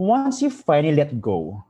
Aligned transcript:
once 0.00 0.40
you 0.40 0.48
finally 0.48 0.96
let 0.96 1.20
go 1.20 1.62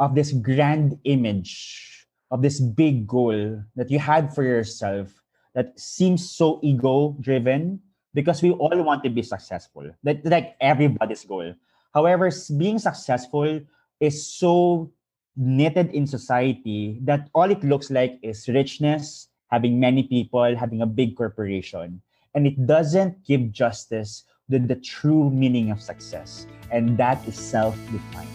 of 0.00 0.14
this 0.14 0.32
grand 0.32 0.96
image, 1.04 2.08
of 2.30 2.40
this 2.40 2.58
big 2.58 3.06
goal 3.06 3.60
that 3.76 3.90
you 3.90 3.98
had 3.98 4.32
for 4.34 4.42
yourself 4.42 5.12
that 5.52 5.78
seems 5.78 6.24
so 6.24 6.58
ego 6.62 7.14
driven, 7.20 7.78
because 8.14 8.40
we 8.40 8.50
all 8.52 8.72
want 8.82 9.04
to 9.04 9.10
be 9.10 9.20
successful. 9.20 9.84
That 10.04 10.24
like 10.24 10.56
everybody's 10.58 11.24
goal. 11.24 11.52
However, 11.92 12.32
being 12.56 12.78
successful 12.78 13.60
is 14.00 14.24
so 14.24 14.90
knitted 15.36 15.92
in 15.92 16.06
society 16.06 16.98
that 17.04 17.28
all 17.34 17.50
it 17.50 17.62
looks 17.62 17.90
like 17.90 18.18
is 18.22 18.48
richness, 18.48 19.28
having 19.52 19.78
many 19.78 20.02
people, 20.02 20.56
having 20.56 20.80
a 20.80 20.88
big 20.88 21.14
corporation. 21.14 22.00
And 22.34 22.46
it 22.46 22.66
doesn't 22.66 23.22
give 23.26 23.52
justice 23.52 24.24
to 24.48 24.60
the 24.60 24.76
true 24.76 25.28
meaning 25.30 25.72
of 25.72 25.82
success. 25.82 26.46
And 26.70 26.96
that 26.98 27.26
is 27.26 27.34
self-defined. 27.34 28.28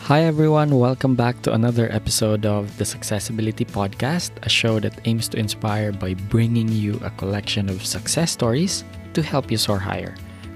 Hi 0.00 0.22
everyone, 0.22 0.78
welcome 0.78 1.14
back 1.14 1.42
to 1.42 1.52
another 1.52 1.92
episode 1.92 2.46
of 2.46 2.74
the 2.78 2.84
Successibility 2.84 3.68
Podcast, 3.68 4.30
a 4.42 4.48
show 4.48 4.80
that 4.80 4.98
aims 5.04 5.28
to 5.28 5.36
inspire 5.36 5.92
by 5.92 6.14
bringing 6.14 6.68
you 6.68 6.98
a 7.04 7.10
collection 7.10 7.68
of 7.68 7.84
success 7.84 8.32
stories 8.32 8.82
to 9.12 9.20
help 9.20 9.50
you 9.50 9.58
soar 9.58 9.78
higher. 9.78 10.14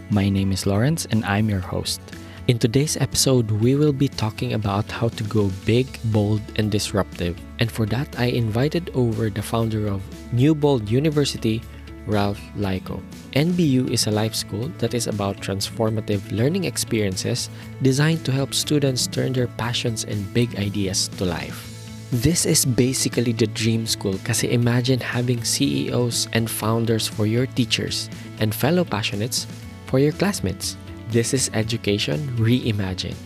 My 0.08 0.30
name 0.30 0.50
is 0.50 0.64
Lawrence 0.64 1.06
and 1.10 1.26
I'm 1.26 1.50
your 1.50 1.60
host. 1.60 2.00
In 2.48 2.58
today's 2.58 2.96
episode, 2.96 3.50
we 3.50 3.76
will 3.76 3.92
be 3.92 4.08
talking 4.08 4.54
about 4.54 4.90
how 4.90 5.08
to 5.08 5.24
go 5.24 5.50
big, 5.66 5.86
bold, 6.04 6.40
and 6.56 6.70
disruptive. 6.70 7.36
And 7.58 7.70
for 7.70 7.84
that, 7.86 8.18
I 8.18 8.26
invited 8.26 8.90
over 8.94 9.28
the 9.28 9.42
founder 9.42 9.88
of 9.88 10.00
New 10.32 10.54
Bold 10.54 10.88
University, 10.88 11.60
Ralph 12.06 12.40
Layco. 12.56 13.02
NBU 13.34 13.90
is 13.90 14.06
a 14.06 14.10
life 14.10 14.34
school 14.34 14.70
that 14.78 14.94
is 14.94 15.06
about 15.06 15.38
transformative 15.38 16.22
learning 16.30 16.64
experiences 16.64 17.50
designed 17.82 18.24
to 18.24 18.32
help 18.32 18.54
students 18.54 19.06
turn 19.06 19.32
their 19.32 19.48
passions 19.58 20.04
and 20.04 20.32
big 20.32 20.56
ideas 20.56 21.08
to 21.18 21.24
life. 21.24 21.76
This 22.12 22.46
is 22.46 22.64
basically 22.64 23.32
the 23.32 23.50
dream 23.50 23.84
school 23.84 24.14
kasi 24.22 24.54
imagine 24.54 25.02
having 25.02 25.42
CEOs 25.42 26.30
and 26.32 26.46
founders 26.46 27.10
for 27.10 27.26
your 27.26 27.50
teachers 27.50 28.08
and 28.38 28.54
fellow 28.54 28.86
passionates 28.86 29.50
for 29.90 29.98
your 29.98 30.12
classmates. 30.14 30.78
This 31.10 31.34
is 31.34 31.50
education 31.52 32.22
reimagined. 32.38 33.18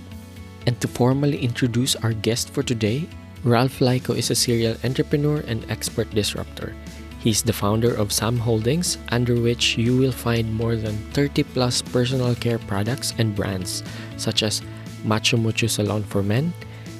And 0.66 0.80
to 0.80 0.88
formally 0.88 1.38
introduce 1.44 1.96
our 1.96 2.12
guest 2.12 2.50
for 2.50 2.62
today, 2.62 3.04
Ralph 3.44 3.80
Layco 3.80 4.16
is 4.16 4.30
a 4.30 4.36
serial 4.36 4.76
entrepreneur 4.84 5.40
and 5.48 5.64
expert 5.70 6.08
disruptor. 6.12 6.76
He's 7.20 7.42
the 7.42 7.52
founder 7.52 7.92
of 7.92 8.12
Sam 8.12 8.38
Holdings, 8.38 8.96
under 9.12 9.36
which 9.36 9.76
you 9.76 9.96
will 9.96 10.12
find 10.12 10.52
more 10.52 10.74
than 10.74 10.96
30 11.12 11.44
plus 11.52 11.82
personal 11.82 12.34
care 12.34 12.58
products 12.58 13.12
and 13.18 13.36
brands 13.36 13.84
such 14.16 14.42
as 14.42 14.62
Macho 15.04 15.36
Mucho 15.36 15.66
Salon 15.66 16.02
for 16.02 16.22
Men, 16.22 16.52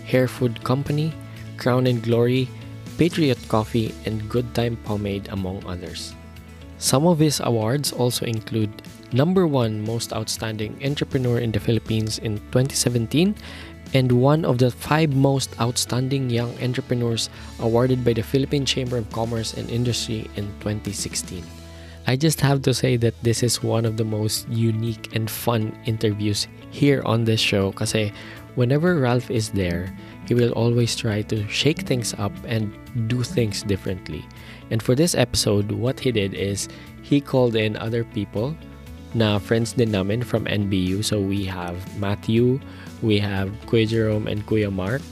Hair 0.05 0.29
Food 0.29 0.63
Company, 0.63 1.13
Crown 1.57 1.87
and 1.87 2.03
Glory, 2.03 2.49
Patriot 2.99 3.39
Coffee, 3.49 3.95
and 4.05 4.29
Good 4.29 4.55
Time 4.55 4.77
Pomade, 4.85 5.29
among 5.33 5.65
others. 5.65 6.15
Some 6.77 7.07
of 7.07 7.19
his 7.19 7.41
awards 7.41 7.93
also 7.93 8.25
include 8.25 8.73
number 9.13 9.47
one 9.47 9.81
most 9.85 10.13
outstanding 10.13 10.81
entrepreneur 10.85 11.39
in 11.39 11.53
the 11.53 11.61
Philippines 11.61 12.19
in 12.19 12.39
2017 12.53 13.35
and 13.95 14.13
one 14.13 14.45
of 14.45 14.59
the 14.59 14.71
five 14.71 15.15
most 15.15 15.59
outstanding 15.61 16.31
young 16.31 16.55
entrepreneurs 16.63 17.29
awarded 17.59 18.05
by 18.05 18.13
the 18.13 18.23
Philippine 18.23 18.65
Chamber 18.65 18.99
of 18.99 19.11
Commerce 19.11 19.55
and 19.55 19.69
Industry 19.71 20.31
in 20.37 20.47
2016. 20.61 21.43
I 22.07 22.17
just 22.17 22.41
have 22.41 22.63
to 22.63 22.75
say 22.75 22.97
that 22.97 23.15
this 23.23 23.43
is 23.43 23.63
one 23.63 23.85
of 23.85 23.97
the 23.97 24.05
most 24.05 24.49
unique 24.49 25.15
and 25.15 25.31
fun 25.31 25.77
interviews 25.85 26.49
here 26.71 27.03
on 27.05 27.25
this 27.25 27.41
show 27.41 27.73
kasi 27.73 28.09
eh, 28.09 28.11
whenever 28.55 28.99
Ralph 28.99 29.31
is 29.31 29.51
there, 29.51 29.95
he 30.27 30.35
will 30.35 30.53
always 30.53 30.97
try 30.97 31.23
to 31.23 31.47
shake 31.49 31.83
things 31.83 32.15
up 32.19 32.33
and 32.47 32.73
do 33.09 33.23
things 33.23 33.63
differently. 33.63 34.25
And 34.71 34.83
for 34.83 34.95
this 34.95 35.15
episode, 35.15 35.71
what 35.73 36.01
he 36.01 36.13
did 36.13 36.35
is 36.35 36.69
he 37.03 37.21
called 37.21 37.57
in 37.57 37.77
other 37.77 38.05
people 38.05 38.57
na 39.15 39.39
friends 39.39 39.75
din 39.75 39.91
namin 39.91 40.23
from 40.23 40.47
NBU. 40.47 41.05
So 41.05 41.21
we 41.21 41.45
have 41.45 41.75
Matthew, 41.99 42.61
we 43.03 43.19
have 43.19 43.51
Kuya 43.67 43.89
Jerome 43.89 44.27
and 44.27 44.47
Kuya 44.47 44.73
Mark. 44.73 45.03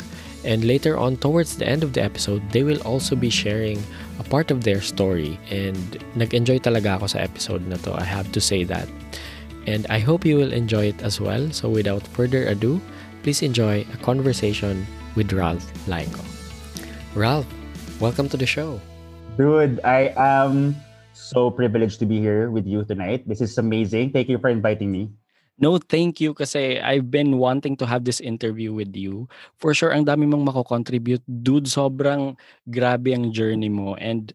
And 0.44 0.64
later 0.64 0.96
on, 0.96 1.16
towards 1.18 1.58
the 1.58 1.66
end 1.66 1.82
of 1.82 1.92
the 1.92 2.02
episode, 2.02 2.40
they 2.50 2.62
will 2.62 2.80
also 2.82 3.16
be 3.16 3.28
sharing 3.28 3.82
a 4.18 4.24
part 4.24 4.50
of 4.50 4.62
their 4.62 4.80
story. 4.80 5.38
And 5.50 5.98
nag-enjoy 6.14 6.60
talaga 6.62 6.96
ako 6.96 7.06
sa 7.10 7.18
episode 7.18 7.66
na 7.66 7.76
to. 7.82 7.92
I 7.92 8.06
have 8.06 8.30
to 8.32 8.40
say 8.40 8.62
that. 8.64 8.88
And 9.66 9.84
I 9.90 9.98
hope 9.98 10.24
you 10.24 10.38
will 10.38 10.54
enjoy 10.54 10.94
it 10.94 11.02
as 11.02 11.20
well. 11.20 11.50
So 11.50 11.68
without 11.68 12.06
further 12.14 12.46
ado, 12.46 12.80
please 13.22 13.42
enjoy 13.42 13.84
a 13.92 13.98
conversation 14.00 14.86
with 15.18 15.34
Ralph 15.34 15.66
Layco. 15.90 16.22
Ralph, 17.18 17.50
welcome 18.00 18.30
to 18.30 18.38
the 18.38 18.46
show. 18.46 18.80
Dude, 19.36 19.82
I 19.84 20.14
am 20.16 20.76
so 21.12 21.50
privileged 21.50 21.98
to 21.98 22.06
be 22.06 22.22
here 22.22 22.48
with 22.48 22.64
you 22.64 22.86
tonight. 22.86 23.26
This 23.26 23.42
is 23.42 23.58
amazing. 23.58 24.14
Thank 24.14 24.30
you 24.30 24.38
for 24.38 24.48
inviting 24.48 24.90
me. 24.90 25.10
No, 25.58 25.74
thank 25.78 26.22
you 26.22 26.38
kasi 26.38 26.78
I've 26.78 27.10
been 27.10 27.34
wanting 27.34 27.74
to 27.82 27.86
have 27.86 28.06
this 28.06 28.22
interview 28.22 28.70
with 28.70 28.94
you. 28.94 29.26
For 29.58 29.74
sure, 29.74 29.90
ang 29.90 30.06
dami 30.06 30.30
mong 30.30 30.46
mako-contribute. 30.46 31.22
Dude, 31.26 31.66
sobrang 31.66 32.38
grabe 32.70 33.10
ang 33.10 33.34
journey 33.34 33.66
mo. 33.66 33.98
And 33.98 34.30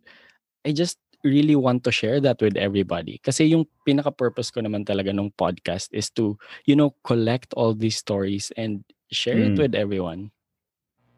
I 0.67 0.75
just 0.75 0.99
really 1.23 1.55
want 1.55 1.87
to 1.87 1.91
share 1.95 2.19
that 2.19 2.43
with 2.43 2.59
everybody. 2.59 3.23
Kasi 3.23 3.55
yung 3.55 3.63
pinaka-purpose 3.87 4.51
ko 4.51 4.59
naman 4.59 4.83
talaga 4.83 5.15
ng 5.15 5.31
podcast 5.39 5.87
is 5.95 6.11
to, 6.19 6.35
you 6.67 6.75
know, 6.75 6.91
collect 7.07 7.55
all 7.55 7.71
these 7.71 7.95
stories 7.95 8.51
and 8.59 8.83
share 9.07 9.39
mm. 9.39 9.55
it 9.55 9.59
with 9.59 9.73
everyone. 9.79 10.27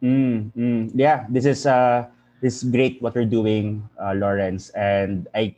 Mm, 0.05 0.53
mm. 0.53 0.83
Yeah, 0.93 1.25
this 1.33 1.49
is 1.49 1.65
uh 1.65 2.05
this 2.45 2.61
is 2.61 2.69
great 2.69 3.01
what 3.01 3.17
you're 3.17 3.25
doing, 3.25 3.81
uh, 3.97 4.13
Lawrence, 4.13 4.69
and 4.77 5.25
I 5.33 5.57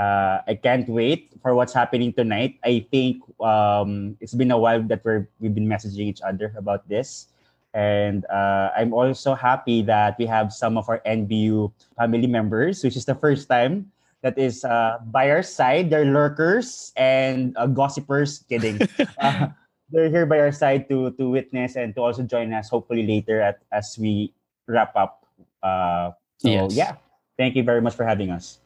uh, 0.00 0.40
I 0.48 0.56
can't 0.56 0.88
wait 0.88 1.36
for 1.44 1.52
what's 1.52 1.76
happening 1.76 2.12
tonight. 2.16 2.56
I 2.64 2.86
think 2.88 3.20
um, 3.36 4.16
it's 4.20 4.32
been 4.32 4.50
a 4.50 4.56
while 4.56 4.80
that 4.88 5.04
we're 5.04 5.28
we've 5.40 5.52
been 5.52 5.68
messaging 5.68 6.08
each 6.08 6.24
other 6.24 6.56
about 6.56 6.88
this, 6.88 7.28
and 7.76 8.24
uh, 8.32 8.72
I'm 8.72 8.96
also 8.96 9.36
happy 9.36 9.84
that 9.84 10.16
we 10.16 10.24
have 10.24 10.56
some 10.56 10.80
of 10.80 10.88
our 10.88 11.04
NBU 11.04 11.72
family 12.00 12.26
members, 12.26 12.80
which 12.80 12.96
is 12.96 13.04
the 13.04 13.14
first 13.14 13.44
time 13.44 13.92
that 14.24 14.40
is 14.40 14.64
uh, 14.64 15.04
by 15.12 15.28
our 15.28 15.44
side. 15.44 15.92
They're 15.92 16.08
lurkers 16.08 16.96
and 16.96 17.52
uh, 17.60 17.68
gossipers. 17.68 18.40
Kidding. 18.48 18.80
uh, 19.20 19.52
they're 19.92 20.08
here 20.08 20.24
by 20.24 20.40
our 20.40 20.52
side 20.52 20.88
to 20.88 21.12
to 21.20 21.28
witness 21.28 21.76
and 21.76 21.92
to 21.92 22.00
also 22.00 22.24
join 22.24 22.56
us 22.56 22.72
hopefully 22.72 23.04
later 23.04 23.44
at 23.44 23.60
as 23.68 24.00
we 24.00 24.32
wrap 24.64 24.96
up. 24.96 25.28
Uh, 25.60 26.16
so 26.40 26.48
yes. 26.48 26.72
yeah, 26.72 26.92
thank 27.36 27.52
you 27.52 27.60
very 27.60 27.84
much 27.84 27.92
for 27.92 28.08
having 28.08 28.32
us. 28.32 28.64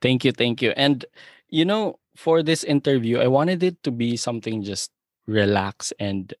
Thank 0.00 0.24
you, 0.24 0.32
thank 0.32 0.62
you. 0.62 0.72
And 0.76 1.04
you 1.48 1.64
know, 1.64 1.98
for 2.16 2.42
this 2.42 2.64
interview, 2.64 3.18
I 3.18 3.26
wanted 3.26 3.62
it 3.62 3.82
to 3.84 3.90
be 3.90 4.16
something 4.16 4.62
just 4.62 4.90
relax 5.26 5.92
and 5.98 6.32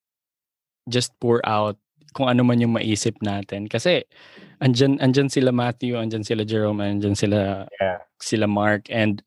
just 0.88 1.12
pour 1.20 1.44
out 1.44 1.76
kung 2.14 2.28
ano 2.28 2.42
man 2.42 2.60
yung 2.60 2.74
maisip 2.74 3.20
natin. 3.20 3.68
Kasi 3.68 4.04
andyan, 4.58 4.98
andyan 4.98 5.30
sila 5.30 5.52
Matthew, 5.52 5.94
andyan 5.94 6.24
sila 6.24 6.44
Jerome, 6.44 6.80
andyan 6.80 7.16
sila, 7.16 7.68
yeah. 7.80 8.00
sila 8.18 8.48
Mark. 8.48 8.88
And 8.90 9.22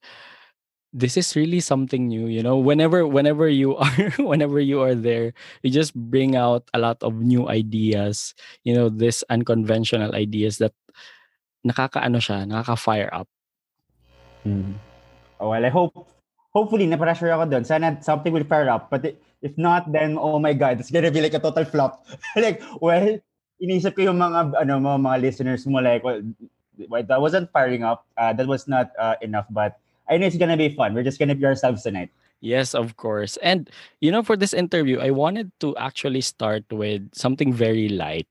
this 0.91 1.15
is 1.15 1.35
really 1.35 1.59
something 1.59 2.07
new 2.07 2.27
you 2.27 2.43
know 2.43 2.59
whenever 2.59 3.07
whenever 3.07 3.47
you 3.47 3.75
are 3.79 4.11
whenever 4.19 4.59
you 4.59 4.83
are 4.83 4.95
there 4.95 5.31
you 5.63 5.71
just 5.71 5.95
bring 5.95 6.35
out 6.35 6.67
a 6.75 6.79
lot 6.79 6.99
of 7.01 7.15
new 7.23 7.47
ideas 7.47 8.35
you 8.63 8.75
know 8.75 8.89
this 8.91 9.23
unconventional 9.31 10.13
ideas 10.15 10.59
that 10.59 10.75
nakakaano 11.63 12.19
siya 12.19 12.43
nakaka 12.43 12.75
fire 12.75 13.11
up 13.15 13.27
mm. 14.45 14.73
oh, 15.39 15.49
well 15.49 15.63
i 15.65 15.71
hope 15.71 15.93
hopefully 16.51 16.87
na 16.87 16.99
pressure 16.99 17.31
ako 17.31 17.47
doon 17.47 17.65
sana 17.65 17.95
something 18.03 18.33
will 18.33 18.47
fire 18.47 18.69
up 18.69 18.91
but 18.91 19.05
if 19.41 19.53
not 19.57 19.89
then 19.91 20.17
oh 20.17 20.37
my 20.37 20.53
god 20.53 20.77
it's 20.79 20.91
gonna 20.91 21.11
be 21.11 21.21
like 21.21 21.35
a 21.35 21.41
total 21.41 21.65
flop 21.65 22.05
like 22.43 22.61
well 22.83 23.17
inisip 23.61 23.93
ko 23.93 24.09
yung 24.09 24.17
mga 24.17 24.57
ano 24.57 24.81
mga, 24.81 24.99
mga 24.99 25.17
listeners 25.21 25.63
mo 25.69 25.79
like 25.79 26.01
well 26.03 26.19
that 27.05 27.21
wasn't 27.21 27.45
firing 27.53 27.85
up 27.85 28.09
uh, 28.17 28.33
that 28.33 28.49
was 28.49 28.65
not 28.65 28.89
uh, 28.97 29.13
enough 29.21 29.45
but 29.53 29.77
I 30.11 30.17
know 30.17 30.27
it's 30.27 30.35
gonna 30.35 30.57
be 30.57 30.69
fun. 30.69 30.93
We're 30.93 31.07
just 31.07 31.19
gonna 31.19 31.35
be 31.35 31.45
ourselves 31.45 31.83
tonight. 31.83 32.11
Yes, 32.41 32.75
of 32.75 32.97
course. 32.97 33.37
And 33.39 33.69
you 34.01 34.11
know, 34.11 34.23
for 34.23 34.35
this 34.35 34.53
interview, 34.53 34.99
I 34.99 35.11
wanted 35.11 35.51
to 35.61 35.75
actually 35.77 36.21
start 36.21 36.67
with 36.69 37.07
something 37.15 37.53
very 37.53 37.87
light. 37.87 38.27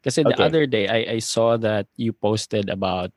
Because 0.00 0.14
the 0.14 0.40
other 0.40 0.64
day, 0.64 0.88
I, 0.88 1.14
I 1.14 1.18
saw 1.18 1.56
that 1.58 1.86
you 1.96 2.12
posted 2.12 2.70
about 2.70 3.10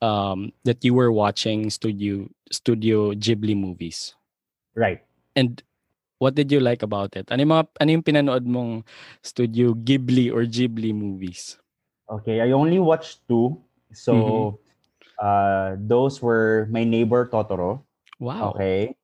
um, 0.00 0.52
that 0.64 0.84
you 0.84 0.94
were 0.94 1.12
watching 1.12 1.70
studio 1.70 2.28
studio 2.50 3.12
Ghibli 3.12 3.56
movies. 3.56 4.14
Right. 4.74 5.02
And 5.36 5.62
what 6.18 6.34
did 6.34 6.50
you 6.50 6.60
like 6.60 6.82
about 6.82 7.16
it? 7.16 7.30
Ano 7.30 7.42
yung, 7.42 7.52
mga, 7.52 7.64
ano 7.80 7.90
yung 7.92 8.06
pinanood 8.06 8.44
mong 8.46 8.86
studio 9.22 9.74
Ghibli 9.74 10.32
or 10.32 10.46
Ghibli 10.46 10.94
movies? 10.94 11.58
Okay, 12.08 12.40
I 12.40 12.52
only 12.52 12.78
watched 12.78 13.26
two. 13.28 13.58
So 13.92 14.12
mm-hmm. 14.14 14.68
Uh, 15.18 15.74
those 15.82 16.22
were 16.22 16.70
my 16.70 16.86
neighbor 16.86 17.26
Totoro. 17.26 17.82
Wow. 18.22 18.54
Okay. 18.54 18.94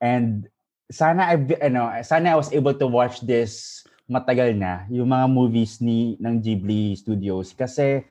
And 0.00 0.46
sana 0.90 1.34
I 1.34 1.36
ano, 1.58 1.90
sana 2.06 2.30
I 2.30 2.38
was 2.38 2.54
able 2.54 2.74
to 2.78 2.86
watch 2.86 3.26
this 3.26 3.82
matagal 4.06 4.54
na 4.54 4.86
yung 4.86 5.10
mga 5.10 5.26
movies 5.26 5.82
ni 5.82 6.14
ng 6.22 6.38
Ghibli 6.38 6.94
Studios 6.94 7.50
kasi 7.56 8.06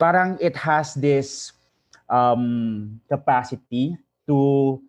parang 0.00 0.34
it 0.42 0.58
has 0.58 0.98
this 0.98 1.54
um 2.08 3.00
capacity 3.08 3.96
to 4.26 4.80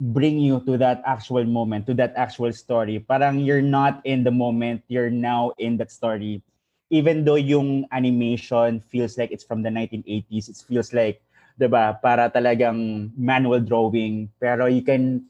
bring 0.00 0.38
you 0.38 0.62
to 0.62 0.78
that 0.78 1.02
actual 1.04 1.44
moment, 1.44 1.86
to 1.86 1.94
that 1.94 2.14
actual 2.14 2.52
story. 2.52 3.02
Parang 3.02 3.42
you're 3.42 3.64
not 3.64 4.00
in 4.06 4.22
the 4.22 4.30
moment, 4.30 4.82
you're 4.86 5.10
now 5.10 5.50
in 5.58 5.76
that 5.78 5.90
story. 5.90 6.42
Even 6.90 7.24
though 7.24 7.36
yung 7.36 7.84
animation 7.92 8.80
feels 8.80 9.18
like 9.18 9.30
it's 9.30 9.44
from 9.44 9.62
the 9.62 9.68
1980s, 9.68 10.48
it 10.48 10.56
feels 10.62 10.94
like, 10.94 11.20
'di 11.58 11.68
ba, 11.68 11.98
para 12.00 12.30
talagang 12.30 13.10
manual 13.18 13.60
drawing, 13.60 14.30
pero 14.40 14.70
you 14.70 14.80
can 14.80 15.26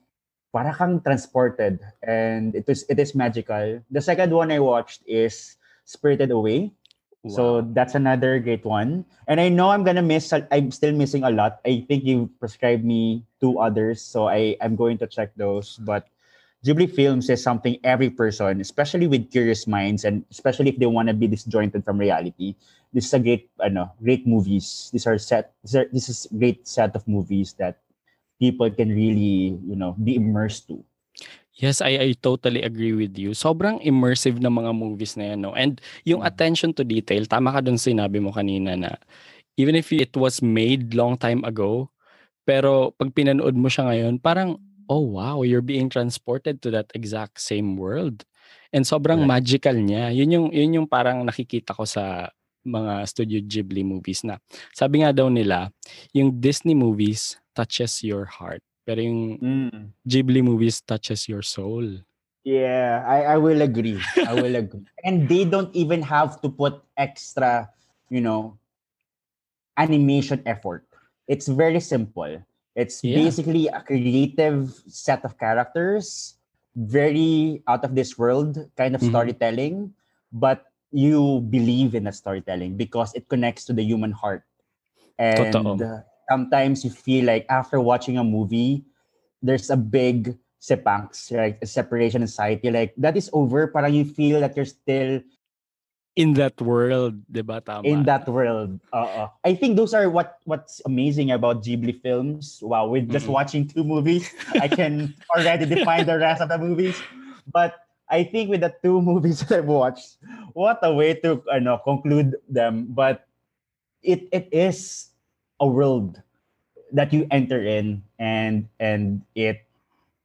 para 0.52 0.72
kang 0.72 1.00
transported 1.00 1.80
and 2.04 2.54
it 2.56 2.68
is 2.68 2.84
it 2.88 3.00
is 3.00 3.16
magical. 3.16 3.80
The 3.90 4.00
second 4.04 4.32
one 4.32 4.52
I 4.52 4.60
watched 4.60 5.02
is 5.08 5.56
Spirited 5.88 6.30
Away. 6.30 6.72
Wow. 7.28 7.34
So 7.36 7.42
that's 7.76 7.94
another 7.94 8.40
great 8.40 8.64
one. 8.64 9.04
And 9.28 9.40
I 9.40 9.48
know 9.48 9.68
I'm 9.70 9.84
gonna 9.84 10.02
miss. 10.02 10.32
I'm 10.32 10.70
still 10.72 10.92
missing 10.96 11.24
a 11.24 11.30
lot. 11.30 11.60
I 11.66 11.84
think 11.86 12.04
you 12.04 12.30
prescribed 12.40 12.84
me 12.84 13.24
two 13.40 13.58
others, 13.60 14.00
so 14.00 14.28
I 14.28 14.56
I'm 14.64 14.76
going 14.76 14.96
to 14.98 15.06
check 15.06 15.36
those. 15.36 15.76
But 15.84 16.08
Ghibli 16.64 16.90
films 16.90 17.28
is 17.30 17.42
something 17.42 17.78
every 17.84 18.10
person, 18.10 18.60
especially 18.60 19.06
with 19.06 19.30
curious 19.30 19.66
minds, 19.68 20.04
and 20.04 20.24
especially 20.30 20.70
if 20.72 20.78
they 20.80 20.88
want 20.88 21.08
to 21.08 21.14
be 21.14 21.28
disjointed 21.28 21.84
from 21.84 21.98
reality, 22.00 22.56
this 22.92 23.06
is 23.06 23.14
a 23.14 23.20
great, 23.20 23.50
I 23.60 23.68
know, 23.68 23.92
great 24.02 24.26
movies. 24.26 24.90
These 24.92 25.06
are 25.06 25.18
set. 25.18 25.54
These 25.62 25.76
are, 25.76 25.86
this 25.92 26.08
is 26.08 26.26
great 26.34 26.66
set 26.66 26.96
of 26.96 27.06
movies 27.06 27.54
that 27.60 27.78
people 28.40 28.70
can 28.70 28.90
really, 28.90 29.54
you 29.62 29.76
know, 29.76 29.94
be 30.02 30.16
immersed 30.16 30.66
to. 30.68 30.82
Yes, 31.58 31.82
I, 31.82 31.98
I 31.98 32.08
totally 32.14 32.62
agree 32.62 32.94
with 32.94 33.18
you. 33.18 33.34
Sobrang 33.34 33.82
immersive 33.82 34.38
na 34.38 34.46
mga 34.46 34.70
movies 34.78 35.18
na 35.18 35.34
yan, 35.34 35.42
no? 35.42 35.58
And 35.58 35.82
yung 36.06 36.22
mm. 36.22 36.30
attention 36.30 36.70
to 36.78 36.86
detail, 36.86 37.26
tama 37.26 37.50
ka 37.50 37.66
dun 37.66 37.74
sinabi 37.74 38.22
mo 38.22 38.30
kanina 38.30 38.78
na 38.78 38.94
even 39.58 39.74
if 39.74 39.90
it 39.90 40.14
was 40.14 40.38
made 40.38 40.94
long 40.94 41.18
time 41.18 41.42
ago, 41.42 41.90
pero 42.46 42.94
pag 42.94 43.10
pinanood 43.10 43.58
mo 43.58 43.66
siya 43.66 43.90
ngayon, 43.90 44.22
parang, 44.22 44.62
oh 44.86 45.02
wow, 45.02 45.42
you're 45.42 45.66
being 45.66 45.90
transported 45.90 46.62
to 46.62 46.70
that 46.70 46.86
exact 46.94 47.42
same 47.42 47.74
world. 47.74 48.22
And 48.70 48.86
sobrang 48.86 49.26
right. 49.26 49.42
magical 49.42 49.74
niya. 49.74 50.14
Yun 50.14 50.30
yung, 50.30 50.46
yun 50.54 50.76
yung 50.78 50.88
parang 50.88 51.26
nakikita 51.26 51.74
ko 51.74 51.82
sa 51.82 52.30
mga 52.62 53.02
Studio 53.10 53.38
Ghibli 53.42 53.82
movies 53.82 54.22
na. 54.22 54.38
Sabi 54.70 55.02
nga 55.02 55.10
daw 55.10 55.26
nila, 55.26 55.74
yung 56.14 56.38
Disney 56.38 56.78
movies 56.78 57.34
touches 57.52 58.06
your 58.06 58.30
heart. 58.30 58.62
Pero 58.88 59.04
yung 59.04 59.36
mm. 59.36 59.80
Ghibli 60.08 60.40
movies 60.40 60.80
touches 60.80 61.28
your 61.28 61.44
soul. 61.44 61.84
Yeah, 62.40 63.04
I, 63.04 63.34
I 63.34 63.36
will 63.36 63.60
agree. 63.60 64.00
I 64.16 64.32
will 64.32 64.56
agree. 64.56 64.88
And 65.04 65.28
they 65.28 65.44
don't 65.44 65.68
even 65.76 66.00
have 66.00 66.40
to 66.40 66.48
put 66.48 66.80
extra, 66.96 67.68
you 68.08 68.24
know, 68.24 68.56
animation 69.76 70.40
effort. 70.48 70.88
It's 71.28 71.52
very 71.52 71.84
simple. 71.84 72.40
It's 72.72 73.04
yeah. 73.04 73.20
basically 73.20 73.68
a 73.68 73.84
creative 73.84 74.72
set 74.88 75.20
of 75.28 75.36
characters, 75.36 76.40
very 76.72 77.60
out 77.68 77.84
of 77.84 77.92
this 77.92 78.16
world 78.16 78.56
kind 78.80 78.96
of 78.96 79.04
mm-hmm. 79.04 79.12
storytelling, 79.12 79.92
but 80.32 80.72
you 80.88 81.44
believe 81.52 81.94
in 81.94 82.04
the 82.08 82.12
storytelling 82.12 82.80
because 82.80 83.12
it 83.12 83.28
connects 83.28 83.66
to 83.68 83.74
the 83.76 83.84
human 83.84 84.12
heart. 84.12 84.48
And 85.18 85.52
sometimes 86.30 86.84
you 86.84 86.90
feel 86.90 87.24
like 87.24 87.46
after 87.48 87.80
watching 87.80 88.18
a 88.18 88.24
movie, 88.24 88.84
there's 89.42 89.70
a 89.70 89.76
big 89.76 90.36
sepangs, 90.60 91.30
like 91.32 91.58
a 91.62 91.66
separation 91.66 92.22
anxiety. 92.22 92.70
Like 92.70 92.94
that 92.96 93.16
is 93.16 93.30
over, 93.32 93.66
parang 93.66 93.94
you 93.94 94.04
feel 94.04 94.40
that 94.40 94.56
you're 94.56 94.68
still 94.68 95.20
in 96.18 96.34
that 96.34 96.58
world, 96.60 97.14
diba 97.30 97.62
tama? 97.62 97.86
In 97.86 98.02
that 98.10 98.26
world. 98.26 98.82
Uh, 98.92 99.30
I 99.46 99.54
think 99.54 99.78
those 99.78 99.94
are 99.94 100.10
what 100.10 100.42
what's 100.50 100.82
amazing 100.82 101.30
about 101.30 101.62
Ghibli 101.62 101.94
films. 102.02 102.58
Wow, 102.58 102.90
with 102.90 103.06
just 103.06 103.30
mm-hmm. 103.30 103.38
watching 103.38 103.62
two 103.70 103.86
movies, 103.86 104.26
I 104.58 104.66
can 104.66 105.14
already 105.30 105.64
define 105.70 106.10
the 106.10 106.18
rest 106.18 106.42
of 106.42 106.50
the 106.50 106.58
movies. 106.58 106.98
But 107.46 107.86
I 108.10 108.26
think 108.26 108.50
with 108.50 108.66
the 108.66 108.74
two 108.82 108.98
movies 109.00 109.40
that 109.46 109.62
I've 109.62 109.70
watched, 109.70 110.18
what 110.58 110.82
a 110.82 110.90
way 110.90 111.14
to 111.22 111.38
uh, 111.46 111.62
know, 111.62 111.78
conclude 111.78 112.34
them. 112.50 112.90
But 112.90 113.22
it 114.02 114.26
it 114.34 114.50
is 114.50 115.14
a 115.60 115.66
world 115.66 116.22
that 116.92 117.12
you 117.12 117.26
enter 117.30 117.60
in 117.60 118.02
and 118.18 118.68
and 118.80 119.22
it 119.34 119.64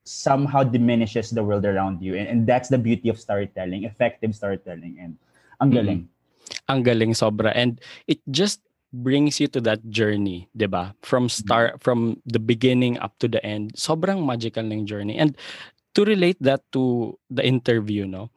somehow 0.03 0.63
diminishes 0.63 1.31
the 1.31 1.43
world 1.43 1.65
around 1.65 2.03
you. 2.03 2.15
And, 2.15 2.27
and 2.27 2.39
that's 2.47 2.67
the 2.69 2.77
beauty 2.77 3.09
of 3.09 3.19
storytelling 3.19 3.83
effective 3.83 4.35
storytelling. 4.35 4.97
And 4.99 5.17
ang 5.61 5.71
galing. 5.71 5.99
Mm-hmm. 6.07 6.71
ang 6.71 6.83
galing 6.83 7.13
sobra. 7.15 7.51
And 7.55 7.79
it 8.07 8.19
just 8.31 8.59
brings 8.93 9.39
you 9.39 9.49
to 9.49 9.61
that 9.65 9.81
journey 9.89 10.47
'di 10.53 10.67
ba? 10.69 10.93
From 11.01 11.27
mm-hmm. 11.27 11.39
start 11.39 11.69
from 11.81 12.21
the 12.27 12.39
beginning 12.39 12.99
up 12.99 13.17
to 13.19 13.27
the 13.27 13.41
end. 13.43 13.73
Sobrang 13.75 14.23
magical 14.23 14.63
ng 14.63 14.85
journey. 14.85 15.17
And 15.17 15.35
to 15.95 16.03
relate 16.05 16.37
that 16.41 16.61
to 16.73 17.15
the 17.31 17.43
interview 17.45 18.05
no? 18.05 18.29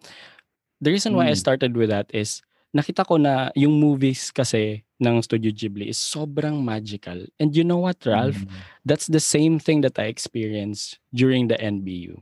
The 0.81 0.93
reason 0.93 1.17
why 1.17 1.27
mm. 1.27 1.33
I 1.33 1.41
started 1.41 1.73
with 1.73 1.89
that 1.89 2.13
is 2.13 2.45
nakita 2.77 3.09
ko 3.09 3.17
na 3.17 3.49
yung 3.57 3.73
movies 3.81 4.29
kasi 4.29 4.85
ng 5.01 5.25
Studio 5.25 5.49
Ghibli 5.49 5.89
is 5.89 5.97
sobrang 5.97 6.61
magical. 6.61 7.25
And 7.41 7.57
you 7.57 7.65
know 7.65 7.81
what, 7.81 8.05
Ralph? 8.05 8.37
Mm. 8.37 8.53
That's 8.85 9.09
the 9.09 9.21
same 9.21 9.57
thing 9.57 9.81
that 9.81 9.97
I 9.97 10.13
experienced 10.13 11.01
during 11.13 11.49
the 11.49 11.57
NBU. 11.57 12.21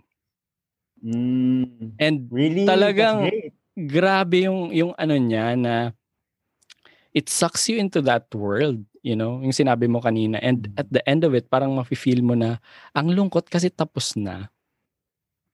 Mm. 1.02 1.98
And 1.98 2.16
really? 2.30 2.62
talagang 2.62 3.30
grabe 3.74 4.46
yung 4.46 4.70
yung 4.70 4.94
ano 4.94 5.18
niya 5.18 5.58
na 5.58 5.74
it 7.10 7.26
sucks 7.30 7.66
you 7.70 7.78
into 7.78 8.02
that 8.02 8.26
world, 8.34 8.82
you 9.02 9.14
know, 9.14 9.38
yung 9.42 9.54
sinabi 9.54 9.90
mo 9.90 9.98
kanina. 9.98 10.38
And 10.42 10.70
mm. 10.70 10.78
at 10.78 10.88
the 10.90 11.02
end 11.06 11.26
of 11.26 11.34
it, 11.34 11.50
parang 11.50 11.74
mafe-feel 11.74 12.22
mo 12.22 12.38
na 12.38 12.62
ang 12.94 13.10
lungkot 13.10 13.50
kasi 13.50 13.70
tapos 13.70 14.14
na. 14.14 14.50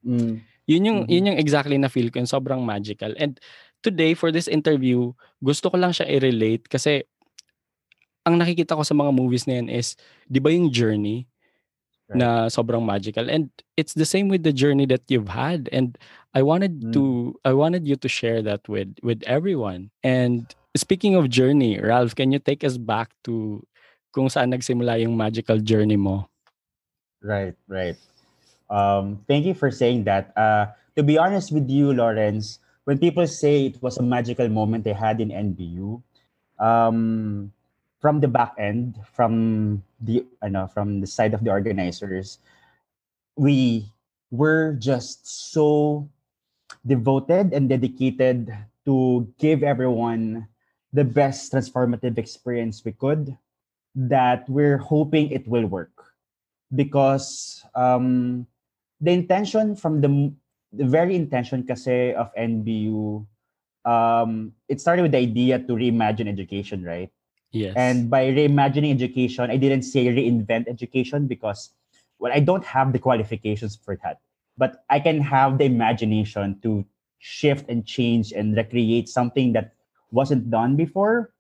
Mm. 0.05 0.41
Yun 0.70 0.87
yung 0.87 0.99
mm-hmm. 1.02 1.12
yun 1.12 1.29
yung 1.35 1.38
exactly 1.43 1.75
na 1.75 1.91
feel 1.91 2.14
ko, 2.14 2.23
yung 2.23 2.31
sobrang 2.31 2.62
magical. 2.62 3.11
And 3.19 3.43
today 3.82 4.15
for 4.15 4.32
this 4.32 4.49
interview, 4.49 5.12
gusto 5.43 5.71
ko 5.71 5.77
lang 5.77 5.93
siya 5.93 6.09
i-relate 6.09 6.69
kasi 6.69 7.05
ang 8.25 8.37
nakikita 8.37 8.77
ko 8.77 8.85
sa 8.85 8.97
mga 8.97 9.12
movies 9.17 9.49
na 9.49 9.61
yan 9.61 9.69
is, 9.73 9.97
di 10.29 10.38
ba 10.41 10.53
yung 10.53 10.69
journey 10.69 11.25
right. 12.09 12.21
na 12.21 12.29
sobrang 12.53 12.85
magical 12.85 13.31
and 13.31 13.49
it's 13.77 13.97
the 13.97 14.05
same 14.05 14.29
with 14.29 14.44
the 14.44 14.53
journey 14.53 14.85
that 14.85 15.03
you've 15.09 15.32
had 15.32 15.69
and 15.73 15.97
I 16.35 16.43
wanted 16.43 16.81
mm. 16.81 16.93
to 16.94 17.35
I 17.43 17.53
wanted 17.55 17.88
you 17.88 17.97
to 17.97 18.09
share 18.09 18.43
that 18.43 18.62
with 18.69 18.94
with 19.02 19.23
everyone. 19.26 19.90
And 20.07 20.47
speaking 20.76 21.19
of 21.19 21.26
journey, 21.31 21.81
Ralph, 21.81 22.14
can 22.14 22.31
you 22.31 22.38
take 22.38 22.62
us 22.62 22.78
back 22.78 23.11
to 23.26 23.64
kung 24.14 24.31
saan 24.31 24.54
nagsimula 24.54 25.02
yung 25.02 25.16
magical 25.16 25.59
journey 25.59 25.99
mo? 25.99 26.31
Right, 27.23 27.54
right. 27.66 27.99
Um, 28.71 29.26
thank 29.26 29.45
you 29.45 29.54
for 29.54 29.71
saying 29.71 30.04
that. 30.07 30.31
Uh, 30.38 30.71
to 30.95 31.02
be 31.02 31.19
honest 31.19 31.50
with 31.50 31.69
you, 31.69 31.93
Lawrence, 31.93 32.62
when 32.90 32.99
people 32.99 33.23
say 33.23 33.70
it 33.70 33.78
was 33.78 33.99
a 33.99 34.02
magical 34.02 34.50
moment 34.50 34.82
they 34.82 34.92
had 34.92 35.20
in 35.23 35.30
NBU, 35.30 36.02
um, 36.59 37.52
from 38.02 38.18
the 38.18 38.26
back 38.26 38.50
end, 38.59 38.99
from 39.14 39.85
the 40.02 40.26
I 40.42 40.50
know, 40.50 40.66
from 40.66 40.99
the 40.99 41.06
side 41.06 41.30
of 41.32 41.47
the 41.47 41.54
organizers, 41.54 42.42
we 43.37 43.87
were 44.32 44.75
just 44.75 45.54
so 45.54 46.11
devoted 46.85 47.54
and 47.54 47.70
dedicated 47.70 48.50
to 48.87 49.23
give 49.38 49.62
everyone 49.62 50.50
the 50.92 51.06
best 51.06 51.54
transformative 51.54 52.18
experience 52.18 52.82
we 52.85 52.90
could 52.90 53.38
that 53.94 54.50
we're 54.50 54.82
hoping 54.82 55.30
it 55.30 55.47
will 55.47 55.66
work. 55.70 55.94
Because 56.75 57.62
um, 57.76 58.49
the 59.00 59.12
intention 59.12 59.76
from 59.76 60.00
the 60.00 60.35
the 60.73 60.85
very 60.85 61.17
intention 61.17 61.67
kasi 61.67 62.15
of 62.15 62.31
NBU, 62.35 63.27
um, 63.85 64.53
it 64.69 64.81
started 64.81 65.03
with 65.03 65.12
the 65.12 65.19
idea 65.19 65.59
to 65.59 65.73
reimagine 65.75 66.29
education, 66.29 66.85
right? 66.85 67.11
Yes. 67.53 67.75
And 67.77 68.09
by 68.09 68.31
reimagining 68.31 68.95
education, 68.95 69.50
I 69.50 69.57
didn't 69.57 69.83
say 69.83 70.07
reinvent 70.07 70.69
education 70.69 71.27
because, 71.27 71.71
well, 72.19 72.33
I 72.33 72.41
don't 72.41 72.65
have 72.65 72.93
the 72.93 72.99
qualifications 72.99 73.77
for 73.77 73.99
that. 74.05 74.21
But 74.57 74.85
I 74.91 75.00
can 75.00 75.21
have 75.21 75.59
the 75.59 75.65
imagination 75.65 76.61
to 76.62 76.85
shift 77.19 77.69
and 77.69 77.85
change 77.85 78.33
and 78.33 78.57
recreate 78.57 79.09
something 79.09 79.53
that 79.55 79.75
wasn't 80.11 80.50
done 80.50 80.77
before. 80.77 81.33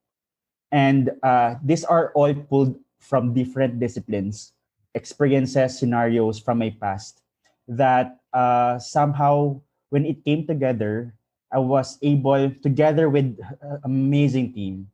And 0.72 1.10
uh, 1.22 1.56
these 1.62 1.84
are 1.84 2.12
all 2.14 2.34
pulled 2.34 2.78
from 2.98 3.34
different 3.34 3.78
disciplines, 3.80 4.52
experiences, 4.94 5.78
scenarios 5.78 6.38
from 6.38 6.58
my 6.58 6.74
past 6.80 7.22
that 7.68 8.19
uh, 8.32 8.78
somehow 8.78 9.60
when 9.90 10.06
it 10.06 10.24
came 10.24 10.46
together, 10.46 11.14
I 11.52 11.58
was 11.58 11.98
able, 12.02 12.50
together 12.62 13.08
with 13.08 13.36
an 13.62 13.80
amazing 13.84 14.52
team, 14.52 14.88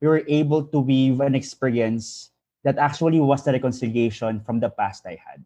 we 0.00 0.08
were 0.08 0.22
able 0.28 0.62
to 0.62 0.78
weave 0.78 1.20
an 1.20 1.34
experience 1.34 2.30
that 2.64 2.78
actually 2.78 3.20
was 3.20 3.44
the 3.44 3.52
reconciliation 3.52 4.40
from 4.40 4.60
the 4.60 4.70
past 4.70 5.06
I 5.06 5.18
had. 5.18 5.44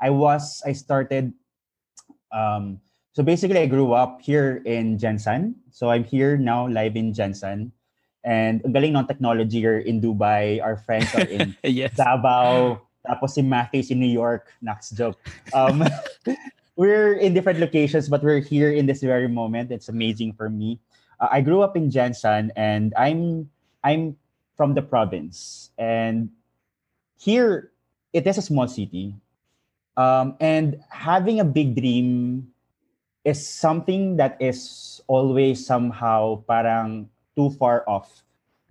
I 0.00 0.10
was, 0.10 0.62
I 0.66 0.72
started 0.72 1.32
Um, 2.32 2.80
so 3.12 3.22
basically, 3.22 3.58
I 3.58 3.66
grew 3.66 3.92
up 3.92 4.20
here 4.20 4.62
in 4.66 4.98
GenSan. 4.98 5.54
So 5.70 5.88
I'm 5.88 6.04
here 6.04 6.36
now 6.36 6.68
live 6.68 6.96
in 6.96 7.12
GenSan. 7.12 7.72
And 8.26 8.60
galing 8.74 8.98
ng 8.98 9.06
technology 9.06 9.62
here 9.62 9.78
in 9.78 10.02
Dubai. 10.02 10.60
Our 10.60 10.76
friends 10.76 11.14
are 11.14 11.24
in 11.24 11.56
yes. 11.64 11.94
Davao. 11.94 12.85
Tapos 13.06 13.34
si 13.34 13.42
Matthews 13.42 13.90
in 13.90 14.00
New 14.00 14.10
York. 14.10 14.52
Next 14.60 14.90
joke. 14.98 15.16
Um, 15.54 15.84
we're 16.76 17.14
in 17.14 17.32
different 17.34 17.58
locations, 17.58 18.08
but 18.08 18.22
we're 18.22 18.44
here 18.44 18.70
in 18.70 18.86
this 18.86 19.00
very 19.00 19.28
moment. 19.28 19.72
It's 19.72 19.88
amazing 19.88 20.34
for 20.34 20.50
me. 20.50 20.78
Uh, 21.18 21.28
I 21.30 21.40
grew 21.40 21.62
up 21.62 21.76
in 21.76 21.90
GenSan, 21.90 22.50
and 22.56 22.92
I'm 22.96 23.48
I'm 23.82 24.16
from 24.56 24.74
the 24.74 24.82
province, 24.82 25.70
and 25.78 26.28
here 27.16 27.72
it 28.12 28.26
is 28.26 28.36
a 28.38 28.44
small 28.44 28.68
city, 28.68 29.16
um, 29.96 30.36
and 30.40 30.80
having 30.90 31.40
a 31.40 31.44
big 31.44 31.76
dream 31.76 32.48
is 33.24 33.42
something 33.42 34.16
that 34.16 34.36
is 34.38 35.00
always 35.08 35.64
somehow 35.64 36.44
parang 36.46 37.08
too 37.34 37.50
far 37.58 37.82
off 37.88 38.22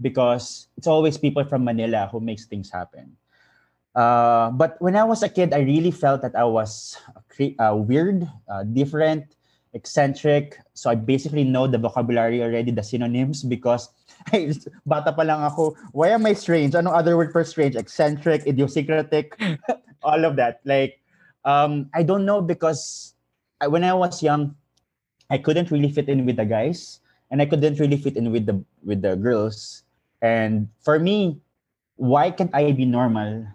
because 0.02 0.68
it's 0.78 0.88
always 0.88 1.18
people 1.18 1.44
from 1.44 1.64
Manila 1.64 2.08
who 2.12 2.20
makes 2.20 2.46
things 2.46 2.72
happen. 2.72 3.16
Uh, 3.96 4.52
but 4.52 4.76
when 4.80 4.96
I 4.96 5.04
was 5.04 5.24
a 5.24 5.30
kid, 5.30 5.54
I 5.54 5.60
really 5.60 5.92
felt 5.92 6.22
that 6.22 6.36
I 6.36 6.44
was 6.44 6.98
uh, 7.60 7.76
weird, 7.76 8.28
uh, 8.52 8.64
different, 8.64 9.36
eccentric. 9.74 10.60
So 10.74 10.90
I 10.90 10.96
basically 10.96 11.44
know 11.44 11.68
the 11.68 11.78
vocabulary 11.78 12.44
already, 12.44 12.72
the 12.72 12.84
synonyms, 12.84 13.44
because 13.44 13.90
I, 14.34 14.52
bata 14.86 15.12
pa 15.12 15.24
lang 15.24 15.44
ako, 15.44 15.76
why 15.92 16.10
am 16.10 16.26
I 16.26 16.34
strange? 16.34 16.74
Anong 16.74 16.96
other 16.96 17.16
word 17.16 17.32
for 17.32 17.44
strange? 17.44 17.76
Eccentric, 17.76 18.46
idiosyncratic, 18.46 19.40
all 20.04 20.26
of 20.26 20.36
that. 20.36 20.60
Like, 20.66 21.00
um, 21.46 21.90
I 21.94 22.04
don't 22.04 22.26
know 22.26 22.42
because 22.42 23.14
I, 23.62 23.68
when 23.68 23.84
I 23.84 23.94
was 23.94 24.22
young, 24.22 24.56
I 25.30 25.38
couldn't 25.38 25.72
really 25.72 25.92
fit 25.92 26.10
in 26.10 26.26
with 26.26 26.36
the 26.36 26.46
guys 26.46 27.00
and 27.32 27.42
I 27.42 27.46
couldn't 27.46 27.80
really 27.80 27.98
fit 27.98 28.16
in 28.16 28.32
with 28.32 28.46
the 28.46 28.64
with 28.84 29.02
the 29.02 29.16
girls. 29.16 29.84
And 30.22 30.70
for 30.82 31.00
me, 31.00 31.40
why 31.96 32.32
can't 32.32 32.54
I 32.54 32.72
be 32.72 32.86
normal? 32.86 33.48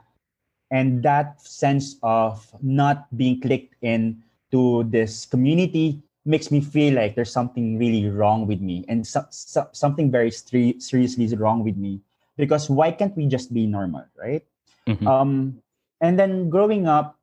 And 0.71 1.03
that 1.03 1.41
sense 1.41 1.97
of 2.03 2.47
not 2.63 3.11
being 3.17 3.41
clicked 3.41 3.75
in 3.83 4.23
to 4.53 4.85
this 4.85 5.27
community 5.27 6.03
makes 6.25 6.51
me 6.51 6.61
feel 6.61 6.95
like 6.95 7.15
there's 7.15 7.33
something 7.33 7.79
really 7.79 8.09
wrong 8.09 8.47
with 8.47 8.61
me 8.61 8.85
and 8.89 9.07
so, 9.07 9.25
so, 9.31 9.67
something 9.73 10.11
very 10.11 10.31
stre- 10.31 10.81
seriously 10.81 11.25
is 11.25 11.35
wrong 11.35 11.65
with 11.65 11.79
me 11.79 11.99
because 12.37 12.69
why 12.69 12.93
can't 12.93 13.17
we 13.17 13.27
just 13.27 13.55
be 13.55 13.67
normal 13.67 14.05
right 14.21 14.45
mm-hmm. 14.87 15.09
um, 15.09 15.57
and 16.03 16.19
then 16.19 16.51
growing 16.51 16.87
up 16.87 17.17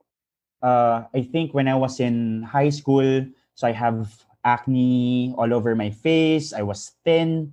uh, 0.63 1.04
i 1.13 1.22
think 1.22 1.54
when 1.54 1.68
i 1.68 1.75
was 1.75 2.00
in 2.00 2.42
high 2.42 2.74
school 2.74 3.24
so 3.54 3.68
i 3.68 3.72
have 3.72 4.25
acne 4.48 5.36
all 5.36 5.51
over 5.51 5.75
my 5.75 5.92
face. 5.92 6.56
I 6.56 6.63
was 6.63 6.96
thin. 7.04 7.51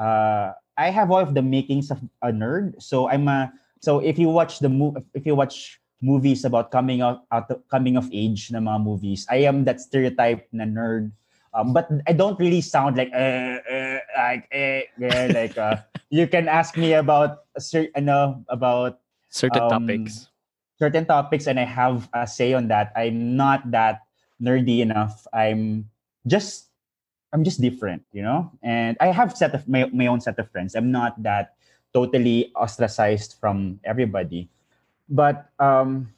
Uh, 0.00 0.56
I 0.80 0.88
have 0.88 1.12
all 1.12 1.20
of 1.20 1.36
the 1.36 1.44
makings 1.44 1.92
of 1.92 2.00
a 2.24 2.32
nerd. 2.32 2.80
So 2.80 3.12
I'm 3.12 3.28
a 3.28 3.52
so 3.80 3.98
if 4.00 4.18
you 4.18 4.28
watch 4.28 4.60
the 4.60 4.68
movie, 4.68 5.00
if 5.14 5.26
you 5.26 5.34
watch 5.34 5.80
movies 6.00 6.44
about 6.44 6.70
coming 6.70 7.00
out, 7.02 7.24
out 7.32 7.50
of, 7.50 7.60
coming 7.68 7.96
of 7.96 8.08
age 8.12 8.50
na 8.50 8.60
mga 8.60 8.80
movies, 8.84 9.26
I 9.28 9.44
am 9.48 9.64
that 9.64 9.80
stereotype 9.80 10.48
na 10.52 10.64
nerd. 10.64 11.12
Um, 11.52 11.72
but 11.74 11.90
I 12.06 12.12
don't 12.12 12.38
really 12.38 12.60
sound 12.60 12.96
like 12.96 13.10
uh, 13.12 13.58
uh, 13.66 13.98
like 14.16 14.46
uh, 14.54 14.86
yeah, 14.96 15.26
like 15.34 15.58
uh, 15.58 15.82
you 16.08 16.28
can 16.28 16.46
ask 16.46 16.76
me 16.76 16.94
about 16.94 17.50
cer- 17.58 17.90
know 17.98 18.44
about 18.48 19.00
certain 19.28 19.62
um, 19.62 19.68
topics 19.68 20.30
certain 20.80 21.04
topics 21.04 21.46
and 21.46 21.60
I 21.60 21.68
have 21.68 22.08
a 22.16 22.26
say 22.26 22.56
on 22.56 22.72
that. 22.72 22.90
I'm 22.96 23.36
not 23.36 23.70
that 23.70 24.08
nerdy 24.40 24.80
enough. 24.80 25.28
I'm 25.32 25.92
just 26.26 26.72
I'm 27.32 27.44
just 27.44 27.60
different, 27.60 28.02
you 28.10 28.24
know? 28.24 28.50
And 28.64 28.96
I 28.98 29.12
have 29.12 29.36
set 29.36 29.54
of 29.54 29.68
my, 29.68 29.86
my 29.92 30.08
own 30.08 30.20
set 30.20 30.40
of 30.40 30.50
friends. 30.50 30.74
I'm 30.74 30.90
not 30.90 31.22
that 31.22 31.54
totally 31.92 32.52
ostracized 32.54 33.36
from 33.40 33.80
everybody. 33.84 34.48
But 35.08 35.50
um 35.58 36.12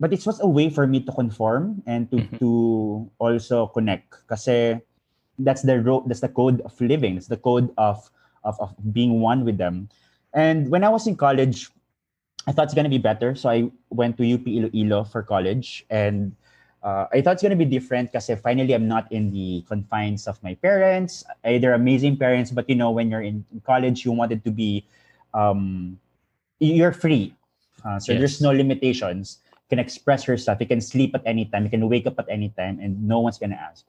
but 0.00 0.12
it 0.12 0.26
was 0.26 0.40
a 0.40 0.48
way 0.48 0.70
for 0.70 0.86
me 0.86 1.00
to 1.00 1.12
conform 1.12 1.82
and 1.86 2.10
to 2.10 2.16
mm-hmm. 2.16 2.36
to 2.36 2.48
also 3.18 3.66
connect 3.72 4.26
kasi 4.26 4.76
that's 5.40 5.62
the 5.62 5.80
ro- 5.82 6.04
that's 6.06 6.20
the 6.20 6.30
code 6.30 6.60
of 6.62 6.74
living 6.80 7.16
it's 7.16 7.30
the 7.30 7.38
code 7.38 7.70
of, 7.78 8.10
of 8.44 8.58
of 8.60 8.74
being 8.92 9.20
one 9.20 9.44
with 9.44 9.58
them 9.58 9.88
and 10.34 10.68
when 10.70 10.82
i 10.82 10.90
was 10.90 11.06
in 11.06 11.16
college 11.16 11.70
i 12.46 12.52
thought 12.52 12.66
it's 12.66 12.74
going 12.74 12.86
to 12.86 12.92
be 12.92 13.00
better 13.00 13.34
so 13.34 13.48
i 13.48 13.64
went 13.90 14.18
to 14.18 14.26
UP 14.26 14.46
Iloilo 14.46 15.04
for 15.04 15.22
college 15.22 15.86
and 15.90 16.34
uh, 16.84 17.08
I 17.10 17.24
thought 17.24 17.40
it's 17.40 17.42
gonna 17.42 17.56
be 17.56 17.64
different 17.64 18.12
because 18.12 18.28
finally 18.44 18.76
I'm 18.76 18.86
not 18.86 19.10
in 19.10 19.32
the 19.32 19.64
confines 19.66 20.28
of 20.28 20.36
my 20.44 20.52
parents. 20.54 21.24
They're 21.42 21.72
amazing 21.72 22.18
parents, 22.18 22.52
but 22.52 22.68
you 22.68 22.76
know 22.76 22.90
when 22.92 23.10
you're 23.10 23.24
in, 23.24 23.42
in 23.50 23.60
college, 23.64 24.04
you 24.04 24.12
wanted 24.12 24.44
to 24.44 24.50
be, 24.52 24.84
um, 25.32 25.98
you're 26.60 26.92
free, 26.92 27.34
uh, 27.88 27.98
so 27.98 28.12
yes. 28.12 28.20
there's 28.20 28.40
no 28.42 28.52
limitations. 28.52 29.40
You 29.48 29.76
can 29.76 29.78
express 29.78 30.28
yourself. 30.28 30.60
You 30.60 30.68
can 30.68 30.82
sleep 30.82 31.14
at 31.14 31.22
any 31.24 31.46
time. 31.46 31.64
You 31.64 31.70
can 31.70 31.88
wake 31.88 32.06
up 32.06 32.20
at 32.20 32.28
any 32.28 32.50
time, 32.50 32.78
and 32.80 33.00
no 33.08 33.18
one's 33.18 33.38
gonna 33.38 33.56
ask. 33.56 33.88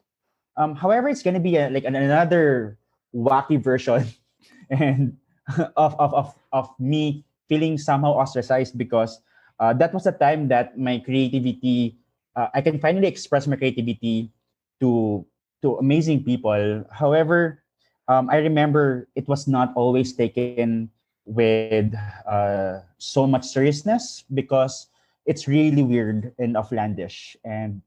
Um, 0.56 0.74
however, 0.74 1.10
it's 1.10 1.22
gonna 1.22 1.44
be 1.44 1.58
a, 1.58 1.70
like 1.70 1.84
an, 1.84 1.96
another 1.96 2.78
wacky 3.14 3.62
version, 3.62 4.08
and 4.70 5.18
of, 5.76 6.00
of 6.00 6.14
of 6.16 6.36
of 6.54 6.72
me 6.80 7.26
feeling 7.52 7.78
somehow 7.78 8.16
ostracized 8.16 8.78
because 8.78 9.20
uh, 9.60 9.74
that 9.74 9.94
was 9.94 10.06
the 10.06 10.16
time 10.16 10.48
that 10.48 10.80
my 10.80 10.98
creativity 11.00 12.00
uh, 12.36 12.48
I 12.54 12.62
can 12.62 12.80
finally 12.80 13.08
express 13.08 13.48
my 13.48 13.56
creativity 13.56 14.32
to 14.80 15.26
to 15.62 15.78
amazing 15.78 16.24
people. 16.24 16.84
However, 16.92 17.64
um, 18.08 18.30
I 18.30 18.38
remember 18.38 19.08
it 19.16 19.28
was 19.28 19.48
not 19.48 19.74
always 19.76 20.14
taken 20.14 20.90
with 21.26 21.94
uh, 22.28 22.82
so 22.98 23.26
much 23.26 23.46
seriousness 23.46 24.24
because 24.34 24.88
it's 25.26 25.48
really 25.48 25.82
weird 25.82 26.34
and 26.38 26.56
offlandish. 26.56 27.36
And 27.44 27.82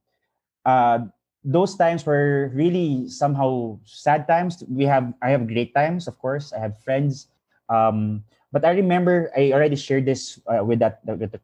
uh, 0.64 1.06
those 1.44 1.76
times 1.76 2.04
were 2.04 2.50
really 2.54 3.08
somehow 3.08 3.78
sad 3.84 4.26
times. 4.26 4.64
We 4.68 4.84
have 4.84 5.12
I 5.22 5.30
have 5.30 5.46
great 5.46 5.74
times, 5.74 6.08
of 6.08 6.18
course. 6.18 6.52
I 6.52 6.58
have 6.58 6.80
friends, 6.82 7.28
um, 7.68 8.24
but 8.50 8.64
I 8.64 8.72
remember 8.72 9.30
I 9.36 9.52
already 9.52 9.76
shared 9.76 10.04
this 10.06 10.40
uh, 10.48 10.64
with 10.64 10.80
that 10.80 11.00
with 11.06 11.30
the 11.32 11.40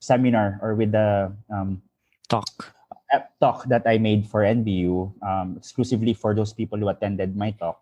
seminar 0.00 0.58
or 0.62 0.74
with 0.74 0.92
the 0.92 1.32
um, 1.50 1.82
talk 2.28 2.74
app 3.14 3.38
talk 3.38 3.64
that 3.70 3.86
I 3.86 3.98
made 3.98 4.26
for 4.26 4.42
NBU 4.42 5.14
um, 5.22 5.54
exclusively 5.56 6.14
for 6.14 6.34
those 6.34 6.52
people 6.52 6.78
who 6.78 6.88
attended 6.88 7.36
my 7.36 7.52
talk. 7.52 7.78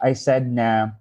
I 0.00 0.16
said 0.16 0.48
na 0.48 0.96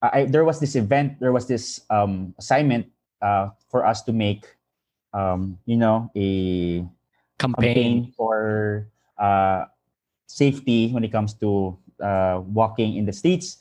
I, 0.00 0.24
there 0.24 0.48
was 0.48 0.58
this 0.58 0.76
event, 0.76 1.20
there 1.20 1.32
was 1.32 1.46
this 1.46 1.84
um, 1.90 2.34
assignment 2.38 2.88
uh, 3.20 3.52
for 3.68 3.84
us 3.84 4.00
to 4.08 4.12
make, 4.12 4.48
um, 5.12 5.58
you 5.66 5.76
know, 5.76 6.10
a 6.16 6.80
campaign, 7.36 7.74
campaign 7.74 8.12
for 8.16 8.88
uh, 9.18 9.68
safety 10.26 10.88
when 10.88 11.04
it 11.04 11.12
comes 11.12 11.34
to 11.34 11.76
uh, 12.00 12.40
walking 12.48 12.96
in 12.96 13.04
the 13.04 13.12
streets. 13.12 13.58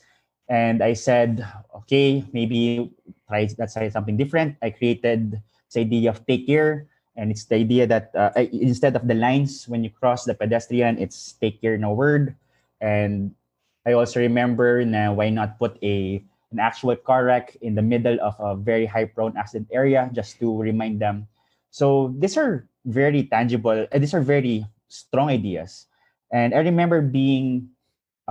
And 0.47 0.81
I 0.81 0.93
said, 0.93 1.45
okay, 1.75 2.23
maybe 2.31 2.89
try 3.27 3.49
let's 3.59 3.73
try 3.73 3.89
something 3.89 4.15
different. 4.15 4.55
I 4.63 4.71
created 4.71 5.43
this 5.67 5.75
idea 5.75 6.09
of 6.09 6.25
take 6.25 6.47
care 6.47 6.87
and 7.19 7.35
it's 7.35 7.43
the 7.51 7.59
idea 7.59 7.83
that 7.83 8.15
uh, 8.15 8.31
instead 8.55 8.95
of 8.95 9.03
the 9.03 9.13
lines 9.13 9.67
when 9.67 9.83
you 9.83 9.91
cross 9.91 10.23
the 10.23 10.31
pedestrian 10.31 10.95
it's 10.95 11.35
take 11.43 11.59
care 11.59 11.75
no 11.75 11.91
word. 11.91 12.31
And 12.79 13.35
i 13.83 13.91
also 13.91 14.23
remember 14.23 14.79
na 14.87 15.11
why 15.11 15.27
not 15.27 15.59
put 15.59 15.75
a 15.83 16.23
an 16.55 16.63
actual 16.63 16.95
car 16.95 17.27
wreck 17.27 17.59
in 17.61 17.75
the 17.75 17.83
middle 17.83 18.17
of 18.23 18.39
a 18.39 18.55
very 18.55 18.87
high 18.87 19.05
prone 19.05 19.35
accident 19.35 19.67
area 19.69 20.09
just 20.15 20.39
to 20.39 20.47
remind 20.47 20.97
them. 21.03 21.27
So 21.69 22.15
these 22.17 22.39
are 22.39 22.65
very 22.87 23.27
tangible 23.27 23.83
uh, 23.91 23.99
these 23.99 24.15
are 24.15 24.23
very 24.23 24.63
strong 24.87 25.27
ideas. 25.27 25.91
And 26.31 26.55
i 26.55 26.63
remember 26.63 27.03
being 27.03 27.75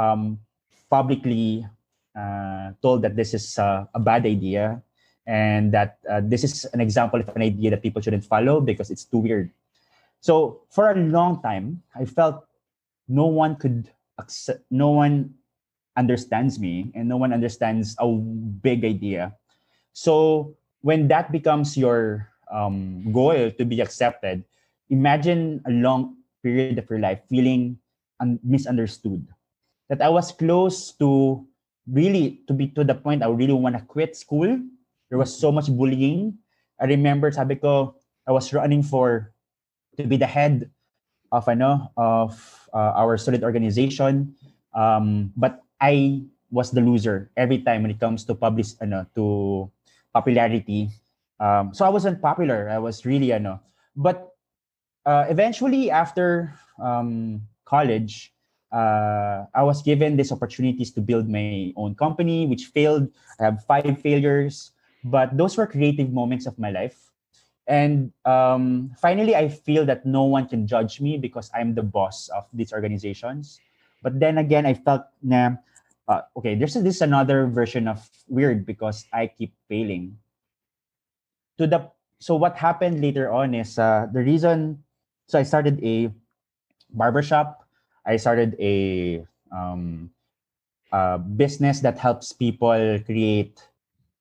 um, 0.00 0.40
publicly 0.88 1.68
uh, 2.16 2.72
told 2.80 3.04
that 3.04 3.20
this 3.20 3.36
is 3.36 3.60
uh, 3.60 3.84
a 3.92 4.00
bad 4.00 4.24
idea 4.24 4.80
and 5.28 5.70
that 5.76 6.00
uh, 6.08 6.24
this 6.24 6.42
is 6.42 6.64
an 6.72 6.80
example 6.80 7.20
of 7.20 7.28
an 7.36 7.44
idea 7.44 7.68
that 7.68 7.84
people 7.84 8.00
shouldn't 8.00 8.24
follow 8.24 8.64
because 8.64 8.90
it's 8.90 9.04
too 9.04 9.20
weird. 9.20 9.52
So 10.24 10.64
for 10.72 10.90
a 10.90 10.96
long 10.96 11.44
time, 11.44 11.84
I 11.94 12.08
felt 12.08 12.48
no 13.06 13.26
one 13.28 13.54
could 13.56 13.92
accept, 14.16 14.64
no 14.72 14.88
one 14.88 15.36
understands 15.96 16.58
me, 16.58 16.90
and 16.96 17.06
no 17.06 17.20
one 17.20 17.36
understands 17.36 17.94
a 18.00 18.08
big 18.08 18.84
idea. 18.84 19.36
So 19.92 20.56
when 20.80 21.08
that 21.08 21.30
becomes 21.30 21.76
your 21.76 22.32
um, 22.50 23.12
goal 23.12 23.50
to 23.52 23.64
be 23.64 23.80
accepted, 23.82 24.44
imagine 24.88 25.60
a 25.68 25.70
long 25.70 26.16
period 26.42 26.78
of 26.78 26.88
your 26.88 27.00
life 27.00 27.20
feeling 27.28 27.78
un- 28.18 28.40
misunderstood. 28.42 29.28
That 29.90 30.00
I 30.00 30.08
was 30.08 30.32
close 30.32 30.92
to 31.00 31.44
really 31.86 32.40
to 32.48 32.52
be 32.52 32.68
to 32.76 32.84
the 32.84 32.94
point 32.94 33.22
I 33.22 33.28
really 33.28 33.52
want 33.56 33.76
to 33.76 33.84
quit 33.84 34.16
school 34.16 34.60
there 35.10 35.18
was 35.18 35.32
so 35.32 35.50
much 35.52 35.68
bullying. 35.68 36.38
I 36.80 36.86
remember, 36.86 37.30
sabi 37.32 37.56
ko, 37.56 37.96
I 38.26 38.32
was 38.32 38.52
running 38.52 38.82
for 38.82 39.32
to 39.96 40.06
be 40.06 40.16
the 40.16 40.28
head 40.28 40.70
of 41.32 41.48
ano 41.48 41.90
of 41.96 42.38
uh, 42.72 42.92
our 42.96 43.18
solid 43.18 43.42
organization. 43.42 44.34
Um, 44.72 45.32
but 45.36 45.64
I 45.80 46.22
was 46.50 46.70
the 46.70 46.80
loser 46.80 47.30
every 47.36 47.60
time 47.60 47.82
when 47.82 47.90
it 47.90 48.00
comes 48.00 48.24
to 48.24 48.34
publish 48.34 48.76
ano 48.80 49.06
to 49.16 49.68
popularity. 50.14 50.90
Um, 51.40 51.72
so 51.74 51.84
I 51.84 51.90
wasn't 51.90 52.22
popular. 52.22 52.68
I 52.68 52.78
was 52.78 53.04
really 53.04 53.32
ano. 53.32 53.60
But 53.96 54.32
uh, 55.04 55.26
eventually 55.28 55.90
after 55.90 56.54
um, 56.78 57.42
college, 57.64 58.32
uh, 58.72 59.48
I 59.54 59.62
was 59.62 59.82
given 59.82 60.16
these 60.16 60.32
opportunities 60.32 60.92
to 60.92 61.00
build 61.00 61.28
my 61.28 61.72
own 61.76 61.94
company, 61.94 62.46
which 62.46 62.66
failed. 62.66 63.08
I 63.40 63.44
have 63.44 63.64
five 63.64 63.88
failures, 64.00 64.72
but 65.10 65.36
those 65.36 65.56
were 65.56 65.66
creative 65.66 66.12
moments 66.12 66.46
of 66.46 66.58
my 66.58 66.70
life. 66.70 67.10
And 67.66 68.12
um, 68.24 68.92
finally, 68.96 69.36
I 69.36 69.48
feel 69.48 69.84
that 69.86 70.06
no 70.06 70.24
one 70.24 70.48
can 70.48 70.66
judge 70.66 71.00
me 71.00 71.18
because 71.18 71.50
I'm 71.52 71.74
the 71.74 71.82
boss 71.82 72.28
of 72.28 72.46
these 72.52 72.72
organizations. 72.72 73.60
But 74.02 74.20
then 74.20 74.38
again, 74.38 74.64
I 74.64 74.72
felt, 74.72 75.02
nah, 75.22 75.60
uh, 76.08 76.22
okay, 76.36 76.54
there's 76.54 76.74
this 76.74 77.02
another 77.02 77.46
version 77.46 77.86
of 77.86 78.08
weird 78.28 78.64
because 78.64 79.04
I 79.12 79.26
keep 79.26 79.52
failing. 79.68 80.16
To 81.58 81.66
the 81.66 81.90
so 82.20 82.34
what 82.34 82.56
happened 82.56 83.00
later 83.00 83.30
on 83.30 83.54
is 83.54 83.78
uh, 83.78 84.06
the 84.12 84.20
reason. 84.20 84.82
So 85.26 85.38
I 85.38 85.42
started 85.42 85.78
a 85.84 86.10
barbershop 86.90 87.68
I 88.08 88.16
started 88.16 88.56
a 88.58 89.20
um, 89.52 90.08
business 91.36 91.80
that 91.80 91.98
helps 91.98 92.32
people 92.32 92.98
create 93.04 93.60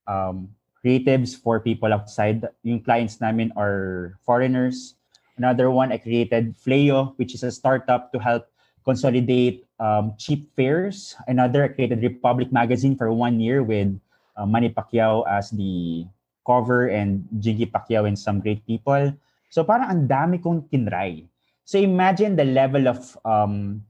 um, 0.08 0.52
creatives 0.84 1.36
for 1.36 1.60
people 1.60 1.94
outside. 1.94 2.46
Yung 2.64 2.82
clients 2.82 3.22
namin 3.22 3.52
are 3.56 4.18
foreigners. 4.26 4.96
Another 5.38 5.70
one, 5.70 5.92
I 5.92 5.98
created 5.98 6.56
Fleo, 6.58 7.14
which 7.18 7.34
is 7.34 7.44
a 7.44 7.52
startup 7.52 8.12
to 8.14 8.20
help 8.20 8.50
consolidate 8.84 9.68
um, 9.80 10.16
cheap 10.18 10.50
fares. 10.56 11.16
Another, 11.28 11.64
I 11.64 11.68
created 11.68 12.02
Republic 12.02 12.52
Magazine 12.52 12.96
for 12.96 13.12
one 13.14 13.40
year 13.40 13.62
with 13.62 13.94
uh, 14.36 14.46
Manny 14.46 14.70
Pacquiao 14.70 15.28
as 15.28 15.52
the 15.52 16.06
cover 16.46 16.88
and 16.88 17.28
Jinkee 17.40 17.70
Pacquiao 17.70 18.08
and 18.08 18.18
some 18.18 18.40
great 18.40 18.66
people. 18.66 19.14
So 19.50 19.64
parang 19.64 19.92
ang 19.92 20.04
dami 20.08 20.42
kong 20.42 20.64
kinray. 20.72 21.28
So 21.68 21.78
imagine 21.78 22.40
the 22.40 22.48
level 22.48 22.88
of 22.88 23.20
um, 23.28 23.84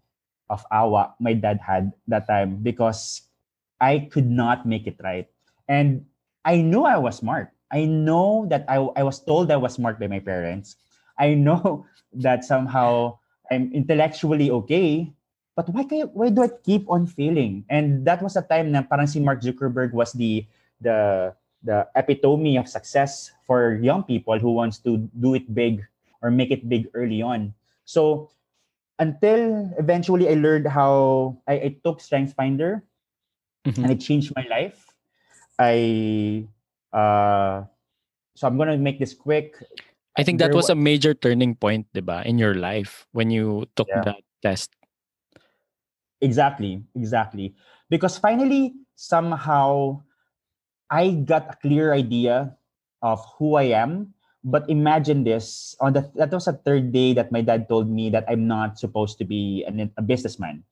of 0.50 0.66
awa 0.74 1.14
my 1.22 1.38
dad 1.38 1.62
had 1.62 1.94
that 2.10 2.26
time 2.26 2.66
because 2.66 3.30
I 3.78 4.10
could 4.10 4.26
not 4.26 4.66
make 4.66 4.90
it 4.90 4.98
right. 5.06 5.30
And 5.70 6.10
I 6.48 6.64
knew 6.64 6.88
I 6.88 6.96
was 6.96 7.20
smart. 7.20 7.52
I 7.68 7.84
know 7.84 8.48
that 8.48 8.64
I, 8.72 8.80
I 8.96 9.04
was 9.04 9.20
told 9.20 9.52
I 9.52 9.60
was 9.60 9.76
smart 9.76 10.00
by 10.00 10.08
my 10.08 10.24
parents. 10.24 10.80
I 11.20 11.36
know 11.36 11.86
that 12.24 12.48
somehow 12.48 13.20
I'm 13.52 13.72
intellectually 13.76 14.50
okay, 14.64 15.12
but 15.56 15.68
why 15.70 15.84
kaya, 15.84 16.08
why 16.08 16.30
do 16.32 16.44
I 16.44 16.50
keep 16.64 16.88
on 16.88 17.06
failing? 17.06 17.66
And 17.68 18.08
that 18.08 18.24
was 18.24 18.40
a 18.40 18.42
time 18.42 18.72
na 18.72 18.88
parang 18.88 19.12
si 19.12 19.20
Mark 19.20 19.44
Zuckerberg 19.44 19.92
was 19.92 20.16
the 20.16 20.48
the 20.80 21.34
the 21.68 21.84
epitome 22.00 22.56
of 22.56 22.72
success 22.72 23.36
for 23.44 23.76
young 23.84 24.04
people 24.08 24.40
who 24.40 24.56
wants 24.56 24.80
to 24.88 25.04
do 25.20 25.36
it 25.36 25.52
big 25.52 25.84
or 26.22 26.32
make 26.32 26.52
it 26.52 26.70
big 26.70 26.88
early 26.94 27.20
on. 27.20 27.52
So 27.84 28.32
until 29.00 29.68
eventually 29.78 30.30
I 30.30 30.40
learned 30.40 30.68
how 30.68 31.36
I, 31.48 31.54
I 31.54 31.70
took 31.84 32.00
Strength 32.00 32.34
Finder 32.40 32.84
mm-hmm. 33.66 33.84
and 33.84 33.92
it 33.92 34.00
changed 34.00 34.32
my 34.36 34.46
life. 34.48 34.87
I 35.60 36.46
uh 36.94 37.66
so 38.36 38.48
I'm 38.48 38.58
gonna 38.58 38.78
make 38.78 39.00
this 39.00 39.14
quick. 39.14 39.58
I 40.18 40.24
think 40.24 40.40
that 40.40 40.54
was 40.54 40.70
a 40.70 40.76
major 40.76 41.14
turning 41.14 41.54
point, 41.54 41.86
diba, 41.94 42.26
in 42.26 42.38
your 42.38 42.56
life 42.56 43.06
when 43.12 43.30
you 43.30 43.70
took 43.76 43.88
yeah. 43.90 44.02
that 44.02 44.22
test. 44.42 44.74
Exactly, 46.22 46.82
exactly. 46.96 47.54
Because 47.90 48.18
finally, 48.18 48.74
somehow 48.96 50.02
I 50.90 51.22
got 51.22 51.54
a 51.54 51.58
clear 51.62 51.94
idea 51.94 52.58
of 53.02 53.22
who 53.38 53.56
I 53.62 53.78
am 53.78 54.18
but 54.48 54.64
imagine 54.72 55.28
this 55.28 55.76
on 55.84 55.92
the 55.92 56.08
that 56.16 56.32
was 56.32 56.48
a 56.48 56.56
third 56.56 56.96
day 56.96 57.12
that 57.12 57.36
my 57.36 57.44
dad 57.44 57.68
told 57.68 57.92
me 57.92 58.10
that 58.10 58.24
I'm 58.32 58.48
not 58.48 58.80
supposed 58.80 59.20
to 59.20 59.26
be 59.26 59.68
an, 59.68 59.92
a 59.98 60.02
businessman. 60.02 60.64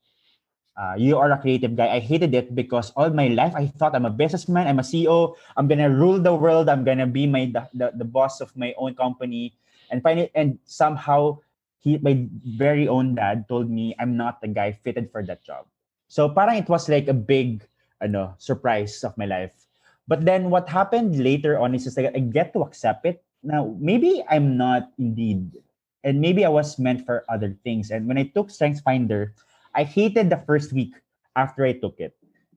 Uh, 0.76 0.96
you 0.98 1.18
are 1.18 1.32
a 1.32 1.38
creative 1.40 1.76
guy. 1.76 1.88
I 1.88 2.00
hated 2.00 2.36
it 2.36 2.54
because 2.54 2.92
all 3.00 3.10
my 3.10 3.28
life 3.32 3.56
I 3.56 3.68
thought 3.68 3.96
I'm 3.96 4.06
a 4.06 4.12
businessman. 4.12 4.68
I'm 4.68 4.80
a 4.80 4.84
CEO. 4.84 5.36
I'm 5.56 5.68
gonna 5.68 5.90
rule 5.90 6.20
the 6.20 6.36
world. 6.36 6.68
I'm 6.68 6.84
gonna 6.84 7.08
be 7.08 7.26
my 7.26 7.48
the, 7.48 7.68
the, 7.74 7.92
the 7.96 8.06
boss 8.06 8.42
of 8.42 8.56
my 8.58 8.74
own 8.78 8.96
company. 8.96 9.56
And 9.90 10.04
finally, 10.04 10.32
and 10.36 10.60
somehow 10.66 11.40
he 11.80 11.98
my 12.00 12.28
very 12.60 12.88
own 12.88 13.16
dad 13.16 13.48
told 13.48 13.70
me 13.70 13.96
I'm 14.00 14.18
not 14.18 14.42
the 14.42 14.50
guy 14.50 14.74
fitted 14.74 15.12
for 15.12 15.24
that 15.24 15.44
job. 15.44 15.66
So 16.08 16.28
parang 16.28 16.58
it 16.58 16.68
was 16.68 16.90
like 16.90 17.08
a 17.08 17.16
big 17.16 17.64
ano 18.02 18.36
surprise 18.38 19.04
of 19.04 19.18
my 19.18 19.26
life. 19.26 19.56
But 20.08 20.26
then 20.26 20.52
what 20.52 20.68
happened 20.68 21.24
later 21.24 21.58
on 21.58 21.74
is 21.74 21.86
just 21.86 21.96
like 21.96 22.12
I 22.14 22.20
get 22.20 22.52
to 22.54 22.62
accept 22.68 23.06
it 23.06 23.24
now 23.46 23.78
maybe 23.78 24.26
I'm 24.28 24.58
not 24.58 24.90
indeed, 24.98 25.62
and 26.04 26.20
maybe 26.20 26.44
I 26.44 26.50
was 26.50 26.82
meant 26.82 27.06
for 27.06 27.24
other 27.30 27.54
things. 27.64 27.94
And 27.94 28.10
when 28.10 28.18
I 28.18 28.26
took 28.34 28.50
Strengths 28.50 28.82
Finder, 28.82 29.38
I 29.76 29.84
hated 29.84 30.30
the 30.30 30.42
first 30.48 30.74
week 30.74 30.96
after 31.36 31.66
I 31.66 31.74
took 31.74 32.00
it. 32.00 32.16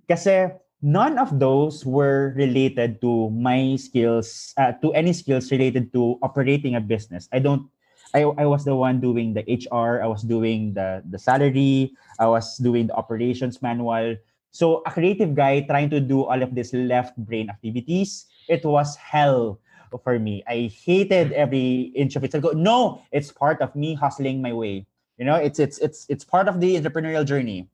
Kasi 0.08 0.54
none 0.80 1.18
of 1.18 1.38
those 1.38 1.84
were 1.84 2.32
related 2.36 3.02
to 3.02 3.30
my 3.30 3.76
skills, 3.76 4.54
uh, 4.56 4.72
to 4.80 4.94
any 4.94 5.12
skills 5.12 5.50
related 5.50 5.92
to 5.92 6.16
operating 6.22 6.76
a 6.76 6.80
business. 6.80 7.28
I 7.32 7.40
don't 7.40 7.68
I, 8.14 8.22
I 8.22 8.46
was 8.46 8.64
the 8.64 8.74
one 8.74 9.00
doing 9.00 9.34
the 9.34 9.44
HR, 9.44 10.00
I 10.02 10.06
was 10.06 10.22
doing 10.22 10.74
the, 10.74 11.02
the 11.08 11.18
salary, 11.18 11.92
I 12.18 12.26
was 12.26 12.56
doing 12.56 12.86
the 12.86 12.94
operations 12.94 13.60
manual. 13.60 14.16
So 14.50 14.82
a 14.86 14.90
creative 14.90 15.34
guy 15.34 15.60
trying 15.60 15.90
to 15.90 16.00
do 16.00 16.24
all 16.24 16.42
of 16.42 16.54
these 16.54 16.72
left 16.72 17.16
brain 17.16 17.50
activities, 17.50 18.26
it 18.48 18.64
was 18.64 18.96
hell 18.96 19.60
for 20.02 20.18
me. 20.18 20.42
I 20.48 20.72
hated 20.72 21.32
every 21.32 21.92
inch 21.94 22.16
of 22.16 22.24
it. 22.24 22.34
I 22.34 22.38
go, 22.38 22.52
no, 22.52 23.02
it's 23.12 23.30
part 23.30 23.60
of 23.60 23.74
me 23.76 23.94
hustling 23.94 24.40
my 24.40 24.52
way. 24.52 24.86
You 25.18 25.26
know, 25.26 25.36
it's 25.36 25.58
it's 25.58 25.78
it's 25.78 26.06
it's 26.08 26.24
part 26.24 26.48
of 26.48 26.60
the 26.60 26.78
entrepreneurial 26.78 27.26
journey. 27.26 27.68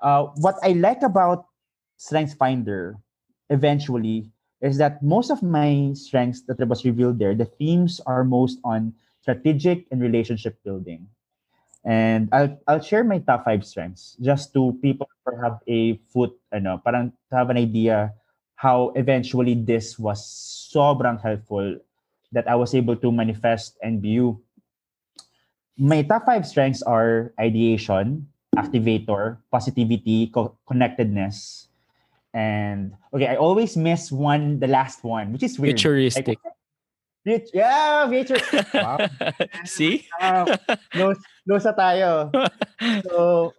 Uh, 0.00 0.30
what 0.38 0.56
I 0.62 0.72
like 0.78 1.02
about 1.02 1.46
Strengths 1.96 2.34
Finder 2.34 2.96
eventually 3.50 4.30
is 4.62 4.78
that 4.78 5.02
most 5.02 5.30
of 5.30 5.42
my 5.42 5.90
strengths 5.94 6.42
that 6.48 6.56
was 6.68 6.84
revealed 6.84 7.18
there, 7.18 7.34
the 7.34 7.44
themes 7.44 8.00
are 8.06 8.24
most 8.24 8.58
on 8.64 8.94
strategic 9.20 9.86
and 9.90 10.00
relationship 10.00 10.56
building. 10.64 11.08
And 11.84 12.30
I'll 12.32 12.56
I'll 12.66 12.80
share 12.80 13.04
my 13.04 13.18
top 13.20 13.44
five 13.44 13.64
strengths 13.66 14.16
just 14.20 14.54
to 14.54 14.78
people 14.80 15.08
who 15.26 15.36
have 15.36 15.60
a 15.68 16.00
foot, 16.08 16.32
ano, 16.52 16.80
parang 16.80 17.12
to 17.28 17.34
have 17.36 17.50
an 17.50 17.58
idea 17.60 18.14
how 18.56 18.96
eventually 18.96 19.52
this 19.52 19.98
was 19.98 20.24
sobrang 20.72 21.20
helpful 21.20 21.76
that 22.32 22.48
I 22.48 22.56
was 22.56 22.72
able 22.74 22.96
to 22.96 23.12
manifest 23.12 23.76
and 23.82 24.00
view. 24.00 24.40
My 25.76 26.02
top 26.02 26.26
five 26.26 26.46
strengths 26.46 26.82
are 26.82 27.34
ideation, 27.38 28.28
activator, 28.56 29.38
positivity, 29.50 30.28
co- 30.28 30.54
connectedness, 30.66 31.68
and 32.34 32.94
okay, 33.14 33.30
I 33.30 33.36
always 33.36 33.78
miss 33.78 34.10
one, 34.10 34.58
the 34.58 34.66
last 34.66 35.02
one, 35.06 35.32
which 35.32 35.42
is 35.42 35.58
weird. 35.58 35.78
Futuristic. 35.78 36.38
Like, 37.24 37.46
yeah, 37.54 38.06
futuristic. 38.10 38.74
Wow. 38.74 38.98
See? 39.64 40.06
Uh, 40.20 40.58
no, 40.94 41.14
no 41.46 41.58
sa 41.58 41.72
tayo. 41.72 42.28
So, 43.08 43.54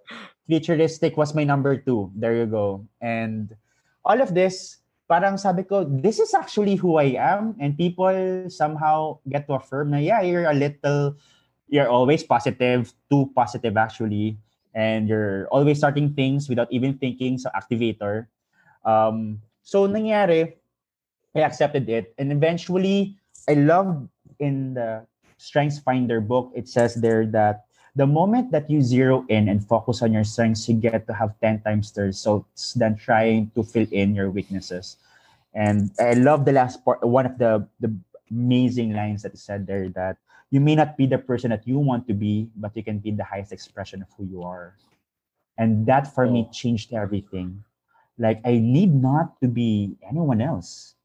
futuristic 0.45 1.17
was 1.17 1.33
my 1.33 1.43
number 1.43 1.79
two. 1.79 2.11
There 2.13 2.35
you 2.35 2.45
go. 2.45 2.85
And 3.01 3.55
all 4.03 4.21
of 4.21 4.35
this 4.35 4.83
parang 5.09 5.37
sabi 5.37 5.63
ko, 5.63 5.87
this 5.87 6.19
is 6.19 6.35
actually 6.35 6.75
who 6.75 6.97
I 6.97 7.17
am. 7.17 7.55
And 7.57 7.77
people 7.77 8.13
somehow 8.51 9.17
get 9.25 9.47
to 9.47 9.57
affirm 9.57 9.91
na, 9.91 9.97
yeah, 9.97 10.21
you're 10.21 10.45
a 10.45 10.53
little, 10.53 11.15
you're 11.67 11.89
always 11.89 12.23
positive, 12.23 12.93
too 13.09 13.31
positive 13.35 13.77
actually. 13.77 14.37
And 14.73 15.07
you're 15.07 15.47
always 15.47 15.77
starting 15.77 16.13
things 16.13 16.49
without 16.49 16.67
even 16.71 16.97
thinking. 16.97 17.37
So, 17.37 17.49
activator. 17.55 18.27
Um, 18.83 19.41
so, 19.63 19.87
nangyari, 19.87 20.51
I 21.33 21.39
accepted 21.47 21.87
it. 21.87 22.13
And 22.17 22.31
eventually, 22.31 23.15
I 23.47 23.53
loved 23.53 24.09
in 24.39 24.73
the 24.73 25.07
Strengths 25.37 25.79
Finder 25.79 26.19
book, 26.19 26.51
it 26.55 26.67
says 26.67 26.95
there 26.95 27.25
that 27.27 27.65
the 27.95 28.07
moment 28.07 28.51
that 28.51 28.69
you 28.69 28.81
zero 28.81 29.25
in 29.29 29.47
and 29.47 29.63
focus 29.63 30.01
on 30.01 30.11
your 30.11 30.23
strengths, 30.23 30.67
you 30.67 30.75
get 30.75 31.07
to 31.07 31.13
have 31.13 31.33
10 31.41 31.61
times 31.61 31.91
the 31.91 32.03
results 32.03 32.73
than 32.73 32.97
trying 32.97 33.51
to 33.55 33.63
fill 33.63 33.87
in 33.91 34.15
your 34.15 34.29
weaknesses. 34.29 34.97
And 35.53 35.91
I 35.99 36.13
love 36.13 36.43
the 36.43 36.51
last 36.51 36.83
part, 36.83 37.03
one 37.03 37.25
of 37.25 37.37
the, 37.37 37.67
the 37.79 37.95
amazing 38.29 38.91
lines 38.93 39.23
that 39.23 39.33
is 39.33 39.41
said 39.41 39.65
there 39.65 39.87
that 39.95 40.17
you 40.51 40.59
may 40.59 40.75
not 40.75 40.97
be 40.97 41.05
the 41.05 41.17
person 41.17 41.49
that 41.49 41.67
you 41.67 41.79
want 41.79 42.07
to 42.07 42.13
be, 42.13 42.49
but 42.55 42.75
you 42.75 42.83
can 42.83 42.99
be 42.99 43.11
the 43.11 43.23
highest 43.23 43.51
expression 43.51 44.01
of 44.01 44.07
who 44.17 44.25
you 44.25 44.43
are. 44.43 44.75
And 45.57 45.85
that 45.87 46.13
for 46.13 46.25
oh. 46.25 46.31
me 46.31 46.49
changed 46.51 46.93
everything. 46.93 47.63
Like 48.17 48.41
I 48.45 48.59
need 48.59 48.93
not 48.93 49.39
to 49.41 49.47
be 49.47 49.97
anyone 50.07 50.41
else. 50.41 50.95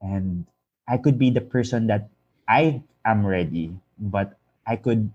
And 0.00 0.46
I 0.88 0.96
could 0.96 1.18
be 1.18 1.30
the 1.30 1.44
person 1.44 1.86
that 1.88 2.08
I 2.48 2.82
am 3.04 3.26
ready, 3.26 3.72
but 3.98 4.38
I 4.66 4.76
could 4.76 5.10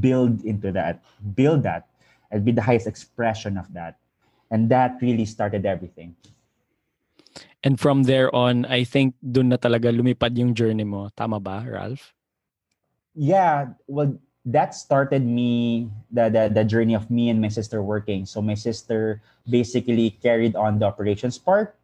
build 0.00 0.44
into 0.44 0.70
that, 0.72 1.02
build 1.34 1.62
that, 1.64 1.88
and 2.30 2.44
be 2.44 2.52
the 2.52 2.62
highest 2.62 2.86
expression 2.86 3.58
of 3.58 3.72
that. 3.74 3.98
And 4.50 4.70
that 4.70 4.98
really 5.02 5.24
started 5.24 5.66
everything. 5.66 6.14
And 7.64 7.80
from 7.80 8.04
there 8.04 8.32
on, 8.34 8.64
I 8.66 8.84
think 8.84 9.14
dun 9.20 9.50
na 9.50 9.58
talaga 9.58 9.90
lumipad 9.90 10.38
yung 10.38 10.54
journey 10.54 10.86
mo. 10.86 11.10
Tama 11.16 11.40
ba, 11.40 11.66
Ralph? 11.66 12.14
Yeah, 13.18 13.74
well, 13.90 14.14
that 14.46 14.74
started 14.74 15.26
me 15.26 15.90
the, 16.14 16.30
the 16.30 16.44
the 16.54 16.62
journey 16.64 16.94
of 16.94 17.10
me 17.10 17.28
and 17.28 17.42
my 17.42 17.50
sister 17.50 17.82
working. 17.82 18.24
So 18.24 18.40
my 18.40 18.54
sister 18.54 19.20
basically 19.50 20.14
carried 20.22 20.54
on 20.54 20.78
the 20.78 20.86
operations 20.86 21.34
part, 21.36 21.74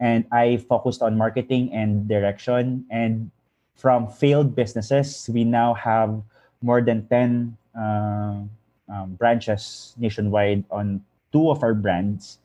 and 0.00 0.24
I 0.32 0.56
focused 0.64 1.02
on 1.04 1.20
marketing 1.20 1.68
and 1.76 2.08
direction. 2.08 2.88
And 2.88 3.30
from 3.76 4.08
failed 4.08 4.56
businesses, 4.56 5.28
we 5.28 5.44
now 5.44 5.74
have 5.76 6.16
more 6.64 6.80
than 6.80 7.04
ten 7.12 7.60
uh, 7.76 8.48
um, 8.88 9.08
branches 9.20 9.92
nationwide 10.00 10.64
on 10.72 11.04
two 11.30 11.52
of 11.52 11.60
our 11.62 11.76
brands, 11.76 12.40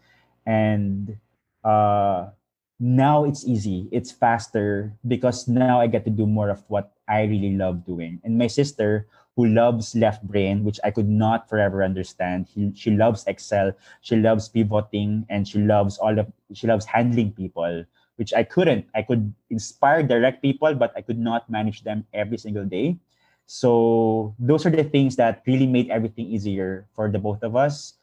and 0.46 1.16
uh, 1.64 2.36
now 2.84 3.24
it's 3.24 3.48
easy 3.48 3.88
it's 3.96 4.12
faster 4.12 4.92
because 5.08 5.48
now 5.48 5.80
i 5.80 5.88
get 5.88 6.04
to 6.04 6.12
do 6.12 6.28
more 6.28 6.52
of 6.52 6.60
what 6.68 6.92
i 7.08 7.24
really 7.24 7.56
love 7.56 7.86
doing. 7.86 8.20
And 8.24 8.38
my 8.38 8.48
sister 8.48 9.08
who 9.36 9.48
loves 9.48 9.96
left 9.96 10.24
brain 10.24 10.64
which 10.64 10.80
i 10.84 10.90
could 10.90 11.10
not 11.10 11.50
forever 11.50 11.84
understand 11.84 12.48
he, 12.48 12.72
she 12.74 12.92
loves 12.92 13.28
excel 13.28 13.72
she 14.02 14.16
loves 14.16 14.48
pivoting 14.48 15.26
and 15.30 15.48
she 15.48 15.60
loves 15.60 15.98
all 16.00 16.18
of 16.18 16.32
she 16.54 16.68
loves 16.68 16.86
handling 16.86 17.32
people 17.32 17.84
which 18.16 18.34
i 18.34 18.44
couldn't. 18.44 18.88
I 18.96 19.02
could 19.04 19.34
inspire 19.50 20.04
direct 20.04 20.42
people 20.42 20.74
but 20.76 20.94
i 20.96 21.02
could 21.02 21.20
not 21.20 21.50
manage 21.50 21.84
them 21.84 22.06
every 22.14 22.38
single 22.38 22.66
day. 22.66 22.98
So 23.46 24.34
those 24.40 24.66
are 24.66 24.72
the 24.74 24.84
things 24.84 25.16
that 25.18 25.44
really 25.46 25.68
made 25.68 25.90
everything 25.90 26.26
easier 26.26 26.88
for 26.96 27.12
the 27.12 27.20
both 27.20 27.44
of 27.44 27.56
us. 27.56 27.94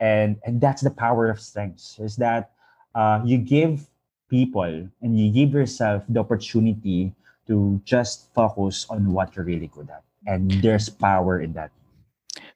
And 0.00 0.38
and 0.42 0.60
that's 0.60 0.82
the 0.82 0.90
power 0.90 1.30
of 1.30 1.38
strengths 1.40 1.98
is 1.98 2.16
that 2.16 2.50
uh, 2.94 3.22
you 3.24 3.38
give 3.38 3.86
people 4.28 4.88
and 5.02 5.10
you 5.18 5.30
give 5.30 5.54
yourself 5.54 6.02
the 6.08 6.20
opportunity 6.20 7.14
to 7.48 7.80
just 7.84 8.32
focus 8.34 8.86
on 8.88 9.12
what 9.12 9.34
you're 9.34 9.44
really 9.44 9.68
good 9.72 9.88
at. 9.90 10.04
And 10.28 10.50
there's 10.62 10.88
power 10.88 11.40
in 11.40 11.52
that. 11.54 11.72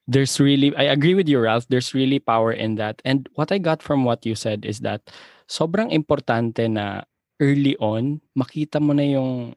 There's 0.06 0.38
really, 0.38 0.76
I 0.76 0.84
agree 0.92 1.14
with 1.14 1.28
you, 1.28 1.40
Ralph. 1.40 1.66
There's 1.68 1.94
really 1.94 2.18
power 2.18 2.52
in 2.52 2.76
that. 2.76 3.00
And 3.04 3.28
what 3.34 3.50
I 3.50 3.58
got 3.58 3.82
from 3.82 4.04
what 4.04 4.26
you 4.26 4.34
said 4.34 4.64
is 4.64 4.80
that 4.80 5.10
sobrang 5.48 5.92
importante 5.92 6.68
na 6.68 7.02
early 7.40 7.76
on, 7.78 8.20
makita 8.36 8.80
mo 8.80 8.92
na 8.92 9.02
yung 9.02 9.56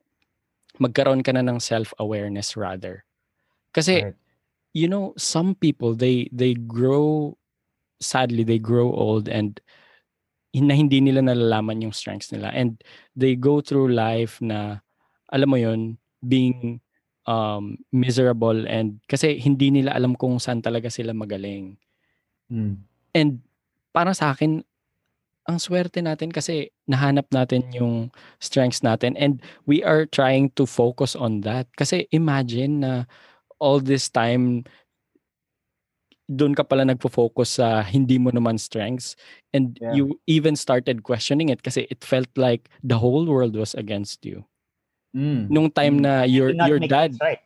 magkaroon 0.79 1.23
ka 1.23 1.31
na 1.31 1.43
ng 1.43 1.59
self-awareness 1.59 2.55
rather. 2.55 3.03
Kasi, 3.73 4.03
right. 4.03 4.15
you 4.73 4.87
know, 4.87 5.13
some 5.17 5.55
people, 5.55 5.95
they 5.95 6.29
they 6.31 6.53
grow, 6.55 7.35
sadly, 7.99 8.43
they 8.43 8.59
grow 8.59 8.93
old 8.93 9.27
and 9.27 9.59
na 10.55 10.71
hindi 10.71 11.03
nila 11.03 11.19
nalalaman 11.19 11.83
yung 11.83 11.91
strengths 11.91 12.31
nila 12.31 12.47
and 12.55 12.79
they 13.11 13.35
go 13.35 13.59
through 13.59 13.91
life 13.91 14.39
na 14.39 14.79
alam 15.29 15.49
mo 15.49 15.57
yon 15.57 15.97
being 16.21 16.81
um, 17.25 17.77
miserable 17.93 18.65
and 18.65 19.01
kasi 19.09 19.37
hindi 19.37 19.69
nila 19.73 19.93
alam 19.93 20.13
kung 20.17 20.37
saan 20.37 20.61
talaga 20.61 20.89
sila 20.89 21.13
magaling. 21.13 21.77
Mm. 22.49 22.81
And 23.13 23.31
para 23.93 24.13
sa 24.13 24.33
akin 24.33 24.61
ang 25.45 25.61
swerte 25.61 26.01
natin 26.01 26.33
kasi 26.33 26.73
nahanap 26.89 27.29
natin 27.29 27.69
yung 27.69 28.09
strengths 28.41 28.81
natin 28.81 29.13
and 29.13 29.45
we 29.69 29.85
are 29.85 30.09
trying 30.09 30.49
to 30.57 30.65
focus 30.65 31.13
on 31.13 31.45
that. 31.45 31.69
Kasi 31.77 32.09
imagine 32.09 32.81
na 32.81 33.05
all 33.61 33.77
this 33.77 34.09
time 34.09 34.65
doon 36.25 36.57
ka 36.57 36.65
pala 36.65 36.81
nagfo-focus 36.89 37.61
sa 37.61 37.85
hindi 37.85 38.17
mo 38.17 38.33
naman 38.33 38.57
strengths 38.57 39.13
and 39.53 39.77
yeah. 39.77 39.93
you 39.93 40.17
even 40.25 40.57
started 40.57 41.05
questioning 41.05 41.53
it 41.53 41.61
kasi 41.61 41.85
it 41.93 42.01
felt 42.01 42.29
like 42.33 42.65
the 42.81 42.97
whole 42.97 43.29
world 43.29 43.53
was 43.53 43.77
against 43.77 44.25
you. 44.25 44.41
Mm. 45.15 45.47
Nung 45.47 45.71
time 45.71 45.97
mm. 45.99 46.03
na 46.03 46.13
your 46.27 46.51
your 46.67 46.79
dad 46.83 47.15
right. 47.23 47.39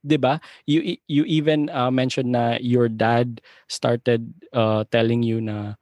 'di 0.00 0.16
ba? 0.16 0.40
You 0.64 0.96
you 1.06 1.28
even 1.28 1.68
uh, 1.68 1.92
mentioned 1.92 2.32
na 2.32 2.56
your 2.58 2.88
dad 2.88 3.44
started 3.68 4.32
uh, 4.56 4.88
telling 4.88 5.20
you 5.20 5.44
na 5.44 5.76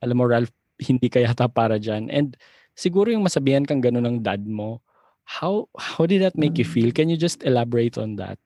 alam 0.00 0.16
mo 0.16 0.24
Ralph 0.24 0.50
hindi 0.80 1.12
ka 1.12 1.20
yata 1.20 1.48
para 1.48 1.76
diyan 1.76 2.08
and 2.08 2.36
siguro 2.76 3.08
yung 3.08 3.24
masabihan 3.24 3.64
kang 3.64 3.80
ganun 3.80 4.04
ng 4.04 4.18
dad 4.20 4.44
mo 4.44 4.84
how 5.24 5.68
how 5.76 6.04
did 6.08 6.24
that 6.24 6.36
make 6.40 6.56
mm. 6.56 6.64
you 6.64 6.68
feel? 6.68 6.90
Can 6.90 7.12
you 7.12 7.20
just 7.20 7.44
elaborate 7.44 8.00
on 8.00 8.16
that? 8.16 8.40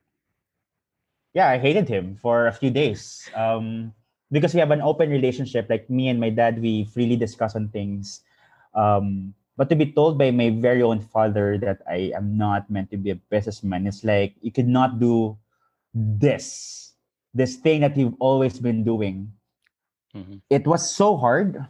yeah, 1.32 1.48
I 1.48 1.58
hated 1.58 1.88
him 1.88 2.18
for 2.20 2.46
a 2.46 2.52
few 2.52 2.70
days. 2.70 3.28
Um, 3.34 3.92
because 4.30 4.54
we 4.54 4.60
have 4.60 4.70
an 4.70 4.82
open 4.82 5.10
relationship, 5.10 5.66
like 5.70 5.88
me 5.90 6.08
and 6.08 6.20
my 6.20 6.30
dad, 6.30 6.60
we 6.60 6.84
freely 6.84 7.16
discuss 7.16 7.54
on 7.54 7.68
things. 7.68 8.22
Um, 8.74 9.34
but 9.60 9.68
to 9.68 9.76
be 9.76 9.92
told 9.92 10.16
by 10.16 10.32
my 10.32 10.48
very 10.48 10.80
own 10.80 11.04
father 11.04 11.60
that 11.60 11.84
I 11.84 12.16
am 12.16 12.32
not 12.40 12.72
meant 12.72 12.88
to 12.92 12.96
be 12.96 13.12
a 13.12 13.20
businessman, 13.28 13.84
it's 13.84 14.00
like 14.00 14.32
you 14.40 14.48
could 14.48 14.66
not 14.66 14.96
do 14.96 15.36
this, 15.92 16.96
this 17.36 17.56
thing 17.60 17.84
that 17.84 17.94
you've 17.94 18.16
always 18.20 18.56
been 18.58 18.84
doing. 18.84 19.28
Mm-hmm. 20.16 20.40
It 20.48 20.66
was 20.66 20.88
so 20.88 21.14
hard, 21.14 21.60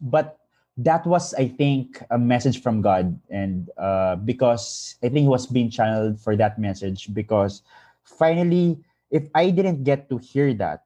but 0.00 0.38
that 0.76 1.04
was, 1.04 1.34
I 1.34 1.48
think, 1.48 2.00
a 2.14 2.18
message 2.18 2.62
from 2.62 2.82
God, 2.82 3.18
and 3.28 3.68
uh, 3.76 4.14
because 4.14 4.94
I 5.02 5.10
think 5.10 5.26
he 5.26 5.28
was 5.28 5.50
being 5.50 5.74
channeled 5.74 6.20
for 6.20 6.36
that 6.36 6.56
message, 6.56 7.12
because 7.12 7.62
finally 8.04 8.78
if 9.10 9.26
I 9.34 9.50
didn't 9.50 9.82
get 9.82 10.08
to 10.10 10.18
hear 10.18 10.54
that, 10.54 10.84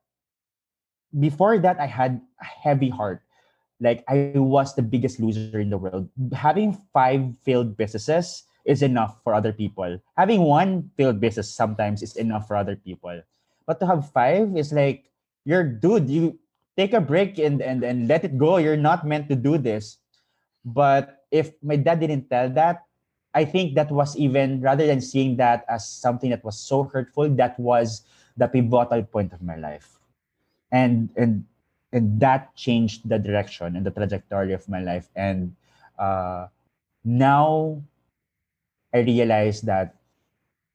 before 1.20 1.58
that, 1.58 1.78
I 1.78 1.84
had 1.84 2.22
a 2.40 2.44
heavy 2.44 2.88
heart. 2.88 3.20
Like 3.84 4.00
I 4.08 4.32
was 4.32 4.72
the 4.72 4.80
biggest 4.80 5.20
loser 5.20 5.60
in 5.60 5.68
the 5.68 5.76
world. 5.76 6.08
Having 6.32 6.80
five 6.96 7.36
failed 7.44 7.76
businesses 7.76 8.48
is 8.64 8.80
enough 8.80 9.20
for 9.20 9.36
other 9.36 9.52
people. 9.52 10.00
Having 10.16 10.40
one 10.40 10.88
failed 10.96 11.20
business 11.20 11.52
sometimes 11.52 12.00
is 12.00 12.16
enough 12.16 12.48
for 12.48 12.56
other 12.56 12.80
people. 12.80 13.20
But 13.68 13.78
to 13.80 13.86
have 13.86 14.08
five 14.08 14.56
is 14.56 14.72
like, 14.72 15.12
you're 15.44 15.68
dude, 15.68 16.08
you 16.08 16.40
take 16.80 16.96
a 16.96 17.00
break 17.00 17.36
and, 17.36 17.60
and, 17.60 17.84
and 17.84 18.08
let 18.08 18.24
it 18.24 18.38
go. 18.40 18.56
You're 18.56 18.80
not 18.80 19.06
meant 19.06 19.28
to 19.28 19.36
do 19.36 19.58
this. 19.58 19.98
But 20.64 21.20
if 21.30 21.52
my 21.62 21.76
dad 21.76 22.00
didn't 22.00 22.30
tell 22.32 22.48
that, 22.56 22.88
I 23.34 23.44
think 23.44 23.74
that 23.74 23.90
was 23.90 24.16
even 24.16 24.62
rather 24.62 24.86
than 24.86 25.02
seeing 25.02 25.36
that 25.36 25.66
as 25.68 25.86
something 25.86 26.30
that 26.30 26.44
was 26.44 26.56
so 26.56 26.84
hurtful, 26.84 27.28
that 27.36 27.60
was 27.60 28.00
the 28.36 28.48
pivotal 28.48 29.02
point 29.04 29.32
of 29.34 29.42
my 29.42 29.56
life. 29.56 29.98
And 30.72 31.10
and 31.16 31.44
and 31.94 32.18
that 32.18 32.50
changed 32.58 33.08
the 33.08 33.18
direction 33.18 33.78
and 33.78 33.86
the 33.86 33.94
trajectory 33.94 34.52
of 34.52 34.66
my 34.68 34.82
life. 34.82 35.06
And 35.14 35.54
uh, 35.96 36.50
now 37.06 37.80
I 38.92 39.06
realize 39.06 39.62
that 39.62 39.94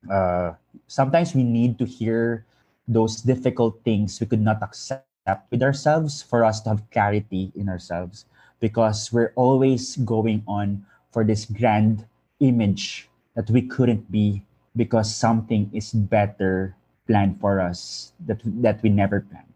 uh, 0.10 0.56
sometimes 0.88 1.36
we 1.36 1.44
need 1.44 1.78
to 1.80 1.86
hear 1.86 2.46
those 2.88 3.22
difficult 3.22 3.84
things 3.84 4.20
we 4.20 4.28
could 4.28 4.42
not 4.42 4.64
accept 4.64 5.06
with 5.52 5.62
ourselves 5.62 6.24
for 6.24 6.44
us 6.44 6.62
to 6.64 6.70
have 6.70 6.90
clarity 6.90 7.52
in 7.54 7.68
ourselves 7.70 8.26
because 8.60 9.12
we're 9.12 9.34
always 9.36 9.98
going 9.98 10.42
on 10.48 10.86
for 11.12 11.24
this 11.24 11.46
grand 11.46 12.08
image 12.40 13.10
that 13.36 13.50
we 13.52 13.62
couldn't 13.62 14.10
be 14.10 14.42
because 14.76 15.14
something 15.14 15.70
is 15.74 15.92
better 15.92 16.76
planned 17.06 17.40
for 17.40 17.60
us 17.60 18.14
that 18.26 18.40
that 18.64 18.82
we 18.82 18.90
never 18.90 19.20
planned. 19.20 19.49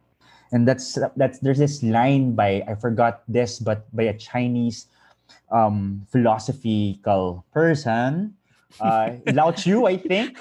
And 0.54 0.70
that's 0.70 1.02
that's 1.18 1.42
there's 1.42 1.58
this 1.58 1.82
line 1.82 2.38
by 2.38 2.62
I 2.70 2.78
forgot 2.78 3.26
this, 3.28 3.58
but 3.58 3.90
by 3.90 4.14
a 4.14 4.16
Chinese 4.16 4.86
um, 5.50 6.06
philosophical 6.14 7.42
person, 7.50 8.38
uh, 8.78 9.18
Lao 9.34 9.50
Tzu, 9.50 9.90
I 9.90 9.98
think. 9.98 10.38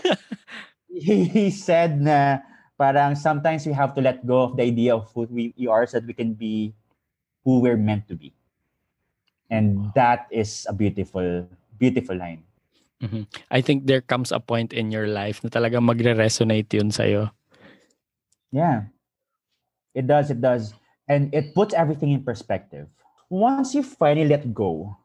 he, 0.92 1.25
he 1.25 1.48
said 1.48 1.96
na 1.96 2.44
parang 2.77 3.16
sometimes 3.16 3.64
we 3.64 3.72
have 3.72 3.96
to 3.96 4.05
let 4.05 4.20
go 4.29 4.44
of 4.44 4.61
the 4.61 4.68
idea 4.68 4.92
of 4.92 5.09
who 5.16 5.25
we, 5.33 5.57
we 5.57 5.66
are 5.66 5.88
so 5.88 5.98
that 5.98 6.07
we 6.07 6.12
can 6.12 6.37
be 6.37 6.77
who 7.44 7.61
we're 7.61 7.81
meant 7.81 8.07
to 8.09 8.14
be. 8.14 8.33
And 9.48 9.92
that 9.94 10.29
is 10.31 10.66
a 10.68 10.72
beautiful, 10.72 11.48
beautiful 11.79 12.16
line. 12.16 12.44
Mm-hmm. 13.03 13.22
I 13.51 13.61
think 13.61 13.87
there 13.87 14.01
comes 14.01 14.33
a 14.33 14.40
point 14.40 14.72
in 14.72 14.92
your 14.92 15.09
life 15.09 15.42
na 15.42 15.51
talaga 15.51 15.83
magre-resonate 15.83 16.72
yun 16.72 16.90
sa'yo. 16.90 17.31
Yeah. 18.53 18.91
It 19.94 20.07
does, 20.07 20.31
it 20.31 20.40
does. 20.40 20.74
And 21.09 21.35
it 21.35 21.55
puts 21.55 21.74
everything 21.74 22.12
in 22.12 22.24
perspective. 22.24 22.88
Once 23.28 23.74
you 23.74 23.83
finally 23.83 24.28
let 24.28 24.55
go 24.55 24.96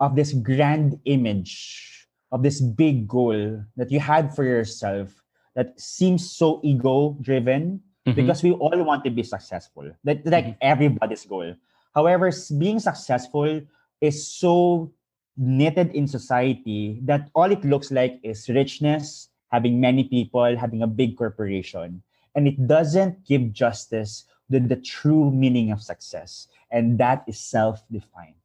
of 0.00 0.16
this 0.16 0.32
grand 0.32 0.98
image, 1.04 2.06
of 2.32 2.42
this 2.42 2.60
big 2.60 3.06
goal 3.06 3.62
that 3.76 3.90
you 3.90 4.00
had 4.00 4.34
for 4.34 4.44
yourself 4.44 5.22
that 5.54 5.78
seems 5.80 6.30
so 6.30 6.60
ego 6.62 7.16
driven, 7.20 7.80
mm-hmm. 8.06 8.16
because 8.16 8.42
we 8.42 8.52
all 8.52 8.76
want 8.84 9.04
to 9.04 9.10
be 9.10 9.22
successful. 9.22 9.90
That 10.04 10.26
like 10.26 10.44
mm-hmm. 10.44 10.60
everybody's 10.60 11.24
goal. 11.24 11.54
However, 11.94 12.30
being 12.58 12.78
successful 12.78 13.62
is 14.00 14.26
so 14.26 14.92
knitted 15.36 15.92
in 15.94 16.06
society 16.06 17.00
that 17.04 17.30
all 17.34 17.50
it 17.50 17.64
looks 17.64 17.90
like 17.90 18.20
is 18.22 18.48
richness, 18.48 19.28
having 19.50 19.80
many 19.80 20.04
people, 20.04 20.56
having 20.56 20.82
a 20.82 20.86
big 20.86 21.16
corporation. 21.16 22.02
And 22.36 22.46
it 22.46 22.68
doesn't 22.68 23.24
give 23.24 23.52
justice 23.52 24.28
to 24.52 24.60
the 24.60 24.76
true 24.76 25.32
meaning 25.32 25.72
of 25.72 25.82
success, 25.82 26.46
and 26.70 26.98
that 27.00 27.24
is 27.26 27.40
self-defined. 27.40 28.38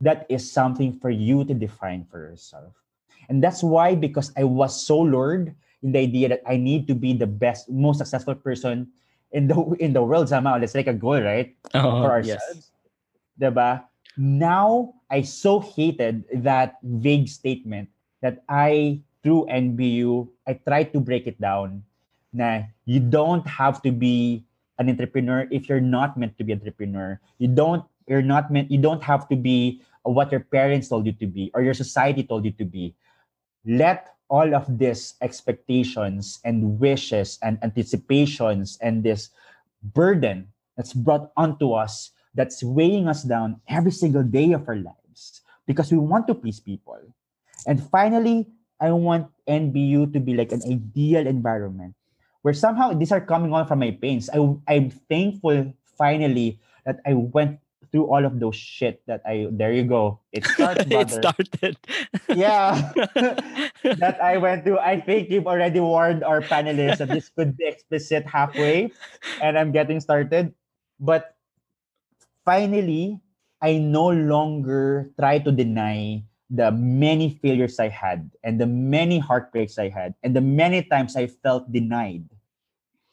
That 0.00 0.26
is 0.28 0.46
something 0.46 1.00
for 1.00 1.10
you 1.10 1.44
to 1.44 1.54
define 1.54 2.06
for 2.06 2.20
yourself. 2.20 2.72
And 3.28 3.42
that's 3.42 3.62
why, 3.62 3.94
because 3.94 4.32
I 4.36 4.44
was 4.44 4.76
so 4.76 5.00
lured 5.00 5.54
in 5.82 5.92
the 5.92 5.98
idea 5.98 6.28
that 6.28 6.42
I 6.46 6.56
need 6.56 6.86
to 6.88 6.94
be 6.94 7.12
the 7.12 7.26
best, 7.26 7.68
most 7.68 7.98
successful 7.98 8.34
person 8.34 8.88
in 9.32 9.48
the 9.48 9.56
in 9.80 9.92
the 9.92 10.02
world 10.02 10.28
somehow. 10.28 10.58
That's 10.58 10.74
like 10.74 10.86
a 10.86 10.94
goal, 10.94 11.20
right? 11.20 11.56
Oh, 11.74 12.02
for 12.04 12.20
yes. 12.22 12.40
ourselves. 12.40 12.70
Diba? 13.40 13.84
Now 14.16 14.94
I 15.10 15.22
so 15.22 15.60
hated 15.60 16.24
that 16.44 16.78
vague 16.82 17.28
statement 17.28 17.88
that 18.20 18.44
I 18.48 19.00
through 19.22 19.46
NBU, 19.52 20.28
I 20.46 20.54
tried 20.54 20.92
to 20.92 21.00
break 21.00 21.26
it 21.26 21.40
down. 21.40 21.84
Na 22.32 22.62
you 22.84 23.00
don't 23.00 23.46
have 23.46 23.82
to 23.82 23.90
be 23.90 24.44
an 24.78 24.88
entrepreneur 24.88 25.46
if 25.50 25.68
you're 25.68 25.82
not 25.82 26.16
meant 26.16 26.38
to 26.38 26.44
be 26.44 26.52
an 26.52 26.60
entrepreneur. 26.60 27.20
You 27.38 27.48
don't 27.48 27.84
you're 28.06 28.22
not 28.22 28.50
meant 28.50 28.70
you 28.70 28.78
don't 28.78 29.02
have 29.02 29.28
to 29.28 29.36
be 29.36 29.82
what 30.02 30.32
your 30.32 30.40
parents 30.40 30.88
told 30.88 31.06
you 31.06 31.12
to 31.12 31.26
be 31.26 31.50
or 31.54 31.62
your 31.62 31.74
society 31.74 32.22
told 32.22 32.44
you 32.44 32.52
to 32.52 32.64
be. 32.64 32.94
Let 33.66 34.14
all 34.30 34.54
of 34.54 34.64
these 34.78 35.14
expectations 35.20 36.38
and 36.44 36.78
wishes 36.78 37.38
and 37.42 37.58
anticipations 37.62 38.78
and 38.80 39.02
this 39.02 39.30
burden 39.82 40.48
that's 40.76 40.94
brought 40.94 41.32
onto 41.36 41.72
us 41.74 42.12
that's 42.34 42.62
weighing 42.62 43.08
us 43.08 43.22
down 43.22 43.60
every 43.68 43.90
single 43.90 44.22
day 44.22 44.52
of 44.52 44.66
our 44.68 44.76
lives 44.78 45.42
because 45.66 45.90
we 45.90 45.98
want 45.98 46.26
to 46.28 46.34
please 46.34 46.60
people. 46.60 46.98
And 47.66 47.82
finally, 47.90 48.46
I 48.80 48.92
want 48.92 49.28
NBU 49.48 50.12
to 50.14 50.20
be 50.20 50.34
like 50.34 50.52
an 50.52 50.62
ideal 50.64 51.26
environment 51.26 51.94
where 52.42 52.54
somehow 52.54 52.92
these 52.92 53.12
are 53.12 53.20
coming 53.20 53.52
on 53.52 53.66
from 53.66 53.80
my 53.80 53.90
pains. 53.90 54.30
I, 54.30 54.38
I'm 54.68 54.90
thankful 54.90 55.72
finally 55.96 56.60
that 56.84 57.00
I 57.04 57.14
went 57.14 57.60
through 57.90 58.06
all 58.06 58.24
of 58.24 58.38
those 58.38 58.54
shit 58.54 59.02
that 59.06 59.20
I 59.26 59.48
there 59.50 59.72
you 59.72 59.84
go. 59.84 60.20
It 60.32 60.46
started. 60.54 60.92
it 60.92 61.10
started. 61.10 61.76
yeah. 62.30 62.92
that 63.82 64.18
I 64.22 64.38
went 64.38 64.64
through. 64.64 64.78
I 64.78 65.00
think 65.00 65.30
you've 65.30 65.46
already 65.46 65.80
warned 65.80 66.22
our 66.22 66.40
panelists 66.40 66.98
that 66.98 67.08
this 67.08 67.28
could 67.28 67.56
be 67.56 67.66
explicit 67.66 68.26
halfway, 68.26 68.92
and 69.42 69.58
I'm 69.58 69.72
getting 69.72 70.00
started. 70.00 70.54
But 70.98 71.34
finally, 72.44 73.20
I 73.60 73.78
no 73.78 74.08
longer 74.08 75.10
try 75.18 75.38
to 75.40 75.52
deny 75.52 76.24
the 76.50 76.70
many 76.72 77.38
failures 77.40 77.78
I 77.78 77.88
had 77.88 78.30
and 78.42 78.60
the 78.60 78.66
many 78.66 79.18
heartbreaks 79.18 79.78
I 79.78 79.88
had 79.88 80.14
and 80.22 80.34
the 80.34 80.42
many 80.42 80.82
times 80.82 81.14
I 81.14 81.28
felt 81.28 81.70
denied 81.70 82.26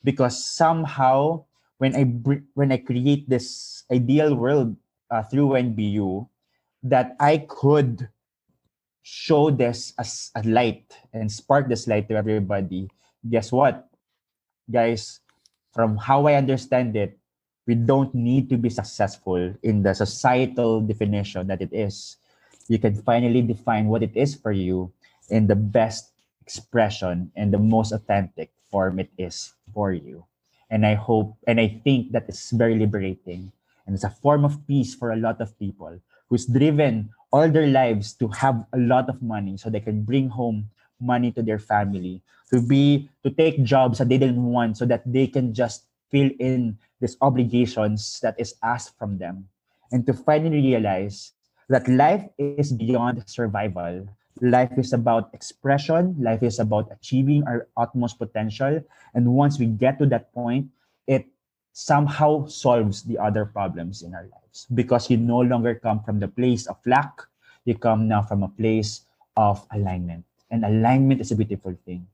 because 0.03 0.43
somehow 0.43 1.45
when 1.77 1.95
I 1.95 2.03
when 2.57 2.71
I 2.71 2.77
create 2.81 3.29
this 3.29 3.83
ideal 3.93 4.33
world 4.33 4.75
uh, 5.11 5.21
through 5.23 5.53
NBU 5.53 6.27
that 6.83 7.15
I 7.19 7.45
could 7.45 8.09
show 9.03 9.49
this 9.49 9.93
as 9.97 10.31
a 10.35 10.43
light 10.43 10.91
and 11.13 11.31
spark 11.31 11.69
this 11.69 11.87
light 11.87 12.09
to 12.09 12.15
everybody. 12.15 12.89
Guess 13.29 13.51
what, 13.51 13.87
guys? 14.69 15.21
From 15.71 15.95
how 15.95 16.25
I 16.25 16.35
understand 16.35 16.97
it, 16.97 17.19
we 17.67 17.75
don't 17.75 18.13
need 18.15 18.49
to 18.49 18.57
be 18.57 18.69
successful 18.69 19.53
in 19.61 19.83
the 19.83 19.93
societal 19.93 20.81
definition 20.81 21.47
that 21.47 21.61
it 21.61 21.69
is. 21.71 22.17
You 22.67 22.79
can 22.79 22.95
finally 23.01 23.41
define 23.41 23.87
what 23.87 24.03
it 24.03 24.15
is 24.15 24.35
for 24.35 24.51
you 24.51 24.91
in 25.29 25.47
the 25.47 25.55
best 25.55 26.11
expression 26.41 27.31
and 27.35 27.51
the 27.51 27.59
most 27.59 27.91
authentic 27.91 28.51
form 28.71 28.99
it 28.99 29.11
is 29.17 29.53
for 29.73 29.91
you. 29.91 30.25
And 30.69 30.85
I 30.85 30.95
hope 30.95 31.35
and 31.47 31.59
I 31.59 31.79
think 31.83 32.11
that 32.11 32.27
is 32.27 32.51
very 32.51 32.75
liberating. 32.75 33.51
And 33.85 33.95
it's 33.95 34.03
a 34.03 34.11
form 34.11 34.43
of 34.43 34.59
peace 34.67 34.95
for 34.95 35.11
a 35.11 35.19
lot 35.19 35.39
of 35.39 35.57
people 35.59 35.99
who's 36.27 36.45
driven 36.45 37.09
all 37.31 37.47
their 37.47 37.67
lives 37.67 38.11
to 38.19 38.27
have 38.35 38.67
a 38.73 38.77
lot 38.77 39.07
of 39.07 39.23
money 39.23 39.55
so 39.55 39.69
they 39.69 39.79
can 39.79 40.03
bring 40.03 40.27
home 40.27 40.69
money 40.99 41.31
to 41.31 41.41
their 41.43 41.59
family, 41.59 42.21
to 42.51 42.59
be 42.59 43.07
to 43.23 43.31
take 43.31 43.63
jobs 43.63 43.99
that 43.99 44.09
they 44.09 44.17
didn't 44.17 44.43
want 44.43 44.75
so 44.75 44.85
that 44.85 45.07
they 45.07 45.27
can 45.27 45.53
just 45.53 45.87
fill 46.11 46.29
in 46.39 46.77
these 46.99 47.15
obligations 47.21 48.19
that 48.19 48.35
is 48.39 48.55
asked 48.63 48.97
from 48.97 49.17
them. 49.17 49.47
And 49.91 50.05
to 50.07 50.13
finally 50.13 50.59
realize 50.59 51.31
that 51.69 51.87
life 51.87 52.23
is 52.37 52.71
beyond 52.71 53.23
survival. 53.27 54.07
Life 54.41 54.77
is 54.77 54.93
about 54.93 55.33
expression. 55.33 56.15
Life 56.19 56.43
is 56.43 56.59
about 56.59 56.91
achieving 56.91 57.43
our 57.43 57.67
utmost 57.75 58.19
potential. 58.19 58.81
And 59.13 59.33
once 59.33 59.59
we 59.59 59.65
get 59.65 59.99
to 59.99 60.05
that 60.07 60.31
point, 60.33 60.69
it 61.07 61.25
somehow 61.73 62.47
solves 62.47 63.03
the 63.03 63.17
other 63.17 63.45
problems 63.45 64.01
in 64.01 64.13
our 64.13 64.25
lives 64.25 64.67
because 64.73 65.09
you 65.09 65.17
no 65.17 65.39
longer 65.39 65.75
come 65.75 66.01
from 66.03 66.19
the 66.19 66.27
place 66.27 66.67
of 66.67 66.77
lack. 66.85 67.21
You 67.65 67.75
come 67.75 68.07
now 68.07 68.21
from 68.21 68.43
a 68.43 68.49
place 68.49 69.05
of 69.35 69.65
alignment. 69.71 70.25
And 70.49 70.63
alignment 70.63 71.21
is 71.21 71.31
a 71.31 71.35
beautiful 71.35 71.75
thing 71.85 72.07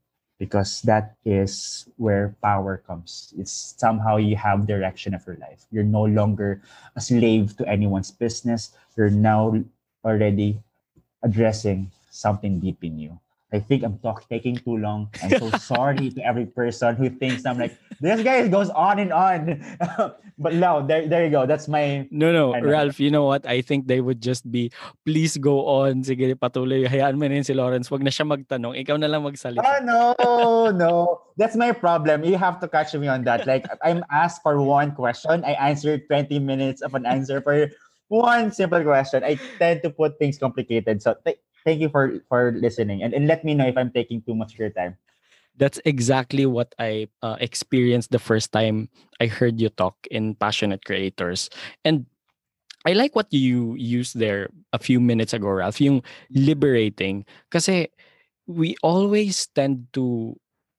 because 0.44 0.84
that 0.84 1.16
is 1.24 1.88
where 1.96 2.36
power 2.44 2.84
comes. 2.84 3.32
It's 3.40 3.80
somehow 3.80 4.20
you 4.20 4.36
have 4.36 4.68
direction 4.68 5.16
of 5.16 5.24
your 5.24 5.40
life. 5.40 5.64
You're 5.72 5.88
no 5.88 6.04
longer 6.04 6.60
a 6.98 7.00
slave 7.00 7.56
to 7.56 7.64
anyone's 7.64 8.12
business. 8.12 8.76
You're 9.00 9.10
now 9.10 9.56
already 10.04 10.60
addressing 11.24 11.96
something 12.12 12.60
deep 12.60 12.84
in 12.84 13.00
you. 13.00 13.23
I 13.54 13.62
think 13.62 13.86
I'm 13.86 14.02
talk, 14.02 14.28
taking 14.28 14.58
too 14.58 14.82
long. 14.82 15.14
I'm 15.22 15.30
so 15.38 15.50
sorry 15.62 16.10
to 16.10 16.20
every 16.26 16.50
person 16.50 16.98
who 16.98 17.14
thinks 17.14 17.46
I'm 17.46 17.62
like, 17.62 17.78
this 18.02 18.26
guy 18.26 18.48
goes 18.50 18.74
on 18.74 18.98
and 18.98 19.14
on. 19.14 19.62
but 20.40 20.54
no, 20.58 20.82
there, 20.82 21.08
there 21.08 21.24
you 21.24 21.30
go. 21.30 21.46
That's 21.46 21.68
my... 21.68 22.08
No, 22.10 22.34
no, 22.34 22.60
Ralph, 22.60 23.00
you 23.00 23.12
know 23.12 23.26
what? 23.26 23.46
I 23.46 23.62
think 23.62 23.86
they 23.86 24.02
would 24.02 24.22
just 24.22 24.50
be, 24.52 24.72
please 25.06 25.38
go 25.38 25.68
on. 25.68 26.02
Sige, 26.02 26.34
patuloy. 26.34 26.90
Hayaan 26.90 27.22
mo 27.22 27.30
na 27.30 27.46
si 27.46 27.54
Lawrence. 27.54 27.92
Wag 27.92 28.02
na 28.02 28.10
siya 28.10 28.26
magtanong. 28.26 28.74
Ikaw 28.82 28.98
na 28.98 29.06
lang 29.06 29.22
magsalita. 29.22 29.62
Oh, 29.62 29.80
no, 29.86 30.72
no. 30.74 31.22
That's 31.38 31.56
my 31.56 31.72
problem. 31.72 32.26
You 32.26 32.38
have 32.42 32.60
to 32.62 32.68
catch 32.68 32.98
me 32.98 33.08
on 33.08 33.24
that. 33.30 33.46
Like, 33.46 33.70
I'm 33.86 34.04
asked 34.10 34.42
for 34.42 34.58
one 34.62 34.98
question. 34.98 35.46
I 35.46 35.54
answered 35.62 36.10
20 36.10 36.40
minutes 36.40 36.82
of 36.82 36.96
an 36.98 37.06
answer 37.06 37.40
for 37.40 37.70
one 38.08 38.52
simple 38.52 38.82
question. 38.82 39.24
I 39.24 39.38
tend 39.62 39.84
to 39.84 39.92
put 39.92 40.18
things 40.18 40.42
complicated. 40.42 41.06
So, 41.06 41.16
th- 41.22 41.38
thank 41.66 41.82
you 41.82 41.90
for 41.90 42.20
for 42.30 42.52
listening 42.54 43.04
and, 43.04 43.14
and 43.14 43.28
let 43.28 43.44
me 43.44 43.54
know 43.54 43.68
if 43.68 43.78
i'm 43.78 43.92
taking 43.92 44.22
too 44.22 44.36
much 44.36 44.54
of 44.54 44.60
your 44.60 44.72
time 44.72 44.98
that's 45.58 45.80
exactly 45.86 46.46
what 46.46 46.74
i 46.80 47.08
uh, 47.22 47.38
experienced 47.40 48.12
the 48.12 48.20
first 48.20 48.52
time 48.52 48.90
i 49.20 49.26
heard 49.26 49.60
you 49.60 49.70
talk 49.70 49.96
in 50.12 50.36
passionate 50.36 50.84
creators 50.86 51.50
and 51.86 52.06
I 52.86 52.94
like 52.94 53.16
what 53.16 53.32
you 53.32 53.76
used 53.76 54.20
there 54.20 54.50
a 54.74 54.80
few 54.80 55.00
minutes 55.00 55.32
ago, 55.32 55.48
Ralph, 55.48 55.80
yung 55.80 56.04
liberating. 56.32 57.24
Kasi 57.50 57.88
we 58.46 58.76
always 58.84 59.48
tend 59.56 59.88
to 59.94 60.36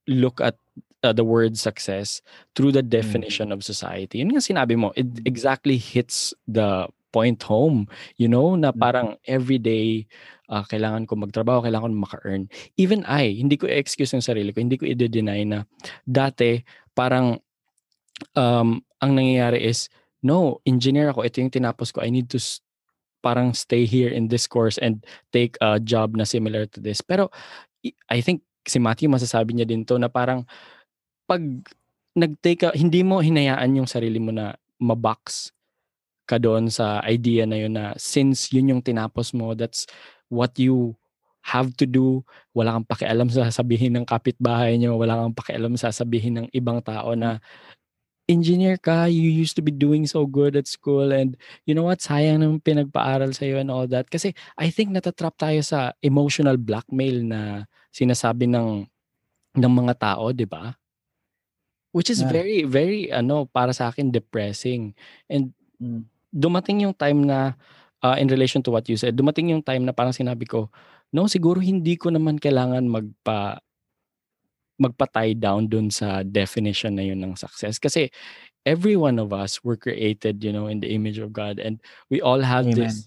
look 0.07 0.40
at 0.40 0.57
uh, 1.03 1.12
the 1.12 1.25
word 1.25 1.57
success 1.57 2.20
through 2.57 2.73
the 2.73 2.83
definition 2.83 3.49
mm. 3.49 3.53
of 3.53 3.64
society. 3.64 4.18
Yun 4.18 4.33
nga 4.33 4.44
sinabi 4.44 4.77
mo, 4.77 4.92
it 4.97 5.07
exactly 5.25 5.77
hits 5.77 6.35
the 6.49 6.88
point 7.14 7.38
home. 7.46 7.87
You 8.18 8.27
know, 8.27 8.59
na 8.59 8.74
parang 8.74 9.22
everyday 9.31 10.11
uh, 10.50 10.66
kailangan 10.66 11.07
ko 11.07 11.14
magtrabaho, 11.14 11.62
kailangan 11.62 11.94
ko 11.94 11.98
maka-earn. 12.03 12.50
Even 12.74 13.07
I, 13.07 13.38
hindi 13.38 13.55
ko 13.55 13.70
excuse 13.70 14.11
yung 14.11 14.27
sarili 14.27 14.50
ko, 14.50 14.59
hindi 14.59 14.74
ko 14.74 14.90
i-deny 14.90 15.46
na 15.46 15.62
dati 16.03 16.59
parang 16.98 17.38
um, 18.35 18.83
ang 18.98 19.12
nangyayari 19.14 19.62
is, 19.62 19.87
no, 20.27 20.59
engineer 20.66 21.14
ako, 21.14 21.22
ito 21.22 21.38
yung 21.38 21.55
tinapos 21.55 21.94
ko, 21.94 22.03
I 22.03 22.11
need 22.11 22.31
to 22.35 22.40
parang 23.24 23.57
stay 23.57 23.88
here 23.88 24.12
in 24.12 24.29
this 24.29 24.44
course 24.44 24.77
and 24.77 25.00
take 25.33 25.57
a 25.64 25.81
job 25.81 26.12
na 26.12 26.29
similar 26.29 26.68
to 26.68 26.79
this. 26.81 27.00
Pero 27.00 27.33
I 28.12 28.20
think 28.20 28.44
si 28.64 28.77
Matthew 28.81 29.09
masasabi 29.09 29.57
niya 29.57 29.68
din 29.68 29.85
to 29.85 29.96
na 29.96 30.12
parang 30.12 30.44
pag 31.24 31.40
nag-take 32.12 32.68
a, 32.68 32.70
hindi 32.77 33.00
mo 33.00 33.24
hinayaan 33.24 33.81
yung 33.81 33.88
sarili 33.88 34.20
mo 34.20 34.29
na 34.29 34.53
mabox 34.77 35.53
ka 36.24 36.40
doon 36.40 36.72
sa 36.72 37.00
idea 37.04 37.44
na 37.44 37.56
yun 37.60 37.76
na 37.76 37.92
since 38.00 38.50
yun 38.52 38.72
yung 38.72 38.82
tinapos 38.84 39.32
mo, 39.37 39.52
that's 39.52 39.84
what 40.32 40.56
you 40.56 40.96
have 41.44 41.76
to 41.76 41.84
do. 41.84 42.24
Wala 42.56 42.80
kang 42.80 42.88
pakialam 42.88 43.28
sa 43.28 43.52
sabihin 43.52 44.00
ng 44.00 44.08
kapitbahay 44.08 44.80
nyo. 44.80 44.96
Wala 44.96 45.20
kang 45.20 45.37
pakialam 45.37 45.76
sa 45.76 45.92
sabihin 45.92 46.40
ng 46.40 46.46
ibang 46.56 46.80
tao 46.80 47.12
na 47.12 47.38
engineer 48.24 48.80
ka, 48.80 49.04
you 49.04 49.28
used 49.28 49.56
to 49.56 49.60
be 49.60 49.68
doing 49.68 50.08
so 50.08 50.24
good 50.24 50.56
at 50.56 50.64
school 50.64 51.12
and 51.12 51.37
you 51.68 51.76
know 51.76 51.84
what, 51.84 52.00
sayang 52.00 52.40
nang 52.40 52.60
pinagpaaral 52.60 53.37
sa 53.37 53.44
iyo 53.44 53.60
and 53.60 53.68
all 53.68 53.84
that. 53.84 54.08
Kasi 54.08 54.32
I 54.56 54.72
think 54.72 54.90
natatrap 54.92 55.37
tayo 55.37 55.60
sa 55.60 55.92
emotional 56.00 56.56
blackmail 56.56 57.20
na 57.20 57.68
sinasabi 57.92 58.48
ng 58.48 58.88
ng 59.54 59.72
mga 59.84 59.94
tao, 60.00 60.32
'di 60.32 60.48
ba? 60.48 60.74
Which 61.94 62.10
is 62.10 62.24
yeah. 62.24 62.32
very 62.32 62.64
very 62.64 63.12
ano 63.12 63.44
para 63.46 63.76
sa 63.76 63.92
akin 63.92 64.10
depressing. 64.10 64.96
And 65.28 65.52
mm. 65.78 66.08
Dumating 66.35 66.83
yung 66.83 66.94
time 66.99 67.23
na 67.23 67.55
uh, 68.03 68.18
in 68.18 68.27
relation 68.27 68.61
to 68.66 68.75
what 68.75 68.90
you 68.90 68.99
said, 68.99 69.14
dumating 69.14 69.55
yung 69.55 69.62
time 69.62 69.87
na 69.87 69.94
parang 69.94 70.12
sinabi 70.12 70.44
ko, 70.44 70.68
no, 71.14 71.31
siguro 71.31 71.62
hindi 71.62 71.94
ko 71.94 72.11
naman 72.11 72.42
kailangan 72.42 72.85
magpa 72.90 73.62
magpa-tie 74.75 75.38
down 75.38 75.70
dun 75.70 75.87
sa 75.87 76.27
definition 76.27 76.99
na 76.99 77.07
yun 77.07 77.23
ng 77.23 77.38
success. 77.38 77.79
Kasi 77.79 78.11
every 78.66 78.99
one 78.99 79.23
of 79.23 79.31
us 79.31 79.62
were 79.62 79.79
created, 79.79 80.42
you 80.42 80.51
know, 80.51 80.66
in 80.66 80.83
the 80.83 80.90
image 80.90 81.23
of 81.23 81.31
God 81.31 81.62
and 81.62 81.79
we 82.11 82.18
all 82.18 82.42
have 82.42 82.66
Amen. 82.66 82.83
this 82.83 83.07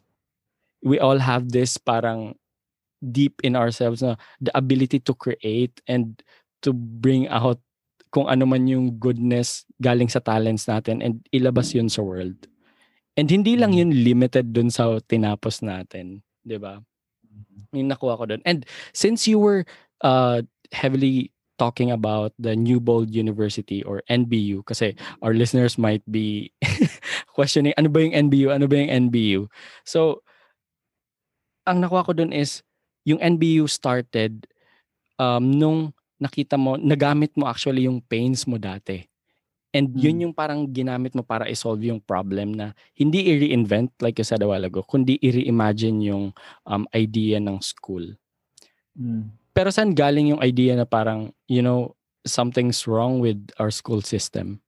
we 0.85 0.95
all 0.95 1.19
have 1.19 1.51
this 1.51 1.75
parang 1.75 2.39
deep 3.03 3.41
in 3.43 3.59
ourselves 3.59 4.01
na 4.01 4.15
the 4.39 4.53
ability 4.55 5.03
to 5.03 5.13
create 5.13 5.83
and 5.91 6.23
to 6.63 6.71
bring 6.71 7.27
out 7.27 7.59
kung 8.09 8.31
ano 8.31 8.47
man 8.47 8.65
yung 8.65 8.95
goodness 8.95 9.67
galing 9.83 10.07
sa 10.07 10.23
talents 10.23 10.65
natin 10.65 11.03
and 11.03 11.19
ilabas 11.35 11.75
yun 11.75 11.91
sa 11.91 12.01
world. 12.01 12.47
And 13.17 13.27
hindi 13.27 13.57
lang 13.57 13.73
yun 13.73 13.91
limited 13.91 14.53
dun 14.53 14.69
sa 14.69 15.01
tinapos 15.01 15.65
natin, 15.65 16.21
'di 16.45 16.61
ba? 16.61 16.79
Yung 17.73 17.89
nakuha 17.89 18.15
ko 18.15 18.23
dun. 18.29 18.41
And 18.45 18.63
since 18.93 19.25
you 19.25 19.41
were 19.41 19.65
uh, 20.05 20.45
heavily 20.69 21.33
talking 21.57 21.89
about 21.89 22.31
the 22.37 22.53
New 22.53 22.77
Bold 22.77 23.09
University 23.09 23.81
or 23.81 24.05
NBU 24.05 24.61
kasi 24.69 24.93
our 25.25 25.33
listeners 25.33 25.81
might 25.81 26.05
be 26.05 26.53
questioning 27.35 27.73
ano 27.75 27.89
ba 27.89 28.05
yung 28.05 28.13
NBU, 28.29 28.53
ano 28.53 28.69
ba 28.69 28.77
yung 28.77 29.09
NBU. 29.09 29.49
So 29.81 30.21
ang 31.65 31.81
nakuha 31.81 32.05
ko 32.05 32.13
dun 32.13 32.31
is 32.31 32.61
yung 33.03 33.19
NBU 33.19 33.65
started 33.67 34.45
um, 35.17 35.49
nung 35.49 35.91
nakita 36.21 36.55
mo, 36.55 36.77
nagamit 36.77 37.33
mo 37.33 37.49
actually 37.49 37.89
yung 37.89 38.01
pains 38.05 38.45
mo 38.45 38.61
dati. 38.61 39.05
And 39.77 39.93
yun 39.93 40.17
Mm. 40.17 40.23
yung 40.25 40.33
parang 40.33 40.65
ginamit 40.65 41.13
mo 41.13 41.21
para 41.21 41.45
i-solve 41.45 41.85
yung 41.85 42.01
problem 42.01 42.57
na 42.57 42.73
hindi 42.97 43.29
i-reinvent 43.29 43.93
like 44.01 44.17
you 44.17 44.25
said 44.25 44.41
a 44.41 44.49
while 44.49 44.65
ago, 44.65 44.81
kundi 44.81 45.21
i-reimagine 45.21 46.01
yung 46.01 46.33
um, 46.65 46.89
idea 46.97 47.37
ng 47.37 47.61
school. 47.61 48.17
Mm. 48.97 49.29
Pero 49.53 49.69
saan 49.69 49.93
galing 49.93 50.33
yung 50.33 50.41
idea 50.41 50.73
na 50.73 50.89
parang, 50.89 51.29
you 51.45 51.61
know, 51.61 51.93
something's 52.25 52.89
wrong 52.89 53.21
with 53.21 53.37
our 53.61 53.69
school 53.69 54.01
system? 54.01 54.65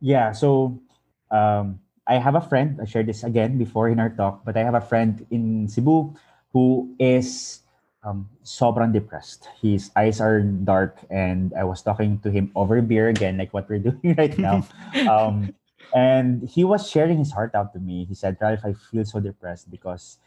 Yeah, 0.00 0.32
so 0.32 0.80
um, 1.28 1.76
I 2.08 2.16
have 2.16 2.34
a 2.34 2.42
friend, 2.42 2.80
I 2.80 2.88
shared 2.88 3.06
this 3.06 3.22
again 3.22 3.60
before 3.60 3.92
in 3.92 4.00
our 4.00 4.10
talk, 4.10 4.42
but 4.44 4.56
I 4.56 4.64
have 4.64 4.74
a 4.74 4.82
friend 4.82 5.24
in 5.28 5.68
Cebu 5.68 6.16
who 6.56 6.96
is 6.98 7.61
um, 8.02 8.28
sobrang 8.44 8.92
depressed. 8.92 9.48
His 9.60 9.90
eyes 9.94 10.20
are 10.20 10.40
dark, 10.42 10.98
and 11.10 11.54
I 11.54 11.64
was 11.64 11.82
talking 11.82 12.18
to 12.20 12.30
him 12.30 12.50
over 12.54 12.80
beer 12.82 13.08
again, 13.08 13.38
like 13.38 13.54
what 13.54 13.68
we're 13.68 13.78
doing 13.90 14.14
right 14.18 14.36
now. 14.38 14.66
um, 15.10 15.54
and 15.94 16.48
he 16.48 16.64
was 16.64 16.88
sharing 16.88 17.18
his 17.18 17.32
heart 17.32 17.54
out 17.54 17.72
to 17.74 17.78
me. 17.78 18.04
He 18.04 18.14
said, 18.14 18.36
Ralph, 18.40 18.64
I 18.64 18.72
feel 18.72 19.04
so 19.04 19.20
depressed 19.20 19.70
because 19.70 20.18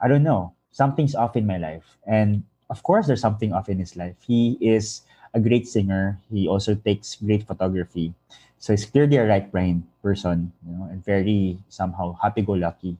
I 0.00 0.08
don't 0.08 0.22
know, 0.24 0.54
something's 0.72 1.14
off 1.14 1.36
in 1.36 1.46
my 1.46 1.58
life. 1.58 1.98
And 2.06 2.44
of 2.68 2.82
course, 2.82 3.06
there's 3.06 3.20
something 3.20 3.52
off 3.52 3.68
in 3.68 3.78
his 3.78 3.96
life. 3.96 4.16
He 4.26 4.56
is 4.60 5.02
a 5.34 5.40
great 5.40 5.68
singer, 5.68 6.18
he 6.32 6.48
also 6.48 6.74
takes 6.74 7.14
great 7.16 7.46
photography. 7.46 8.14
So 8.58 8.72
he's 8.72 8.84
clearly 8.84 9.16
a 9.16 9.26
right 9.26 9.50
brain 9.50 9.86
person, 10.02 10.52
you 10.66 10.76
know, 10.76 10.88
and 10.90 11.04
very 11.04 11.58
somehow 11.68 12.18
happy 12.20 12.42
go 12.42 12.52
lucky. 12.52 12.98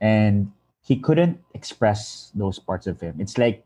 And 0.00 0.52
he 0.84 0.96
couldn't 0.96 1.40
express 1.54 2.30
those 2.34 2.58
parts 2.58 2.86
of 2.86 3.00
him. 3.00 3.16
It's 3.18 3.36
like 3.36 3.64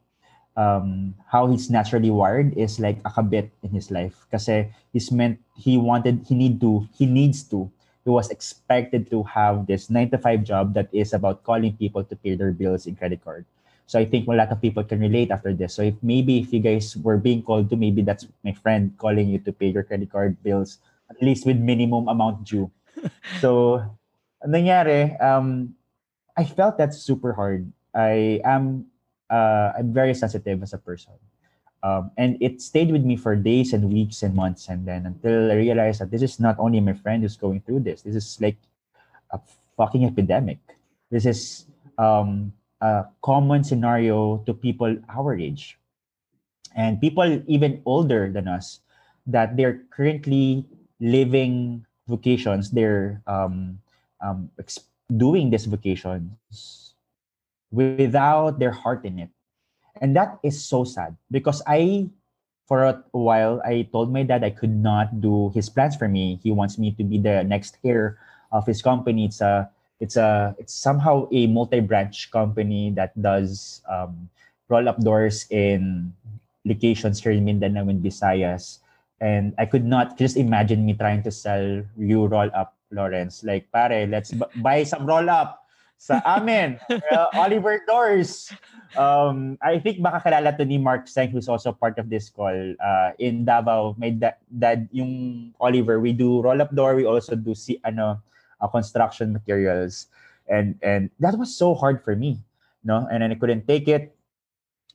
um, 0.57 1.15
how 1.29 1.47
he's 1.47 1.71
naturally 1.71 2.11
wired 2.11 2.57
is 2.57 2.81
like 2.81 2.99
a 3.05 3.11
kabit 3.11 3.51
in 3.63 3.71
his 3.71 3.91
life. 3.91 4.27
Kasi 4.33 4.73
he's 4.93 5.13
meant 5.13 5.39
he 5.55 5.77
wanted 5.77 6.25
he 6.27 6.35
need 6.35 6.61
to 6.61 6.89
he 6.97 7.07
needs 7.07 7.45
to 7.53 7.71
he 8.05 8.11
was 8.11 8.31
expected 8.31 9.11
to 9.11 9.23
have 9.25 9.67
this 9.67 9.91
nine 9.91 10.11
to 10.11 10.19
five 10.19 10.45
job 10.45 10.75
that 10.75 10.89
is 10.93 11.13
about 11.13 11.45
calling 11.45 11.77
people 11.77 12.05
to 12.05 12.17
pay 12.17 12.35
their 12.35 12.53
bills 12.53 12.87
in 12.87 12.97
credit 12.97 13.23
card. 13.23 13.45
So 13.87 13.99
I 13.99 14.05
think 14.05 14.27
a 14.27 14.35
lot 14.35 14.51
of 14.51 14.61
people 14.61 14.83
can 14.83 14.99
relate 14.99 15.31
after 15.31 15.55
this. 15.55 15.75
So 15.75 15.83
if 15.83 15.95
maybe 16.03 16.39
if 16.39 16.53
you 16.53 16.59
guys 16.59 16.97
were 16.97 17.19
being 17.19 17.43
called 17.43 17.71
to, 17.71 17.77
maybe 17.77 18.03
that's 18.03 18.27
my 18.43 18.53
friend 18.53 18.91
calling 18.99 19.29
you 19.29 19.39
to 19.47 19.53
pay 19.53 19.69
your 19.71 19.85
credit 19.85 20.11
card 20.11 20.43
bills 20.43 20.79
at 21.11 21.23
least 21.23 21.47
with 21.47 21.59
minimum 21.59 22.09
amount 22.09 22.45
due. 22.45 22.71
so 23.41 23.79
ang 24.43 24.51
nangyari, 24.51 25.15
um, 25.23 25.75
I 26.37 26.45
felt 26.45 26.79
that's 26.79 26.99
super 26.99 27.33
hard. 27.33 27.71
I 27.95 28.43
am 28.45 28.87
uh, 29.31 29.73
I'm 29.79 29.93
very 29.93 30.15
sensitive 30.15 30.63
as 30.63 30.73
a 30.73 30.79
person. 30.79 31.13
Um, 31.83 32.11
and 32.17 32.37
it 32.41 32.61
stayed 32.61 32.91
with 32.91 33.05
me 33.05 33.17
for 33.17 33.37
days 33.37 33.73
and 33.73 33.93
weeks 33.93 34.23
and 34.23 34.35
months 34.35 34.69
and 34.69 34.87
then 34.87 35.07
until 35.07 35.53
I 35.53 35.55
realized 35.55 36.01
that 36.01 36.11
this 36.11 36.23
is 36.23 36.41
not 36.41 36.57
only 36.59 36.81
my 36.81 36.95
friend 36.95 37.23
who's 37.23 37.37
going 37.37 37.61
through 37.61 37.81
this. 37.81 38.03
This 38.03 38.17
is 38.17 38.39
like 38.41 38.57
a 39.31 39.39
fucking 39.77 40.05
epidemic. 40.05 40.59
This 41.11 41.27
is 41.27 41.67
um, 41.99 42.53
a 42.81 43.05
common 43.23 43.65
scenario 43.65 44.39
to 44.47 44.53
people 44.53 44.97
our 45.09 45.37
age 45.37 45.79
and 46.77 47.01
people 47.01 47.43
even 47.47 47.81
older 47.87 48.29
than 48.31 48.47
us 48.47 48.81
that 49.27 49.57
they're 49.57 49.81
currently 49.91 50.65
living 51.01 51.85
vocations 52.07 52.71
they're 52.71 53.23
um, 53.27 53.79
um, 54.21 54.51
doing 55.17 55.51
these 55.51 55.65
vocations 55.65 56.86
without 57.71 58.59
their 58.59 58.71
heart 58.73 59.05
in 59.05 59.19
it 59.19 59.31
and 60.01 60.15
that 60.15 60.39
is 60.43 60.55
so 60.59 60.85
sad 60.85 61.17
because 61.31 61.63
i 61.67 62.07
for 62.67 62.85
a 62.85 62.95
while 63.13 63.61
i 63.65 63.87
told 63.93 64.13
my 64.13 64.23
dad 64.23 64.45
i 64.45 64.51
could 64.51 64.75
not 64.75 65.21
do 65.21 65.51
his 65.55 65.69
plans 65.69 65.97
for 65.97 66.09
me 66.09 66.39
he 66.43 66.51
wants 66.53 66.79
me 66.79 66.93
to 66.93 67.05
be 67.05 67.19
the 67.19 67.43
next 67.45 67.79
heir 67.85 68.19
of 68.53 68.67
his 68.67 68.83
company 68.83 69.25
it's 69.25 69.41
a 69.41 69.69
it's 70.01 70.17
a 70.17 70.55
it's 70.59 70.75
somehow 70.75 71.27
a 71.33 71.47
multi-branch 71.47 72.31
company 72.31 72.91
that 72.91 73.17
does 73.21 73.83
um, 73.89 74.29
roll 74.69 74.89
up 74.89 75.01
doors 75.01 75.47
in 75.51 76.13
locations 76.65 77.23
here 77.23 77.33
in 77.33 77.45
Mindanao 77.45 77.89
and 77.89 78.03
Visayas. 78.03 78.81
And 79.21 79.55
I 79.57 79.65
could 79.65 79.87
not 79.87 80.19
just 80.19 80.37
imagine 80.37 80.85
me 80.85 80.93
trying 80.93 81.23
to 81.23 81.31
sell 81.31 81.83
you 81.97 82.27
roll 82.27 82.51
up, 82.53 82.75
Lawrence. 82.91 83.43
Like, 83.45 83.71
pare, 83.73 84.07
let's 84.07 84.33
bu- 84.33 84.53
buy 84.57 84.85
some 84.85 85.07
roll 85.07 85.31
up 85.31 85.65
sa 85.97 86.21
amin. 86.25 86.79
Uh, 86.89 87.27
Oliver 87.43 87.83
Doors. 87.89 88.53
Um, 88.97 89.59
I 89.65 89.81
think 89.81 90.01
baka 90.01 90.29
kalala 90.29 90.57
to 90.57 90.65
ni 90.65 90.79
Mark 90.79 91.09
Seng 91.09 91.33
who's 91.33 91.49
also 91.49 91.73
part 91.73 91.99
of 91.99 92.09
this 92.09 92.29
call. 92.31 92.55
Uh, 92.79 93.11
in 93.19 93.45
Davao, 93.45 93.97
may 93.99 94.13
da- 94.13 94.39
dad 94.47 94.89
yung 94.93 95.53
Oliver, 95.61 96.01
we 96.01 96.13
do 96.13 96.41
roll 96.41 96.61
up 96.61 96.75
door, 96.75 96.95
we 96.95 97.05
also 97.05 97.35
do 97.35 97.55
si 97.55 97.81
ano 97.85 98.21
uh, 98.61 98.69
construction 98.69 99.33
materials. 99.33 100.09
And 100.47 100.79
and 100.85 101.11
that 101.19 101.35
was 101.35 101.51
so 101.51 101.75
hard 101.75 102.05
for 102.07 102.15
me, 102.15 102.39
no? 102.87 103.09
And 103.11 103.25
then 103.25 103.33
I 103.33 103.37
couldn't 103.37 103.67
take 103.67 103.89
it 103.91 104.17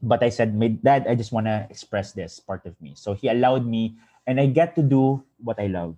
but 0.02 0.24
I 0.24 0.30
said, 0.30 0.58
my 0.58 0.68
dad, 0.70 1.06
I 1.08 1.16
just 1.16 1.32
want 1.32 1.46
to 1.46 1.68
express 1.70 2.12
this 2.12 2.40
part 2.40 2.66
of 2.66 2.74
me. 2.82 2.94
So 2.98 3.14
he 3.14 3.30
allowed 3.30 3.66
me, 3.66 3.96
and 4.26 4.42
I 4.42 4.48
get 4.48 4.76
to 4.76 4.82
do 4.82 5.24
what 5.44 5.60
I 5.60 5.68
love. 5.68 5.96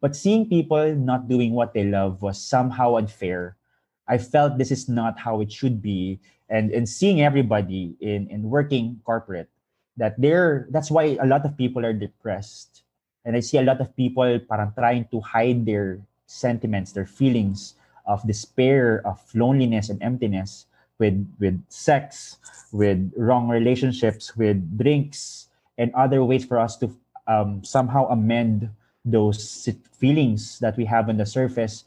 But 0.00 0.16
seeing 0.16 0.48
people 0.48 0.96
not 0.96 1.28
doing 1.28 1.52
what 1.52 1.74
they 1.74 1.84
love 1.84 2.22
was 2.22 2.40
somehow 2.40 2.96
unfair. 2.96 3.56
I 4.08 4.18
felt 4.18 4.58
this 4.58 4.70
is 4.70 4.88
not 4.88 5.18
how 5.18 5.40
it 5.40 5.52
should 5.52 5.82
be. 5.82 6.20
And, 6.48 6.70
and 6.70 6.88
seeing 6.88 7.22
everybody 7.22 7.96
in, 8.00 8.28
in 8.28 8.50
working 8.50 9.00
corporate, 9.04 9.48
that 9.96 10.20
they're, 10.20 10.66
that's 10.70 10.90
why 10.90 11.16
a 11.20 11.26
lot 11.26 11.44
of 11.44 11.56
people 11.56 11.84
are 11.84 11.92
depressed. 11.92 12.82
And 13.24 13.36
I 13.36 13.40
see 13.40 13.58
a 13.58 13.62
lot 13.62 13.80
of 13.80 13.94
people 13.96 14.38
parang 14.48 14.72
trying 14.76 15.06
to 15.12 15.20
hide 15.20 15.64
their 15.64 16.00
sentiments, 16.26 16.92
their 16.92 17.06
feelings 17.06 17.74
of 18.06 18.26
despair, 18.26 19.00
of 19.06 19.20
loneliness 19.34 19.88
and 19.88 20.02
emptiness 20.02 20.66
with 20.98 21.18
with 21.38 21.58
sex, 21.68 22.38
with 22.70 23.12
wrong 23.16 23.48
relationships, 23.48 24.36
with 24.36 24.58
drinks, 24.78 25.48
and 25.78 25.94
other 25.94 26.22
ways 26.24 26.44
for 26.44 26.58
us 26.58 26.76
to 26.78 26.90
um, 27.26 27.62
somehow 27.64 28.06
amend 28.08 28.70
those 29.04 29.68
feelings 29.98 30.58
that 30.60 30.76
we 30.76 30.84
have 30.84 31.08
on 31.08 31.16
the 31.16 31.26
surface. 31.26 31.84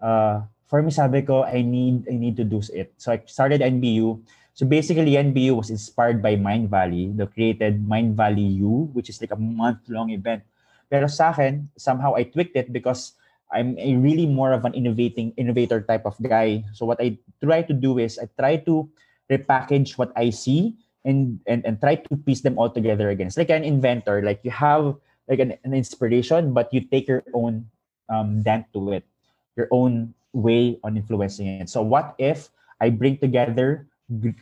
Uh, 0.00 0.42
for 0.74 0.82
me, 0.82 0.90
sabi 0.90 1.22
ko, 1.22 1.46
I 1.46 1.62
need 1.62 2.02
I 2.10 2.18
need 2.18 2.34
to 2.34 2.42
do 2.42 2.58
it. 2.74 2.98
So 2.98 3.14
I 3.14 3.22
started 3.30 3.62
NBU. 3.62 4.18
So 4.58 4.66
basically, 4.66 5.14
NBU 5.14 5.54
was 5.54 5.70
inspired 5.70 6.18
by 6.18 6.34
Mindvalley, 6.34 7.14
the 7.14 7.30
created 7.30 7.86
Mindvalley 7.86 8.58
U, 8.58 8.90
which 8.90 9.06
is 9.06 9.22
like 9.22 9.30
a 9.30 9.38
month-long 9.38 10.10
event. 10.10 10.42
Pero 10.90 11.06
sa 11.06 11.30
akin, 11.30 11.70
somehow 11.78 12.18
I 12.18 12.26
tweaked 12.26 12.58
it 12.58 12.74
because 12.74 13.14
I'm 13.54 13.78
a 13.78 13.94
really 14.02 14.26
more 14.26 14.50
of 14.50 14.66
an 14.66 14.74
innovating 14.74 15.30
innovator 15.38 15.78
type 15.78 16.10
of 16.10 16.18
guy. 16.18 16.66
So 16.74 16.90
what 16.90 16.98
I 16.98 17.22
try 17.38 17.62
to 17.62 17.74
do 17.74 18.02
is 18.02 18.18
I 18.18 18.26
try 18.34 18.58
to 18.66 18.90
repackage 19.30 19.94
what 19.94 20.10
I 20.18 20.34
see 20.34 20.74
and 21.06 21.38
and 21.46 21.62
and 21.62 21.78
try 21.78 22.02
to 22.02 22.18
piece 22.26 22.42
them 22.42 22.58
all 22.58 22.74
together 22.74 23.14
again. 23.14 23.30
It's 23.30 23.38
like 23.38 23.54
an 23.54 23.62
inventor. 23.62 24.26
Like 24.26 24.42
you 24.42 24.50
have 24.50 24.98
like 25.30 25.38
an, 25.38 25.54
an 25.62 25.70
inspiration, 25.70 26.50
but 26.50 26.74
you 26.74 26.82
take 26.82 27.06
your 27.06 27.22
own 27.30 27.70
um, 28.10 28.42
dent 28.42 28.74
to 28.74 28.90
it, 28.98 29.06
your 29.54 29.70
own 29.70 30.18
way 30.34 30.78
on 30.82 30.96
influencing 30.96 31.46
it. 31.46 31.70
So 31.70 31.80
what 31.82 32.14
if 32.18 32.50
I 32.80 32.90
bring 32.90 33.18
together 33.18 33.86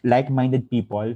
like-minded 0.02 0.70
people 0.70 1.14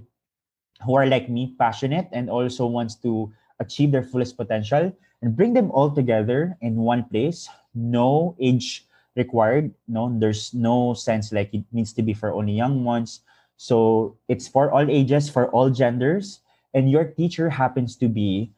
who 0.85 0.95
are 0.95 1.07
like 1.07 1.29
me, 1.29 1.57
passionate 1.59 2.09
and 2.13 2.31
also 2.31 2.67
wants 2.67 2.95
to 3.03 3.33
achieve 3.59 3.91
their 3.91 4.05
fullest 4.05 4.37
potential 4.37 4.93
and 5.23 5.35
bring 5.35 5.55
them 5.55 5.71
all 5.73 5.91
together 5.91 6.57
in 6.61 6.77
one 6.77 7.03
place 7.09 7.49
no 7.75 8.37
age 8.39 8.85
required 9.17 9.73
no 9.89 10.13
there's 10.21 10.53
no 10.53 10.93
sense 10.93 11.33
like 11.33 11.49
it 11.55 11.65
needs 11.73 11.95
to 11.95 12.03
be 12.03 12.13
for 12.13 12.37
only 12.37 12.53
young 12.53 12.85
ones 12.85 13.25
so 13.57 14.15
it's 14.29 14.47
for 14.47 14.71
all 14.71 14.85
ages 14.91 15.31
for 15.31 15.49
all 15.57 15.71
genders 15.71 16.41
and 16.77 16.91
your 16.91 17.05
teacher 17.05 17.49
happens 17.49 17.97
to 17.97 18.09
be 18.09 18.53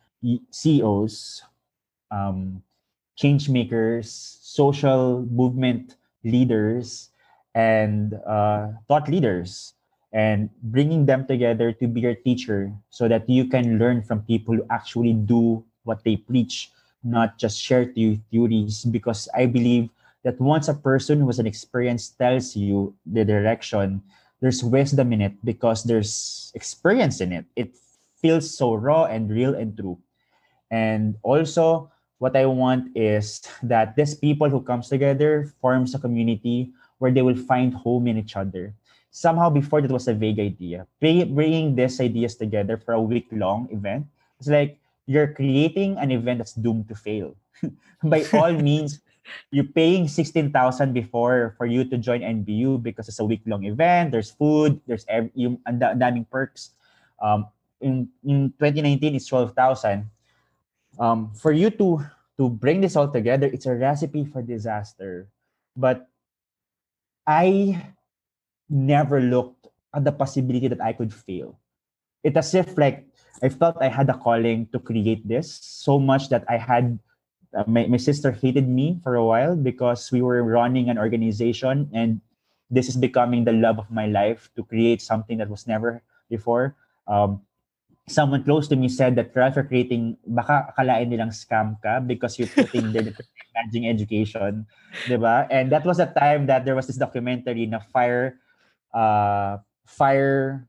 CEOs, 0.50 1.42
um, 2.10 2.62
change 3.16 3.48
makers, 3.48 4.10
social 4.42 5.22
movement 5.30 5.96
leaders, 6.24 7.10
and 7.54 8.14
uh, 8.26 8.68
thought 8.86 9.08
leaders, 9.08 9.74
and 10.12 10.48
bringing 10.62 11.06
them 11.06 11.26
together 11.26 11.72
to 11.72 11.86
be 11.86 12.00
your 12.00 12.14
teacher 12.14 12.72
so 12.90 13.08
that 13.08 13.28
you 13.28 13.46
can 13.46 13.78
learn 13.78 14.02
from 14.02 14.22
people 14.22 14.56
who 14.56 14.64
actually 14.70 15.12
do 15.12 15.64
what 15.84 16.04
they 16.04 16.16
preach, 16.16 16.70
not 17.04 17.38
just 17.38 17.58
share 17.60 17.84
to 17.84 18.00
you 18.00 18.20
theories. 18.30 18.84
Because 18.84 19.28
I 19.34 19.46
believe 19.46 19.90
that 20.24 20.40
once 20.40 20.68
a 20.68 20.74
person 20.74 21.20
who 21.20 21.26
has 21.26 21.38
an 21.38 21.46
experience 21.46 22.08
tells 22.10 22.56
you 22.56 22.94
the 23.06 23.24
direction, 23.24 24.02
there's 24.40 24.62
wisdom 24.62 25.12
in 25.12 25.20
it 25.20 25.34
because 25.44 25.84
there's 25.84 26.52
experience 26.54 27.20
in 27.20 27.32
it. 27.32 27.44
It 27.56 27.74
feels 28.20 28.50
so 28.50 28.74
raw 28.74 29.04
and 29.04 29.30
real 29.30 29.54
and 29.54 29.76
true. 29.76 29.98
And 30.70 31.16
also, 31.22 31.90
what 32.18 32.36
I 32.36 32.46
want 32.46 32.90
is 32.94 33.42
that 33.62 33.94
these 33.94 34.14
people 34.14 34.50
who 34.50 34.60
comes 34.60 34.88
together 34.88 35.50
forms 35.60 35.94
a 35.94 35.98
community 35.98 36.70
where 36.98 37.10
they 37.10 37.22
will 37.22 37.38
find 37.38 37.72
home 37.72 38.06
in 38.06 38.18
each 38.18 38.36
other. 38.36 38.74
Somehow 39.10 39.50
before 39.50 39.80
that 39.80 39.90
was 39.90 40.06
a 40.06 40.14
vague 40.14 40.38
idea. 40.38 40.86
Bringing 41.00 41.74
these 41.74 42.00
ideas 42.00 42.34
together 42.34 42.76
for 42.76 42.92
a 42.94 43.00
week 43.00 43.26
long 43.32 43.68
event, 43.70 44.06
it's 44.38 44.48
like 44.50 44.78
you're 45.06 45.32
creating 45.32 45.96
an 45.98 46.10
event 46.10 46.38
that's 46.38 46.52
doomed 46.52 46.88
to 46.88 46.94
fail. 46.94 47.34
By 48.02 48.26
all 48.34 48.52
means, 48.68 49.00
you're 49.50 49.70
paying 49.70 50.08
16,000 50.08 50.52
before 50.92 51.54
for 51.56 51.66
you 51.66 51.84
to 51.84 51.96
join 51.98 52.20
NBU 52.20 52.82
because 52.82 53.08
it's 53.08 53.18
a 53.18 53.24
week 53.24 53.42
long 53.46 53.64
event. 53.64 54.10
There's 54.10 54.30
food, 54.30 54.80
there's 54.86 55.06
every, 55.08 55.30
yung 55.34 55.58
and 55.66 55.80
daming 55.80 56.28
perks. 56.30 56.70
Um, 57.20 57.46
in, 57.80 58.08
in 58.24 58.52
2019, 58.58 59.14
it's 59.14 59.26
12,000 59.26 60.10
um, 60.98 61.32
for 61.34 61.52
you 61.52 61.70
to 61.78 62.04
to 62.38 62.48
bring 62.48 62.80
this 62.80 62.94
all 62.94 63.10
together, 63.10 63.46
it's 63.46 63.66
a 63.66 63.74
recipe 63.74 64.24
for 64.24 64.42
disaster. 64.42 65.26
But 65.74 66.06
I 67.26 67.82
never 68.70 69.20
looked 69.20 69.66
at 69.94 70.04
the 70.04 70.12
possibility 70.12 70.68
that 70.68 70.80
I 70.80 70.92
could 70.92 71.12
fail. 71.12 71.58
It 72.22 72.36
as 72.36 72.54
if 72.54 72.76
like 72.76 73.06
I 73.42 73.48
felt 73.48 73.78
I 73.80 73.88
had 73.88 74.10
a 74.10 74.18
calling 74.18 74.66
to 74.72 74.78
create 74.78 75.26
this 75.26 75.50
so 75.62 75.98
much 75.98 76.28
that 76.30 76.44
I 76.48 76.58
had 76.58 76.98
uh, 77.54 77.64
my, 77.66 77.86
my 77.86 77.96
sister 77.96 78.30
hated 78.30 78.68
me 78.68 79.00
for 79.02 79.14
a 79.14 79.24
while 79.24 79.56
because 79.56 80.12
we 80.12 80.20
were 80.20 80.42
running 80.42 80.90
an 80.90 80.98
organization 80.98 81.88
and 81.94 82.20
this 82.70 82.88
is 82.88 82.96
becoming 82.96 83.44
the 83.44 83.52
love 83.52 83.78
of 83.78 83.90
my 83.90 84.06
life 84.06 84.50
to 84.56 84.62
create 84.64 85.00
something 85.00 85.38
that 85.38 85.48
was 85.48 85.66
never 85.66 86.02
before. 86.28 86.76
Um, 87.06 87.40
someone 88.08 88.42
close 88.44 88.68
to 88.68 88.76
me 88.76 88.88
said 88.88 89.16
that 89.16 89.32
you're 89.34 89.64
creating, 89.64 90.16
baka 90.26 90.72
akalain 90.72 91.08
nilang 91.08 91.32
scam 91.32 91.80
ka 91.80 92.00
because 92.00 92.38
you're 92.38 92.50
putting 92.50 92.92
the 92.92 93.14
managing 93.54 93.88
education, 93.88 94.66
di 95.06 95.16
ba? 95.16 95.46
And 95.50 95.70
that 95.72 95.84
was 95.84 96.00
a 96.00 96.10
time 96.12 96.46
that 96.46 96.64
there 96.64 96.74
was 96.74 96.86
this 96.86 96.96
documentary 96.96 97.66
na 97.66 97.78
Fyre, 97.92 98.40
uh, 98.92 99.58
Fyre 99.86 100.66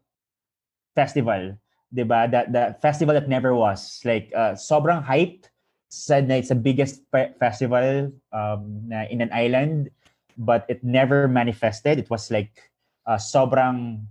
Festival, 0.95 1.57
di 1.91 2.03
ba? 2.03 2.27
That 2.29 2.51
the 2.51 2.75
festival 2.81 3.15
that 3.15 3.27
never 3.27 3.55
was. 3.55 4.03
Like, 4.03 4.31
uh, 4.35 4.53
sobrang 4.59 5.03
hyped, 5.03 5.49
said 5.89 6.29
na 6.29 6.37
it's 6.37 6.53
the 6.53 6.59
biggest 6.59 7.01
fe- 7.11 7.33
festival 7.39 8.13
um, 8.31 8.85
na 8.85 9.09
in 9.09 9.21
an 9.21 9.33
island, 9.33 9.89
but 10.37 10.65
it 10.69 10.83
never 10.83 11.27
manifested. 11.27 11.97
It 11.97 12.09
was 12.09 12.29
like 12.29 12.69
uh, 13.09 13.17
sobrang 13.17 14.05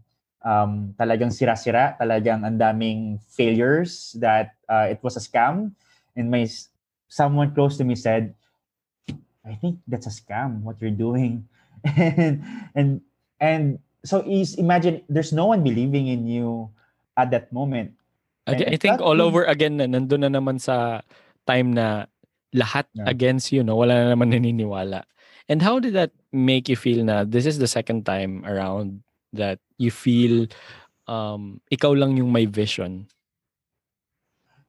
um, 0.44 0.94
talagang 0.98 1.32
sira-sira, 1.34 1.96
talagang 1.98 2.44
ang 2.46 2.58
daming 2.58 3.18
failures 3.30 4.14
that 4.18 4.54
uh, 4.68 4.86
it 4.90 5.02
was 5.02 5.16
a 5.16 5.22
scam. 5.22 5.72
And 6.14 6.30
my 6.30 6.46
someone 7.08 7.54
close 7.54 7.78
to 7.78 7.84
me 7.84 7.94
said, 7.94 8.34
I 9.46 9.54
think 9.56 9.80
that's 9.88 10.06
a 10.06 10.14
scam, 10.14 10.62
what 10.62 10.76
you're 10.80 10.94
doing. 10.94 11.48
and 11.84 12.42
and 12.74 13.00
and 13.40 13.78
so 14.04 14.20
is 14.26 14.58
imagine 14.58 15.02
there's 15.08 15.32
no 15.32 15.46
one 15.46 15.62
believing 15.62 16.08
in 16.10 16.26
you 16.26 16.70
at 17.16 17.30
that 17.30 17.52
moment. 17.52 17.94
Again, 18.48 18.72
I 18.72 18.76
think 18.76 19.00
all 19.00 19.20
over 19.20 19.44
again 19.44 19.76
na 19.76 19.84
nandun 19.84 20.24
na 20.24 20.32
naman 20.32 20.60
sa 20.60 21.04
time 21.46 21.72
na 21.76 22.08
lahat 22.56 22.88
yeah. 22.96 23.04
against 23.08 23.52
you, 23.52 23.62
no? 23.62 23.76
Wala 23.76 24.08
na 24.08 24.16
naman 24.16 24.32
naniniwala. 24.32 25.04
And 25.48 25.60
how 25.60 25.80
did 25.80 25.92
that 25.96 26.12
make 26.32 26.68
you 26.68 26.76
feel 26.76 27.04
na 27.04 27.24
this 27.24 27.44
is 27.44 27.60
the 27.60 27.68
second 27.68 28.04
time 28.04 28.44
around 28.44 29.00
that 29.32 29.58
you 29.76 29.90
feel 29.90 30.46
um, 31.06 31.60
ikaw 31.72 31.96
lang 31.96 32.16
yung 32.16 32.32
may 32.32 32.46
vision? 32.46 33.08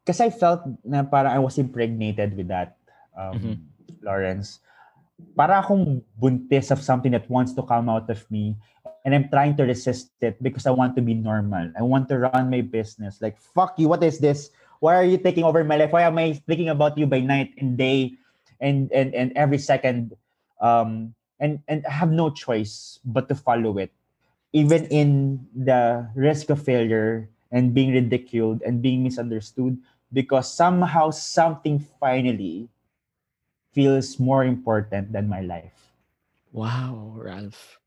Because 0.03 0.23
I 0.23 0.31
felt 0.31 0.65
na 0.81 1.03
parang 1.03 1.35
I 1.35 1.39
was 1.39 1.59
impregnated 1.59 2.33
with 2.33 2.47
that, 2.49 2.79
um, 3.13 3.33
mm-hmm. 3.35 3.55
Lawrence. 4.01 4.59
Para 5.35 5.59
akong 5.59 6.01
buntis 6.15 6.71
of 6.71 6.79
something 6.81 7.11
that 7.11 7.29
wants 7.29 7.51
to 7.53 7.61
come 7.61 7.91
out 7.91 8.09
of 8.09 8.23
me 8.31 8.55
and 9.05 9.13
I'm 9.13 9.29
trying 9.29 9.55
to 9.57 9.63
resist 9.63 10.11
it 10.21 10.41
because 10.41 10.65
I 10.65 10.71
want 10.71 10.95
to 10.95 11.01
be 11.01 11.13
normal. 11.13 11.71
I 11.77 11.83
want 11.83 12.09
to 12.09 12.19
run 12.19 12.49
my 12.49 12.61
business. 12.61 13.21
Like, 13.21 13.37
fuck 13.37 13.77
you, 13.77 13.87
what 13.87 14.03
is 14.03 14.19
this? 14.19 14.51
Why 14.79 14.95
are 14.95 15.03
you 15.03 15.17
taking 15.17 15.43
over 15.43 15.63
my 15.63 15.75
life? 15.75 15.91
Why 15.91 16.03
am 16.03 16.17
I 16.17 16.33
thinking 16.47 16.69
about 16.69 16.97
you 16.97 17.05
by 17.05 17.19
night 17.19 17.51
and 17.59 17.77
day 17.77 18.15
and 18.59 18.91
and, 18.91 19.13
and 19.13 19.35
every 19.35 19.59
second? 19.59 20.15
Um, 20.61 21.15
and 21.39 21.59
and 21.67 21.85
I 21.85 21.91
have 21.91 22.11
no 22.11 22.31
choice 22.31 22.99
but 23.03 23.27
to 23.27 23.35
follow 23.35 23.77
it 23.77 23.91
even 24.53 24.85
in 24.89 25.45
the 25.55 26.09
risk 26.15 26.49
of 26.49 26.61
failure 26.61 27.29
and 27.51 27.73
being 27.73 27.93
ridiculed 27.93 28.61
and 28.61 28.81
being 28.81 29.03
misunderstood 29.03 29.77
because 30.13 30.51
somehow 30.51 31.09
something 31.11 31.79
finally 31.99 32.69
feels 33.73 34.19
more 34.19 34.43
important 34.43 35.11
than 35.11 35.29
my 35.29 35.41
life. 35.41 35.93
Wow, 36.51 37.13
Ralph. 37.15 37.77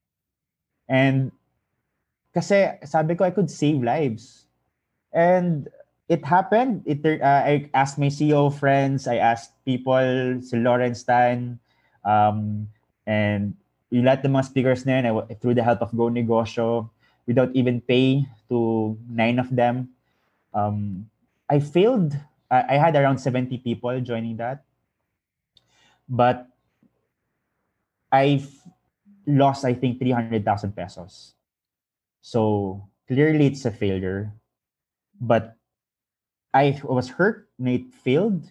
And 0.88 1.32
kasi 2.34 2.78
sabi 2.86 3.14
ko 3.14 3.24
I 3.24 3.34
could 3.34 3.50
save 3.50 3.82
lives. 3.82 4.46
And 5.12 5.68
it 6.08 6.24
happened. 6.24 6.82
It 6.86 7.04
uh, 7.04 7.24
I 7.24 7.68
asked 7.74 7.98
my 7.98 8.08
CEO 8.08 8.52
friends, 8.52 9.06
I 9.06 9.16
asked 9.16 9.52
people, 9.64 10.40
si 10.40 10.56
Lawrence 10.56 11.02
Tan, 11.02 11.58
um, 12.04 12.68
and 13.06 13.54
yung 13.93 14.09
lahat 14.09 14.24
ng 14.24 14.32
mga 14.32 14.49
speakers 14.49 14.88
na 14.88 15.05
yun, 15.05 15.20
through 15.36 15.53
the 15.53 15.62
help 15.62 15.84
of 15.84 15.93
Go 15.93 16.09
Negosyo, 16.09 16.88
without 17.28 17.53
even 17.53 17.84
pay 17.84 18.24
to 18.49 18.97
nine 19.05 19.38
of 19.38 19.53
them, 19.53 19.93
um, 20.57 21.05
I 21.45 21.61
failed. 21.61 22.16
I, 22.51 22.74
I 22.74 22.76
had 22.80 22.97
around 22.97 23.20
70 23.20 23.59
people 23.59 23.93
joining 24.01 24.40
that. 24.40 24.64
But 26.09 26.49
I've 28.11 28.49
lost, 29.26 29.64
I 29.64 29.74
think, 29.74 30.01
300,000 30.01 30.40
pesos. 30.72 31.34
So 32.22 32.88
clearly 33.07 33.47
it's 33.47 33.64
a 33.66 33.70
failure. 33.70 34.32
But 35.20 35.57
I 36.55 36.80
was 36.82 37.11
hurt 37.11 37.49
na 37.59 37.76
it 37.76 37.93
failed. 37.93 38.51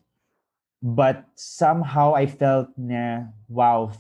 But 0.81 1.25
somehow 1.33 2.13
I 2.13 2.25
felt 2.25 2.69
na, 2.77 3.25
wow, 3.49 3.91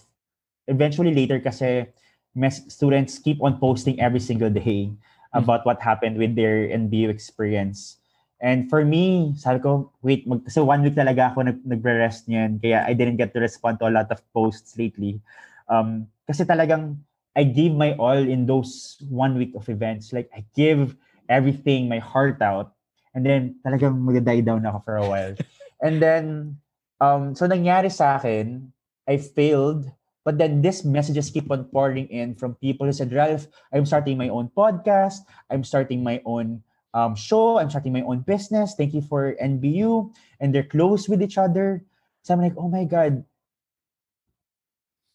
eventually 0.71 1.11
later 1.11 1.43
kasi 1.43 1.91
mes- 2.31 2.63
students 2.71 3.19
keep 3.19 3.43
on 3.43 3.59
posting 3.59 3.99
every 3.99 4.23
single 4.23 4.49
day 4.49 4.87
mm-hmm. 4.87 5.35
about 5.35 5.67
what 5.67 5.83
happened 5.83 6.15
with 6.15 6.33
their 6.33 6.71
NBU 6.71 7.11
experience. 7.11 7.99
And 8.41 8.71
for 8.71 8.81
me, 8.81 9.35
sabi 9.37 9.61
ko, 9.61 9.93
wait, 10.01 10.25
mag, 10.25 10.49
so 10.49 10.65
one 10.65 10.81
week 10.81 10.97
talaga 10.97 11.29
ako 11.29 11.45
nag, 11.45 11.61
nagre-rest 11.61 12.25
niyan. 12.25 12.57
Kaya 12.57 12.81
I 12.87 12.97
didn't 12.97 13.21
get 13.21 13.37
to 13.37 13.39
respond 13.39 13.77
to 13.79 13.85
a 13.85 13.93
lot 13.93 14.09
of 14.09 14.17
posts 14.33 14.73
lately. 14.81 15.21
Um, 15.69 16.09
kasi 16.25 16.41
talagang 16.41 16.97
I 17.37 17.45
gave 17.45 17.77
my 17.77 17.93
all 18.01 18.17
in 18.17 18.49
those 18.49 18.97
one 19.13 19.37
week 19.37 19.53
of 19.53 19.69
events. 19.69 20.09
Like, 20.09 20.27
I 20.33 20.43
give 20.57 20.97
everything, 21.29 21.85
my 21.85 22.01
heart 22.01 22.41
out. 22.41 22.73
And 23.13 23.21
then, 23.21 23.61
talagang 23.61 24.01
mag-die 24.01 24.41
down 24.41 24.65
ako 24.65 24.79
for 24.89 24.97
a 24.97 25.05
while. 25.05 25.35
and 25.85 26.01
then, 26.01 26.57
um, 26.97 27.37
so 27.37 27.45
nangyari 27.45 27.93
sa 27.93 28.17
akin, 28.17 28.73
I 29.05 29.21
failed 29.21 29.85
But 30.23 30.37
then 30.37 30.61
these 30.61 30.85
messages 30.85 31.29
keep 31.29 31.49
on 31.49 31.65
pouring 31.65 32.07
in 32.09 32.35
from 32.35 32.55
people 32.61 32.85
who 32.85 32.93
said, 32.93 33.13
Ralph, 33.13 33.47
I'm 33.73 33.85
starting 33.85 34.17
my 34.17 34.29
own 34.29 34.51
podcast. 34.55 35.25
I'm 35.49 35.63
starting 35.63 36.03
my 36.03 36.21
own 36.25 36.61
um, 36.93 37.15
show. 37.15 37.57
I'm 37.57 37.69
starting 37.69 37.93
my 37.93 38.05
own 38.05 38.21
business. 38.21 38.75
Thank 38.77 38.93
you 38.93 39.01
for 39.01 39.35
NBU. 39.41 40.13
And 40.39 40.53
they're 40.53 40.67
close 40.67 41.09
with 41.09 41.21
each 41.21 41.37
other. 41.37 41.83
So 42.21 42.33
I'm 42.33 42.41
like, 42.41 42.53
oh 42.57 42.69
my 42.69 42.85
God. 42.85 43.25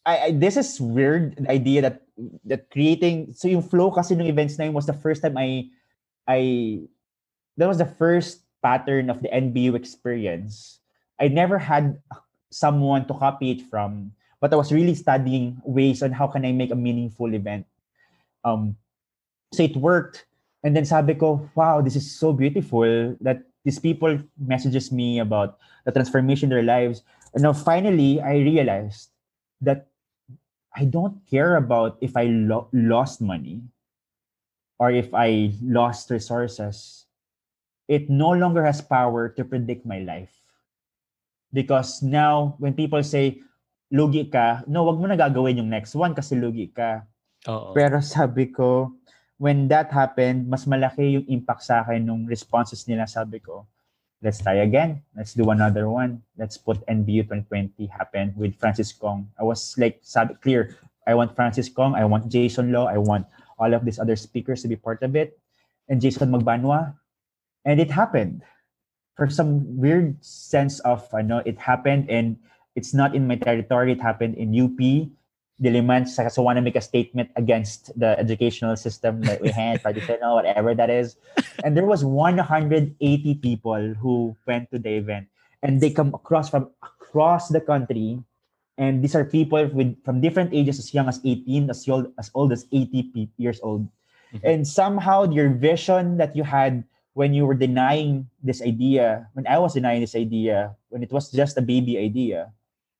I, 0.05 0.17
I 0.19 0.31
this 0.31 0.55
is 0.55 0.79
weird 0.79 1.35
the 1.35 1.51
idea 1.51 1.81
that 1.83 2.07
that 2.47 2.71
creating 2.71 3.35
so 3.35 3.51
yung 3.51 3.61
flow 3.61 3.91
kasi 3.91 4.15
ng 4.15 4.23
events 4.23 4.55
na 4.55 4.71
was 4.71 4.87
the 4.87 4.95
first 4.95 5.19
time 5.19 5.35
I 5.35 5.67
I 6.23 6.87
that 7.59 7.67
was 7.67 7.77
the 7.77 7.91
first 7.99 8.47
pattern 8.63 9.11
of 9.11 9.19
the 9.19 9.27
NBU 9.27 9.75
experience. 9.75 10.79
I 11.19 11.27
never 11.27 11.59
had 11.59 11.99
someone 12.51 13.05
to 13.07 13.13
copy 13.13 13.51
it 13.51 13.61
from 13.67 14.15
but 14.39 14.53
I 14.53 14.57
was 14.57 14.71
really 14.71 14.95
studying 14.95 15.61
ways 15.65 16.03
on 16.03 16.11
how 16.11 16.27
can 16.27 16.45
I 16.45 16.51
make 16.51 16.71
a 16.71 16.75
meaningful 16.75 17.33
event. 17.33 17.65
Um, 18.43 18.77
so 19.53 19.63
it 19.63 19.75
worked 19.75 20.25
And 20.63 20.75
then 20.75 20.85
sabi 20.85 21.15
ko, 21.15 21.47
wow, 21.55 21.81
this 21.81 21.95
is 21.95 22.09
so 22.09 22.33
beautiful 22.33 23.15
that 23.21 23.43
these 23.63 23.79
people 23.79 24.19
messages 24.35 24.91
me 24.91 25.19
about 25.19 25.57
the 25.85 25.91
transformation 25.91 26.51
in 26.51 26.55
their 26.59 26.65
lives. 26.65 27.03
And 27.33 27.43
now 27.43 27.53
finally, 27.53 28.19
I 28.21 28.41
realized 28.41 29.11
that 29.61 29.87
I 30.75 30.85
don't 30.85 31.21
care 31.29 31.55
about 31.55 31.97
if 32.01 32.17
I 32.17 32.25
lo- 32.25 32.69
lost 32.73 33.21
money 33.21 33.61
or 34.79 34.91
if 34.91 35.13
I 35.13 35.53
lost 35.61 36.09
resources. 36.09 37.05
It 37.87 38.09
no 38.09 38.31
longer 38.35 38.65
has 38.65 38.81
power 38.81 39.29
to 39.29 39.45
predict 39.45 39.85
my 39.85 39.99
life. 39.99 40.33
Because 41.53 42.03
now, 42.03 42.55
when 42.59 42.73
people 42.73 43.01
say, 43.03 43.39
lugi 43.91 44.27
ka, 44.27 44.67
no, 44.67 44.83
wag 44.83 44.99
mo 44.99 45.07
na 45.07 45.15
gagawin 45.15 45.63
yung 45.63 45.71
next 45.71 45.95
one 45.95 46.11
kasi 46.11 46.35
lugi 46.35 46.71
ka. 46.71 47.07
Oo. 47.47 47.71
Pero 47.71 48.03
sabi 48.03 48.51
ko, 48.51 48.91
when 49.39 49.69
that 49.69 49.93
happened, 49.93 50.49
mas 50.49 50.65
malaki 50.65 51.15
yung 51.15 51.25
impact 51.29 51.63
sa 51.63 51.85
akin 51.85 52.03
nung 52.03 52.27
responses 52.27 52.83
nila. 52.89 53.07
Sabi 53.07 53.39
ko, 53.39 53.65
let's 54.21 54.41
try 54.41 54.65
again. 54.65 55.01
Let's 55.15 55.33
do 55.37 55.47
another 55.53 55.87
one. 55.87 56.21
Let's 56.35 56.57
put 56.57 56.81
NBU 56.89 57.29
2020 57.29 57.87
happen 57.87 58.33
with 58.35 58.57
Francis 58.57 58.91
Kong. 58.91 59.29
I 59.39 59.43
was 59.45 59.77
like, 59.77 60.01
sabi, 60.01 60.35
clear. 60.41 60.75
I 61.07 61.15
want 61.15 61.35
Francis 61.37 61.69
Kong. 61.69 61.95
I 61.95 62.03
want 62.03 62.27
Jason 62.27 62.73
Law. 62.73 62.91
I 62.91 62.97
want 62.97 63.25
all 63.57 63.71
of 63.73 63.85
these 63.85 63.99
other 63.99 64.17
speakers 64.17 64.61
to 64.63 64.67
be 64.67 64.75
part 64.75 65.01
of 65.01 65.15
it. 65.15 65.39
And 65.87 66.01
Jason 66.01 66.33
Magbanwa. 66.33 66.97
And 67.63 67.79
it 67.79 67.91
happened. 67.91 68.43
For 69.15 69.29
some 69.29 69.65
weird 69.77 70.19
sense 70.19 70.79
of, 70.81 71.07
I 71.13 71.21
know, 71.21 71.41
it 71.45 71.57
happened 71.57 72.09
and 72.09 72.37
it's 72.77 72.93
not 72.93 73.17
in 73.17 73.25
my 73.25 73.35
territory. 73.35 73.91
It 73.97 73.99
happened 73.99 74.37
in 74.37 74.53
UP. 74.53 75.09
Diliman, 75.57 76.05
so 76.05 76.21
I 76.21 76.29
want 76.45 76.57
to 76.57 76.61
make 76.61 76.77
a 76.77 76.85
statement 76.85 77.33
against 77.33 77.89
the 77.97 78.13
educational 78.21 78.77
system 78.77 79.25
that 79.25 79.41
we 79.41 79.49
had, 79.49 79.81
traditional, 79.85 80.37
whatever 80.37 80.77
that 80.77 80.93
is. 80.93 81.17
And 81.65 81.73
there 81.73 81.89
was 81.89 82.05
180 82.05 82.93
people 83.41 83.97
who 83.97 84.37
went 84.45 84.69
to 84.69 84.77
the 84.77 85.01
event, 85.01 85.25
and 85.65 85.81
they 85.81 85.89
come 85.89 86.13
across 86.13 86.53
from 86.53 86.69
across 86.85 87.49
the 87.49 87.57
country. 87.59 88.21
And 88.77 89.01
these 89.01 89.17
are 89.17 89.25
people 89.25 89.65
with 89.73 89.97
from 90.05 90.21
different 90.21 90.53
ages, 90.53 90.77
as 90.77 90.93
young 90.93 91.09
as 91.09 91.17
18, 91.25 91.73
as 91.73 91.89
old 91.89 92.13
as 92.21 92.29
old 92.37 92.53
as 92.53 92.69
80 92.69 93.33
years 93.41 93.57
old. 93.65 93.89
Mhm. 94.37 94.41
And 94.45 94.61
somehow 94.61 95.25
your 95.25 95.49
vision 95.49 96.21
that 96.21 96.37
you 96.37 96.45
had 96.45 96.85
when 97.17 97.33
you 97.33 97.49
were 97.49 97.57
denying 97.57 98.29
this 98.45 98.61
idea, 98.61 99.25
when 99.33 99.49
I 99.49 99.57
was 99.57 99.73
denying 99.73 100.05
this 100.05 100.13
idea, 100.13 100.77
when 100.93 101.01
it 101.01 101.09
was 101.09 101.33
just 101.33 101.57
a 101.57 101.65
baby 101.65 101.97
idea, 101.97 102.53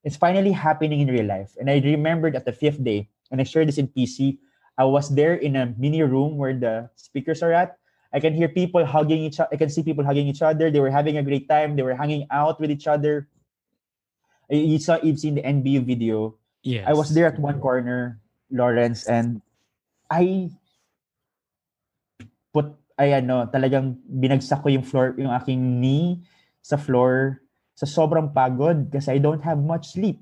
it's 0.04 0.18
finally 0.18 0.52
happening 0.52 1.02
in 1.02 1.10
real 1.10 1.26
life. 1.26 1.56
And 1.60 1.70
I 1.70 1.80
remembered 1.80 2.36
at 2.36 2.46
the 2.46 2.54
fifth 2.54 2.84
day, 2.84 3.10
and 3.32 3.42
I 3.42 3.44
shared 3.44 3.68
this 3.68 3.78
in 3.78 3.88
PC, 3.88 4.38
I 4.78 4.86
was 4.86 5.10
there 5.10 5.36
in 5.36 5.56
a 5.56 5.74
mini 5.78 6.04
room 6.04 6.38
where 6.38 6.54
the 6.54 6.90
speakers 6.96 7.42
are 7.42 7.52
at. 7.52 7.78
I 8.14 8.20
can 8.20 8.34
hear 8.34 8.48
people 8.48 8.86
hugging 8.86 9.26
each 9.26 9.40
other. 9.40 9.50
I 9.52 9.58
can 9.58 9.70
see 9.70 9.84
people 9.84 10.06
hugging 10.06 10.28
each 10.28 10.42
other. 10.42 10.70
They 10.72 10.80
were 10.80 10.94
having 10.94 11.18
a 11.18 11.24
great 11.24 11.50
time. 11.50 11.76
They 11.76 11.82
were 11.82 11.98
hanging 11.98 12.28
out 12.32 12.62
with 12.62 12.72
each 12.72 12.88
other. 12.88 13.28
You 14.50 14.80
saw, 14.80 14.98
you've 15.02 15.20
seen 15.20 15.36
the 15.36 15.44
NBU 15.44 15.84
video. 15.84 16.38
Yes. 16.64 16.86
I 16.88 16.94
was 16.94 17.14
there 17.14 17.28
at 17.28 17.40
one 17.40 17.60
corner, 17.60 18.22
Lawrence, 18.50 19.08
and 19.08 19.42
I 20.10 20.52
put, 22.54 22.72
ay 22.98 23.14
ano, 23.14 23.50
talagang 23.52 24.00
binagsak 24.08 24.64
ko 24.64 24.70
yung 24.70 24.84
floor, 24.84 25.16
yung 25.18 25.32
aking 25.32 25.82
knee 25.82 26.24
sa 26.62 26.78
floor 26.78 27.42
sa 27.78 27.86
sobrang 27.86 28.34
pagod 28.34 28.90
kasi 28.90 29.14
I 29.14 29.20
don't 29.22 29.46
have 29.46 29.62
much 29.62 29.94
sleep. 29.94 30.18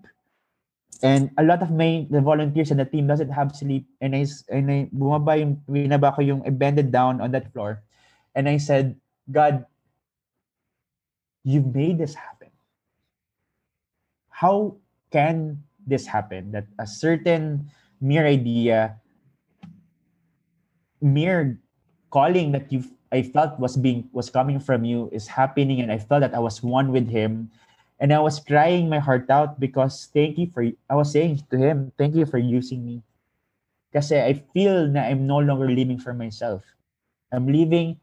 And 1.00 1.32
a 1.40 1.44
lot 1.44 1.64
of 1.64 1.72
my 1.72 2.04
the 2.12 2.20
volunteers 2.20 2.72
and 2.72 2.80
the 2.84 2.88
team 2.88 3.08
doesn't 3.08 3.32
have 3.32 3.56
sleep. 3.56 3.88
And 4.04 4.12
I, 4.12 4.28
and 4.52 4.68
I 4.68 4.80
bumaba 4.92 5.40
yung, 5.40 5.64
binaba 5.64 6.12
ko 6.12 6.20
yung, 6.20 6.44
I 6.44 6.52
bended 6.52 6.92
down 6.92 7.24
on 7.24 7.32
that 7.32 7.52
floor. 7.56 7.80
And 8.36 8.52
I 8.52 8.60
said, 8.60 9.00
God, 9.32 9.64
you 11.48 11.64
made 11.64 11.96
this 11.98 12.16
happen. 12.16 12.52
How 14.30 14.76
can 15.12 15.64
this 15.88 16.04
happen? 16.04 16.52
That 16.52 16.68
a 16.76 16.88
certain 16.88 17.72
mere 18.02 18.28
idea, 18.28 19.00
mere 21.00 21.60
calling 22.12 22.52
that 22.52 22.68
you 22.72 22.84
I 23.16 23.24
felt 23.24 23.56
was 23.56 23.80
being 23.80 24.12
was 24.12 24.28
coming 24.28 24.60
from 24.60 24.84
you 24.84 25.08
is 25.16 25.32
happening, 25.32 25.80
and 25.80 25.88
I 25.88 25.98
felt 25.98 26.20
that 26.20 26.36
I 26.36 26.44
was 26.44 26.60
one 26.60 26.92
with 26.92 27.08
Him, 27.08 27.48
and 27.96 28.12
I 28.12 28.20
was 28.20 28.44
crying 28.44 28.92
my 28.92 29.00
heart 29.00 29.32
out 29.32 29.56
because 29.56 30.12
thank 30.12 30.36
you 30.36 30.52
for 30.52 30.68
I 30.92 30.96
was 31.00 31.16
saying 31.16 31.48
to 31.48 31.56
Him, 31.56 31.96
thank 31.96 32.20
you 32.20 32.28
for 32.28 32.38
using 32.38 32.84
me. 32.84 33.00
Kasi 33.96 34.20
I 34.20 34.36
feel 34.52 34.92
na 34.92 35.08
I'm 35.08 35.24
no 35.24 35.40
longer 35.40 35.72
living 35.72 35.96
for 35.96 36.12
myself. 36.12 36.68
I'm 37.32 37.48
living 37.48 37.96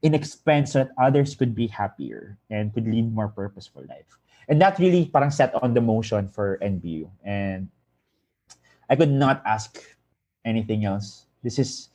in 0.00 0.16
expense 0.16 0.72
so 0.72 0.88
that 0.88 0.96
others 0.96 1.36
could 1.36 1.52
be 1.54 1.68
happier 1.68 2.40
and 2.48 2.72
could 2.72 2.88
live 2.88 3.12
more 3.12 3.28
purposeful 3.28 3.84
life. 3.84 4.08
And 4.48 4.56
that 4.64 4.80
really 4.80 5.06
parang 5.06 5.30
set 5.30 5.52
on 5.60 5.76
the 5.76 5.84
motion 5.84 6.26
for 6.26 6.56
NBU. 6.64 7.12
And 7.22 7.68
I 8.88 8.96
could 8.96 9.12
not 9.12 9.44
ask 9.44 9.78
anything 10.44 10.88
else. 10.88 11.28
This 11.44 11.60
is 11.60 11.91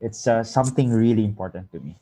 it's 0.00 0.26
uh, 0.26 0.42
something 0.42 0.90
really 0.90 1.24
important 1.24 1.70
to 1.72 1.80
me. 1.80 1.96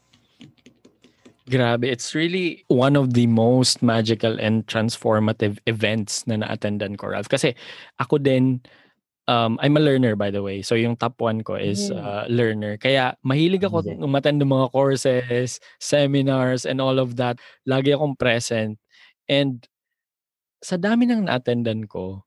Grabe, 1.50 1.84
it's 1.84 2.14
really 2.14 2.62
one 2.70 2.94
of 2.94 3.14
the 3.18 3.26
most 3.26 3.82
magical 3.82 4.38
and 4.38 4.64
transformative 4.70 5.58
events 5.66 6.22
na 6.30 6.38
na-attendan 6.38 6.94
ko, 6.96 7.10
Ralph. 7.10 7.26
Kasi 7.28 7.58
ako 7.98 8.22
din, 8.22 8.62
um, 9.26 9.58
I'm 9.60 9.76
a 9.76 9.82
learner 9.82 10.14
by 10.14 10.30
the 10.30 10.42
way. 10.42 10.62
So 10.62 10.78
yung 10.78 10.96
top 10.96 11.18
one 11.18 11.42
ko 11.42 11.58
is 11.58 11.90
Mm. 11.90 11.98
uh, 11.98 12.24
learner. 12.30 12.78
Kaya 12.78 13.18
mahilig 13.26 13.66
ako 13.66 13.82
umattend 14.00 14.38
ng 14.38 14.54
mga 14.54 14.70
courses, 14.70 15.58
seminars, 15.82 16.62
and 16.62 16.78
all 16.78 17.02
of 17.02 17.18
that. 17.18 17.42
Lagi 17.66 17.90
akong 17.90 18.14
present. 18.16 18.78
And 19.26 19.66
sa 20.62 20.78
dami 20.78 21.10
ng 21.10 21.26
na-attendan 21.26 21.90
ko, 21.90 22.22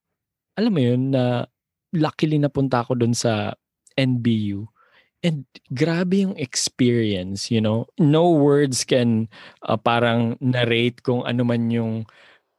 alam 0.60 0.76
mo 0.76 0.82
yun 0.84 1.16
na 1.16 1.48
luckily 1.96 2.36
napunta 2.36 2.84
ako 2.84 3.00
dun 3.00 3.16
sa 3.16 3.56
NBU. 3.96 4.68
And 5.24 5.46
grabe 5.74 6.22
yung 6.22 6.38
experience, 6.38 7.50
you 7.50 7.62
know. 7.62 7.88
No 7.98 8.30
words 8.30 8.84
can 8.84 9.28
uh, 9.66 9.78
parang 9.78 10.38
narrate 10.40 11.02
kung 11.02 11.26
ano 11.26 11.44
man 11.44 11.72
yung 11.72 12.06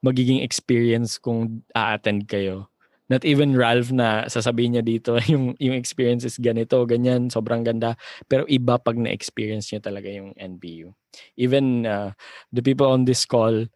magiging 0.02 0.42
experience 0.42 1.18
kung 1.18 1.62
a-attend 1.74 2.26
kayo. 2.30 2.68
Not 3.07 3.22
even 3.22 3.54
Ralph 3.54 3.94
na 3.94 4.26
sasabihin 4.26 4.74
niya 4.74 4.84
dito 4.84 5.14
yung 5.32 5.54
yung 5.62 5.78
experience 5.78 6.26
is 6.26 6.42
ganito, 6.42 6.82
ganyan, 6.90 7.30
sobrang 7.30 7.62
ganda. 7.62 7.94
Pero 8.26 8.42
iba 8.50 8.82
pag 8.82 8.98
na-experience 8.98 9.70
niya 9.70 9.82
talaga 9.82 10.11
yung 10.11 10.34
NBU. 10.34 10.90
Even 11.38 11.86
uh, 11.86 12.11
the 12.50 12.66
people 12.66 12.90
on 12.90 13.07
this 13.07 13.22
call, 13.22 13.70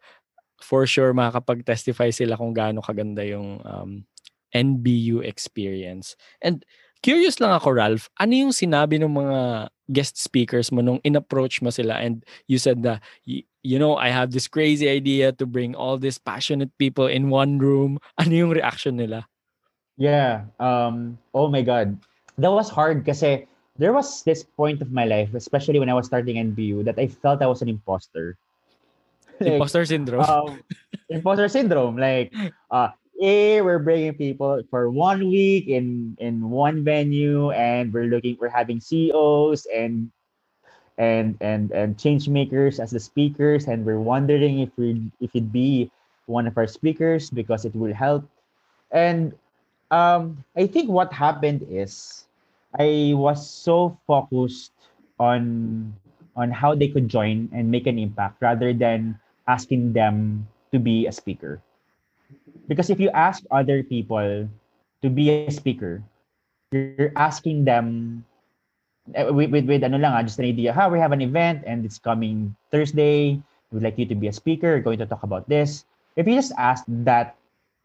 for 0.61 0.85
sure 0.85 1.11
makakapag-testify 1.11 2.13
sila 2.13 2.37
kung 2.37 2.53
gaano 2.53 2.79
kaganda 2.85 3.25
yung 3.25 3.59
um, 3.65 4.05
NBU 4.53 5.25
experience. 5.25 6.15
And 6.39 6.63
curious 7.01 7.41
lang 7.41 7.51
ako, 7.51 7.73
Ralph, 7.75 8.09
ano 8.21 8.33
yung 8.33 8.53
sinabi 8.53 9.01
ng 9.01 9.09
mga 9.11 9.69
guest 9.91 10.17
speakers 10.17 10.71
mo 10.71 10.79
nung 10.79 11.01
in-approach 11.03 11.59
mo 11.61 11.69
sila 11.69 11.99
and 11.99 12.23
you 12.47 12.57
said 12.57 12.81
that, 12.85 13.01
y- 13.27 13.43
you 13.61 13.77
know, 13.77 13.97
I 13.97 14.09
have 14.09 14.31
this 14.31 14.47
crazy 14.47 14.89
idea 14.89 15.31
to 15.33 15.45
bring 15.45 15.75
all 15.75 15.97
these 15.97 16.17
passionate 16.17 16.71
people 16.77 17.05
in 17.05 17.29
one 17.29 17.59
room. 17.59 17.99
Ano 18.21 18.33
yung 18.33 18.53
reaction 18.53 18.97
nila? 18.97 19.27
Yeah. 19.97 20.49
Um, 20.57 21.17
oh 21.33 21.49
my 21.49 21.61
God. 21.61 21.97
That 22.37 22.49
was 22.49 22.69
hard 22.69 23.05
kasi 23.05 23.45
there 23.77 23.93
was 23.93 24.23
this 24.23 24.41
point 24.41 24.81
of 24.81 24.89
my 24.89 25.05
life, 25.05 25.33
especially 25.33 25.77
when 25.77 25.89
I 25.89 25.93
was 25.93 26.07
starting 26.07 26.37
NBU, 26.41 26.85
that 26.85 26.97
I 26.97 27.05
felt 27.05 27.41
I 27.41 27.49
was 27.49 27.61
an 27.61 27.69
imposter. 27.69 28.37
Like, 29.41 29.57
Imposter 29.57 29.85
syndrome. 29.85 30.21
um, 30.21 30.61
imposter 31.09 31.49
syndrome. 31.49 31.97
Like, 31.97 32.33
uh, 32.71 32.93
hey, 33.21 33.61
we're 33.61 33.77
bringing 33.77 34.17
people 34.17 34.65
for 34.73 34.89
one 34.89 35.29
week 35.29 35.69
in 35.69 36.17
in 36.17 36.49
one 36.49 36.81
venue, 36.81 37.53
and 37.53 37.93
we're 37.93 38.09
looking, 38.09 38.33
we're 38.41 38.49
having 38.49 38.81
CEOs 38.81 39.69
and 39.69 40.09
and 40.97 41.37
and 41.37 41.69
and 41.69 42.01
change 42.01 42.25
makers 42.25 42.81
as 42.81 42.89
the 42.89 42.99
speakers, 42.99 43.69
and 43.69 43.85
we're 43.85 44.01
wondering 44.01 44.65
if 44.65 44.73
we 44.73 45.13
if 45.21 45.29
it'd 45.37 45.53
be 45.53 45.93
one 46.25 46.49
of 46.49 46.57
our 46.57 46.65
speakers 46.65 47.29
because 47.29 47.63
it 47.63 47.77
will 47.77 47.93
help. 47.93 48.25
And 48.89 49.37
um, 49.93 50.41
I 50.57 50.65
think 50.65 50.89
what 50.89 51.13
happened 51.13 51.61
is 51.69 52.25
I 52.73 53.13
was 53.13 53.45
so 53.45 54.01
focused 54.09 54.73
on 55.21 55.93
on 56.33 56.49
how 56.49 56.73
they 56.73 56.89
could 56.89 57.05
join 57.05 57.53
and 57.53 57.69
make 57.69 57.85
an 57.85 58.01
impact 58.01 58.41
rather 58.41 58.73
than 58.73 59.13
asking 59.45 59.93
them 59.93 60.49
to 60.73 60.79
be 60.81 61.05
a 61.05 61.13
speaker. 61.13 61.61
Because 62.71 62.87
if 62.87 63.03
you 63.03 63.11
ask 63.11 63.43
other 63.51 63.83
people 63.83 64.47
to 65.03 65.07
be 65.11 65.27
a 65.27 65.51
speaker, 65.51 65.99
you're 66.71 67.11
asking 67.19 67.67
them 67.67 68.23
eh, 69.11 69.27
with, 69.27 69.51
with, 69.51 69.67
with 69.67 69.83
ano 69.83 69.99
lang, 69.99 70.15
ah, 70.15 70.23
just 70.23 70.39
an 70.39 70.47
idea, 70.47 70.71
ha, 70.71 70.87
we 70.87 70.95
have 70.95 71.11
an 71.11 71.19
event 71.19 71.67
and 71.67 71.83
it's 71.83 71.99
coming 71.99 72.55
Thursday. 72.71 73.43
We'd 73.75 73.83
like 73.83 73.99
you 73.99 74.07
to 74.07 74.15
be 74.15 74.31
a 74.31 74.31
speaker. 74.31 74.79
We're 74.79 74.87
going 74.87 75.03
to 75.03 75.05
talk 75.05 75.27
about 75.27 75.51
this. 75.51 75.83
If 76.15 76.31
you 76.31 76.35
just 76.39 76.55
ask 76.55 76.87
that 77.03 77.35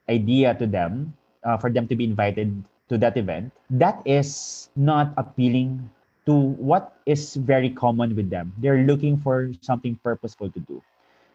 idea 0.06 0.54
to 0.54 0.70
them, 0.70 1.18
uh, 1.42 1.58
for 1.58 1.66
them 1.66 1.90
to 1.90 1.98
be 1.98 2.06
invited 2.06 2.54
to 2.86 2.94
that 3.02 3.18
event, 3.18 3.50
that 3.70 3.98
is 4.06 4.70
not 4.78 5.10
appealing 5.18 5.82
to 6.30 6.54
what 6.62 6.94
is 7.10 7.34
very 7.34 7.70
common 7.74 8.14
with 8.14 8.30
them. 8.30 8.54
They're 8.62 8.86
looking 8.86 9.18
for 9.18 9.50
something 9.66 9.98
purposeful 9.98 10.54
to 10.54 10.60
do. 10.62 10.78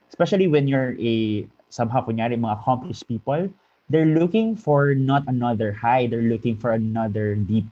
Especially 0.08 0.47
when 0.47 0.72
you're 0.72 0.95
a 0.99 1.47
somehow 1.72 2.04
kunyari 2.04 2.36
mga 2.36 2.60
accomplished 2.62 3.08
people, 3.08 3.50
they're 3.90 4.08
looking 4.08 4.56
for 4.56 4.94
not 4.94 5.24
another 5.28 5.72
high, 5.72 6.06
they're 6.08 6.30
looking 6.30 6.56
for 6.56 6.72
another 6.72 7.36
deep. 7.36 7.68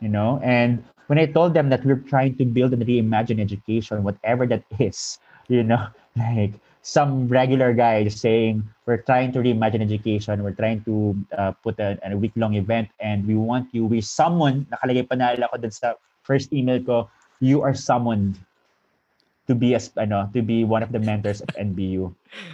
You 0.00 0.12
know, 0.12 0.38
and 0.44 0.84
when 1.08 1.18
I 1.18 1.26
told 1.26 1.54
them 1.54 1.70
that 1.70 1.84
we're 1.84 2.04
trying 2.04 2.36
to 2.36 2.44
build 2.44 2.72
and 2.76 2.84
reimagine 2.84 3.40
education, 3.40 4.04
whatever 4.04 4.46
that 4.46 4.62
is, 4.78 5.18
you 5.48 5.64
know, 5.64 5.88
like 6.16 6.52
some 6.82 7.26
regular 7.26 7.72
guy 7.72 8.04
just 8.04 8.22
saying 8.22 8.62
we're 8.86 9.02
trying 9.02 9.32
to 9.32 9.40
reimagine 9.40 9.82
education, 9.82 10.42
we're 10.44 10.54
trying 10.54 10.84
to 10.84 11.16
uh, 11.36 11.52
put 11.64 11.80
a, 11.80 11.98
a 12.04 12.16
week-long 12.16 12.54
event, 12.54 12.88
and 13.00 13.26
we 13.26 13.34
want 13.34 13.66
you, 13.72 13.86
we 13.86 14.00
someone, 14.00 14.66
nakalagay 14.70 15.08
pa 15.08 15.16
naalala 15.16 15.50
ko 15.50 15.56
dun 15.58 15.72
sa 15.74 15.98
first 16.22 16.52
email 16.52 16.78
ko, 16.78 17.10
you 17.40 17.62
are 17.62 17.74
summoned 17.74 18.38
to 19.46 19.54
be 19.54 19.74
as 19.74 19.90
ano 19.96 20.28
to 20.34 20.42
be 20.42 20.66
one 20.66 20.82
of 20.82 20.90
the 20.90 21.00
mentors 21.00 21.40
of 21.40 21.50
NBU. 21.54 22.12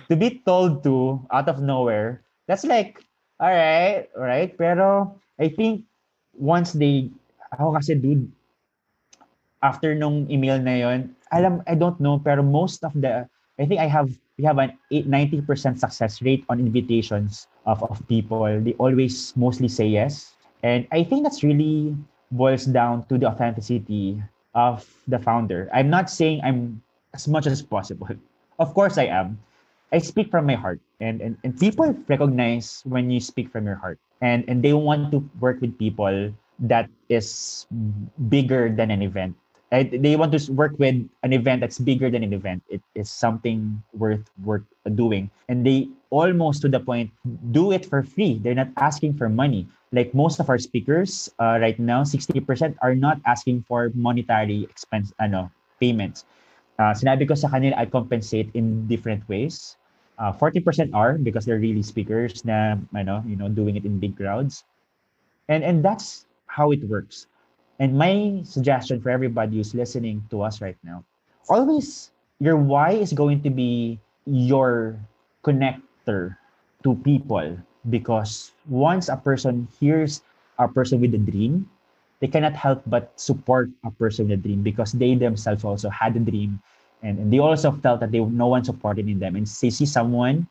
to 0.09 0.15
be 0.17 0.41
told 0.45 0.85
to 0.85 1.21
out 1.33 1.49
of 1.49 1.61
nowhere, 1.61 2.23
that's 2.47 2.65
like 2.65 3.03
all 3.41 3.51
right, 3.51 4.09
all 4.17 4.29
right. 4.29 4.53
Pero 4.57 5.17
I 5.41 5.49
think 5.49 5.85
once 6.37 6.73
they 6.73 7.11
ako 7.53 7.77
kasi 7.77 7.97
dude 7.99 8.29
after 9.63 9.95
nung 9.95 10.27
email 10.29 10.59
na 10.59 10.75
yon, 10.79 11.13
alam 11.31 11.63
I 11.67 11.75
don't 11.75 11.99
know 12.01 12.19
pero 12.19 12.43
most 12.43 12.85
of 12.85 12.93
the 12.97 13.29
I 13.61 13.65
think 13.69 13.81
I 13.81 13.89
have 13.89 14.11
we 14.39 14.45
have 14.45 14.59
an 14.59 14.73
90% 14.91 15.45
success 15.79 16.23
rate 16.23 16.45
on 16.49 16.59
invitations 16.59 17.47
of, 17.67 17.83
of 17.85 18.01
people. 18.09 18.43
They 18.61 18.73
always 18.81 19.37
mostly 19.37 19.69
say 19.69 19.87
yes. 19.87 20.35
And 20.63 20.89
I 20.91 21.05
think 21.05 21.23
that's 21.23 21.45
really 21.45 21.95
boils 22.33 22.65
down 22.65 23.05
to 23.13 23.19
the 23.19 23.27
authenticity 23.29 24.23
of 24.55 24.87
the 25.09 25.19
founder. 25.19 25.69
I'm 25.73 25.91
not 25.91 26.11
saying 26.11 26.41
I'm 26.45 26.83
as 27.15 27.29
much 27.29 27.47
as 27.47 27.63
possible. 27.63 28.09
Of 28.59 28.75
course 28.75 28.99
I 28.99 29.11
am. 29.11 29.41
I 29.91 29.99
speak 29.99 30.31
from 30.31 30.47
my 30.47 30.55
heart 30.55 30.79
and, 31.01 31.21
and, 31.21 31.37
and 31.43 31.59
people 31.59 31.97
recognize 32.07 32.83
when 32.85 33.11
you 33.11 33.19
speak 33.19 33.51
from 33.51 33.67
your 33.67 33.75
heart 33.75 33.99
and, 34.21 34.45
and 34.47 34.63
they 34.63 34.73
want 34.73 35.11
to 35.11 35.19
work 35.41 35.61
with 35.61 35.77
people 35.79 36.33
that 36.61 36.89
is 37.09 37.67
bigger 38.29 38.71
than 38.71 38.91
an 38.91 39.03
event. 39.03 39.37
They 39.73 40.17
want 40.17 40.37
to 40.37 40.53
work 40.53 40.79
with 40.79 41.09
an 41.23 41.33
event 41.33 41.61
that's 41.61 41.79
bigger 41.79 42.11
than 42.11 42.23
an 42.23 42.33
event. 42.33 42.63
It 42.69 42.83
is 42.95 43.09
something 43.09 43.83
worth 43.97 44.29
worth 44.45 44.69
doing, 44.95 45.31
and 45.49 45.65
they 45.65 45.89
almost 46.11 46.61
to 46.63 46.69
the 46.69 46.79
point 46.79 47.11
do 47.57 47.73
it 47.73 47.87
for 47.89 48.03
free. 48.03 48.37
They're 48.37 48.55
not 48.55 48.69
asking 48.77 49.17
for 49.17 49.31
money. 49.31 49.67
Like 49.93 50.15
most 50.17 50.41
of 50.41 50.49
our 50.49 50.59
speakers 50.59 51.29
uh, 51.39 51.61
right 51.61 51.79
now, 51.79 52.03
sixty 52.03 52.41
percent 52.41 52.77
are 52.81 52.97
not 52.97 53.21
asking 53.29 53.69
for 53.69 53.93
monetary 53.95 54.65
expense, 54.65 55.13
ano, 55.21 55.53
payments. 55.81 56.25
Uh, 56.81 56.97
sinabi 56.97 57.29
ko 57.29 57.37
sa 57.37 57.53
kanila, 57.53 57.77
I 57.77 57.85
compensate 57.85 58.49
in 58.57 58.89
different 58.89 59.23
ways. 59.29 59.77
Uh, 60.19 60.33
40% 60.33 60.91
are 60.95 61.19
because 61.19 61.45
they're 61.45 61.59
really 61.59 61.83
speakers 61.83 62.45
na, 62.45 62.77
ano, 62.95 63.25
you 63.27 63.35
know, 63.37 63.49
doing 63.49 63.77
it 63.77 63.85
in 63.85 63.99
big 63.99 64.17
crowds. 64.17 64.65
And 65.49 65.65
and 65.65 65.85
that's 65.85 66.27
how 66.47 66.71
it 66.71 66.85
works. 66.87 67.27
And 67.83 67.99
my 67.99 68.41
suggestion 68.47 69.03
for 69.03 69.11
everybody 69.11 69.59
who's 69.59 69.75
listening 69.75 70.23
to 70.31 70.47
us 70.47 70.63
right 70.63 70.79
now, 70.87 71.03
always 71.51 72.15
your 72.39 72.57
why 72.57 72.95
is 72.95 73.13
going 73.13 73.43
to 73.43 73.51
be 73.51 73.99
your 74.25 74.97
connector 75.43 76.39
to 76.87 76.95
people 77.03 77.59
because 77.91 78.53
once 78.69 79.09
a 79.09 79.17
person 79.17 79.67
hears 79.81 80.23
a 80.59 80.69
person 80.69 81.01
with 81.01 81.15
a 81.15 81.19
dream, 81.19 81.69
they 82.21 82.29
cannot 82.29 82.55
help 82.55 82.83
but 82.87 83.11
support 83.19 83.71
a 83.85 83.91
person 83.91 84.29
with 84.29 84.39
a 84.39 84.43
dream 84.43 84.63
because 84.63 84.93
they 84.93 85.15
themselves 85.15 85.65
also 85.65 85.91
had 85.91 86.15
a 86.15 86.23
dream 86.23 86.61
and, 87.03 87.19
and 87.19 87.33
they 87.33 87.41
also 87.41 87.73
felt 87.73 87.99
that 87.99 88.13
they 88.13 88.21
no 88.21 88.47
one 88.47 88.63
supported 88.65 89.09
in 89.09 89.19
them 89.19 89.35
and 89.35 89.47
they 89.47 89.71
see 89.71 89.87
someone, 89.87 90.47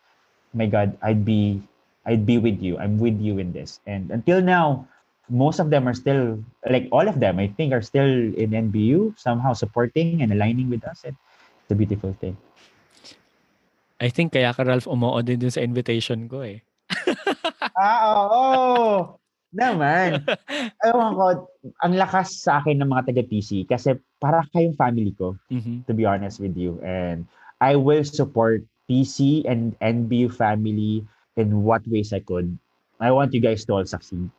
my 0.54 0.66
God, 0.66 0.98
I'd 1.02 1.24
be 1.24 1.62
I'd 2.06 2.26
be 2.26 2.38
with 2.38 2.62
you. 2.62 2.78
I'm 2.78 3.00
with 3.00 3.22
you 3.22 3.38
in 3.38 3.54
this. 3.54 3.80
And 3.86 4.10
until 4.12 4.42
now, 4.42 4.88
most 5.32 5.64
of 5.64 5.72
them 5.72 5.88
are 5.88 5.96
still 5.96 6.44
like 6.68 6.92
all 6.92 7.08
of 7.08 7.24
them 7.24 7.40
i 7.40 7.48
think 7.48 7.72
are 7.72 7.82
still 7.82 8.36
in 8.36 8.52
nbu 8.52 9.16
somehow 9.18 9.56
supporting 9.56 10.22
and 10.22 10.36
aligning 10.36 10.70
with 10.70 10.84
us 10.84 11.08
and 11.08 11.16
it's 11.64 11.72
a 11.72 11.76
beautiful 11.76 12.12
thing 12.20 12.36
I 14.02 14.10
think 14.10 14.34
kaya 14.34 14.50
ka 14.50 14.66
Ralph 14.66 14.90
umoo 14.90 15.22
din 15.22 15.46
sa 15.54 15.62
invitation 15.62 16.26
ko 16.26 16.42
eh. 16.42 16.66
Ah, 17.82 18.00
oo. 18.14 19.18
Naman. 19.52 20.24
Ewan 20.88 21.12
ko, 21.18 21.26
ang 21.84 21.94
lakas 21.98 22.46
sa 22.46 22.62
akin 22.62 22.80
ng 22.80 22.90
mga 22.90 23.12
taga-PC 23.12 23.68
kasi 23.68 23.98
para 24.22 24.46
kayong 24.56 24.78
family 24.78 25.12
ko, 25.18 25.36
mm-hmm. 25.52 25.84
to 25.90 25.92
be 25.92 26.06
honest 26.06 26.40
with 26.40 26.56
you. 26.56 26.80
And 26.86 27.28
I 27.60 27.76
will 27.76 28.06
support 28.08 28.64
PC 28.88 29.44
and 29.50 29.76
NBU 29.84 30.32
family 30.32 31.04
in 31.36 31.64
what 31.68 31.84
ways 31.90 32.14
I 32.14 32.24
could. 32.24 32.56
I 33.02 33.12
want 33.12 33.34
you 33.34 33.42
guys 33.42 33.66
to 33.66 33.82
all 33.82 33.88
succeed. 33.88 34.30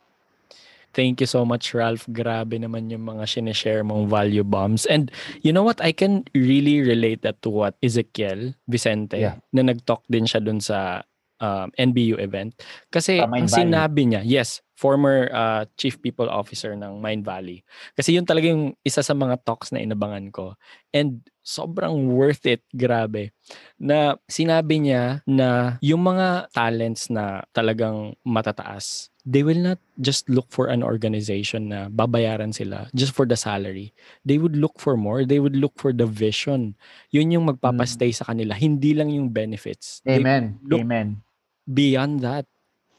Thank 0.93 1.25
you 1.25 1.29
so 1.29 1.49
much, 1.49 1.73
Ralph. 1.73 2.05
Grabe 2.13 2.61
naman 2.61 2.93
yung 2.93 3.09
mga 3.09 3.25
sinishare 3.25 3.81
mong 3.81 4.13
value 4.13 4.45
bombs. 4.45 4.85
And 4.93 5.09
you 5.41 5.49
know 5.49 5.65
what? 5.65 5.81
I 5.81 5.89
can 5.89 6.29
really 6.37 6.85
relate 6.85 7.25
that 7.25 7.41
to 7.43 7.49
what 7.49 7.81
Ezekiel 7.81 8.53
Vicente, 8.69 9.17
yeah. 9.17 9.41
na 9.57 9.65
nag-talk 9.73 10.05
din 10.13 10.29
siya 10.29 10.45
dun 10.45 10.61
sa 10.61 11.01
um, 11.43 11.69
NBU 11.75 12.23
event. 12.23 12.55
Kasi 12.95 13.19
ang 13.19 13.51
sinabi 13.51 14.07
niya, 14.07 14.23
yes, 14.23 14.63
former 14.79 15.31
uh, 15.31 15.63
chief 15.79 15.99
people 16.03 16.27
officer 16.27 16.75
ng 16.75 16.99
Mind 17.03 17.23
Valley. 17.23 17.63
Kasi 17.95 18.15
yun 18.19 18.27
talaga 18.27 18.51
yung 18.51 18.75
isa 18.83 19.03
sa 19.03 19.15
mga 19.15 19.43
talks 19.47 19.71
na 19.71 19.83
inabangan 19.83 20.31
ko. 20.35 20.59
And 20.95 21.23
sobrang 21.47 22.11
worth 22.11 22.47
it, 22.47 22.67
grabe. 22.75 23.31
Na 23.79 24.19
sinabi 24.27 24.83
niya 24.83 25.23
na 25.27 25.79
yung 25.79 26.03
mga 26.03 26.51
talents 26.51 27.11
na 27.11 27.47
talagang 27.55 28.19
matataas, 28.27 29.11
they 29.23 29.47
will 29.47 29.59
not 29.59 29.79
just 30.03 30.27
look 30.27 30.51
for 30.51 30.67
an 30.67 30.83
organization 30.83 31.71
na 31.71 31.87
babayaran 31.87 32.51
sila 32.51 32.91
just 32.91 33.15
for 33.15 33.23
the 33.23 33.39
salary. 33.39 33.95
They 34.27 34.39
would 34.43 34.59
look 34.59 34.83
for 34.83 34.99
more. 34.99 35.23
They 35.23 35.39
would 35.39 35.55
look 35.55 35.79
for 35.79 35.95
the 35.95 36.11
vision. 36.11 36.75
Yun 37.15 37.31
yung 37.39 37.47
magpapastay 37.47 38.11
mm. 38.11 38.19
sa 38.19 38.27
kanila. 38.27 38.59
Hindi 38.59 38.99
lang 38.99 39.15
yung 39.15 39.31
benefits. 39.31 40.03
Amen. 40.11 40.59
Amen. 40.75 41.23
Beyond 41.69 42.23
that. 42.27 42.45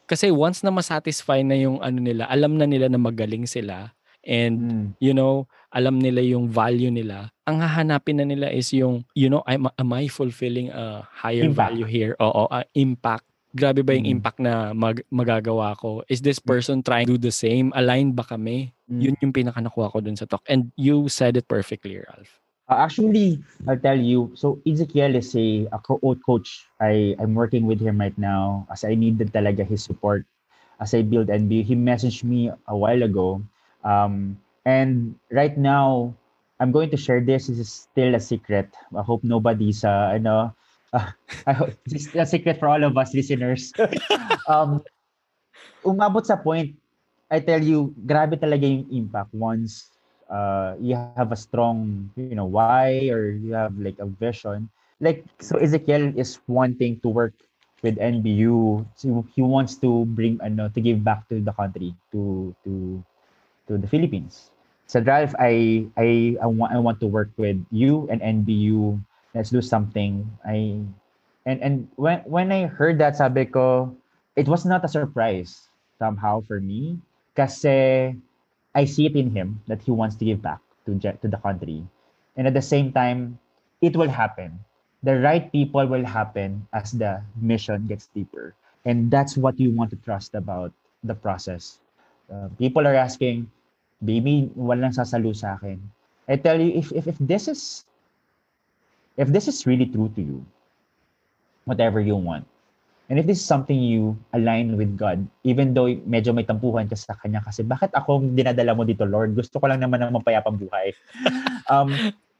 Kasi 0.04 0.28
once 0.28 0.60
na 0.60 0.68
masatisfy 0.68 1.40
na 1.40 1.56
yung 1.56 1.80
ano 1.80 1.98
nila, 2.00 2.28
alam 2.28 2.60
na 2.60 2.68
nila 2.68 2.92
na 2.92 3.00
magaling 3.00 3.48
sila 3.48 3.96
and 4.24 4.56
mm. 4.60 4.86
you 5.00 5.16
know, 5.16 5.48
alam 5.72 6.00
nila 6.00 6.20
yung 6.20 6.48
value 6.48 6.92
nila. 6.92 7.32
Ang 7.48 7.60
hahanapin 7.60 8.20
na 8.20 8.26
nila 8.28 8.52
is 8.52 8.68
yung 8.72 9.04
you 9.16 9.32
know, 9.32 9.40
am, 9.48 9.68
am 9.76 9.90
I 9.92 10.08
fulfilling 10.08 10.68
a 10.72 11.04
higher 11.08 11.48
impact. 11.48 11.56
value 11.56 11.88
here? 11.88 12.12
Oo, 12.20 12.48
uh, 12.52 12.64
impact 12.76 13.24
grabe 13.54 13.86
ba 13.86 13.94
yung 13.94 14.10
mm. 14.10 14.14
impact 14.18 14.38
na 14.42 14.74
mag- 14.74 15.06
magagawa 15.08 15.78
ko? 15.78 16.02
Is 16.10 16.20
this 16.20 16.42
mm. 16.42 16.46
person 16.50 16.82
trying 16.82 17.06
to 17.06 17.14
do 17.14 17.30
the 17.30 17.30
same? 17.30 17.70
Align 17.78 18.12
ba 18.12 18.26
kami? 18.26 18.74
Mm. 18.90 19.00
Yun 19.00 19.16
yung 19.22 19.32
pinaka 19.32 19.62
nakuha 19.62 19.94
ko 19.94 20.02
dun 20.02 20.18
sa 20.18 20.26
talk. 20.26 20.42
And 20.50 20.74
you 20.74 21.06
said 21.06 21.38
it 21.38 21.46
perfectly, 21.46 22.02
Ralph. 22.02 22.42
Uh, 22.68 22.80
actually, 22.80 23.44
I'll 23.68 23.78
tell 23.78 23.98
you. 23.98 24.32
So 24.34 24.60
Ezekiel 24.66 25.16
is 25.16 25.36
a, 25.36 25.68
a 25.72 25.78
coach. 25.78 26.64
I, 26.80 27.14
I'm 27.18 27.34
working 27.34 27.66
with 27.66 27.80
him 27.80 28.00
right 28.00 28.16
now 28.16 28.66
as 28.72 28.84
I 28.84 28.94
needed 28.94 29.32
talaga 29.32 29.66
his 29.66 29.84
support 29.84 30.24
as 30.80 30.94
I 30.94 31.02
build 31.02 31.28
NB. 31.28 31.64
He 31.64 31.76
messaged 31.76 32.24
me 32.24 32.50
a 32.68 32.76
while 32.76 33.02
ago. 33.02 33.42
Um, 33.84 34.40
and 34.64 35.14
right 35.30 35.56
now, 35.58 36.14
I'm 36.58 36.72
going 36.72 36.88
to 36.90 36.96
share 36.96 37.20
this. 37.20 37.48
This 37.48 37.58
is 37.58 37.70
still 37.72 38.14
a 38.14 38.20
secret. 38.20 38.72
I 38.96 39.02
hope 39.02 39.24
nobody's, 39.24 39.84
uh, 39.84 40.16
ano, 40.16 40.56
uh, 40.92 41.10
I 41.46 41.52
hope 41.52 41.76
this 41.84 42.08
is 42.08 42.14
a 42.16 42.24
secret 42.24 42.58
for 42.58 42.68
all 42.68 42.82
of 42.82 42.96
us 42.96 43.12
listeners. 43.12 43.72
um, 44.48 44.80
umabot 45.84 46.24
sa 46.24 46.36
point, 46.40 46.72
I 47.28 47.40
tell 47.40 47.60
you, 47.60 47.92
grabe 48.08 48.40
talaga 48.40 48.64
yung 48.64 48.88
impact 48.88 49.34
once 49.36 49.93
uh, 50.30 50.74
you 50.80 50.94
have 50.96 51.32
a 51.32 51.36
strong, 51.36 52.10
you 52.16 52.34
know, 52.34 52.46
why 52.46 53.08
or 53.10 53.30
you 53.30 53.52
have 53.52 53.76
like 53.78 53.98
a 53.98 54.06
vision. 54.06 54.68
Like, 55.00 55.24
so 55.40 55.56
Ezekiel 55.58 56.12
is 56.16 56.38
wanting 56.46 57.00
to 57.00 57.08
work 57.08 57.34
with 57.82 57.96
NBU. 57.98 58.86
So 58.94 59.26
he 59.34 59.42
wants 59.42 59.76
to 59.84 60.04
bring, 60.06 60.40
ano, 60.42 60.68
to 60.68 60.80
give 60.80 61.04
back 61.04 61.28
to 61.28 61.40
the 61.40 61.52
country, 61.52 61.94
to, 62.12 62.54
to, 62.64 63.02
to 63.68 63.78
the 63.78 63.86
Philippines. 63.86 64.50
So 64.86 65.00
Ralph, 65.00 65.34
I, 65.38 65.86
I, 65.96 66.36
I, 66.42 66.46
want, 66.46 66.72
I 66.72 66.78
want 66.78 67.00
to 67.00 67.06
work 67.06 67.30
with 67.36 67.58
you 67.70 68.08
and 68.10 68.20
NBU 68.20 69.00
let's 69.34 69.50
do 69.50 69.60
something. 69.60 70.24
I 70.46 70.78
and 71.44 71.58
and 71.60 71.74
when 71.98 72.22
when 72.24 72.48
I 72.54 72.70
heard 72.70 72.96
that 73.02 73.18
sabi 73.18 73.44
ko, 73.44 73.92
it 74.38 74.46
was 74.48 74.64
not 74.64 74.86
a 74.86 74.88
surprise 74.88 75.68
somehow 75.98 76.40
for 76.46 76.62
me 76.62 77.02
kasi 77.34 78.14
I 78.74 78.84
see 78.84 79.06
it 79.06 79.14
in 79.14 79.30
him 79.30 79.62
that 79.66 79.82
he 79.82 79.90
wants 79.90 80.16
to 80.16 80.24
give 80.24 80.42
back 80.42 80.60
to 80.86 80.98
to 80.98 81.28
the 81.28 81.38
country. 81.38 81.86
And 82.36 82.46
at 82.46 82.54
the 82.54 82.62
same 82.62 82.92
time, 82.92 83.38
it 83.80 83.96
will 83.96 84.10
happen. 84.10 84.58
The 85.02 85.20
right 85.20 85.50
people 85.52 85.86
will 85.86 86.04
happen 86.04 86.66
as 86.72 86.92
the 86.92 87.22
mission 87.36 87.86
gets 87.86 88.08
deeper. 88.14 88.54
And 88.84 89.10
that's 89.10 89.36
what 89.36 89.60
you 89.60 89.70
want 89.70 89.90
to 89.90 89.98
trust 90.02 90.34
about 90.34 90.72
the 91.04 91.14
process. 91.14 91.78
Uh, 92.32 92.48
people 92.58 92.86
are 92.86 92.96
asking, 92.96 93.50
baby, 94.04 94.50
walang 94.56 94.96
sasalo 94.96 95.36
sa 95.36 95.54
akin. 95.60 95.80
I 96.28 96.36
tell 96.36 96.60
you, 96.60 96.72
if, 96.72 96.92
if, 96.92 97.06
if 97.06 97.18
this 97.20 97.48
is, 97.48 97.84
if 99.16 99.28
this 99.28 99.46
is 99.46 99.66
really 99.66 99.86
true 99.86 100.10
to 100.16 100.22
you, 100.22 100.44
whatever 101.64 102.00
you 102.00 102.16
want, 102.16 102.48
and 103.08 103.20
if 103.20 103.28
this 103.28 103.40
is 103.40 103.46
something 103.46 103.76
you 103.76 104.16
align 104.32 104.80
with 104.80 104.96
God, 104.96 105.20
even 105.44 105.76
though 105.76 105.92
medyo 106.08 106.32
may 106.32 106.44
tampuhan 106.44 106.88
ka 106.88 106.96
sa 106.96 107.12
Kanya, 107.20 107.44
kasi 107.44 107.60
bakit 107.60 107.92
ako 107.92 108.24
dinadala 108.32 108.72
mo 108.72 108.88
dito, 108.88 109.04
Lord? 109.04 109.36
Gusto 109.36 109.60
ko 109.60 109.68
lang 109.68 109.84
naman 109.84 110.00
ng 110.00 110.16
mapayapang 110.16 110.56
buhay. 110.56 110.96
um, 111.72 111.92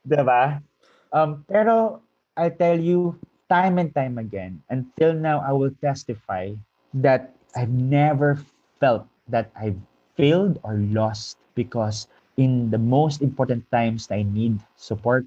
diba? 0.09 0.65
Um, 1.13 1.45
pero, 1.45 2.01
I 2.35 2.49
tell 2.49 2.81
you, 2.81 3.15
time 3.53 3.77
and 3.77 3.93
time 3.93 4.17
again, 4.17 4.65
until 4.73 5.13
now, 5.13 5.45
I 5.45 5.53
will 5.53 5.73
testify 5.85 6.57
that 6.97 7.37
I've 7.55 7.73
never 7.73 8.41
felt 8.81 9.07
that 9.29 9.53
I've 9.55 9.79
failed 10.17 10.59
or 10.63 10.81
lost 10.91 11.39
because 11.55 12.09
in 12.37 12.71
the 12.71 12.79
most 12.79 13.23
important 13.23 13.63
times 13.71 14.07
that 14.09 14.17
I 14.19 14.23
need 14.27 14.59
support, 14.77 15.25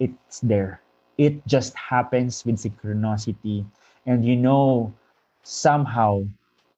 it's 0.00 0.40
there. 0.40 0.80
It 1.18 1.44
just 1.46 1.74
happens 1.76 2.44
with 2.44 2.56
synchronicity. 2.56 3.64
And 4.06 4.24
you 4.24 4.36
know, 4.36 4.92
somehow, 5.42 6.24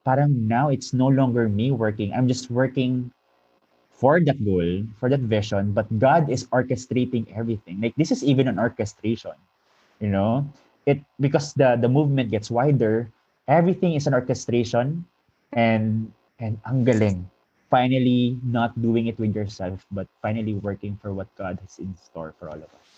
parang 0.04 0.48
now 0.48 0.68
it's 0.68 0.92
no 0.92 1.08
longer 1.08 1.48
me 1.48 1.70
working. 1.70 2.12
I'm 2.12 2.28
just 2.28 2.50
working 2.50 3.12
for 3.92 4.20
that 4.20 4.38
goal, 4.44 4.86
for 4.96 5.08
that 5.10 5.20
vision, 5.20 5.72
but 5.72 5.86
God 5.98 6.30
is 6.30 6.46
orchestrating 6.54 7.26
everything. 7.34 7.80
Like 7.80 7.94
this 7.96 8.10
is 8.10 8.24
even 8.24 8.48
an 8.48 8.58
orchestration, 8.58 9.36
you 10.00 10.08
know? 10.08 10.46
It 10.86 11.04
because 11.20 11.52
the 11.52 11.76
the 11.76 11.88
movement 11.90 12.32
gets 12.32 12.48
wider, 12.48 13.10
everything 13.44 13.92
is 13.92 14.08
an 14.08 14.14
orchestration 14.16 15.04
and 15.52 16.08
and 16.40 16.56
ang 16.64 16.86
galing 16.88 17.28
finally 17.68 18.36
not 18.42 18.72
doing 18.80 19.06
it 19.06 19.18
with 19.20 19.36
yourself, 19.36 19.84
but 19.92 20.08
finally 20.20 20.56
working 20.56 20.96
for 21.00 21.12
what 21.12 21.28
God 21.36 21.60
has 21.60 21.78
in 21.78 21.94
store 21.96 22.34
for 22.40 22.48
all 22.48 22.56
of 22.56 22.68
us. 22.72 22.88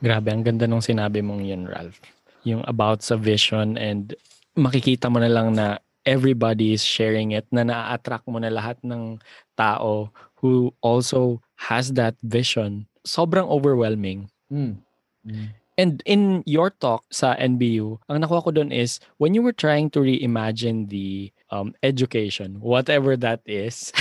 Grabe, 0.00 0.28
ang 0.32 0.44
ganda 0.44 0.64
nung 0.64 0.84
sinabi 0.84 1.20
mong 1.20 1.44
yun, 1.44 1.68
Ralph. 1.68 2.00
Yung 2.46 2.62
about 2.70 3.02
sa 3.02 3.18
vision 3.18 3.74
and 3.74 4.14
makikita 4.54 5.10
mo 5.10 5.18
na 5.18 5.28
lang 5.28 5.58
na 5.58 5.82
everybody 6.06 6.72
is 6.72 6.86
sharing 6.86 7.34
it, 7.34 7.44
na 7.50 7.66
na-attract 7.66 8.24
mo 8.30 8.38
na 8.38 8.48
lahat 8.48 8.78
ng 8.86 9.18
tao 9.58 10.14
who 10.38 10.70
also 10.80 11.42
has 11.58 11.92
that 11.98 12.14
vision. 12.22 12.86
Sobrang 13.02 13.50
overwhelming. 13.50 14.30
Mm. 14.46 14.78
Mm. 15.26 15.50
And 15.76 16.00
in 16.08 16.40
your 16.48 16.72
talk 16.72 17.04
sa 17.12 17.36
NBU, 17.36 18.00
ang 18.08 18.24
nakuha 18.24 18.48
ko 18.48 18.50
doon 18.54 18.72
is 18.72 18.96
when 19.20 19.36
you 19.36 19.44
were 19.44 19.52
trying 19.52 19.92
to 19.92 20.00
reimagine 20.00 20.88
the 20.88 21.28
um, 21.52 21.76
education, 21.84 22.56
whatever 22.64 23.12
that 23.20 23.44
is, 23.44 23.92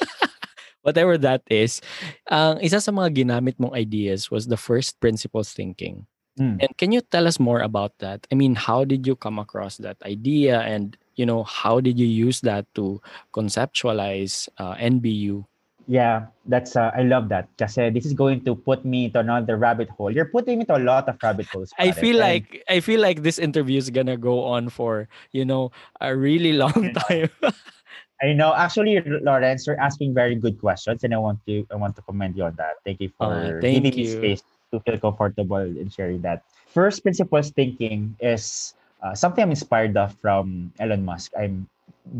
whatever 0.86 1.20
that 1.20 1.44
is, 1.52 1.84
ang 2.24 2.56
isa 2.64 2.80
sa 2.80 2.88
mga 2.88 3.26
ginamit 3.26 3.60
mong 3.60 3.76
ideas 3.76 4.32
was 4.32 4.48
the 4.48 4.56
first 4.56 4.96
principles 4.96 5.52
thinking. 5.52 6.08
Mm. 6.40 6.56
And 6.60 6.76
can 6.78 6.90
you 6.90 7.02
tell 7.02 7.28
us 7.28 7.38
more 7.38 7.60
about 7.60 7.92
that? 7.98 8.26
I 8.32 8.34
mean, 8.34 8.54
how 8.56 8.84
did 8.84 9.06
you 9.06 9.14
come 9.14 9.38
across 9.38 9.76
that 9.78 10.00
idea 10.02 10.60
and 10.60 10.96
you 11.16 11.26
know, 11.26 11.44
how 11.44 11.80
did 11.80 11.98
you 12.00 12.06
use 12.06 12.40
that 12.40 12.64
to 12.74 13.00
conceptualize 13.34 14.48
uh, 14.56 14.74
NBU 14.76 15.44
Yeah, 15.90 16.30
that's 16.46 16.76
uh, 16.78 16.94
I 16.94 17.02
love 17.02 17.28
that. 17.34 17.50
Kasi 17.58 17.90
this 17.90 18.06
is 18.06 18.14
going 18.14 18.46
to 18.46 18.54
put 18.54 18.86
me 18.86 19.10
to 19.10 19.26
another 19.26 19.58
rabbit 19.58 19.90
hole. 19.90 20.14
You're 20.14 20.30
putting 20.30 20.62
me 20.62 20.64
to 20.70 20.78
a 20.78 20.84
lot 20.86 21.10
of 21.10 21.18
rabbit 21.18 21.50
holes. 21.50 21.74
I 21.82 21.90
feel 21.90 22.22
And 22.22 22.30
like 22.30 22.62
I 22.70 22.78
feel 22.78 23.02
like 23.02 23.26
this 23.26 23.42
interview 23.42 23.74
is 23.74 23.90
gonna 23.90 24.14
go 24.14 24.46
on 24.46 24.70
for 24.70 25.10
you 25.34 25.42
know 25.42 25.74
a 25.98 26.14
really 26.14 26.54
long 26.54 26.94
time. 27.10 27.34
I 28.22 28.38
know. 28.38 28.54
Actually, 28.54 29.02
Lawrence, 29.02 29.66
you're 29.66 29.80
asking 29.80 30.14
very 30.14 30.38
good 30.38 30.62
questions, 30.62 31.02
and 31.02 31.10
I 31.10 31.18
want 31.18 31.42
to 31.50 31.66
I 31.72 31.76
want 31.76 31.98
to 31.98 32.02
commend 32.06 32.38
you 32.38 32.46
on 32.46 32.54
that. 32.54 32.78
Thank 32.86 33.02
you 33.02 33.10
for 33.18 33.26
Uh, 33.26 33.58
thank 33.58 33.82
giving 33.82 33.98
me 33.98 34.06
space 34.06 34.46
to 34.72 34.80
feel 34.80 34.98
comfortable 34.98 35.62
in 35.62 35.90
sharing 35.90 36.22
that. 36.22 36.42
First 36.70 37.02
principles 37.02 37.50
thinking 37.50 38.16
is 38.20 38.74
uh, 39.02 39.14
something 39.14 39.42
I'm 39.42 39.50
inspired 39.50 39.96
of 39.96 40.14
from 40.22 40.72
Elon 40.78 41.04
Musk. 41.04 41.32
I'm 41.38 41.68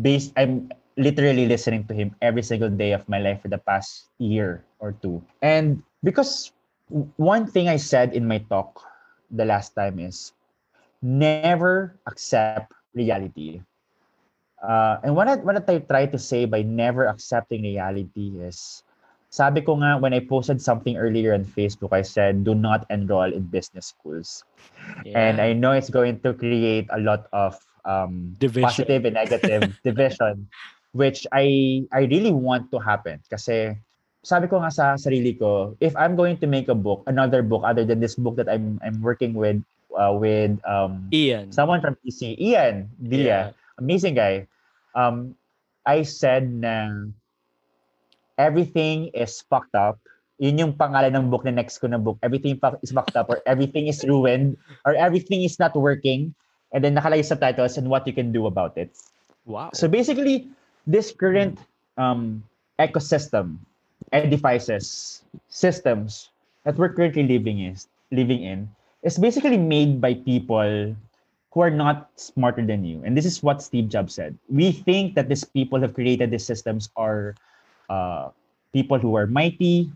based. 0.01 0.33
I'm 0.35 0.71
literally 0.97 1.47
listening 1.47 1.87
to 1.87 1.93
him 1.93 2.15
every 2.21 2.43
single 2.43 2.69
day 2.69 2.91
of 2.91 3.07
my 3.07 3.19
life 3.19 3.41
for 3.41 3.47
the 3.47 3.57
past 3.57 4.11
year 4.19 4.63
or 4.79 4.91
two. 5.01 5.23
And 5.41 5.83
because 6.03 6.51
one 7.15 7.47
thing 7.47 7.69
I 7.69 7.77
said 7.77 8.13
in 8.13 8.27
my 8.27 8.39
talk 8.51 8.83
the 9.31 9.45
last 9.45 9.73
time 9.75 9.99
is 9.99 10.33
never 11.01 11.95
accept 12.05 12.71
reality. 12.93 13.61
Uh, 14.61 14.99
and 15.03 15.15
what 15.15 15.27
I, 15.27 15.35
what 15.41 15.57
I 15.57 15.79
try 15.79 16.05
to 16.05 16.19
say 16.19 16.45
by 16.45 16.61
never 16.61 17.07
accepting 17.07 17.63
reality 17.63 18.37
is, 18.37 18.83
sabi 19.31 19.63
ko 19.63 19.79
nga 19.79 19.95
when 19.95 20.11
I 20.11 20.19
posted 20.19 20.59
something 20.59 20.99
earlier 20.99 21.31
on 21.33 21.47
Facebook, 21.47 21.95
I 21.95 22.03
said, 22.03 22.43
do 22.43 22.51
not 22.53 22.83
enroll 22.91 23.31
in 23.31 23.47
business 23.47 23.95
schools. 23.95 24.43
And 25.07 25.39
Yeah. 25.39 25.47
I 25.47 25.49
know 25.55 25.71
it's 25.71 25.89
going 25.89 26.19
to 26.27 26.35
create 26.35 26.91
a 26.91 26.99
lot 26.99 27.31
of 27.31 27.55
um, 27.87 28.35
Division. 28.37 28.67
positive 28.67 29.01
and 29.07 29.15
negative 29.15 29.71
division, 29.87 30.51
which 30.91 31.23
I 31.31 31.81
I 31.95 32.05
really 32.11 32.35
want 32.35 32.69
to 32.75 32.77
happen. 32.77 33.23
Kasi 33.31 33.73
sabi 34.21 34.45
ko 34.51 34.59
nga 34.61 34.69
sa 34.69 34.85
sarili 34.99 35.33
ko, 35.33 35.73
if 35.79 35.95
I'm 35.95 36.13
going 36.19 36.37
to 36.43 36.47
make 36.47 36.67
a 36.67 36.77
book, 36.77 37.01
another 37.07 37.41
book 37.41 37.63
other 37.65 37.87
than 37.87 38.03
this 38.03 38.19
book 38.19 38.35
that 38.35 38.51
I'm 38.51 38.77
I'm 38.83 38.99
working 39.01 39.31
with 39.33 39.63
uh, 39.95 40.13
with 40.13 40.59
um, 40.67 41.07
Ian. 41.15 41.49
someone 41.55 41.79
from 41.81 41.95
PC, 42.03 42.35
Ian 42.37 42.91
Villa, 42.99 43.55
amazing 43.79 44.13
guy. 44.13 44.45
Um, 44.93 45.33
I 45.87 46.03
said 46.03 46.51
na 46.51 47.07
everything 48.41 49.13
is 49.13 49.45
fucked 49.45 49.77
up. 49.77 50.01
Yun 50.41 50.57
yung 50.57 50.73
pangalan 50.73 51.13
ng 51.13 51.29
book 51.29 51.45
na 51.45 51.53
next 51.53 51.77
ko 51.77 51.85
na 51.85 52.01
book. 52.01 52.17
Everything 52.25 52.57
is 52.81 52.89
fucked 52.89 53.13
up 53.13 53.29
or 53.29 53.45
everything 53.45 53.85
is 53.85 54.01
ruined 54.01 54.57
or 54.89 54.97
everything 54.97 55.45
is 55.45 55.61
not 55.61 55.77
working. 55.77 56.33
And 56.73 56.81
then 56.81 56.97
nakalagay 56.97 57.29
sa 57.29 57.37
titles 57.37 57.77
and 57.77 57.85
what 57.85 58.09
you 58.09 58.13
can 58.13 58.33
do 58.33 58.49
about 58.49 58.73
it. 58.73 58.97
Wow. 59.45 59.69
So 59.77 59.85
basically, 59.85 60.49
this 60.89 61.13
current 61.13 61.61
um, 61.97 62.41
ecosystem, 62.81 63.61
edifices, 64.09 65.21
systems 65.49 66.33
that 66.65 66.73
we're 66.73 66.93
currently 66.93 67.27
living 67.27 67.61
is 67.61 67.85
living 68.09 68.41
in 68.41 68.65
is 69.05 69.21
basically 69.21 69.57
made 69.57 70.01
by 70.01 70.17
people 70.17 70.95
who 71.51 71.59
are 71.59 71.73
not 71.73 72.09
smarter 72.15 72.65
than 72.65 72.85
you. 72.85 73.01
And 73.03 73.17
this 73.17 73.25
is 73.25 73.43
what 73.43 73.61
Steve 73.61 73.89
Jobs 73.89 74.15
said. 74.15 74.37
We 74.49 74.71
think 74.71 75.15
that 75.15 75.27
these 75.27 75.43
people 75.43 75.79
who 75.79 75.85
have 75.85 75.93
created 75.93 76.31
these 76.31 76.45
systems 76.45 76.89
are 76.95 77.35
uh, 77.91 78.31
people 78.71 78.95
who 78.95 79.19
are 79.19 79.27
mighty, 79.27 79.91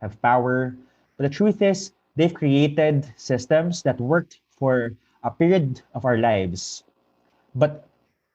have 0.00 0.16
power. 0.24 0.74
But 1.16 1.28
the 1.28 1.34
truth 1.34 1.60
is, 1.60 1.92
they've 2.16 2.32
created 2.32 3.04
systems 3.20 3.84
that 3.84 4.00
worked 4.00 4.40
for 4.56 4.96
a 5.22 5.30
period 5.30 5.82
of 5.92 6.08
our 6.08 6.16
lives, 6.16 6.82
but 7.54 7.84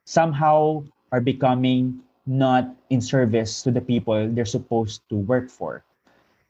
somehow 0.05 0.85
are 1.11 1.19
becoming 1.19 1.99
not 2.27 2.69
in 2.89 3.01
service 3.01 3.63
to 3.63 3.71
the 3.71 3.81
people 3.81 4.29
they're 4.29 4.45
supposed 4.45 5.01
to 5.09 5.15
work 5.15 5.49
for. 5.49 5.83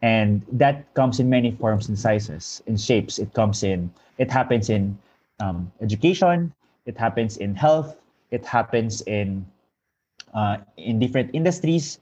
And 0.01 0.45
that 0.51 0.93
comes 0.93 1.19
in 1.19 1.30
many 1.30 1.55
forms 1.55 1.88
and 1.88 1.97
sizes, 1.97 2.61
in 2.67 2.78
shapes. 2.78 3.17
It 3.17 3.34
comes 3.34 3.63
in, 3.63 3.89
it 4.17 4.30
happens 4.30 4.69
in 4.69 4.97
um, 5.39 5.71
education, 5.82 6.53
it 6.86 6.97
happens 6.97 7.38
in 7.38 7.55
health, 7.55 7.97
it 8.30 8.45
happens 8.45 9.01
in 9.07 9.45
uh, 10.34 10.57
in 10.75 10.99
different 10.99 11.32
industries. 11.34 11.97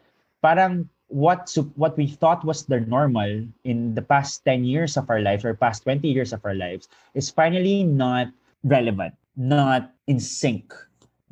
Parang 0.45 0.85
what 1.09 1.49
what 1.73 1.97
we 1.97 2.05
thought 2.05 2.45
was 2.45 2.69
the 2.69 2.85
normal 2.85 3.49
in 3.65 3.97
the 3.97 4.05
past 4.05 4.45
10 4.45 4.61
years 4.61 4.93
of 4.93 5.09
our 5.09 5.17
lives 5.17 5.41
or 5.41 5.57
past 5.57 5.81
20 5.89 6.05
years 6.05 6.33
of 6.33 6.45
our 6.45 6.53
lives 6.53 6.85
is 7.17 7.33
finally 7.33 7.81
not 7.81 8.29
relevant, 8.61 9.17
not 9.33 9.89
in 10.05 10.21
sync, 10.21 10.69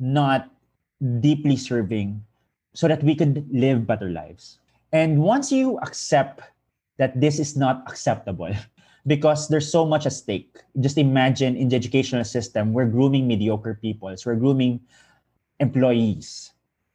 not 0.02 0.50
deeply 1.22 1.54
serving 1.54 2.26
so 2.74 2.90
that 2.90 3.06
we 3.06 3.14
could 3.14 3.46
live 3.54 3.86
better 3.86 4.10
lives. 4.10 4.58
And 4.90 5.22
once 5.22 5.54
you 5.54 5.78
accept 5.86 6.42
that 6.98 7.14
this 7.20 7.38
is 7.38 7.54
not 7.54 7.86
acceptable 7.86 8.50
because 9.06 9.46
there's 9.46 9.70
so 9.70 9.86
much 9.86 10.06
at 10.06 10.12
stake. 10.12 10.58
Just 10.80 10.98
imagine 10.98 11.54
in 11.54 11.68
the 11.68 11.76
educational 11.76 12.24
system, 12.24 12.72
we're 12.72 12.90
grooming 12.90 13.28
mediocre 13.30 13.78
people. 13.78 14.10
We're 14.26 14.42
grooming 14.42 14.80
employees. 15.60 16.53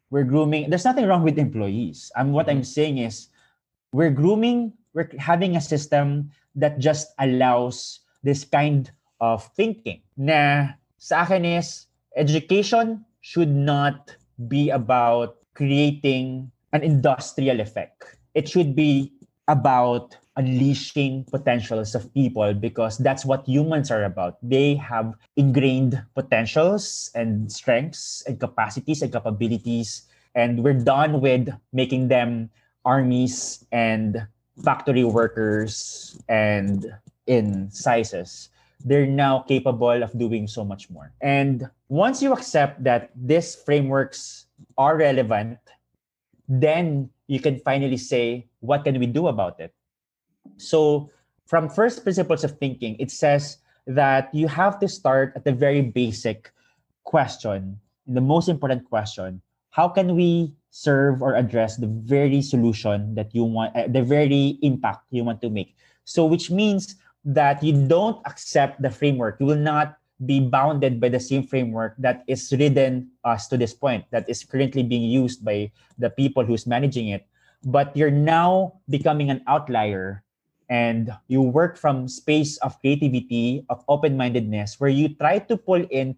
We're 0.10 0.26
grooming, 0.26 0.70
there's 0.70 0.86
nothing 0.86 1.06
wrong 1.06 1.24
with 1.24 1.38
employees. 1.38 2.12
Um, 2.16 2.32
what 2.32 2.50
I'm 2.50 2.64
saying 2.64 2.98
is 2.98 3.30
we're 3.94 4.10
grooming, 4.10 4.74
we're 4.94 5.10
having 5.18 5.56
a 5.56 5.62
system 5.62 6.32
that 6.56 6.80
just 6.80 7.14
allows 7.20 8.02
this 8.24 8.44
kind 8.44 8.90
of 9.22 9.46
thinking. 9.54 10.02
Na 10.18 10.74
sa 10.98 11.24
akin 11.24 11.46
is 11.46 11.86
education 12.16 13.06
should 13.22 13.54
not 13.54 14.16
be 14.48 14.70
about 14.70 15.38
creating 15.54 16.52
an 16.74 16.82
industrial 16.84 17.60
effect. 17.60 18.18
It 18.34 18.48
should 18.48 18.76
be 18.76 19.14
about 19.48 20.18
unleashing 20.40 21.28
potentials 21.28 21.94
of 21.94 22.08
people 22.16 22.56
because 22.56 22.98
that's 22.98 23.28
what 23.28 23.44
humans 23.44 23.92
are 23.92 24.08
about. 24.08 24.40
They 24.42 24.76
have 24.80 25.14
ingrained 25.36 26.00
potentials 26.16 27.12
and 27.14 27.52
strengths 27.52 28.24
and 28.24 28.40
capacities 28.40 29.04
and 29.04 29.12
capabilities 29.12 30.08
and 30.36 30.64
we're 30.64 30.80
done 30.80 31.20
with 31.20 31.52
making 31.74 32.08
them 32.08 32.50
armies 32.86 33.66
and 33.72 34.24
factory 34.64 35.04
workers 35.04 36.16
and 36.30 36.88
in 37.28 37.70
sizes. 37.70 38.48
They're 38.80 39.06
now 39.06 39.44
capable 39.44 40.02
of 40.02 40.18
doing 40.18 40.48
so 40.48 40.64
much 40.64 40.90
more. 40.90 41.12
And 41.20 41.68
once 41.90 42.24
you 42.24 42.32
accept 42.32 42.82
that 42.86 43.12
these 43.14 43.56
frameworks 43.56 44.48
are 44.78 44.96
relevant 44.96 45.60
then 46.50 47.10
you 47.28 47.40
can 47.40 47.62
finally 47.62 47.96
say 47.96 48.50
what 48.60 48.84
can 48.84 48.98
we 48.98 49.06
do 49.06 49.28
about 49.28 49.60
it 49.60 49.72
so 50.58 51.10
from 51.46 51.70
first 51.70 52.04
principles 52.04 52.44
of 52.44 52.58
thinking 52.60 52.96
it 53.00 53.12
says 53.12 53.58
that 53.88 54.34
you 54.34 54.48
have 54.48 54.80
to 54.80 54.88
start 54.88 55.34
at 55.36 55.44
the 55.44 55.52
very 55.52 55.82
basic 55.82 56.52
question 57.04 57.80
the 58.08 58.22
most 58.22 58.50
important 58.50 58.84
question 58.86 59.42
how 59.72 59.88
can 59.88 60.16
we 60.16 60.54
serve 60.70 61.22
or 61.22 61.36
address 61.36 61.78
the 61.78 61.88
very 61.88 62.42
solution 62.42 63.16
that 63.16 63.34
you 63.34 63.44
want, 63.44 63.76
uh, 63.76 63.88
the 63.90 64.02
very 64.02 64.58
impact 64.62 65.06
you 65.10 65.24
want 65.24 65.42
to 65.42 65.50
make. 65.50 65.76
So, 66.06 66.26
which 66.26 66.50
means 66.50 66.96
that 67.26 67.62
you 67.64 67.74
don't 67.88 68.22
accept 68.26 68.82
the 68.82 68.90
framework. 68.90 69.38
You 69.40 69.46
will 69.46 69.62
not 69.62 69.98
be 70.26 70.40
bounded 70.40 71.00
by 71.00 71.10
the 71.10 71.20
same 71.20 71.44
framework 71.44 71.96
that 71.98 72.24
is 72.28 72.52
ridden 72.52 73.10
us 73.24 73.48
to 73.48 73.58
this 73.58 73.74
point, 73.74 74.06
that 74.12 74.30
is 74.30 74.44
currently 74.44 74.84
being 74.84 75.04
used 75.04 75.44
by 75.44 75.72
the 75.98 76.10
people 76.10 76.44
who's 76.44 76.68
managing 76.68 77.10
it. 77.10 77.26
But 77.64 77.96
you're 77.96 78.12
now 78.12 78.80
becoming 78.90 79.30
an 79.30 79.44
outlier 79.48 80.24
and 80.70 81.12
you 81.28 81.42
work 81.42 81.78
from 81.78 82.08
space 82.08 82.58
of 82.58 82.80
creativity, 82.82 83.66
of 83.70 83.84
open-mindedness, 83.88 84.80
where 84.80 84.90
you 84.90 85.10
try 85.16 85.40
to 85.40 85.58
pull 85.58 85.82
in 85.90 86.16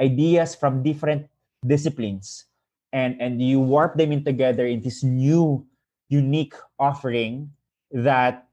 ideas 0.00 0.54
from 0.54 0.82
different 0.82 1.26
disciplines 1.66 2.46
and 2.92 3.20
and 3.20 3.42
you 3.42 3.58
warp 3.58 3.98
them 3.98 4.12
in 4.14 4.22
together 4.22 4.64
in 4.64 4.80
this 4.80 5.02
new 5.02 5.66
unique 6.08 6.54
offering 6.78 7.50
that 7.90 8.46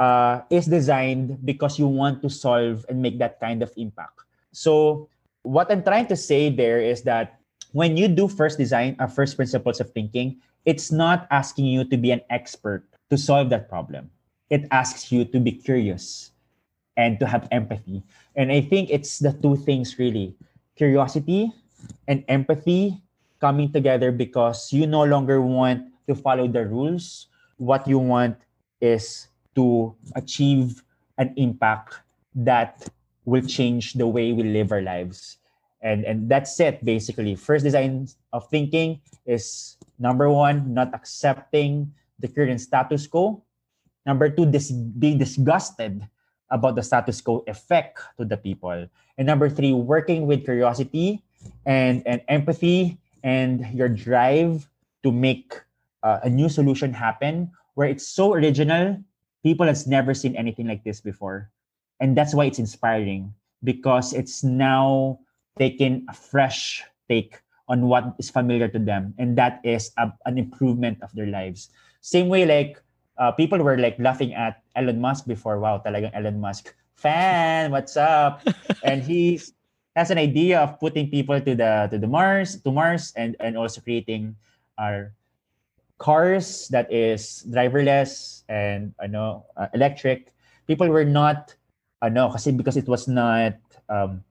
uh, 0.00 0.40
is 0.48 0.66
designed 0.66 1.38
because 1.44 1.78
you 1.78 1.86
want 1.86 2.22
to 2.22 2.30
solve 2.30 2.86
and 2.88 3.02
make 3.02 3.18
that 3.18 3.38
kind 3.38 3.62
of 3.62 3.70
impact. 3.76 4.24
So 4.50 5.08
what 5.48 5.70
i'm 5.70 5.82
trying 5.82 6.06
to 6.06 6.16
say 6.16 6.50
there 6.50 6.80
is 6.80 7.02
that 7.02 7.40
when 7.72 7.96
you 7.96 8.08
do 8.08 8.28
first 8.28 8.58
design 8.58 8.96
or 9.00 9.04
uh, 9.04 9.08
first 9.08 9.36
principles 9.36 9.80
of 9.80 9.90
thinking 9.92 10.36
it's 10.64 10.92
not 10.92 11.26
asking 11.30 11.64
you 11.64 11.84
to 11.84 11.96
be 11.96 12.10
an 12.10 12.20
expert 12.28 12.84
to 13.08 13.16
solve 13.16 13.48
that 13.48 13.68
problem 13.68 14.10
it 14.50 14.66
asks 14.70 15.12
you 15.12 15.24
to 15.24 15.40
be 15.40 15.52
curious 15.52 16.32
and 16.96 17.18
to 17.20 17.26
have 17.26 17.48
empathy 17.52 18.02
and 18.36 18.50
i 18.52 18.60
think 18.60 18.90
it's 18.90 19.18
the 19.18 19.32
two 19.42 19.56
things 19.56 19.98
really 19.98 20.34
curiosity 20.76 21.52
and 22.06 22.24
empathy 22.28 23.02
coming 23.40 23.72
together 23.72 24.10
because 24.12 24.72
you 24.72 24.86
no 24.86 25.04
longer 25.04 25.40
want 25.40 25.86
to 26.06 26.14
follow 26.14 26.46
the 26.48 26.66
rules. 26.66 27.26
What 27.56 27.86
you 27.86 27.98
want 27.98 28.36
is 28.80 29.28
to 29.54 29.94
achieve 30.14 30.82
an 31.18 31.34
impact 31.36 32.00
that 32.34 32.88
will 33.24 33.42
change 33.42 33.94
the 33.94 34.06
way 34.06 34.32
we 34.32 34.42
live 34.42 34.72
our 34.72 34.82
lives. 34.82 35.38
And, 35.82 36.04
and 36.04 36.28
that's 36.28 36.58
it, 36.58 36.84
basically. 36.84 37.34
First 37.34 37.64
design 37.64 38.08
of 38.32 38.48
thinking 38.48 39.00
is 39.26 39.76
number 39.98 40.30
one, 40.30 40.74
not 40.74 40.94
accepting 40.94 41.92
the 42.18 42.26
current 42.26 42.60
status 42.60 43.06
quo. 43.06 43.42
Number 44.06 44.30
two, 44.30 44.46
dis- 44.46 44.72
being 44.72 45.18
disgusted 45.18 46.06
about 46.50 46.74
the 46.74 46.82
status 46.82 47.20
quo 47.20 47.44
effect 47.46 48.00
to 48.18 48.24
the 48.24 48.36
people. 48.36 48.88
And 49.18 49.26
number 49.26 49.48
three, 49.50 49.72
working 49.72 50.26
with 50.26 50.44
curiosity 50.44 51.22
and, 51.66 52.02
and 52.06 52.22
empathy 52.28 52.98
and 53.22 53.66
your 53.74 53.88
drive 53.88 54.68
to 55.02 55.12
make 55.12 55.54
uh, 56.02 56.20
a 56.22 56.30
new 56.30 56.48
solution 56.48 56.92
happen 56.92 57.50
where 57.74 57.88
it's 57.88 58.06
so 58.06 58.32
original 58.34 58.98
people 59.42 59.66
has 59.66 59.86
never 59.86 60.14
seen 60.14 60.34
anything 60.36 60.66
like 60.66 60.84
this 60.84 61.00
before. 61.00 61.50
And 62.00 62.16
that's 62.16 62.34
why 62.34 62.46
it's 62.46 62.58
inspiring 62.58 63.34
because 63.62 64.12
it's 64.12 64.42
now 64.42 65.18
taking 65.58 66.06
a 66.08 66.14
fresh 66.14 66.82
take 67.08 67.40
on 67.68 67.86
what 67.86 68.14
is 68.18 68.30
familiar 68.30 68.68
to 68.68 68.78
them. 68.78 69.14
And 69.18 69.36
that 69.36 69.60
is 69.64 69.90
a, 69.98 70.12
an 70.26 70.38
improvement 70.38 70.98
of 71.02 71.12
their 71.12 71.26
lives. 71.26 71.68
Same 72.00 72.28
way 72.28 72.46
like 72.46 72.80
uh, 73.18 73.32
people 73.32 73.58
were 73.58 73.76
like 73.76 73.98
laughing 73.98 74.32
at 74.32 74.62
Elon 74.76 75.00
Musk 75.02 75.26
before. 75.26 75.58
Wow 75.58 75.82
talagang 75.84 76.14
Elon 76.14 76.40
Musk 76.40 76.74
fan. 76.96 77.70
What's 77.70 77.98
up? 77.98 78.42
And 78.86 79.02
he 79.02 79.42
has 79.98 80.10
an 80.10 80.18
idea 80.18 80.62
of 80.62 80.78
putting 80.78 81.10
people 81.10 81.42
to 81.42 81.52
the 81.54 81.90
to 81.90 81.98
the 81.98 82.06
Mars 82.06 82.62
to 82.62 82.70
Mars 82.70 83.12
and 83.18 83.34
and 83.42 83.58
also 83.58 83.82
creating 83.82 84.38
our 84.78 85.12
cars 85.98 86.70
that 86.70 86.86
is 86.94 87.42
driverless 87.50 88.46
and 88.46 88.94
ano 89.02 89.44
uh, 89.58 89.66
electric. 89.74 90.30
People 90.70 90.88
were 90.88 91.06
not 91.06 91.58
ano 91.98 92.30
kasi 92.30 92.54
because 92.54 92.78
it 92.78 92.86
was 92.86 93.10
not 93.10 93.58
um, 93.90 94.22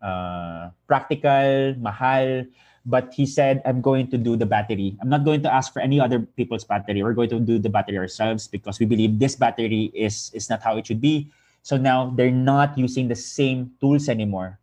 uh, 0.00 0.72
practical 0.88 1.76
mahal 1.76 2.48
but 2.86 3.12
he 3.12 3.26
said 3.26 3.60
i'm 3.64 3.80
going 3.80 4.08
to 4.08 4.16
do 4.16 4.36
the 4.36 4.46
battery. 4.46 4.96
I'm 5.02 5.08
not 5.08 5.24
going 5.24 5.42
to 5.42 5.52
ask 5.52 5.72
for 5.72 5.80
any 5.80 6.00
other 6.00 6.20
people's 6.20 6.64
battery. 6.64 7.02
We're 7.02 7.12
going 7.12 7.30
to 7.30 7.40
do 7.40 7.58
the 7.58 7.68
battery 7.68 7.98
ourselves 7.98 8.48
because 8.48 8.80
we 8.80 8.86
believe 8.86 9.18
this 9.18 9.36
battery 9.36 9.92
is 9.92 10.30
is 10.32 10.48
not 10.48 10.62
how 10.62 10.76
it 10.76 10.86
should 10.86 11.00
be. 11.00 11.28
So 11.62 11.76
now 11.76 12.08
they're 12.16 12.32
not 12.32 12.78
using 12.78 13.08
the 13.08 13.16
same 13.16 13.76
tools 13.80 14.08
anymore 14.08 14.60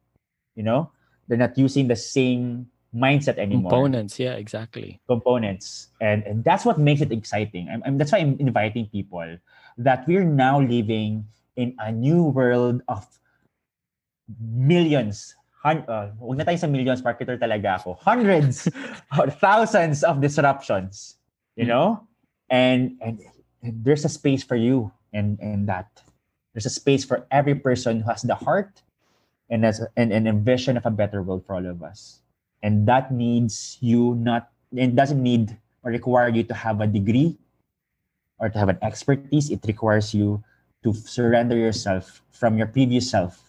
you 0.57 0.63
know? 0.63 0.91
They're 1.30 1.38
not 1.38 1.57
using 1.57 1.88
the 1.88 1.95
same 1.95 2.68
mindset 2.93 3.38
anymore. 3.38 3.70
Components. 3.70 4.20
Yeah 4.20 4.34
exactly. 4.34 4.99
Components. 5.07 5.93
And 6.01 6.26
and 6.26 6.43
that's 6.43 6.65
what 6.65 6.82
makes 6.82 6.99
it 6.99 7.13
exciting. 7.13 7.70
I'm, 7.70 7.84
I'm, 7.86 7.97
that's 7.97 8.11
why 8.11 8.20
i'm 8.20 8.36
inviting 8.39 8.88
people 8.88 9.38
that 9.78 10.07
we're 10.07 10.26
now 10.26 10.59
living 10.59 11.30
in 11.55 11.78
a 11.80 11.91
new 11.91 12.24
world 12.24 12.82
of 12.89 13.05
millions 14.41 15.36
hun- 15.68 15.88
uh, 15.91 16.07
na 16.39 16.47
tayo 16.47 16.55
sa 16.55 16.72
millions 16.72 17.03
marketer 17.03 17.36
talaga 17.36 17.84
ako 17.84 17.99
hundreds 17.99 18.72
or 19.20 19.28
thousands 19.28 20.07
of 20.07 20.24
disruptions 20.24 21.20
you 21.59 21.68
mm. 21.68 21.76
know 21.76 21.99
and, 22.47 22.95
and 23.03 23.20
and 23.59 23.76
there's 23.84 24.07
a 24.07 24.11
space 24.11 24.41
for 24.41 24.55
you 24.55 24.88
and 25.11 25.36
and 25.43 25.68
that 25.68 25.91
there's 26.57 26.65
a 26.65 26.74
space 26.74 27.05
for 27.05 27.28
every 27.30 27.53
person 27.53 28.01
who 28.01 28.09
has 28.09 28.24
the 28.24 28.34
heart 28.34 28.82
and 29.49 29.65
as 29.65 29.82
and, 29.95 30.11
and 30.11 30.28
a 30.28 30.34
vision 30.34 30.78
of 30.78 30.86
a 30.86 30.91
better 30.91 31.22
world 31.22 31.45
for 31.45 31.55
all 31.55 31.65
of 31.65 31.84
us. 31.84 32.20
And 32.63 32.88
that 32.88 33.13
needs 33.13 33.78
you 33.80 34.15
not 34.15 34.49
it 34.74 34.95
doesn't 34.95 35.22
need 35.22 35.55
or 35.84 35.91
require 35.91 36.30
you 36.30 36.43
to 36.43 36.53
have 36.53 36.82
a 36.82 36.88
degree 36.88 37.38
or 38.39 38.49
to 38.49 38.57
have 38.57 38.70
an 38.70 38.80
expertise. 38.82 39.49
It 39.49 39.63
requires 39.68 40.13
you 40.13 40.43
to 40.84 40.93
surrender 40.93 41.55
yourself 41.55 42.22
from 42.32 42.57
your 42.57 42.68
previous 42.68 43.09
self 43.09 43.46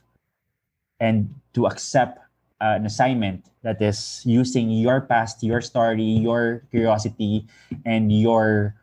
and 1.01 1.34
to 1.55 1.66
accept 1.66 2.18
an 2.61 2.86
assignment 2.86 3.46
that 3.62 3.80
is 3.80 4.22
using 4.24 4.70
your 4.70 5.01
past, 5.01 5.42
your 5.42 5.61
story, 5.61 6.03
your 6.03 6.62
curiosity, 6.70 7.46
and 7.86 8.11
your 8.11 8.74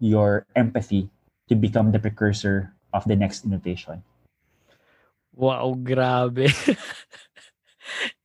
your 0.00 0.44
empathy 0.56 1.08
to 1.48 1.54
become 1.54 1.92
the 1.92 1.98
precursor 1.98 2.72
of 2.92 3.04
the 3.04 3.16
next 3.16 3.44
innovation. 3.44 4.02
Wow, 5.32 5.76
grabe. 5.80 6.52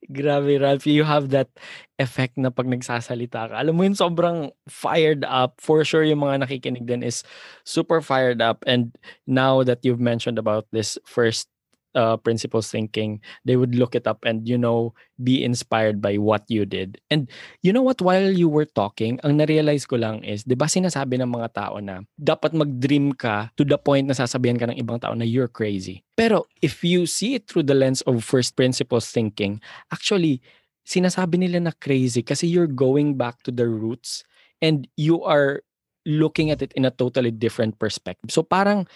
Grabe, 0.07 0.61
Ralphie, 0.61 0.95
you 0.95 1.03
have 1.03 1.35
that 1.35 1.51
effect 1.99 2.39
na 2.39 2.47
pag 2.47 2.67
nagsasalita 2.67 3.51
ka. 3.51 3.55
Alam 3.59 3.75
mo 3.75 3.83
yun, 3.83 3.97
sobrang 3.97 4.55
fired 4.71 5.27
up. 5.27 5.59
For 5.59 5.83
sure, 5.83 6.07
yung 6.07 6.23
mga 6.23 6.47
nakikinig 6.47 6.87
din 6.87 7.03
is 7.03 7.27
super 7.67 7.99
fired 7.99 8.39
up. 8.39 8.63
And 8.63 8.95
now 9.27 9.67
that 9.67 9.83
you've 9.83 9.99
mentioned 9.99 10.39
about 10.39 10.67
this 10.71 10.95
first 11.03 11.51
uh, 11.97 12.15
principles 12.21 12.69
thinking, 12.69 13.17
they 13.41 13.57
would 13.57 13.73
look 13.73 13.97
it 13.97 14.05
up 14.05 14.21
and, 14.21 14.45
you 14.45 14.55
know, 14.55 14.93
be 15.25 15.41
inspired 15.41 15.97
by 15.97 16.21
what 16.21 16.45
you 16.45 16.61
did. 16.63 17.01
And 17.09 17.25
you 17.65 17.73
know 17.73 17.81
what, 17.81 17.99
while 17.99 18.29
you 18.29 18.47
were 18.47 18.69
talking, 18.69 19.17
ang 19.25 19.41
narealize 19.41 19.89
ko 19.89 19.97
lang 19.97 20.21
is, 20.21 20.45
di 20.45 20.53
ba 20.53 20.69
sinasabi 20.69 21.17
ng 21.17 21.33
mga 21.33 21.57
tao 21.57 21.81
na 21.81 22.05
dapat 22.21 22.53
mag-dream 22.53 23.17
ka 23.17 23.49
to 23.57 23.65
the 23.65 23.81
point 23.81 24.05
na 24.05 24.13
sasabihan 24.13 24.61
ka 24.61 24.69
ng 24.69 24.77
ibang 24.77 25.01
tao 25.01 25.17
na 25.17 25.25
you're 25.25 25.49
crazy. 25.49 26.05
Pero 26.13 26.45
if 26.61 26.85
you 26.85 27.09
see 27.09 27.33
it 27.33 27.49
through 27.49 27.65
the 27.65 27.75
lens 27.75 28.05
of 28.05 28.21
first 28.21 28.53
principles 28.53 29.09
thinking, 29.09 29.57
actually, 29.89 30.39
sinasabi 30.85 31.41
nila 31.41 31.59
na 31.59 31.73
crazy 31.81 32.21
kasi 32.21 32.45
you're 32.45 32.69
going 32.69 33.17
back 33.17 33.41
to 33.41 33.49
the 33.49 33.65
roots 33.65 34.21
and 34.61 34.87
you 34.95 35.19
are 35.25 35.65
looking 36.07 36.47
at 36.47 36.63
it 36.63 36.71
in 36.79 36.87
a 36.87 36.93
totally 36.93 37.33
different 37.33 37.75
perspective. 37.75 38.31
So 38.31 38.39
parang 38.39 38.87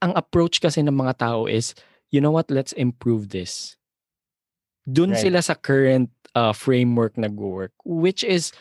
ang 0.00 0.16
approach 0.16 0.60
kasi 0.60 0.80
ng 0.80 0.96
mga 0.96 1.20
tao 1.20 1.44
is 1.44 1.76
you 2.14 2.22
know 2.22 2.30
what, 2.30 2.46
let's 2.46 2.70
improve 2.78 3.34
this. 3.34 3.74
Dun 4.86 5.10
right. 5.10 5.18
sila 5.18 5.42
sa 5.42 5.58
current 5.58 6.14
uh, 6.38 6.54
framework 6.54 7.18
nag-work, 7.18 7.74
which 7.82 8.22
is, 8.22 8.54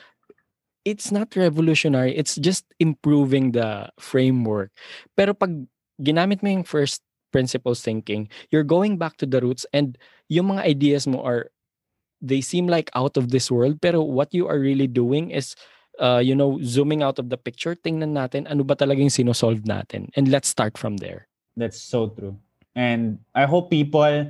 it's 0.85 1.13
not 1.13 1.37
revolutionary, 1.37 2.17
it's 2.17 2.41
just 2.41 2.65
improving 2.81 3.53
the 3.53 3.93
framework. 4.01 4.73
Pero 5.13 5.37
pag 5.37 5.53
ginamit 6.01 6.41
mo 6.41 6.49
yung 6.49 6.65
first 6.65 7.05
principles 7.29 7.85
thinking, 7.85 8.25
you're 8.49 8.65
going 8.65 8.97
back 8.97 9.21
to 9.21 9.29
the 9.29 9.37
roots 9.37 9.69
and 9.69 10.01
yung 10.33 10.49
mga 10.49 10.65
ideas 10.65 11.05
mo 11.05 11.21
are 11.21 11.53
they 12.23 12.41
seem 12.41 12.65
like 12.65 12.89
out 12.95 13.19
of 13.19 13.29
this 13.29 13.51
world 13.51 13.77
pero 13.83 13.99
what 13.99 14.31
you 14.31 14.47
are 14.47 14.57
really 14.57 14.87
doing 14.87 15.29
is 15.29 15.59
uh, 15.99 16.23
you 16.23 16.33
know 16.33 16.57
zooming 16.63 17.03
out 17.03 17.19
of 17.19 17.27
the 17.27 17.35
picture 17.35 17.75
tingnan 17.75 18.15
natin 18.15 18.47
ano 18.47 18.63
ba 18.63 18.79
talagang 18.79 19.11
sinosolve 19.11 19.67
natin 19.67 20.07
and 20.15 20.31
let's 20.31 20.47
start 20.47 20.79
from 20.79 20.95
there 21.03 21.27
that's 21.59 21.83
so 21.83 22.07
true 22.15 22.39
and 22.75 23.19
i 23.35 23.45
hope 23.45 23.69
people 23.69 24.25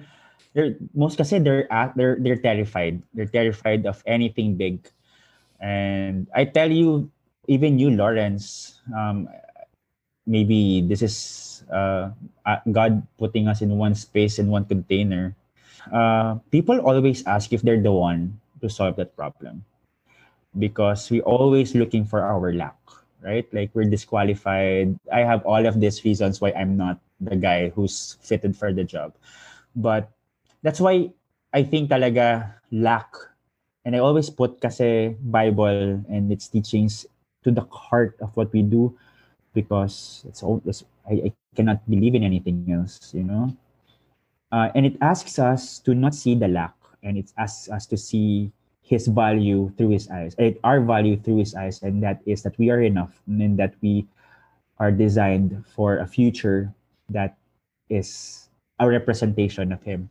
they're 0.54 0.78
most 0.94 1.18
kasi 1.18 1.41
they're 1.41 1.66
they're 1.98 2.18
they're 2.22 2.39
terrified. 2.39 3.02
They're 3.14 3.30
terrified 3.30 3.86
of 3.89 4.02
anything 4.06 4.56
big. 4.56 4.86
And 5.60 6.30
i 6.34 6.46
tell 6.46 6.70
you 6.70 7.10
even 7.50 7.80
you 7.80 7.89
lawrence 7.89 8.80
um 8.94 9.28
maybe 10.26 10.82
this 10.86 11.02
is 11.02 11.18
uh, 11.74 12.12
god 12.72 13.04
putting 13.18 13.48
us 13.48 13.62
in 13.62 13.76
one 13.78 13.96
space 13.96 14.39
in 14.39 14.48
one 14.48 14.66
container. 14.66 15.36
Uh, 15.91 16.39
people 16.52 16.80
always 16.80 17.26
ask 17.28 17.52
if 17.52 17.62
they're 17.62 17.82
the 17.82 17.91
one 17.91 18.39
to 18.62 18.70
solve 18.70 18.96
that 18.96 19.16
problem. 19.18 19.66
Because 20.58 21.10
we're 21.10 21.26
always 21.26 21.74
looking 21.76 22.06
for 22.06 22.22
our 22.22 22.54
lack 22.54 22.78
right? 23.24 23.48
Like 23.56 23.72
we're 23.74 23.88
disqualified. 23.88 25.00
I 25.12 25.24
have 25.24 25.48
all 25.48 25.66
of 25.66 25.80
these 25.80 26.04
reasons 26.04 26.41
why 26.44 26.52
i'm 26.60 26.76
not 26.76 27.00
the 27.26 27.36
guy 27.36 27.69
who's 27.69 28.17
fitted 28.21 28.55
for 28.55 28.74
the 28.74 28.84
job. 28.84 29.13
But 29.76 30.11
that's 30.63 30.80
why 30.80 31.11
i 31.53 31.61
think 31.61 31.91
talaga 31.91 32.55
lack 32.71 33.11
and 33.86 33.93
i 33.93 33.99
always 33.99 34.32
put 34.32 34.57
kasi 34.63 35.13
bible 35.19 35.99
and 36.07 36.32
its 36.32 36.47
teachings 36.47 37.05
to 37.43 37.51
the 37.51 37.67
heart 37.69 38.15
of 38.24 38.32
what 38.39 38.49
we 38.55 38.63
do 38.63 38.89
because 39.53 40.24
it's 40.26 40.41
all 40.41 40.63
it's, 40.65 40.88
I, 41.05 41.30
I 41.30 41.30
cannot 41.53 41.84
believe 41.86 42.15
in 42.15 42.24
anything 42.24 42.65
else 42.71 43.13
you 43.13 43.28
know? 43.28 43.53
Uh, 44.49 44.69
and 44.74 44.86
it 44.88 44.97
asks 45.01 45.38
us 45.38 45.80
to 45.82 45.93
not 45.97 46.13
see 46.13 46.38
the 46.38 46.47
lack, 46.47 46.78
and 47.01 47.17
it 47.17 47.34
asks 47.41 47.74
us 47.74 47.89
to 47.89 47.97
see 47.97 48.53
His 48.86 49.09
value 49.09 49.74
through 49.74 49.97
His 49.97 50.05
eyes, 50.13 50.38
eh, 50.38 50.53
our 50.63 50.78
value 50.78 51.17
through 51.17 51.41
His 51.41 51.57
eyes, 51.57 51.82
and 51.82 52.05
that 52.05 52.21
is 52.30 52.45
that 52.45 52.53
we 52.61 52.69
are 52.69 52.86
enough, 52.86 53.17
and 53.26 53.57
that 53.57 53.74
we 53.82 54.05
are 54.78 54.93
designed 54.93 55.57
for 55.74 55.97
a 55.97 56.05
future 56.05 56.69
that 57.14 57.38
is 57.89 58.49
a 58.80 58.88
representation 58.88 59.72
of 59.72 59.82
Him. 59.84 60.09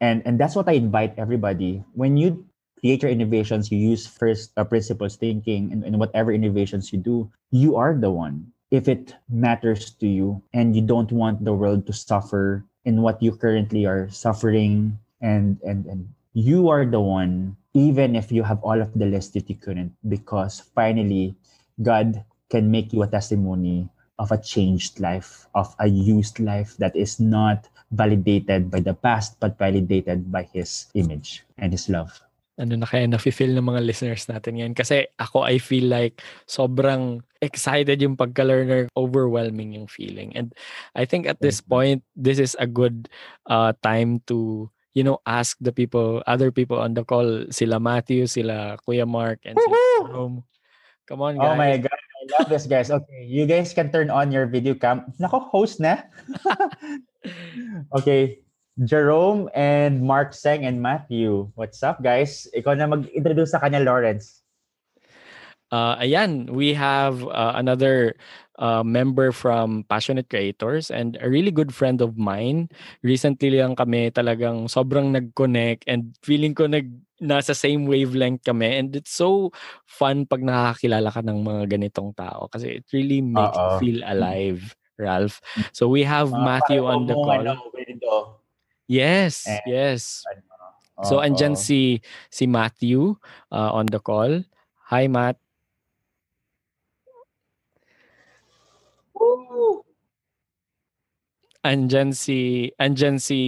And 0.00 0.22
and 0.24 0.38
that's 0.38 0.56
what 0.56 0.68
I 0.68 0.78
invite 0.78 1.18
everybody. 1.18 1.84
When 1.94 2.16
you 2.16 2.46
create 2.80 3.02
your 3.02 3.12
innovations, 3.12 3.70
you 3.70 3.78
use 3.78 4.06
first 4.06 4.52
uh, 4.56 4.64
principles 4.64 5.16
thinking, 5.16 5.72
and, 5.72 5.84
and 5.84 5.98
whatever 5.98 6.32
innovations 6.32 6.92
you 6.92 6.98
do, 6.98 7.30
you 7.50 7.76
are 7.76 7.94
the 7.94 8.10
one. 8.10 8.50
If 8.70 8.88
it 8.88 9.14
matters 9.30 9.94
to 10.02 10.08
you, 10.08 10.42
and 10.52 10.74
you 10.74 10.82
don't 10.82 11.12
want 11.12 11.44
the 11.44 11.54
world 11.54 11.86
to 11.86 11.92
suffer 11.94 12.64
in 12.84 13.00
what 13.00 13.22
you 13.22 13.32
currently 13.34 13.86
are 13.86 14.08
suffering 14.12 14.98
and 15.24 15.56
and 15.64 15.88
and 15.88 16.08
you 16.36 16.68
are 16.68 16.84
the 16.84 17.00
one 17.00 17.56
even 17.72 18.14
if 18.14 18.30
you 18.30 18.44
have 18.44 18.60
all 18.62 18.76
of 18.76 18.92
the 18.94 19.08
list 19.08 19.32
that 19.34 19.48
you 19.48 19.56
couldn't 19.56 19.90
because 20.06 20.60
finally 20.76 21.34
god 21.82 22.22
can 22.52 22.70
make 22.70 22.92
you 22.92 23.02
a 23.02 23.08
testimony 23.08 23.88
of 24.18 24.30
a 24.32 24.38
changed 24.38 25.00
life 25.00 25.46
of 25.54 25.74
a 25.80 25.88
used 25.88 26.38
life 26.38 26.76
that 26.78 26.94
is 26.94 27.18
not 27.18 27.68
validated 27.90 28.70
by 28.70 28.80
the 28.80 28.94
past 28.94 29.38
but 29.40 29.58
validated 29.58 30.30
by 30.30 30.42
his 30.54 30.86
image 30.94 31.44
and 31.58 31.72
his 31.72 31.88
love 31.88 32.22
ano 32.54 32.78
na 32.78 32.86
kaya 32.86 33.10
nafe-feel 33.10 33.50
ng 33.50 33.66
mga 33.66 33.82
listeners 33.82 34.30
natin 34.30 34.54
yan. 34.54 34.72
Kasi 34.78 35.10
ako, 35.18 35.42
I 35.42 35.58
feel 35.58 35.90
like 35.90 36.22
sobrang 36.46 37.18
excited 37.42 37.98
yung 37.98 38.14
pagka-learner, 38.14 38.86
overwhelming 38.94 39.74
yung 39.74 39.90
feeling. 39.90 40.30
And 40.38 40.54
I 40.94 41.02
think 41.02 41.26
at 41.26 41.42
this 41.42 41.58
point, 41.58 42.06
this 42.14 42.38
is 42.38 42.54
a 42.62 42.70
good 42.70 43.10
uh, 43.50 43.74
time 43.82 44.22
to 44.30 44.70
you 44.94 45.02
know, 45.02 45.18
ask 45.26 45.58
the 45.60 45.74
people, 45.74 46.22
other 46.26 46.54
people 46.54 46.78
on 46.78 46.94
the 46.94 47.02
call, 47.02 47.50
sila 47.50 47.82
Matthew, 47.82 48.30
sila 48.30 48.78
Kuya 48.86 49.02
Mark, 49.02 49.42
and 49.42 49.58
sila 49.58 49.76
Jerome. 50.06 50.46
Come 51.10 51.20
on, 51.20 51.34
guys. 51.36 51.50
Oh 51.50 51.58
my 51.58 51.76
God. 51.82 52.03
I 52.24 52.40
love 52.40 52.48
this, 52.48 52.64
guys. 52.64 52.88
Okay, 52.90 53.28
you 53.28 53.44
guys 53.44 53.76
can 53.76 53.92
turn 53.92 54.08
on 54.08 54.32
your 54.32 54.48
video 54.48 54.72
cam. 54.72 55.12
Nako, 55.20 55.44
host 55.52 55.76
na. 55.76 56.08
okay, 57.96 58.40
Jerome 58.80 59.52
and 59.52 60.00
Mark 60.00 60.32
Seng 60.32 60.64
and 60.64 60.80
Matthew. 60.80 61.52
What's 61.52 61.84
up, 61.84 62.00
guys? 62.00 62.48
Ikaw 62.56 62.80
na 62.80 62.88
mag-introduce 62.88 63.52
sa 63.52 63.60
kanya, 63.60 63.84
Lawrence. 63.84 64.40
Uh, 65.68 66.00
ayan, 66.00 66.48
we 66.48 66.72
have 66.72 67.20
uh, 67.28 67.60
another 67.60 68.16
uh, 68.58 68.82
member 68.82 69.32
from 69.32 69.84
Passionate 69.88 70.28
Creators 70.28 70.90
and 70.90 71.18
a 71.20 71.28
really 71.28 71.50
good 71.50 71.74
friend 71.74 72.00
of 72.00 72.16
mine. 72.16 72.68
Recently 73.02 73.50
lang 73.50 73.76
kami 73.76 74.10
talagang 74.10 74.70
sobrang 74.70 75.10
nag-connect 75.12 75.84
and 75.86 76.14
feeling 76.22 76.54
ko 76.54 76.66
nag 76.66 76.90
nasa 77.22 77.54
same 77.54 77.86
wavelength 77.86 78.42
kami 78.42 78.74
and 78.74 78.98
it's 78.98 79.14
so 79.14 79.48
fun 79.86 80.26
pag 80.26 80.42
nakakilala 80.42 81.08
ka 81.14 81.22
ng 81.22 81.46
mga 81.46 81.78
ganitong 81.78 82.10
tao 82.12 82.50
kasi 82.50 82.82
it 82.82 82.86
really 82.90 83.22
makes 83.22 83.54
Uh-oh. 83.54 83.78
you 83.78 83.80
feel 83.80 84.00
alive, 84.04 84.74
Ralph. 84.98 85.38
So 85.72 85.86
we 85.88 86.02
have 86.04 86.34
uh, 86.34 86.42
Matthew 86.42 86.84
on 86.84 87.06
the 87.06 87.14
call. 87.14 87.40
Ano, 87.40 87.70
Yes, 88.84 89.48
And, 89.48 89.64
yes. 89.64 90.22
Ano, 90.28 91.08
so 91.08 91.14
andyan 91.18 91.56
si 91.56 92.04
si 92.28 92.44
Matthew 92.46 93.16
uh, 93.50 93.70
on 93.72 93.88
the 93.88 93.98
call. 93.98 94.44
Hi 94.92 95.08
Matt. 95.08 95.40
Woo! 99.14 99.84
Andyan 101.64 102.12
si 102.12 102.68
andyan 102.76 103.16
si 103.16 103.40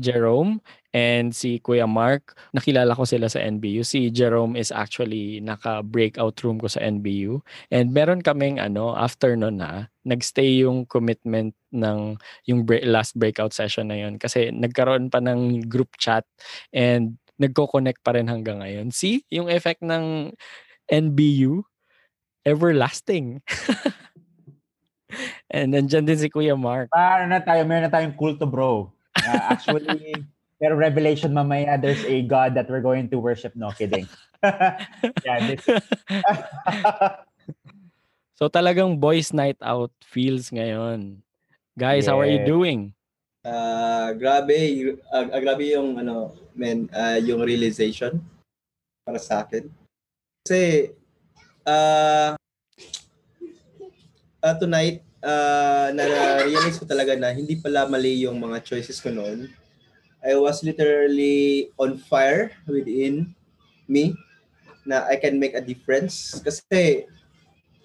Jerome 0.00 0.64
and 0.96 1.36
si 1.36 1.60
Kuya 1.60 1.84
Mark. 1.84 2.32
Nakilala 2.56 2.96
ko 2.96 3.04
sila 3.04 3.28
sa 3.28 3.44
NBU. 3.44 3.84
Si 3.84 4.08
Jerome 4.08 4.56
is 4.56 4.72
actually 4.72 5.44
naka-breakout 5.44 6.40
room 6.40 6.56
ko 6.56 6.72
sa 6.72 6.80
NBU. 6.80 7.44
And 7.68 7.92
meron 7.92 8.24
kaming 8.24 8.56
ano, 8.56 8.96
after 8.96 9.36
nun 9.36 9.60
na, 9.60 9.92
nagstay 10.08 10.64
yung 10.64 10.88
commitment 10.88 11.52
ng 11.76 12.16
yung 12.48 12.64
break, 12.64 12.88
last 12.88 13.12
breakout 13.20 13.52
session 13.52 13.92
na 13.92 14.00
yun. 14.00 14.16
Kasi 14.16 14.48
nagkaroon 14.48 15.12
pa 15.12 15.20
ng 15.20 15.68
group 15.68 15.92
chat 16.00 16.24
and 16.72 17.20
nagko-connect 17.36 18.00
pa 18.00 18.16
rin 18.16 18.32
hanggang 18.32 18.64
ngayon. 18.64 18.88
See, 18.96 19.28
yung 19.28 19.52
effect 19.52 19.84
ng 19.84 20.32
NBU, 20.88 21.68
everlasting. 22.48 23.44
and 25.50 25.72
nandyan 25.72 26.04
din 26.04 26.18
si 26.18 26.28
Kuya 26.28 26.56
Mark. 26.56 26.92
Paano 26.92 27.28
na 27.28 27.40
tayo? 27.40 27.64
Meron 27.64 27.88
na 27.88 27.92
tayong 27.92 28.16
kulto 28.16 28.44
bro. 28.44 28.92
Uh, 29.16 29.42
actually, 29.52 30.14
Pero 30.58 30.74
revelation 30.74 31.30
mamaya, 31.30 31.78
there's 31.78 32.02
a 32.02 32.26
God 32.26 32.58
that 32.58 32.66
we're 32.66 32.82
going 32.82 33.06
to 33.14 33.18
worship. 33.22 33.54
No, 33.54 33.70
kidding. 33.70 34.10
yeah, 34.42 35.38
this... 35.46 35.62
so 38.38 38.50
talagang 38.50 38.98
boys 38.98 39.30
night 39.30 39.56
out 39.62 39.94
feels 40.02 40.50
ngayon. 40.50 41.22
Guys, 41.78 42.06
yeah. 42.06 42.10
how 42.10 42.18
are 42.18 42.26
you 42.26 42.42
doing? 42.42 42.90
Uh, 43.46 44.18
grabe, 44.18 44.98
uh, 45.14 45.38
grabe 45.38 45.78
yung 45.78 45.94
ano, 45.94 46.34
men, 46.58 46.90
uh, 46.90 47.22
yung 47.22 47.38
realization 47.38 48.18
para 49.06 49.22
sa 49.22 49.46
akin. 49.46 49.70
Kasi 50.42 50.90
uh, 51.62 52.34
uh, 54.42 54.56
tonight, 54.58 55.06
uh, 55.22 55.88
na-realize 55.94 56.78
ko 56.78 56.84
talaga 56.84 57.14
na 57.18 57.34
hindi 57.34 57.58
pala 57.58 57.88
mali 57.88 58.26
yung 58.26 58.38
mga 58.38 58.62
choices 58.62 58.98
ko 59.02 59.10
noon 59.10 59.50
I 60.24 60.34
was 60.34 60.66
literally 60.66 61.70
on 61.78 61.98
fire 61.98 62.50
within 62.66 63.34
me 63.86 64.18
na 64.82 65.06
I 65.06 65.16
can 65.16 65.38
make 65.38 65.54
a 65.54 65.62
difference. 65.62 66.42
Kasi 66.42 67.06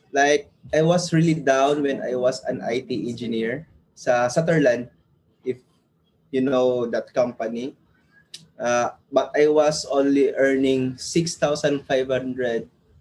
like 0.09 0.49
I 0.73 0.81
was 0.81 1.13
really 1.13 1.37
down 1.37 1.85
when 1.85 2.01
I 2.01 2.17
was 2.17 2.41
an 2.49 2.61
IT 2.65 2.89
engineer 2.89 3.69
sa 3.93 4.27
Sutherland, 4.27 4.89
if 5.45 5.61
you 6.33 6.41
know 6.41 6.89
that 6.89 7.13
company. 7.13 7.77
Uh, 8.57 8.97
but 9.11 9.29
I 9.37 9.49
was 9.49 9.85
only 9.89 10.33
earning 10.33 10.97
6,500 10.97 11.85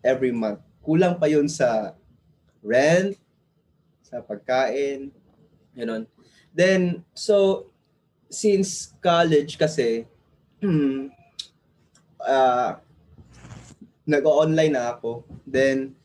every 0.05 0.33
month. 0.33 0.61
Kulang 0.85 1.17
pa 1.17 1.31
yun 1.31 1.49
sa 1.49 1.97
rent, 2.61 3.17
sa 4.13 4.21
pagkain, 4.21 5.09
know. 5.89 6.05
Then, 6.53 7.01
so 7.17 7.73
since 8.29 8.93
college 9.01 9.57
kasi, 9.57 10.05
uh, 12.21 12.77
nag-online 14.05 14.77
na 14.77 14.93
ako. 14.93 15.25
Then, 15.49 15.97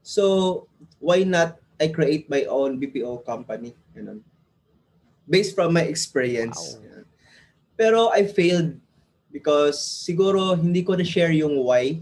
so, 0.00 0.64
why 0.96 1.28
not 1.28 1.60
I 1.76 1.92
create 1.92 2.32
my 2.32 2.48
own 2.48 2.80
BPO 2.80 3.28
company? 3.28 3.76
Know? 3.92 4.24
Based 5.28 5.52
from 5.52 5.76
my 5.76 5.84
experience. 5.84 6.80
Wow. 6.80 7.04
Pero 7.76 7.98
I 8.08 8.24
failed 8.24 8.78
because 9.32 9.80
siguro 9.80 10.54
hindi 10.54 10.84
ko 10.84 10.94
na-share 10.94 11.32
yung 11.32 11.60
why. 11.60 12.00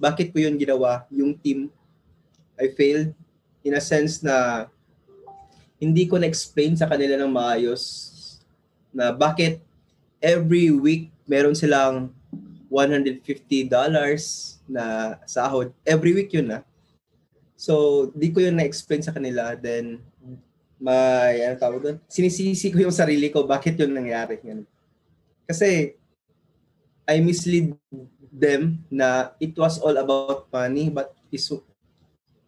Bakit 0.00 0.32
ko 0.34 0.42
yun 0.42 0.58
ginawa, 0.58 1.06
yung 1.12 1.36
team. 1.38 1.70
I 2.58 2.72
failed 2.72 3.14
in 3.62 3.74
a 3.78 3.82
sense 3.82 4.24
na 4.24 4.66
hindi 5.78 6.06
ko 6.06 6.18
na-explain 6.18 6.78
sa 6.78 6.86
kanila 6.86 7.18
ng 7.18 7.32
maayos 7.32 7.82
na 8.94 9.10
bakit 9.10 9.58
every 10.22 10.70
week 10.70 11.10
meron 11.26 11.56
silang 11.56 12.14
$150 12.70 13.22
na 14.66 14.84
sahod. 15.28 15.70
Every 15.86 16.10
week 16.10 16.34
yun 16.34 16.50
na. 16.50 16.60
So, 17.54 18.06
di 18.12 18.34
ko 18.34 18.42
yun 18.42 18.58
na-explain 18.58 19.02
sa 19.04 19.14
kanila. 19.14 19.54
Then, 19.54 20.02
may, 20.82 21.46
ano 21.46 21.54
tawag 21.56 21.80
doon? 21.80 21.96
Sinisisi 22.10 22.74
ko 22.74 22.82
yung 22.82 22.94
sarili 22.94 23.30
ko, 23.30 23.46
bakit 23.46 23.78
yun 23.78 23.94
nangyari. 23.94 24.42
Ganun. 24.42 24.66
Kasi, 25.46 25.94
I 27.06 27.20
mislead 27.20 27.76
them 28.34 28.82
na 28.90 29.36
it 29.38 29.54
was 29.54 29.78
all 29.78 29.94
about 29.94 30.50
money, 30.50 30.90
but 30.90 31.14
is, 31.30 31.52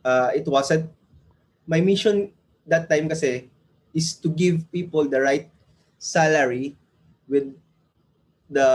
uh, 0.03 0.31
it 0.35 0.45
wasn't. 0.49 0.91
My 1.67 1.83
mission 1.83 2.36
that 2.67 2.91
time 2.91 3.07
kasi 3.07 3.49
is 3.95 4.19
to 4.19 4.29
give 4.29 4.67
people 4.69 5.07
the 5.09 5.19
right 5.23 5.49
salary 5.97 6.77
with 7.25 7.55
the 8.51 8.69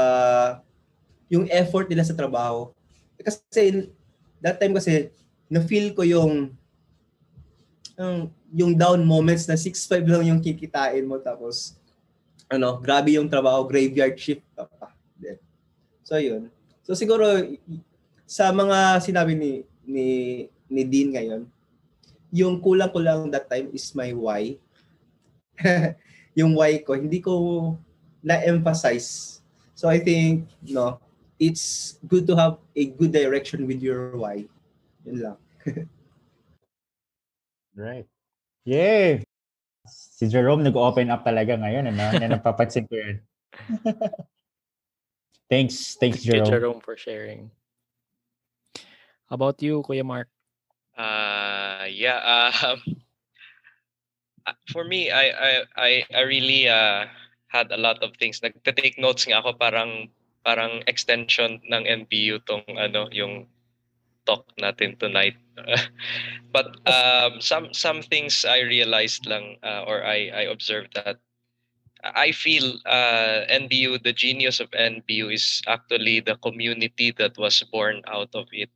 yung 1.31 1.47
effort 1.47 1.87
nila 1.87 2.03
sa 2.03 2.17
trabaho. 2.17 2.71
Kasi 3.21 3.87
that 4.41 4.57
time 4.57 4.73
kasi 4.73 5.13
na-feel 5.47 5.93
ko 5.93 6.01
yung 6.01 6.55
yung, 7.95 8.33
yung 8.49 8.73
down 8.73 9.05
moments 9.05 9.45
na 9.45 9.53
6-5 9.53 10.09
lang 10.09 10.23
yung 10.25 10.41
kikitain 10.41 11.05
mo 11.05 11.21
tapos 11.21 11.77
ano, 12.51 12.81
grabe 12.83 13.15
yung 13.15 13.31
trabaho, 13.31 13.63
graveyard 13.63 14.17
shift 14.19 14.43
pa. 14.57 14.67
So 16.11 16.19
yun. 16.19 16.51
So 16.83 16.91
siguro 16.91 17.23
sa 18.27 18.51
mga 18.51 18.99
sinabi 18.99 19.31
ni 19.31 19.63
ni 19.87 20.07
ni 20.67 20.81
Dean 20.83 21.15
ngayon, 21.15 21.47
yung 22.31 22.63
kulang 22.63 22.89
ko 22.89 22.99
lang 23.03 23.27
that 23.29 23.51
time 23.51 23.67
is 23.75 23.91
my 23.91 24.15
why. 24.15 24.55
yung 26.39 26.55
why 26.55 26.79
ko, 26.79 26.95
hindi 26.95 27.19
ko 27.19 27.75
na-emphasize. 28.23 29.43
So 29.75 29.91
I 29.91 29.99
think, 29.99 30.47
no, 30.63 30.97
it's 31.37 31.99
good 32.07 32.25
to 32.31 32.35
have 32.39 32.57
a 32.75 32.85
good 32.95 33.11
direction 33.11 33.67
with 33.67 33.83
your 33.83 34.15
why. 34.15 34.47
Yun 35.03 35.17
lang. 35.19 35.37
right. 37.75 38.07
Yay! 38.63 39.25
Si 39.89 40.29
Jerome 40.29 40.63
nag-open 40.63 41.09
up 41.09 41.25
talaga 41.25 41.57
ngayon, 41.57 41.91
ano? 41.91 42.05
Na 42.15 42.27
napapansin 42.37 42.87
ko 42.87 42.95
yun. 42.95 43.17
thanks, 45.51 45.97
thanks 45.99 46.21
Jerome. 46.23 46.47
Thank 46.47 46.53
Jerome 46.53 46.79
for 46.79 46.95
sharing. 46.95 47.51
How 49.27 49.35
about 49.35 49.59
you, 49.65 49.81
Kuya 49.81 50.05
Mark? 50.05 50.29
Uh, 50.97 51.87
yeah, 51.89 52.51
um, 52.63 52.81
for 54.71 54.83
me, 54.83 55.11
I, 55.11 55.29
I, 55.29 55.51
I, 55.77 56.05
I 56.13 56.21
really 56.21 56.67
uh, 56.67 57.05
had 57.47 57.71
a 57.71 57.77
lot 57.77 58.01
of 58.03 58.15
things. 58.17 58.39
Nagte-take 58.39 58.97
notes 58.99 59.25
nga 59.27 59.39
ako 59.39 59.53
parang 59.53 60.09
parang 60.41 60.81
extension 60.87 61.61
ng 61.69 61.85
NBU 61.85 62.41
tong 62.49 62.65
ano 62.73 63.05
yung 63.13 63.45
talk 64.25 64.45
natin 64.57 64.97
tonight. 64.97 65.37
but 66.55 66.73
um, 66.89 67.41
some 67.41 67.73
some 67.73 68.01
things 68.01 68.45
I 68.45 68.61
realized 68.65 69.25
lang 69.27 69.57
uh, 69.61 69.85
or 69.85 70.01
I 70.01 70.29
I 70.33 70.43
observed 70.49 70.97
that 70.97 71.21
I 72.01 72.31
feel 72.33 72.81
uh, 72.89 73.45
NBU 73.45 74.01
the 74.01 74.13
genius 74.13 74.59
of 74.59 74.73
NBU 74.73 75.33
is 75.33 75.61
actually 75.67 76.19
the 76.21 76.35
community 76.41 77.13
that 77.21 77.37
was 77.37 77.61
born 77.69 78.01
out 78.09 78.33
of 78.33 78.49
it. 78.51 78.69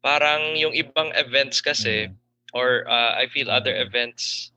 Parang 0.00 0.56
yung 0.56 0.72
ibang 0.72 1.12
events 1.14 1.60
kasi 1.60 2.08
mm-hmm. 2.08 2.56
or 2.56 2.88
uh, 2.88 3.14
I 3.14 3.28
feel 3.30 3.52
other 3.52 3.76
events 3.76 4.50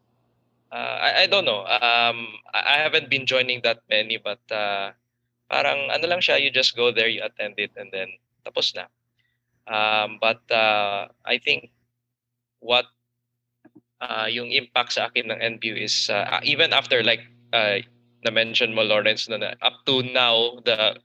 uh, 0.73 0.97
I, 0.97 1.09
I 1.23 1.25
don't 1.27 1.45
know 1.45 1.61
um 1.61 2.41
I 2.49 2.81
haven't 2.81 3.11
been 3.11 3.29
joining 3.29 3.61
that 3.61 3.85
many 3.85 4.17
but 4.17 4.41
uh, 4.49 4.95
parang 5.51 5.93
ano 5.93 6.05
lang 6.09 6.23
siya 6.23 6.41
you 6.41 6.49
just 6.49 6.73
go 6.73 6.89
there 6.89 7.05
you 7.11 7.21
attend 7.21 7.61
it 7.61 7.69
and 7.77 7.93
then 7.93 8.09
tapos 8.41 8.73
na 8.73 8.89
Um, 9.67 10.19
but 10.19 10.43
uh, 10.51 11.07
I 11.25 11.37
think 11.39 11.71
what 12.59 12.85
uh, 14.01 14.27
yung 14.27 14.51
impact 14.51 14.93
sa 14.93 15.07
akin 15.07 15.31
ng 15.31 15.39
NBU 15.59 15.79
is 15.79 16.09
uh, 16.11 16.39
even 16.43 16.73
after 16.75 17.03
like 17.03 17.23
uh, 17.55 17.79
na-mention 18.27 18.75
mo 18.75 18.83
Lawrence 18.83 19.29
na, 19.29 19.55
up 19.63 19.83
to 19.87 20.03
now 20.11 20.59
the 20.67 20.99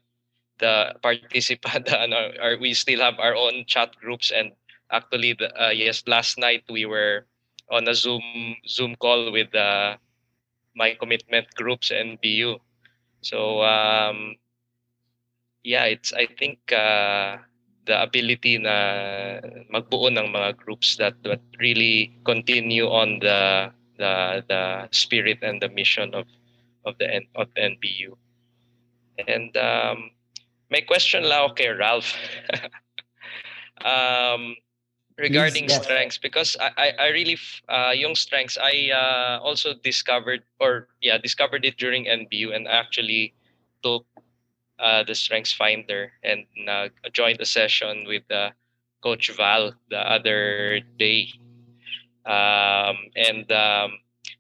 the 0.59 0.95
participant 1.03 1.89
are, 1.93 2.59
we 2.61 2.75
still 2.75 3.01
have 3.01 3.19
our 3.19 3.35
own 3.35 3.65
chat 3.67 3.95
groups 3.97 4.31
and 4.31 4.53
actually 4.91 5.35
the, 5.35 5.49
uh, 5.61 5.71
yes 5.71 6.03
last 6.07 6.39
night 6.39 6.65
we 6.71 6.87
were 6.87 7.27
on 7.71 7.87
a 7.89 7.95
Zoom 7.95 8.23
Zoom 8.67 8.97
call 8.97 9.33
with 9.33 9.55
uh, 9.55 9.97
my 10.75 10.95
commitment 10.95 11.47
groups 11.55 11.91
NBU. 11.91 12.59
So 13.21 13.63
um, 13.63 14.37
yeah, 15.65 15.85
it's 15.85 16.13
I 16.13 16.27
think 16.27 16.73
uh, 16.73 17.39
the 17.85 18.01
ability 18.03 18.59
na 18.59 19.41
magbuo 19.69 20.09
ng 20.13 20.33
mga 20.33 20.57
groups 20.57 20.97
that 20.97 21.17
that 21.25 21.43
really 21.61 22.15
continue 22.25 22.89
on 22.89 23.21
the 23.21 23.73
the 23.99 24.45
the 24.49 24.89
spirit 24.95 25.43
and 25.43 25.61
the 25.61 25.69
mission 25.69 26.15
of 26.15 26.25
of 26.87 26.97
the 26.97 27.21
of 27.37 27.53
the 27.53 27.61
NBU. 27.77 28.17
And 29.27 29.51
um, 29.59 30.15
my 30.71 30.81
question 30.81 31.25
lao 31.25 31.49
kay 31.49 31.69
Ralph. 31.69 32.15
um, 33.85 34.57
regarding 35.19 35.67
Please, 35.67 35.83
strengths 35.83 36.19
because 36.19 36.57
I, 36.61 36.71
I, 36.77 36.89
I 36.99 37.07
really 37.09 37.39
uh, 37.69 37.93
yung 37.95 38.15
strengths 38.15 38.57
I 38.61 38.91
uh, 38.95 39.41
also 39.43 39.75
discovered 39.75 40.43
or 40.61 40.89
yeah 41.03 41.19
discovered 41.19 41.65
it 41.65 41.77
during 41.77 42.07
NBU 42.07 42.55
and 42.55 42.69
actually 42.69 43.35
took 43.83 44.07
uh, 44.79 45.03
the 45.05 45.15
Strengths 45.15 45.53
Finder 45.53 46.13
and 46.23 46.45
uh, 46.69 46.89
joined 47.13 47.41
a 47.41 47.47
session 47.47 48.05
with 48.07 48.23
uh, 48.31 48.51
Coach 49.03 49.31
Val 49.37 49.75
the 49.91 49.99
other 49.99 50.81
day. 50.99 51.31
Um, 52.27 53.11
and 53.17 53.51
um, 53.53 53.99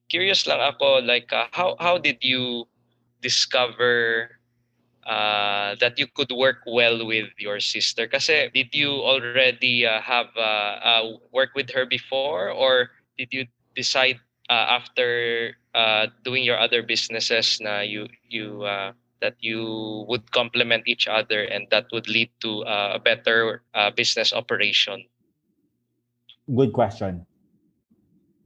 curious 0.08 0.46
lang 0.46 0.60
ako, 0.60 1.00
like, 1.00 1.32
uh, 1.32 1.46
how, 1.52 1.76
how 1.80 1.98
did 1.98 2.18
you 2.20 2.68
discover 3.22 4.37
uh, 5.08 5.74
that 5.80 5.98
you 5.98 6.06
could 6.06 6.30
work 6.30 6.60
well 6.68 7.04
with 7.06 7.32
your 7.40 7.58
sister? 7.58 8.06
Kasi 8.06 8.52
did 8.52 8.70
you 8.76 8.92
already 8.92 9.88
uh, 9.88 10.00
have 10.04 10.28
uh, 10.36 10.76
uh, 10.84 11.02
worked 11.32 11.56
with 11.56 11.72
her 11.72 11.88
before 11.88 12.52
or 12.52 12.92
did 13.16 13.32
you 13.32 13.48
decide 13.74 14.20
uh, 14.52 14.78
after 14.78 15.56
uh, 15.74 16.06
doing 16.24 16.44
your 16.44 16.58
other 16.60 16.82
businesses 16.82 17.58
na 17.60 17.80
you 17.80 18.06
you 18.28 18.62
uh, 18.62 18.92
that 19.20 19.34
you 19.40 20.04
would 20.08 20.30
complement 20.30 20.86
each 20.86 21.08
other 21.08 21.42
and 21.42 21.66
that 21.70 21.86
would 21.90 22.06
lead 22.08 22.30
to 22.40 22.62
uh, 22.64 22.96
a 22.96 23.00
better 23.00 23.62
uh, 23.74 23.90
business 23.90 24.32
operation? 24.32 25.04
Good 26.48 26.72
question. 26.72 27.26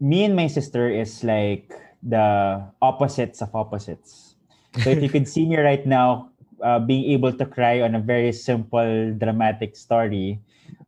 Me 0.00 0.24
and 0.24 0.34
my 0.34 0.48
sister 0.48 0.90
is 0.90 1.22
like 1.22 1.70
the 2.02 2.58
opposites 2.82 3.40
of 3.40 3.54
opposites. 3.54 4.34
So 4.82 4.90
if 4.90 5.02
you 5.04 5.08
could 5.08 5.28
see 5.28 5.46
me 5.46 5.60
right 5.60 5.86
now, 5.86 6.31
uh, 6.62 6.78
being 6.78 7.10
able 7.10 7.32
to 7.32 7.44
cry 7.44 7.82
on 7.82 7.94
a 7.94 8.00
very 8.00 8.32
simple, 8.32 9.12
dramatic 9.18 9.76
story, 9.76 10.40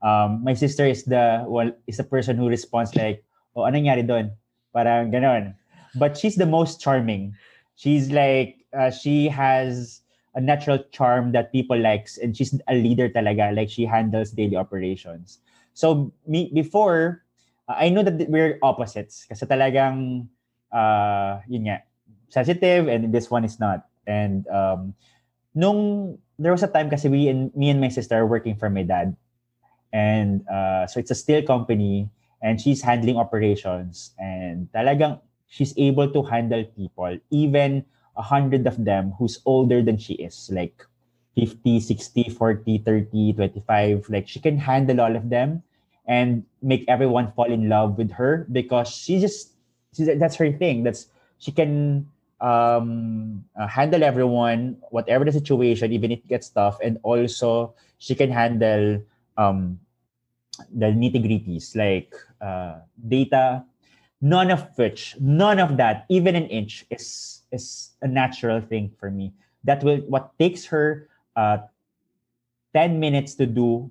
um, 0.03 0.43
my 0.43 0.55
sister 0.55 0.87
is 0.87 1.05
the 1.05 1.45
well 1.47 1.73
is 1.87 1.99
the 1.99 2.07
person 2.07 2.37
who 2.37 2.49
responds 2.49 2.95
like, 2.95 3.23
"Oh, 3.55 3.67
ano 3.67 3.79
nangyari 3.79 4.07
doon?" 4.07 4.33
Parang 4.73 5.11
ganon. 5.11 5.55
But 5.95 6.19
she's 6.19 6.35
the 6.35 6.47
most 6.47 6.81
charming. 6.81 7.35
She's 7.79 8.11
like 8.11 8.65
uh, 8.75 8.91
she 8.91 9.29
has 9.29 10.03
a 10.35 10.41
natural 10.41 10.83
charm 10.91 11.33
that 11.33 11.53
people 11.53 11.79
likes 11.79 12.19
and 12.19 12.37
she's 12.37 12.59
a 12.67 12.75
leader 12.75 13.09
talaga 13.09 13.55
like 13.55 13.71
she 13.71 13.87
handles 13.87 14.35
daily 14.35 14.57
operations 14.57 15.39
so 15.73 16.13
me 16.27 16.51
before 16.53 17.23
uh, 17.69 17.79
I 17.79 17.89
know 17.89 18.03
that 18.03 18.29
we're 18.29 18.59
opposites 18.63 19.27
kasi 19.31 19.47
talagang 19.47 20.27
uh, 20.75 21.39
yun 21.47 21.71
nga 21.71 21.87
sensitive 22.29 22.91
and 22.91 23.15
this 23.15 23.31
one 23.31 23.47
is 23.47 23.63
not 23.63 23.87
and 24.11 24.47
um, 24.51 24.93
nung 25.55 26.19
there 26.39 26.53
was 26.53 26.63
a 26.63 26.71
time 26.71 26.91
kasi 26.91 27.09
we 27.09 27.31
and 27.31 27.55
me 27.55 27.71
and 27.71 27.81
my 27.81 27.89
sister 27.89 28.19
are 28.19 28.27
working 28.27 28.59
for 28.59 28.69
my 28.69 28.83
dad 28.83 29.15
and 29.95 30.43
uh, 30.51 30.87
so 30.87 30.99
it's 30.99 31.11
a 31.11 31.19
steel 31.19 31.43
company 31.47 32.11
and 32.43 32.61
she's 32.61 32.83
handling 32.83 33.17
operations 33.17 34.13
and 34.19 34.67
talagang 34.75 35.23
she's 35.47 35.73
able 35.79 36.11
to 36.11 36.23
handle 36.27 36.67
people 36.75 37.15
even 37.31 37.87
a 38.17 38.23
hundred 38.23 38.67
of 38.67 38.85
them 38.85 39.13
who's 39.19 39.41
older 39.45 39.83
than 39.83 39.99
she 39.99 40.15
is, 40.15 40.51
like 40.53 40.85
50, 41.37 41.81
60, 41.81 42.31
40, 42.31 42.79
30, 42.79 43.33
25. 43.33 44.09
Like 44.09 44.29
she 44.29 44.41
can 44.41 44.59
handle 44.59 45.01
all 45.01 45.15
of 45.17 45.31
them 45.31 45.63
and 46.07 46.45
make 46.63 46.85
everyone 46.87 47.33
fall 47.33 47.51
in 47.51 47.69
love 47.69 47.99
with 47.99 48.13
her 48.13 48.47
because 48.53 48.89
she 48.89 49.21
just 49.21 49.53
she, 49.97 50.05
that's 50.05 50.37
her 50.37 50.53
thing. 50.53 50.85
That's 50.85 51.07
she 51.39 51.51
can 51.51 52.07
um, 52.45 53.43
uh, 53.57 53.67
handle 53.67 54.05
everyone, 54.05 54.77
whatever 54.91 55.25
the 55.25 55.33
situation, 55.33 55.93
even 55.93 56.13
if 56.13 56.21
it 56.21 56.29
gets 56.29 56.51
tough, 56.51 56.77
and 56.85 57.01
also 57.03 57.73
she 57.97 58.15
can 58.15 58.31
handle 58.31 59.01
um, 59.41 59.81
the 60.69 60.93
nitty 60.93 61.25
gritties 61.25 61.73
like 61.75 62.13
uh, 62.45 62.85
data. 63.09 63.65
None 64.21 64.51
of 64.51 64.69
which, 64.77 65.17
none 65.21 65.59
of 65.59 65.77
that, 65.77 66.05
even 66.09 66.37
an 66.37 66.47
inch, 66.49 66.85
is 66.91 67.43
is 67.51 67.97
a 68.01 68.09
natural 68.09 68.61
thing 68.61 68.93
for 69.01 69.11
me. 69.11 69.33
That 69.65 69.83
will 69.83 70.05
what 70.09 70.37
takes 70.39 70.65
her 70.69 71.09
uh, 71.37 71.65
10 72.75 73.01
minutes 73.01 73.35
to 73.37 73.47
do 73.47 73.91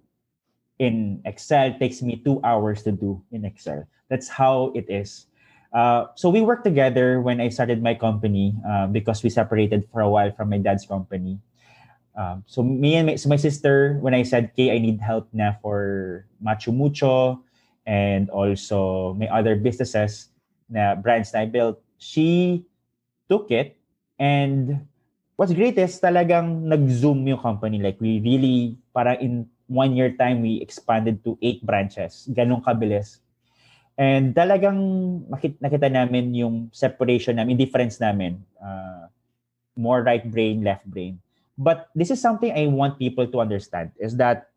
in 0.79 1.21
Excel 1.25 1.73
takes 1.79 2.01
me 2.01 2.17
two 2.17 2.41
hours 2.43 2.83
to 2.83 2.91
do 2.91 3.21
in 3.31 3.45
Excel. 3.45 3.87
That's 4.09 4.27
how 4.27 4.73
it 4.75 4.89
is. 4.89 5.27
Uh, 5.73 6.05
so 6.15 6.29
we 6.29 6.41
worked 6.41 6.63
together 6.63 7.19
when 7.19 7.41
I 7.41 7.49
started 7.49 7.81
my 7.81 7.95
company 7.95 8.53
uh, 8.61 8.87
because 8.87 9.23
we 9.23 9.29
separated 9.29 9.89
for 9.91 10.01
a 10.01 10.09
while 10.09 10.31
from 10.31 10.49
my 10.49 10.59
dad's 10.59 10.85
company. 10.85 11.39
Um, 12.15 12.43
so 12.45 12.61
me 12.61 12.93
and 12.95 13.07
my, 13.07 13.15
so 13.15 13.27
my 13.27 13.41
sister, 13.41 13.97
when 14.01 14.13
I 14.13 14.21
said, 14.21 14.53
"Okay, 14.53 14.69
I 14.69 14.77
need 14.77 15.01
help 15.01 15.33
na 15.33 15.57
for 15.65 16.29
Machu 16.37 16.69
Mucho 16.69 17.41
and 17.89 18.29
also 18.29 19.17
my 19.17 19.25
other 19.33 19.57
businesses 19.57 20.29
na 20.69 20.93
brands 20.93 21.33
na 21.33 21.41
I 21.41 21.49
built," 21.49 21.81
she 21.97 22.61
took 23.25 23.49
it 23.49 23.81
and 24.21 24.85
what's 25.35 25.57
great 25.57 25.73
is 25.81 25.97
talagang 25.97 26.69
nag-zoom 26.69 27.25
yung 27.25 27.41
company. 27.41 27.81
Like 27.81 27.97
we 27.97 28.21
really, 28.21 28.77
para 28.93 29.17
in 29.17 29.49
one 29.65 29.97
year 29.97 30.13
time, 30.13 30.45
we 30.45 30.61
expanded 30.61 31.23
to 31.25 31.37
eight 31.41 31.65
branches. 31.65 32.29
Ganong 32.29 32.61
kabilis. 32.61 33.22
And 33.97 34.33
talagang 34.33 34.79
makita, 35.29 35.57
nakita 35.61 35.89
namin 35.91 36.33
yung 36.33 36.69
separation 36.73 37.37
namin, 37.37 37.57
difference 37.57 38.01
namin. 38.01 38.41
Uh, 38.57 39.05
more 39.75 40.01
right 40.01 40.25
brain, 40.25 40.63
left 40.63 40.85
brain. 40.85 41.19
But 41.57 41.89
this 41.93 42.09
is 42.09 42.21
something 42.21 42.49
I 42.49 42.65
want 42.67 42.97
people 42.97 43.27
to 43.27 43.39
understand 43.39 43.91
is 43.99 44.17
that 44.17 44.49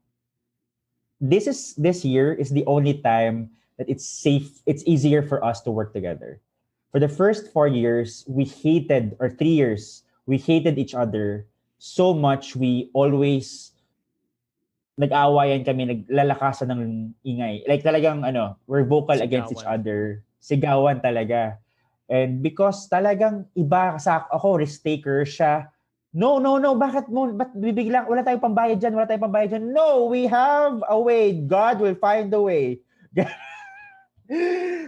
this 1.21 1.47
is 1.47 1.75
this 1.77 2.05
year 2.05 2.33
is 2.33 2.51
the 2.51 2.65
only 2.65 3.01
time 3.01 3.51
that 3.77 3.89
it's 3.89 4.05
safe, 4.05 4.61
it's 4.65 4.85
easier 4.87 5.23
for 5.23 5.45
us 5.45 5.61
to 5.63 5.71
work 5.71 5.93
together. 5.93 6.41
For 6.93 7.01
the 7.01 7.09
first 7.09 7.53
four 7.53 7.69
years, 7.69 8.25
we 8.27 8.45
hated, 8.45 9.17
or 9.21 9.29
three 9.29 9.53
years, 9.53 10.03
we 10.25 10.39
hated 10.39 10.79
each 10.79 10.95
other 10.95 11.45
so 11.79 12.15
much 12.15 12.57
we 12.57 12.89
always 12.95 13.73
nag-awayan 14.97 15.60
kami, 15.62 15.85
naglalakasan 15.85 16.73
ng 16.73 17.12
ingay. 17.20 17.64
Like 17.68 17.85
talagang 17.85 18.24
ano, 18.24 18.56
we're 18.64 18.89
vocal 18.89 19.16
Sigawan. 19.16 19.28
against 19.28 19.52
each 19.52 19.68
other. 19.68 20.24
Sigawan 20.40 21.05
talaga. 21.05 21.60
And 22.09 22.40
because 22.40 22.89
talagang 22.89 23.44
iba 23.52 24.01
sa 24.01 24.24
ako, 24.32 24.64
risk 24.64 24.81
taker 24.81 25.28
siya. 25.28 25.68
No, 26.16 26.40
no, 26.40 26.56
no, 26.56 26.73
bakit 26.73 27.12
mo, 27.12 27.28
ba't 27.28 27.52
bibiglang, 27.52 28.09
wala 28.09 28.24
tayong 28.24 28.40
pambayad 28.40 28.81
dyan, 28.81 28.97
wala 28.97 29.05
tayong 29.05 29.28
pambayad 29.28 29.52
dyan. 29.52 29.64
No, 29.77 30.09
we 30.09 30.24
have 30.24 30.81
a 30.89 30.97
way. 30.97 31.36
God 31.44 31.77
will 31.77 31.98
find 31.98 32.32
a 32.32 32.40
way. 32.40 32.81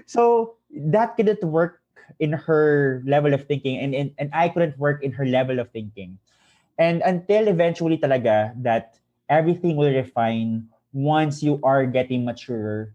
so, 0.08 0.56
that 0.72 1.16
couldn't 1.16 1.44
work 1.44 1.80
in 2.18 2.32
her 2.32 3.02
level 3.06 3.34
of 3.34 3.46
thinking 3.46 3.78
and, 3.78 3.94
and, 3.94 4.10
and 4.18 4.30
I 4.32 4.48
couldn't 4.48 4.78
work 4.78 5.02
in 5.02 5.12
her 5.12 5.26
level 5.26 5.60
of 5.60 5.70
thinking. 5.70 6.18
And 6.78 7.02
until 7.02 7.48
eventually 7.48 7.98
talaga 7.98 8.54
that 8.62 8.97
everything 9.28 9.76
will 9.76 9.92
refine 9.92 10.68
once 10.92 11.42
you 11.44 11.60
are 11.62 11.86
getting 11.86 12.24
mature. 12.24 12.92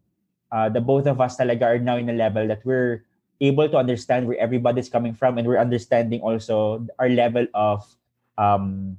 Uh, 0.52 0.70
the 0.70 0.82
both 0.82 1.06
of 1.06 1.22
us 1.22 1.38
talaga 1.38 1.78
are 1.78 1.82
now 1.82 1.98
in 1.98 2.10
a 2.10 2.18
level 2.18 2.46
that 2.46 2.62
we're 2.66 3.06
able 3.42 3.70
to 3.70 3.78
understand 3.78 4.28
where 4.28 4.38
everybody's 4.38 4.90
coming 4.90 5.14
from 5.14 5.38
and 5.38 5.48
we're 5.48 5.62
understanding 5.62 6.22
also 6.22 6.86
our 7.00 7.10
level 7.10 7.46
of 7.54 7.82
um 8.38 8.98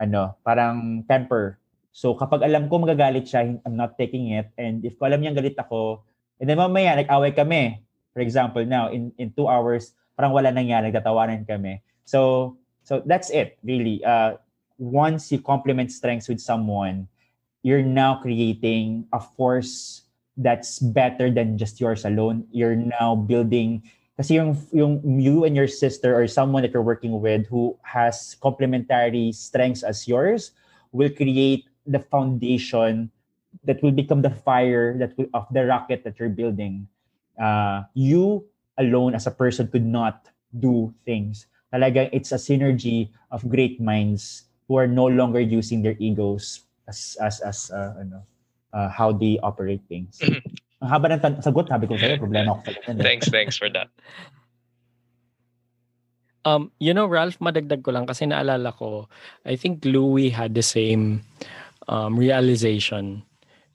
ano, 0.00 0.36
parang 0.44 1.04
temper. 1.08 1.58
So 1.96 2.12
kapag 2.12 2.44
alam 2.44 2.68
ko 2.68 2.84
magagalit 2.84 3.24
siya, 3.24 3.56
I'm 3.64 3.76
not 3.76 3.96
taking 3.96 4.36
it. 4.36 4.52
And 4.60 4.84
if 4.84 5.00
ko 5.00 5.08
alam 5.08 5.24
niyang 5.24 5.36
galit 5.36 5.56
ako, 5.56 6.04
and 6.36 6.44
then 6.44 6.60
mamaya 6.60 7.00
nag-away 7.00 7.32
kami. 7.32 7.80
For 8.12 8.20
example, 8.20 8.64
now 8.68 8.92
in 8.92 9.12
in 9.16 9.32
two 9.32 9.48
hours, 9.48 9.96
parang 10.12 10.36
wala 10.36 10.52
nangyari, 10.52 10.92
nagtatawanan 10.92 11.48
kami. 11.48 11.80
So 12.04 12.52
so 12.84 13.00
that's 13.04 13.32
it, 13.32 13.56
really. 13.64 14.04
Uh, 14.04 14.36
once 14.78 15.32
you 15.32 15.40
complement 15.40 15.92
strengths 15.92 16.28
with 16.28 16.40
someone, 16.40 17.08
you're 17.62 17.82
now 17.82 18.20
creating 18.20 19.06
a 19.12 19.20
force 19.20 20.02
that's 20.36 20.78
better 20.78 21.30
than 21.30 21.58
just 21.58 21.80
yours 21.80 22.04
alone. 22.04 22.46
You're 22.52 22.76
now 22.76 23.16
building 23.16 23.82
kasi 24.16 24.40
yung, 24.40 24.56
yung 24.72 25.04
you 25.20 25.44
and 25.44 25.52
your 25.52 25.68
sister 25.68 26.16
or 26.16 26.24
someone 26.26 26.64
that 26.64 26.72
you're 26.72 26.84
working 26.84 27.20
with 27.20 27.46
who 27.46 27.76
has 27.84 28.34
complementary 28.40 29.30
strengths 29.32 29.84
as 29.84 30.08
yours 30.08 30.56
will 30.92 31.12
create 31.12 31.68
the 31.84 32.00
foundation 32.00 33.12
that 33.64 33.82
will 33.84 33.92
become 33.92 34.22
the 34.24 34.32
fire 34.32 34.96
that 34.96 35.12
will, 35.20 35.28
of 35.36 35.44
the 35.52 35.68
rocket 35.68 36.02
that 36.04 36.18
you're 36.18 36.32
building. 36.32 36.88
Uh, 37.36 37.84
you 37.92 38.44
alone 38.78 39.14
as 39.14 39.26
a 39.26 39.30
person 39.30 39.68
could 39.68 39.84
not 39.84 40.28
do 40.58 40.92
things. 41.04 41.46
Talaga, 41.72 42.08
it's 42.10 42.32
a 42.32 42.40
synergy 42.40 43.12
of 43.30 43.46
great 43.46 43.80
minds 43.80 44.45
who 44.66 44.78
are 44.78 44.90
no 44.90 45.06
longer 45.06 45.40
using 45.40 45.82
their 45.82 45.96
egos 45.98 46.66
as 46.86 47.16
as 47.22 47.40
as 47.42 47.70
uh, 47.70 47.98
ano 47.98 48.22
uh, 48.74 48.90
how 48.92 49.10
they 49.10 49.38
operate 49.42 49.82
things. 49.88 50.18
Mm-hmm. 50.20 50.84
Ang 50.84 50.90
haba 50.92 51.06
ng 51.08 51.20
tan- 51.24 51.40
sagot, 51.40 51.72
sabi 51.72 51.88
ko 51.88 51.96
sa'yo, 51.96 52.20
problema 52.20 52.52
ko 52.60 52.68
sa 52.68 52.92
eh. 52.92 53.00
Thanks, 53.00 53.32
thanks 53.32 53.56
for 53.56 53.72
that. 53.72 53.88
Um, 56.44 56.70
you 56.78 56.92
know, 56.92 57.08
Ralph, 57.08 57.40
madagdag 57.40 57.82
ko 57.82 57.90
lang 57.96 58.04
kasi 58.04 58.28
naalala 58.28 58.76
ko, 58.76 59.08
I 59.48 59.56
think 59.56 59.82
Louis 59.88 60.28
had 60.30 60.52
the 60.52 60.62
same 60.62 61.24
um, 61.88 62.14
realization. 62.14 63.24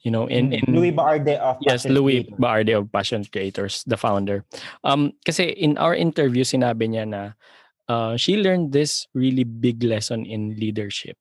You 0.05 0.09
know, 0.09 0.26
in, 0.26 0.53
in 0.53 0.65
Louis 0.69 0.93
Baarde 0.93 1.38
of 1.38 1.57
Yes, 1.61 1.84
Passion 1.84 1.93
Louis 1.93 2.23
Creators. 2.26 2.39
Baarde 2.39 2.73
of 2.77 2.84
Passion 2.93 3.22
Creators, 3.26 3.84
the 3.85 3.97
founder. 3.97 4.45
Um, 4.85 5.13
kasi 5.26 5.53
in 5.57 5.77
our 5.77 5.93
interview, 5.93 6.41
sinabi 6.41 6.89
niya 6.89 7.05
na 7.05 7.22
uh, 7.91 8.15
she 8.15 8.39
learned 8.39 8.72
this 8.72 9.11
really 9.11 9.43
big 9.43 9.84
lesson 9.84 10.23
in 10.23 10.55
leadership. 10.55 11.19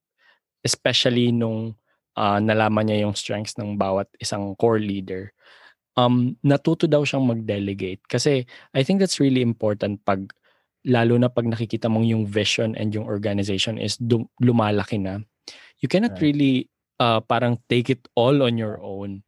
Especially 0.62 1.34
nung 1.34 1.74
uh, 2.14 2.38
nalaman 2.38 2.86
niya 2.86 3.10
yung 3.10 3.18
strengths 3.18 3.58
ng 3.58 3.74
bawat 3.74 4.06
isang 4.22 4.54
core 4.54 4.78
leader. 4.78 5.34
Um, 5.98 6.38
natuto 6.46 6.86
daw 6.86 7.02
siyang 7.02 7.26
mag-delegate. 7.26 8.06
Kasi 8.06 8.46
I 8.70 8.86
think 8.86 9.02
that's 9.02 9.18
really 9.18 9.42
important 9.42 9.98
pag 10.06 10.30
lalo 10.86 11.18
na 11.18 11.28
pag 11.28 11.44
nakikita 11.44 11.90
mong 11.92 12.06
yung 12.08 12.24
vision 12.24 12.72
and 12.78 12.94
yung 12.94 13.04
organization 13.04 13.76
is 13.76 13.98
dum- 14.00 14.30
lumalaki 14.40 14.96
na. 14.96 15.20
You 15.82 15.90
cannot 15.90 16.16
right. 16.16 16.32
really 16.32 16.54
uh, 17.02 17.20
parang 17.20 17.60
take 17.68 17.90
it 17.90 18.06
all 18.14 18.44
on 18.44 18.56
your 18.56 18.80
own. 18.80 19.24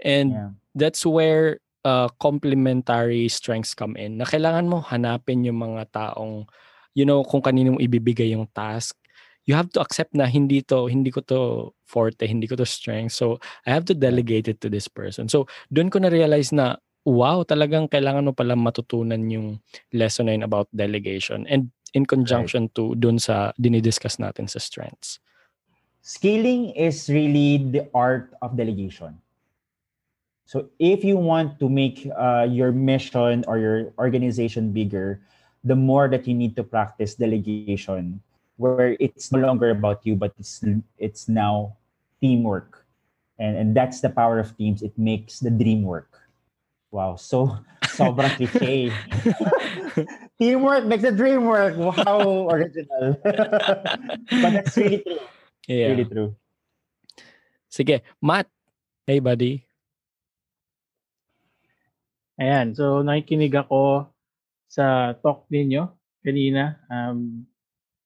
And 0.00 0.32
yeah. 0.32 0.50
that's 0.76 1.04
where 1.04 1.60
uh, 1.84 2.08
complementary 2.20 3.28
strengths 3.28 3.76
come 3.76 3.96
in. 3.96 4.20
Na 4.20 4.24
kailangan 4.24 4.68
mo 4.68 4.80
hanapin 4.84 5.44
yung 5.44 5.60
mga 5.60 5.92
taong 5.92 6.48
you 6.94 7.04
know, 7.04 7.22
kung 7.26 7.42
kanino 7.42 7.74
mo 7.74 7.78
ibibigay 7.78 8.32
yung 8.32 8.46
task, 8.54 8.96
you 9.44 9.52
have 9.54 9.68
to 9.76 9.80
accept 9.82 10.14
na 10.14 10.24
hindi 10.24 10.62
to, 10.64 10.86
hindi 10.88 11.10
ko 11.10 11.20
to 11.28 11.70
forte, 11.84 12.24
hindi 12.24 12.48
ko 12.48 12.56
to 12.56 12.64
strength. 12.64 13.12
So, 13.12 13.38
I 13.66 13.76
have 13.76 13.84
to 13.92 13.94
delegate 13.94 14.48
it 14.48 14.62
to 14.64 14.72
this 14.72 14.88
person. 14.88 15.28
So, 15.28 15.46
doon 15.68 15.92
ko 15.92 16.00
na-realize 16.00 16.54
na, 16.54 16.80
wow, 17.04 17.44
talagang 17.44 17.92
kailangan 17.92 18.24
mo 18.24 18.32
pala 18.32 18.56
matutunan 18.56 19.20
yung 19.28 19.60
lesson 19.92 20.26
na 20.26 20.32
yun 20.32 20.48
about 20.48 20.72
delegation. 20.72 21.44
And 21.50 21.68
in 21.94 22.04
conjunction 22.04 22.66
right. 22.66 22.74
to 22.74 22.94
doon 22.98 23.22
sa 23.22 23.54
dinidiscuss 23.56 24.18
natin 24.18 24.50
sa 24.50 24.58
strengths. 24.58 25.22
Scaling 26.02 26.74
is 26.76 27.08
really 27.08 27.62
the 27.70 27.88
art 27.94 28.34
of 28.42 28.58
delegation. 28.58 29.16
So 30.44 30.68
if 30.76 31.00
you 31.00 31.16
want 31.16 31.56
to 31.60 31.72
make 31.72 32.04
uh, 32.12 32.44
your 32.50 32.72
mission 32.72 33.46
or 33.48 33.56
your 33.56 33.94
organization 33.96 34.76
bigger, 34.76 35.24
the 35.64 35.74
more 35.74 36.06
that 36.08 36.28
you 36.28 36.34
need 36.36 36.54
to 36.56 36.62
practice 36.62 37.16
delegation 37.16 38.20
where 38.56 38.94
it's 39.00 39.32
no 39.32 39.40
longer 39.40 39.70
about 39.70 40.04
you 40.06 40.14
but 40.14 40.30
it's 40.38 40.62
it's 41.00 41.26
now 41.26 41.74
teamwork. 42.24 42.86
And 43.36 43.56
and 43.56 43.68
that's 43.76 44.00
the 44.00 44.08
power 44.08 44.38
of 44.38 44.56
teams. 44.56 44.80
It 44.80 44.96
makes 44.96 45.40
the 45.44 45.50
dream 45.50 45.82
work. 45.82 46.08
Wow. 46.88 47.18
So 47.18 47.58
sobrang 47.98 48.32
cliche. 48.38 48.94
Teamwork 50.38 50.86
makes 50.86 51.02
the 51.02 51.12
dream 51.12 51.44
work. 51.44 51.74
Wow. 51.76 52.48
Original. 52.48 53.18
But 53.22 54.50
that's 54.54 54.76
really 54.78 55.02
true. 55.02 55.20
Yeah. 55.66 55.88
really 55.92 56.06
true. 56.06 56.30
Sige. 57.66 58.06
Matt. 58.22 58.46
Hey 59.04 59.18
buddy. 59.18 59.66
Ayan, 62.38 62.74
so 62.74 63.02
nakikinig 63.02 63.54
ako 63.54 64.10
sa 64.68 65.14
talk 65.20 65.46
ninyo 65.50 65.86
kanina. 66.24 66.80
Um, 66.88 67.46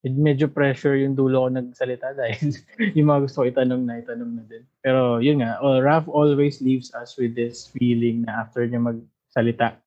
medyo 0.06 0.47
pressure 0.47 0.94
yung 0.94 1.18
dulo 1.18 1.47
ko 1.47 1.48
nagsalita 1.51 2.14
dahil 2.20 2.55
yung 2.94 3.09
mga 3.10 3.28
gusto 3.28 3.43
ko 3.43 3.44
itanong 3.51 3.82
na 3.85 3.98
itanong 3.98 4.32
na 4.39 4.44
din. 4.47 4.64
Pero 4.80 5.18
yun 5.18 5.43
nga, 5.43 5.59
well, 5.60 5.82
Raf 5.82 6.06
always 6.06 6.62
leaves 6.62 6.94
us 6.94 7.18
with 7.18 7.35
this 7.35 7.68
feeling 7.74 8.22
na 8.24 8.47
after 8.47 8.62
niya 8.64 8.78
magsalita, 8.78 9.78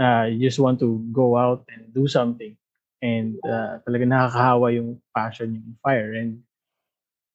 uh, 0.00 0.24
you 0.26 0.40
just 0.40 0.58
want 0.58 0.80
to 0.80 1.00
go 1.12 1.36
out 1.36 1.62
and 1.68 1.92
do 1.92 2.08
something. 2.08 2.56
And 3.04 3.36
uh, 3.44 3.84
talaga 3.84 4.08
nakakahawa 4.08 4.72
yung 4.72 4.96
passion, 5.12 5.60
yung 5.60 5.76
fire. 5.84 6.16
And 6.16 6.40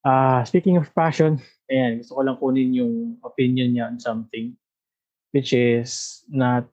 uh, 0.01 0.41
speaking 0.49 0.81
of 0.81 0.89
passion, 0.97 1.37
ayan, 1.69 2.01
gusto 2.01 2.17
ko 2.17 2.21
lang 2.25 2.37
kunin 2.41 2.73
yung 2.73 3.21
opinion 3.21 3.77
niya 3.77 3.85
on 3.85 4.01
something 4.01 4.57
which 5.29 5.53
is 5.53 6.21
not 6.25 6.65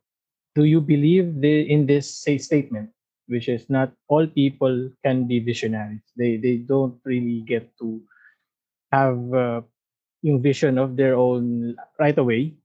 do 0.56 0.64
you 0.64 0.80
believe 0.80 1.36
the, 1.44 1.68
in 1.68 1.84
this 1.84 2.08
say, 2.08 2.40
statement, 2.40 2.88
which 3.28 3.52
is 3.52 3.68
not 3.68 3.92
all 4.08 4.24
people 4.24 4.88
can 5.04 5.28
be 5.28 5.44
visionaries? 5.44 6.00
They 6.16 6.40
they 6.40 6.64
don't 6.64 6.96
really 7.04 7.44
get 7.44 7.68
to 7.84 8.00
have 8.88 9.20
uh, 9.36 9.60
yung 10.24 10.40
vision 10.40 10.80
of 10.80 10.96
their 10.96 11.12
own 11.20 11.76
right 12.00 12.16
away. 12.16 12.56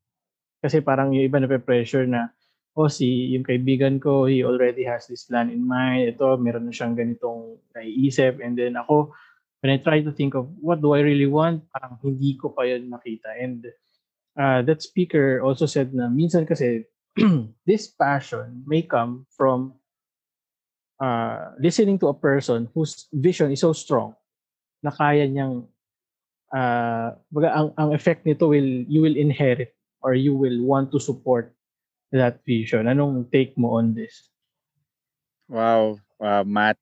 Kasi 0.64 0.80
parang 0.80 1.12
yung 1.12 1.28
iba 1.28 1.44
na 1.44 1.52
pressure 1.60 2.08
na, 2.08 2.32
oh 2.80 2.88
si 2.88 3.36
yung 3.36 3.44
kaibigan 3.44 4.00
ko, 4.00 4.24
he 4.24 4.40
already 4.40 4.88
has 4.88 5.12
this 5.12 5.28
plan 5.28 5.52
in 5.52 5.68
mind. 5.68 6.16
Ito, 6.16 6.40
meron 6.40 6.72
na 6.72 6.74
siyang 6.74 6.96
ganitong 6.96 7.60
naiisip. 7.76 8.40
And 8.40 8.56
then 8.56 8.80
ako, 8.80 9.12
when 9.60 9.76
I 9.76 9.84
try 9.84 10.00
to 10.00 10.16
think 10.16 10.40
of 10.40 10.48
what 10.64 10.80
do 10.80 10.96
I 10.96 11.04
really 11.04 11.28
want, 11.28 11.68
parang 11.76 12.00
hindi 12.00 12.40
ko 12.40 12.56
pa 12.56 12.64
yun 12.64 12.88
makita. 12.88 13.36
And 13.36 13.68
uh, 14.40 14.62
that 14.64 14.80
speaker 14.80 15.44
also 15.44 15.66
said 15.68 15.92
na 15.92 16.08
minsan 16.08 16.48
kasi 16.48 16.88
this 17.68 17.88
passion 17.88 18.64
may 18.66 18.82
come 18.82 19.26
from 19.36 19.74
uh, 21.02 21.52
listening 21.60 22.00
to 22.00 22.08
a 22.08 22.14
person 22.14 22.70
whose 22.74 23.08
vision 23.12 23.52
is 23.52 23.60
so 23.60 23.74
strong 23.74 24.16
na 24.84 24.92
kaya 24.92 25.28
niyang 25.28 25.66
uh, 26.54 27.12
baga, 27.32 27.50
ang, 27.54 27.70
ang 27.78 27.90
effect 27.94 28.26
nito 28.26 28.48
will 28.48 28.86
you 28.88 29.02
will 29.02 29.16
inherit 29.18 29.74
or 30.02 30.14
you 30.14 30.36
will 30.36 30.62
want 30.64 30.92
to 30.92 31.00
support 31.00 31.54
that 32.12 32.44
vision. 32.46 32.86
Anong 32.88 33.32
take 33.32 33.56
mo 33.58 33.80
on 33.80 33.94
this? 33.96 34.30
Wow, 35.48 36.00
uh, 36.20 36.44
Matt. 36.44 36.78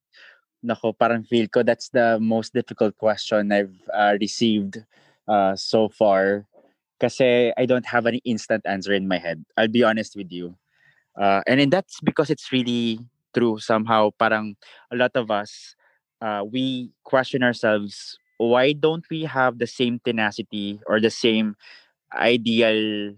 Nako, 0.59 0.91
parang 0.91 1.23
feel 1.23 1.47
ko 1.47 1.63
that's 1.63 1.87
the 1.87 2.19
most 2.19 2.51
difficult 2.51 2.91
question 2.99 3.51
I've 3.51 3.79
uh, 3.95 4.19
received 4.19 4.83
uh, 5.23 5.55
so 5.55 5.87
far. 5.87 6.48
Kasi 6.99 7.53
I 7.57 7.65
don't 7.65 7.85
have 7.85 8.05
any 8.05 8.21
instant 8.25 8.63
answer 8.65 8.93
in 8.93 9.07
my 9.07 9.17
head. 9.17 9.45
I'll 9.57 9.67
be 9.71 9.83
honest 9.83 10.15
with 10.15 10.31
you. 10.31 10.55
Uh, 11.19 11.41
and 11.47 11.59
then 11.59 11.69
that's 11.69 11.99
because 12.01 12.29
it's 12.29 12.51
really 12.51 12.99
true 13.33 13.59
somehow. 13.59 14.11
Parang 14.19 14.55
a 14.91 14.95
lot 14.95 15.11
of 15.15 15.31
us, 15.31 15.75
uh, 16.21 16.43
we 16.49 16.91
question 17.03 17.43
ourselves, 17.43 18.17
why 18.37 18.73
don't 18.73 19.05
we 19.09 19.23
have 19.23 19.59
the 19.59 19.67
same 19.67 19.99
tenacity 20.03 20.79
or 20.87 20.99
the 20.99 21.09
same 21.09 21.55
ideal, 22.13 23.13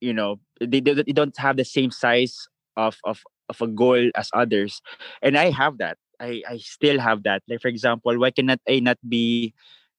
you 0.00 0.12
know, 0.12 0.40
they, 0.60 0.80
they, 0.80 0.94
they 0.94 1.12
don't 1.12 1.36
have 1.38 1.56
the 1.56 1.64
same 1.64 1.90
size 1.90 2.48
of, 2.76 2.98
of, 3.04 3.22
of 3.48 3.60
a 3.60 3.66
goal 3.66 4.10
as 4.16 4.30
others. 4.34 4.80
And 5.22 5.36
I 5.36 5.50
have 5.50 5.78
that. 5.78 5.98
I, 6.20 6.42
I 6.48 6.58
still 6.58 6.98
have 6.98 7.22
that. 7.24 7.42
Like 7.48 7.60
for 7.62 7.68
example, 7.68 8.18
why 8.18 8.30
cannot 8.30 8.60
I 8.68 8.80
not 8.80 8.98
be 9.08 9.54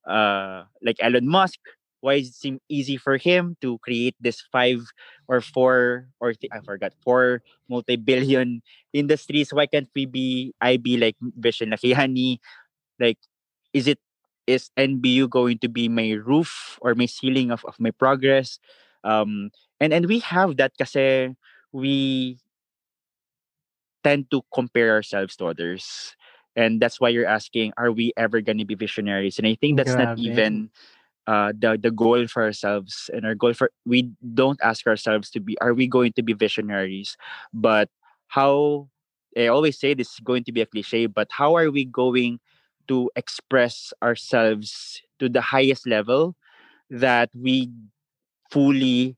uh 0.07 0.63
like 0.83 0.97
Elon 1.01 1.27
Musk? 1.27 1.59
Why 2.01 2.19
does 2.19 2.29
it 2.29 2.35
seem 2.35 2.59
easy 2.69 2.97
for 2.97 3.17
him 3.17 3.57
to 3.61 3.77
create 3.79 4.15
this 4.19 4.41
five 4.51 4.85
or 5.27 5.41
four 5.41 6.09
or 6.19 6.33
th- 6.33 6.51
I 6.51 6.59
forgot 6.61 6.93
four 7.03 7.41
multi-billion 7.69 8.61
industries? 8.93 9.53
Why 9.53 9.65
can't 9.67 9.89
we 9.95 10.05
be 10.05 10.53
I 10.61 10.77
be 10.77 10.97
like 10.97 11.15
Vishen 11.39 11.73
Lakhiani? 11.73 12.39
Like, 12.99 13.17
is 13.73 13.87
it 13.87 13.99
is 14.47 14.71
NBU 14.77 15.27
going 15.27 15.59
to 15.59 15.69
be 15.69 15.87
my 15.87 16.11
roof 16.13 16.79
or 16.81 16.95
my 16.95 17.05
ceiling 17.05 17.51
of, 17.51 17.63
of 17.65 17.79
my 17.79 17.91
progress? 17.91 18.59
Um, 19.03 19.51
and 19.79 19.93
and 19.93 20.07
we 20.07 20.19
have 20.19 20.57
that 20.57 20.73
kasi 20.77 21.35
we 21.71 22.37
tend 24.03 24.29
to 24.31 24.41
compare 24.53 24.91
ourselves 24.91 25.35
to 25.37 25.45
others. 25.45 26.15
And 26.55 26.81
that's 26.81 26.99
why 26.99 27.09
you're 27.09 27.27
asking, 27.27 27.73
are 27.77 27.91
we 27.91 28.11
ever 28.17 28.41
going 28.41 28.57
to 28.57 28.65
be 28.65 28.75
visionaries? 28.75 29.37
And 29.37 29.47
I 29.47 29.55
think 29.55 29.77
that's 29.77 29.97
not 29.97 30.09
even 30.15 30.69
uh, 31.29 31.53
the 31.53 31.77
the 31.77 31.93
goal 31.93 32.25
for 32.25 32.41
ourselves. 32.41 33.09
And 33.13 33.21
our 33.21 33.35
goal 33.37 33.53
for 33.53 33.69
we 33.85 34.09
don't 34.33 34.57
ask 34.65 34.87
ourselves 34.89 35.29
to 35.37 35.39
be, 35.39 35.53
are 35.61 35.77
we 35.77 35.85
going 35.85 36.13
to 36.17 36.23
be 36.25 36.33
visionaries? 36.33 37.15
But 37.53 37.89
how? 38.27 38.89
I 39.37 39.45
always 39.45 39.77
say 39.77 39.93
this 39.93 40.09
is 40.17 40.25
going 40.25 40.43
to 40.45 40.51
be 40.51 40.61
a 40.61 40.65
cliche, 40.65 41.05
but 41.05 41.29
how 41.29 41.53
are 41.53 41.69
we 41.69 41.85
going 41.85 42.41
to 42.89 43.11
express 43.15 43.93
ourselves 44.01 45.01
to 45.19 45.29
the 45.29 45.41
highest 45.41 45.85
level 45.85 46.33
that 46.89 47.29
we 47.37 47.69
fully 48.49 49.15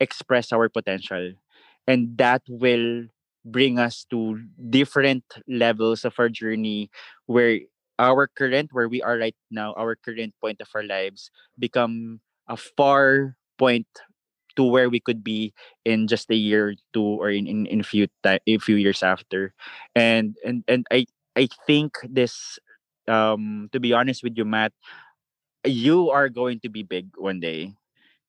express 0.00 0.50
our 0.50 0.68
potential? 0.68 1.38
And 1.86 2.18
that 2.18 2.42
will 2.48 3.06
bring 3.44 3.78
us 3.78 4.04
to 4.10 4.42
different 4.70 5.22
levels 5.46 6.04
of 6.04 6.18
our 6.18 6.28
journey 6.28 6.90
where 7.26 7.60
our 7.98 8.26
current 8.26 8.70
where 8.72 8.88
we 8.88 9.02
are 9.02 9.18
right 9.18 9.36
now 9.50 9.72
our 9.74 9.94
current 9.96 10.34
point 10.40 10.60
of 10.60 10.68
our 10.74 10.82
lives 10.84 11.30
become 11.58 12.20
a 12.48 12.56
far 12.56 13.36
point 13.58 13.86
to 14.56 14.62
where 14.64 14.88
we 14.90 15.00
could 15.00 15.24
be 15.24 15.52
in 15.84 16.06
just 16.06 16.30
a 16.30 16.36
year 16.38 16.70
or 16.70 16.74
two 16.92 17.18
or 17.22 17.30
in 17.30 17.46
in, 17.46 17.66
in 17.66 17.82
few 17.82 18.06
ti- 18.22 18.42
a 18.46 18.58
few 18.58 18.76
years 18.76 19.02
after. 19.02 19.54
And 19.94 20.36
and 20.44 20.62
and 20.68 20.86
i 20.92 21.06
i 21.36 21.48
think 21.66 21.94
this 22.06 22.58
um 23.08 23.68
to 23.72 23.80
be 23.80 23.92
honest 23.92 24.22
with 24.22 24.34
you 24.36 24.44
matt 24.44 24.72
you 25.64 26.10
are 26.10 26.28
going 26.28 26.60
to 26.60 26.68
be 26.68 26.82
big 26.82 27.08
one 27.16 27.40
day. 27.40 27.72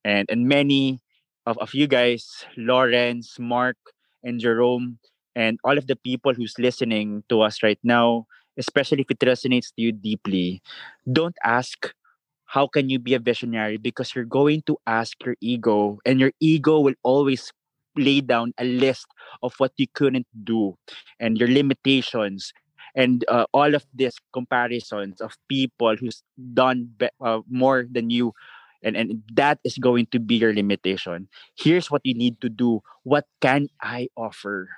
And 0.05 0.27
and 0.29 0.47
many 0.47 1.01
of, 1.45 1.57
of 1.59 1.73
you 1.73 1.87
guys 1.87 2.45
lawrence 2.57 3.37
mark 3.39 3.77
and 4.23 4.39
jerome 4.39 4.99
and 5.35 5.59
all 5.63 5.77
of 5.77 5.87
the 5.87 5.95
people 5.95 6.33
who's 6.33 6.55
listening 6.59 7.23
to 7.29 7.41
us 7.41 7.63
right 7.63 7.79
now 7.83 8.25
especially 8.57 9.01
if 9.01 9.11
it 9.11 9.19
resonates 9.19 9.73
to 9.75 9.81
you 9.81 9.91
deeply 9.91 10.61
don't 11.11 11.35
ask 11.43 11.93
how 12.45 12.67
can 12.67 12.89
you 12.89 12.99
be 12.99 13.13
a 13.13 13.19
visionary? 13.19 13.77
Because 13.77 14.15
you're 14.15 14.25
going 14.25 14.61
to 14.67 14.77
ask 14.87 15.17
your 15.25 15.35
ego 15.41 15.99
and 16.05 16.19
your 16.19 16.31
ego 16.39 16.79
will 16.79 16.93
always 17.03 17.51
lay 17.97 18.21
down 18.21 18.53
a 18.57 18.65
list 18.65 19.07
of 19.41 19.53
what 19.57 19.71
you 19.77 19.87
couldn't 19.93 20.27
do 20.43 20.75
and 21.19 21.37
your 21.37 21.49
limitations 21.49 22.53
and 22.95 23.25
uh, 23.27 23.45
all 23.53 23.73
of 23.73 23.85
these 23.93 24.15
comparisons 24.33 25.21
of 25.21 25.35
people 25.49 25.95
who's 25.95 26.23
done 26.53 26.89
be- 26.97 27.09
uh, 27.21 27.39
more 27.49 27.85
than 27.89 28.09
you 28.09 28.33
and 28.83 28.95
and 28.95 29.23
that 29.33 29.59
is 29.63 29.77
going 29.77 30.05
to 30.11 30.19
be 30.19 30.35
your 30.35 30.53
limitation. 30.53 31.27
Here's 31.57 31.89
what 31.89 32.01
you 32.05 32.13
need 32.13 32.39
to 32.41 32.49
do. 32.49 32.81
What 33.03 33.25
can 33.41 33.67
i 33.81 34.07
offer? 34.15 34.69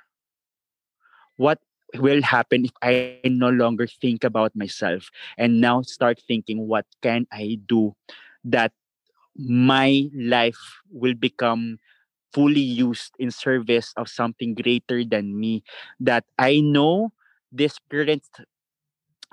What 1.38 1.60
will 1.96 2.22
happen 2.22 2.66
if 2.66 2.72
i 2.82 3.20
no 3.24 3.50
longer 3.50 3.88
think 3.88 4.24
about 4.24 4.52
myself 4.56 5.10
and 5.38 5.62
now 5.62 5.82
start 5.82 6.20
thinking 6.28 6.68
what 6.68 6.86
can 7.02 7.26
i 7.32 7.58
do 7.68 7.96
that 8.44 8.72
my 9.38 10.10
life 10.16 10.60
will 10.92 11.14
become 11.14 11.78
fully 12.34 12.62
used 12.62 13.14
in 13.20 13.32
service 13.32 13.94
of 13.98 14.10
something 14.10 14.54
greater 14.54 15.04
than 15.04 15.40
me? 15.40 15.64
That 16.00 16.26
i 16.38 16.60
know 16.60 17.14
this 17.52 17.78
current 17.90 18.24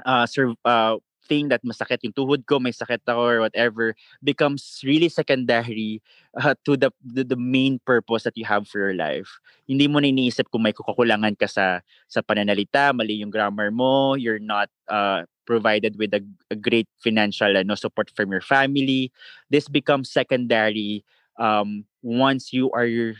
uh, 0.04 0.26
sur- 0.26 0.54
uh 0.64 0.96
thing 1.26 1.48
that 1.48 1.64
masakit 1.64 2.00
yung 2.04 2.12
tuhod 2.12 2.46
ko, 2.46 2.60
may 2.60 2.72
sakit 2.72 3.02
ako 3.06 3.22
or 3.22 3.38
whatever 3.40 3.96
becomes 4.22 4.80
really 4.84 5.08
secondary 5.08 6.02
uh, 6.38 6.54
to 6.64 6.76
the, 6.76 6.90
the 7.02 7.24
the 7.24 7.38
main 7.38 7.80
purpose 7.84 8.24
that 8.24 8.36
you 8.36 8.44
have 8.44 8.68
for 8.68 8.78
your 8.80 8.96
life. 8.96 9.28
Hindi 9.66 9.88
mo 9.88 10.00
na 10.00 10.12
iniisip 10.12 10.48
kung 10.52 10.64
may 10.64 10.76
kukulangan 10.76 11.36
ka 11.36 11.48
sa 11.48 11.80
sa 12.08 12.20
pananalita, 12.20 12.92
mali 12.92 13.20
yung 13.24 13.32
grammar 13.32 13.72
mo, 13.72 14.14
you're 14.14 14.42
not 14.42 14.68
uh, 14.88 15.24
provided 15.44 15.96
with 16.00 16.12
a, 16.16 16.22
a 16.50 16.56
great 16.56 16.88
financial 17.00 17.52
ano, 17.56 17.74
support 17.74 18.08
from 18.12 18.32
your 18.32 18.44
family. 18.44 19.12
This 19.50 19.68
becomes 19.68 20.10
secondary 20.10 21.04
um, 21.38 21.84
once 22.02 22.52
you 22.52 22.70
are 22.72 23.14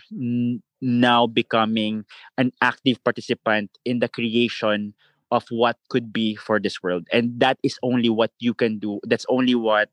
now 0.81 1.26
becoming 1.26 2.05
an 2.36 2.52
active 2.60 3.02
participant 3.05 3.70
in 3.85 3.98
the 3.98 4.09
creation 4.09 4.94
of 5.30 5.44
what 5.51 5.76
could 5.88 6.12
be 6.12 6.34
for 6.36 6.60
this 6.60 6.82
world. 6.82 7.06
And 7.12 7.38
that 7.40 7.59
is 7.62 7.78
only 7.82 8.09
what 8.09 8.30
you 8.38 8.55
can 8.55 8.78
do. 8.78 9.01
That's 9.05 9.26
only 9.28 9.55
what 9.55 9.90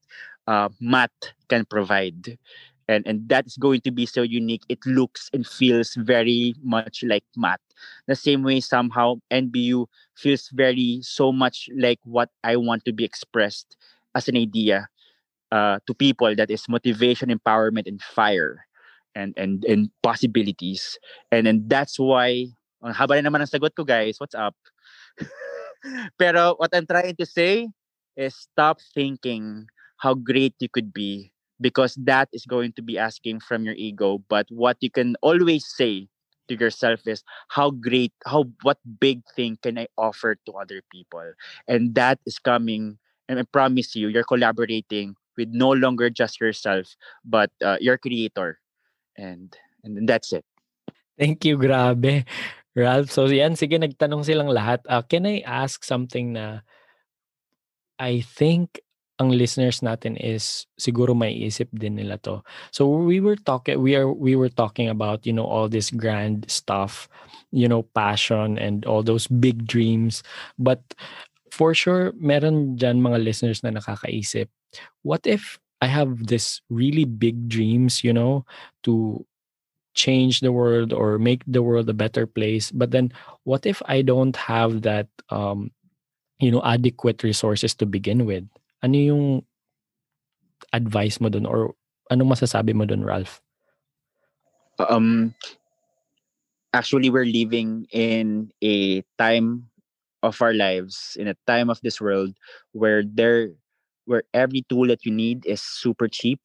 uh, 0.48 0.70
Matt 0.80 1.12
can 1.50 1.66
provide. 1.66 2.38
And 2.88 3.08
and 3.08 3.30
that 3.30 3.48
is 3.48 3.56
going 3.56 3.82
to 3.82 3.92
be 3.92 4.06
so 4.06 4.22
unique. 4.22 4.64
It 4.68 4.80
looks 4.86 5.30
and 5.32 5.48
feels 5.48 5.96
very 5.96 6.56
much 6.64 7.04
like 7.04 7.24
Matt 7.38 7.62
the 8.06 8.16
same 8.16 8.44
way 8.44 8.60
somehow 8.60 9.16
nbu 9.32 9.88
feels 10.14 10.50
very 10.54 11.00
so 11.02 11.32
much 11.32 11.68
like 11.76 11.98
what 12.04 12.30
i 12.44 12.56
want 12.56 12.86
to 12.86 12.94
be 12.94 13.04
expressed 13.04 13.76
as 14.14 14.28
an 14.28 14.38
idea 14.38 14.88
uh, 15.52 15.80
to 15.86 15.94
people. 15.94 16.34
That 16.36 16.50
is 16.50 16.68
motivation 16.68 17.30
empowerment 17.30 17.88
and 17.88 18.02
fire 18.02 18.66
and 19.16 19.34
and 19.38 19.64
and 19.66 19.92
possibilities. 20.02 20.98
And 21.32 21.48
and 21.48 21.70
that's 21.70 22.00
why 22.00 22.48
ang 22.82 22.96
haba 22.96 23.20
na 23.20 23.30
naman 23.30 23.44
ang 23.44 23.52
sagot 23.52 23.76
ko 23.76 23.84
guys. 23.84 24.18
What's 24.20 24.36
up 24.36 24.56
pero 26.20 26.56
what 26.58 26.70
i'm 26.74 26.86
trying 26.86 27.16
to 27.16 27.26
say 27.26 27.68
is 28.18 28.36
stop 28.36 28.80
thinking 28.94 29.66
how 29.98 30.14
great 30.14 30.56
you 30.60 30.70
could 30.70 30.94
be 30.94 31.32
because 31.62 31.94
that 31.96 32.28
is 32.34 32.46
going 32.46 32.74
to 32.74 32.82
be 32.82 32.98
asking 32.98 33.40
from 33.40 33.64
your 33.64 33.76
ego. 33.78 34.18
But 34.28 34.48
what 34.50 34.78
you 34.82 34.90
can 34.90 35.16
always 35.22 35.64
say 35.66 36.10
to 36.50 36.58
yourself 36.58 37.06
is 37.06 37.24
how 37.50 37.70
great 37.70 38.12
how 38.26 38.50
what 38.64 38.82
big 39.00 39.22
thing 39.38 39.58
can 39.62 39.78
i 39.78 39.88
offer 39.98 40.36
to 40.46 40.52
other 40.54 40.82
people? 40.92 41.34
And 41.68 41.94
that 41.96 42.20
is 42.26 42.40
coming 42.40 42.98
and 43.30 43.40
i 43.40 43.44
promise 43.54 43.96
you 43.96 44.10
you're 44.10 44.28
collaborating 44.28 45.16
with 45.38 45.48
no 45.54 45.72
longer 45.72 46.10
just 46.10 46.42
yourself 46.42 46.98
but 47.24 47.50
uh, 47.64 47.78
your 47.80 47.98
creator. 47.98 48.60
And 49.16 49.56
and 49.84 50.10
that's 50.10 50.34
it. 50.34 50.44
Thank 51.18 51.46
you, 51.46 51.58
grabe. 51.58 52.26
Ralph, 52.72 53.12
so 53.12 53.28
yan, 53.28 53.60
sige, 53.60 53.76
nagtanong 53.76 54.24
silang 54.24 54.48
lahat. 54.48 54.80
Uh, 54.88 55.04
can 55.04 55.28
I 55.28 55.44
ask 55.44 55.84
something 55.84 56.40
na 56.40 56.64
I 58.00 58.24
think 58.24 58.80
ang 59.22 59.30
listeners 59.30 59.86
natin 59.86 60.18
is 60.18 60.66
siguro 60.82 61.14
may 61.14 61.30
isip 61.38 61.70
din 61.78 62.00
nila 62.02 62.18
to. 62.26 62.42
So 62.74 62.90
we 62.90 63.22
were 63.22 63.38
talking 63.38 63.78
we 63.78 63.94
are 63.94 64.10
we 64.10 64.34
were 64.34 64.50
talking 64.50 64.90
about, 64.90 65.30
you 65.30 65.36
know, 65.36 65.46
all 65.46 65.70
this 65.70 65.94
grand 65.94 66.50
stuff, 66.50 67.06
you 67.54 67.70
know, 67.70 67.86
passion 67.94 68.58
and 68.58 68.82
all 68.90 69.06
those 69.06 69.30
big 69.30 69.70
dreams. 69.70 70.26
But 70.58 70.82
for 71.54 71.78
sure, 71.78 72.18
meron 72.18 72.82
dyan 72.82 73.06
mga 73.06 73.22
listeners 73.22 73.62
na 73.62 73.78
nakakaisip, 73.78 74.50
what 75.06 75.28
if 75.30 75.62
I 75.84 75.90
have 75.92 76.26
this 76.26 76.62
really 76.74 77.06
big 77.06 77.46
dreams, 77.46 78.02
you 78.02 78.14
know, 78.14 78.50
to 78.90 79.22
change 79.94 80.40
the 80.40 80.52
world 80.52 80.94
or 80.94 81.20
make 81.20 81.44
the 81.48 81.62
world 81.62 81.90
a 81.90 81.94
better 81.94 82.26
place. 82.26 82.72
But 82.72 82.92
then 82.92 83.12
what 83.44 83.66
if 83.66 83.82
I 83.86 84.02
don't 84.02 84.36
have 84.38 84.84
that 84.84 85.08
um, 85.30 85.72
you 86.40 86.52
know, 86.52 86.62
adequate 86.64 87.24
resources 87.24 87.76
to 87.76 87.86
begin 87.86 88.26
with? 88.26 88.46
Ano 88.84 88.98
yung 88.98 89.26
advice 90.74 91.22
mo 91.22 91.30
dun 91.30 91.46
or 91.46 91.76
anong 92.10 92.34
masasabi 92.34 92.74
mo 92.74 92.86
dun, 92.86 93.04
Ralph? 93.04 93.42
Um 94.80 95.36
actually 96.74 97.10
we're 97.10 97.28
living 97.28 97.86
in 97.92 98.52
a 98.64 99.04
time 99.20 99.68
of 100.24 100.42
our 100.42 100.54
lives 100.54 101.18
in 101.20 101.28
a 101.28 101.36
time 101.48 101.70
of 101.70 101.80
this 101.82 102.00
world 102.00 102.34
where 102.72 103.04
there 103.04 103.52
where 104.06 104.24
every 104.34 104.64
tool 104.70 104.88
that 104.88 105.06
you 105.06 105.12
need 105.12 105.46
is 105.46 105.62
super 105.62 106.08
cheap 106.08 106.40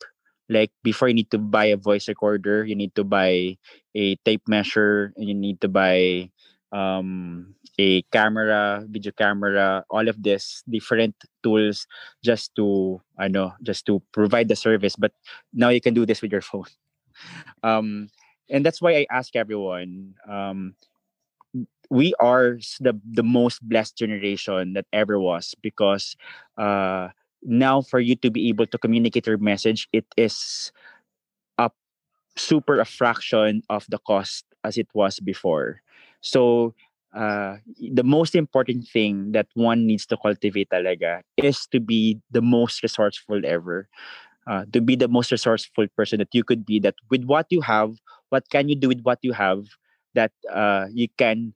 like 0.48 0.70
before 0.82 1.08
you 1.08 1.14
need 1.14 1.30
to 1.30 1.38
buy 1.38 1.66
a 1.66 1.76
voice 1.76 2.08
recorder 2.08 2.64
you 2.64 2.74
need 2.74 2.94
to 2.94 3.04
buy 3.04 3.56
a 3.94 4.16
tape 4.24 4.42
measure 4.48 5.12
and 5.16 5.28
you 5.28 5.34
need 5.34 5.60
to 5.60 5.68
buy 5.68 6.28
um, 6.72 7.54
a 7.78 8.02
camera 8.12 8.84
video 8.88 9.12
camera 9.12 9.84
all 9.90 10.08
of 10.08 10.22
this 10.22 10.62
different 10.68 11.14
tools 11.42 11.86
just 12.24 12.54
to 12.56 13.00
i 13.18 13.28
know 13.28 13.52
just 13.62 13.86
to 13.86 14.02
provide 14.12 14.48
the 14.48 14.56
service. 14.56 14.96
But 14.96 15.12
now 15.52 15.68
you 15.68 15.80
can 15.80 15.94
do 15.94 16.06
this 16.06 16.22
with 16.22 16.32
your 16.32 16.40
phone. 16.50 16.66
Um, 17.62 18.08
and 18.50 18.64
that's 18.64 18.80
why 18.80 18.94
i 18.96 19.06
ask 19.10 19.34
everyone 19.34 20.14
um, 20.28 20.74
we 21.90 22.14
are 22.20 22.58
the 22.80 22.98
the 23.04 23.22
most 23.22 23.62
blessed 23.62 23.96
generation 23.96 24.74
that 24.74 24.86
ever 24.92 25.18
was 25.18 25.54
because 25.62 26.16
uh, 26.58 27.08
now 27.42 27.80
for 27.80 28.00
you 28.00 28.16
to 28.16 28.30
be 28.30 28.48
able 28.48 28.66
to 28.66 28.78
communicate 28.78 29.26
your 29.26 29.38
message 29.38 29.88
it 29.92 30.06
is 30.16 30.72
a 31.58 31.70
super 32.36 32.80
a 32.80 32.84
fraction 32.84 33.62
of 33.70 33.86
the 33.88 33.98
cost 33.98 34.44
as 34.64 34.76
it 34.78 34.88
was 34.94 35.20
before. 35.20 35.80
So 36.20 36.74
uh, 37.14 37.56
the 37.92 38.04
most 38.04 38.34
important 38.34 38.88
thing 38.88 39.32
that 39.32 39.46
one 39.54 39.86
needs 39.86 40.06
to 40.06 40.16
cultivate 40.16 40.68
talaga 40.70 41.22
is 41.36 41.66
to 41.72 41.80
be 41.80 42.20
the 42.30 42.42
most 42.42 42.82
resourceful 42.82 43.40
ever. 43.46 43.88
Uh, 44.46 44.64
to 44.72 44.80
be 44.80 44.94
the 44.94 45.08
most 45.08 45.32
resourceful 45.32 45.86
person 45.96 46.18
that 46.18 46.30
you 46.32 46.44
could 46.44 46.64
be 46.64 46.78
that 46.78 46.94
with 47.10 47.24
what 47.24 47.46
you 47.50 47.60
have 47.60 47.98
what 48.30 48.48
can 48.50 48.68
you 48.68 48.76
do 48.76 48.86
with 48.86 49.02
what 49.02 49.18
you 49.22 49.32
have 49.32 49.66
that 50.14 50.30
uh, 50.52 50.86
you 50.92 51.08
can 51.18 51.52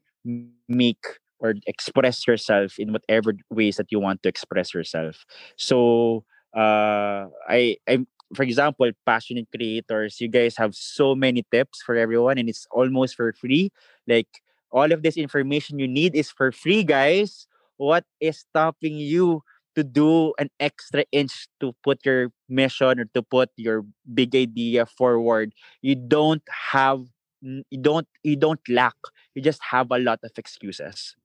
make 0.69 1.19
or 1.41 1.55
express 1.67 2.27
yourself 2.27 2.79
in 2.79 2.93
whatever 2.93 3.35
ways 3.51 3.77
that 3.77 3.91
you 3.91 3.99
want 3.99 4.23
to 4.23 4.29
express 4.29 4.75
yourself. 4.75 5.25
So 5.57 6.25
uh, 6.57 7.27
I 7.49 7.77
I 7.89 8.07
for 8.35 8.45
example, 8.45 8.91
passionate 9.07 9.49
creators, 9.55 10.21
you 10.21 10.29
guys 10.29 10.57
have 10.57 10.75
so 10.75 11.15
many 11.15 11.45
tips 11.51 11.83
for 11.83 11.97
everyone 11.97 12.39
and 12.39 12.49
it's 12.49 12.67
almost 12.71 13.17
for 13.17 13.33
free. 13.33 13.73
Like 14.07 14.29
all 14.71 14.93
of 14.93 15.03
this 15.03 15.17
information 15.17 15.79
you 15.79 15.89
need 15.89 16.15
is 16.15 16.31
for 16.31 16.53
free, 16.53 16.85
guys. 16.85 17.47
What 17.77 18.05
is 18.21 18.39
stopping 18.39 18.97
you 18.97 19.43
to 19.75 19.83
do 19.83 20.33
an 20.39 20.51
extra 20.61 21.05
inch 21.11 21.49
to 21.61 21.75
put 21.83 22.05
your 22.05 22.31
mission 22.49 23.01
or 23.01 23.07
to 23.15 23.23
put 23.23 23.51
your 23.57 23.85
big 24.15 24.37
idea 24.37 24.87
forward? 24.87 25.53
You 25.83 25.97
don't 25.97 26.43
have 26.73 27.07
you 27.43 27.81
don't 27.81 28.07
you 28.23 28.37
don't 28.37 28.61
lack 28.69 28.95
you 29.35 29.41
just 29.41 29.61
have 29.71 29.91
a 29.91 29.99
lot 29.99 30.19
of 30.23 30.31
excuses 30.37 31.17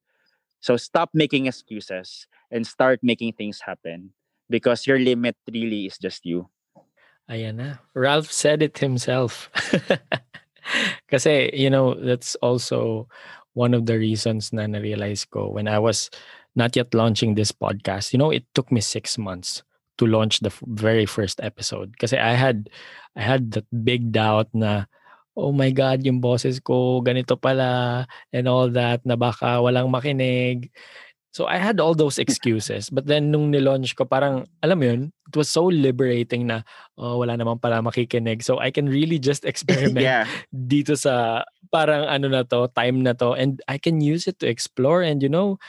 so 0.60 0.76
stop 0.76 1.10
making 1.14 1.46
excuses 1.46 2.26
and 2.50 2.66
start 2.66 3.00
making 3.02 3.32
things 3.32 3.60
happen 3.60 4.10
because 4.50 4.86
your 4.86 4.98
limit 4.98 5.36
really 5.50 5.86
is 5.86 5.98
just 5.98 6.24
you. 6.24 6.48
Ayan 7.30 7.58
na. 7.58 7.70
Ralph 7.94 8.30
said 8.30 8.62
it 8.62 8.78
himself. 8.78 9.50
Kasi, 11.10 11.50
you 11.54 11.70
know, 11.70 11.94
that's 11.94 12.34
also 12.36 13.08
one 13.54 13.74
of 13.74 13.86
the 13.86 13.98
reasons 13.98 14.52
na 14.52 14.66
na-realize 14.66 15.24
ko 15.26 15.50
when 15.50 15.66
I 15.66 15.78
was 15.78 16.10
not 16.54 16.76
yet 16.76 16.94
launching 16.94 17.34
this 17.34 17.50
podcast. 17.50 18.12
You 18.12 18.18
know, 18.18 18.30
it 18.30 18.44
took 18.54 18.70
me 18.70 18.80
six 18.80 19.18
months 19.18 19.62
to 19.98 20.06
launch 20.06 20.40
the 20.40 20.52
very 20.66 21.06
first 21.06 21.40
episode. 21.42 21.98
Kasi 21.98 22.18
I 22.18 22.34
had, 22.34 22.70
I 23.16 23.22
had 23.22 23.52
that 23.52 23.66
big 23.84 24.12
doubt 24.12 24.48
na, 24.54 24.86
oh 25.36 25.52
my 25.52 25.68
God, 25.70 26.00
yung 26.02 26.18
boses 26.18 26.58
ko, 26.58 27.04
ganito 27.04 27.36
pala, 27.36 28.04
and 28.32 28.48
all 28.48 28.72
that, 28.72 29.04
na 29.04 29.14
baka 29.14 29.60
walang 29.60 29.92
makinig. 29.92 30.72
So 31.36 31.44
I 31.44 31.60
had 31.60 31.76
all 31.84 31.92
those 31.92 32.16
excuses. 32.16 32.88
But 32.88 33.04
then 33.04 33.28
nung 33.28 33.52
nilaunch 33.52 33.92
ko, 33.92 34.08
parang, 34.08 34.48
alam 34.64 34.76
mo 34.80 34.84
yun, 34.88 35.02
it 35.28 35.36
was 35.36 35.52
so 35.52 35.68
liberating 35.68 36.48
na, 36.48 36.64
oh, 36.96 37.20
wala 37.20 37.36
naman 37.36 37.60
pala 37.60 37.84
makikinig. 37.84 38.40
So 38.40 38.56
I 38.56 38.72
can 38.72 38.88
really 38.88 39.20
just 39.20 39.44
experiment 39.52 40.00
yeah. 40.00 40.24
dito 40.48 40.96
sa 40.96 41.44
parang 41.68 42.08
ano 42.08 42.32
na 42.32 42.40
to, 42.48 42.72
time 42.72 43.04
na 43.04 43.12
to. 43.20 43.36
And 43.36 43.60
I 43.68 43.76
can 43.76 44.00
use 44.00 44.24
it 44.24 44.40
to 44.40 44.48
explore 44.48 45.04
and 45.04 45.20
you 45.20 45.28
know, 45.28 45.60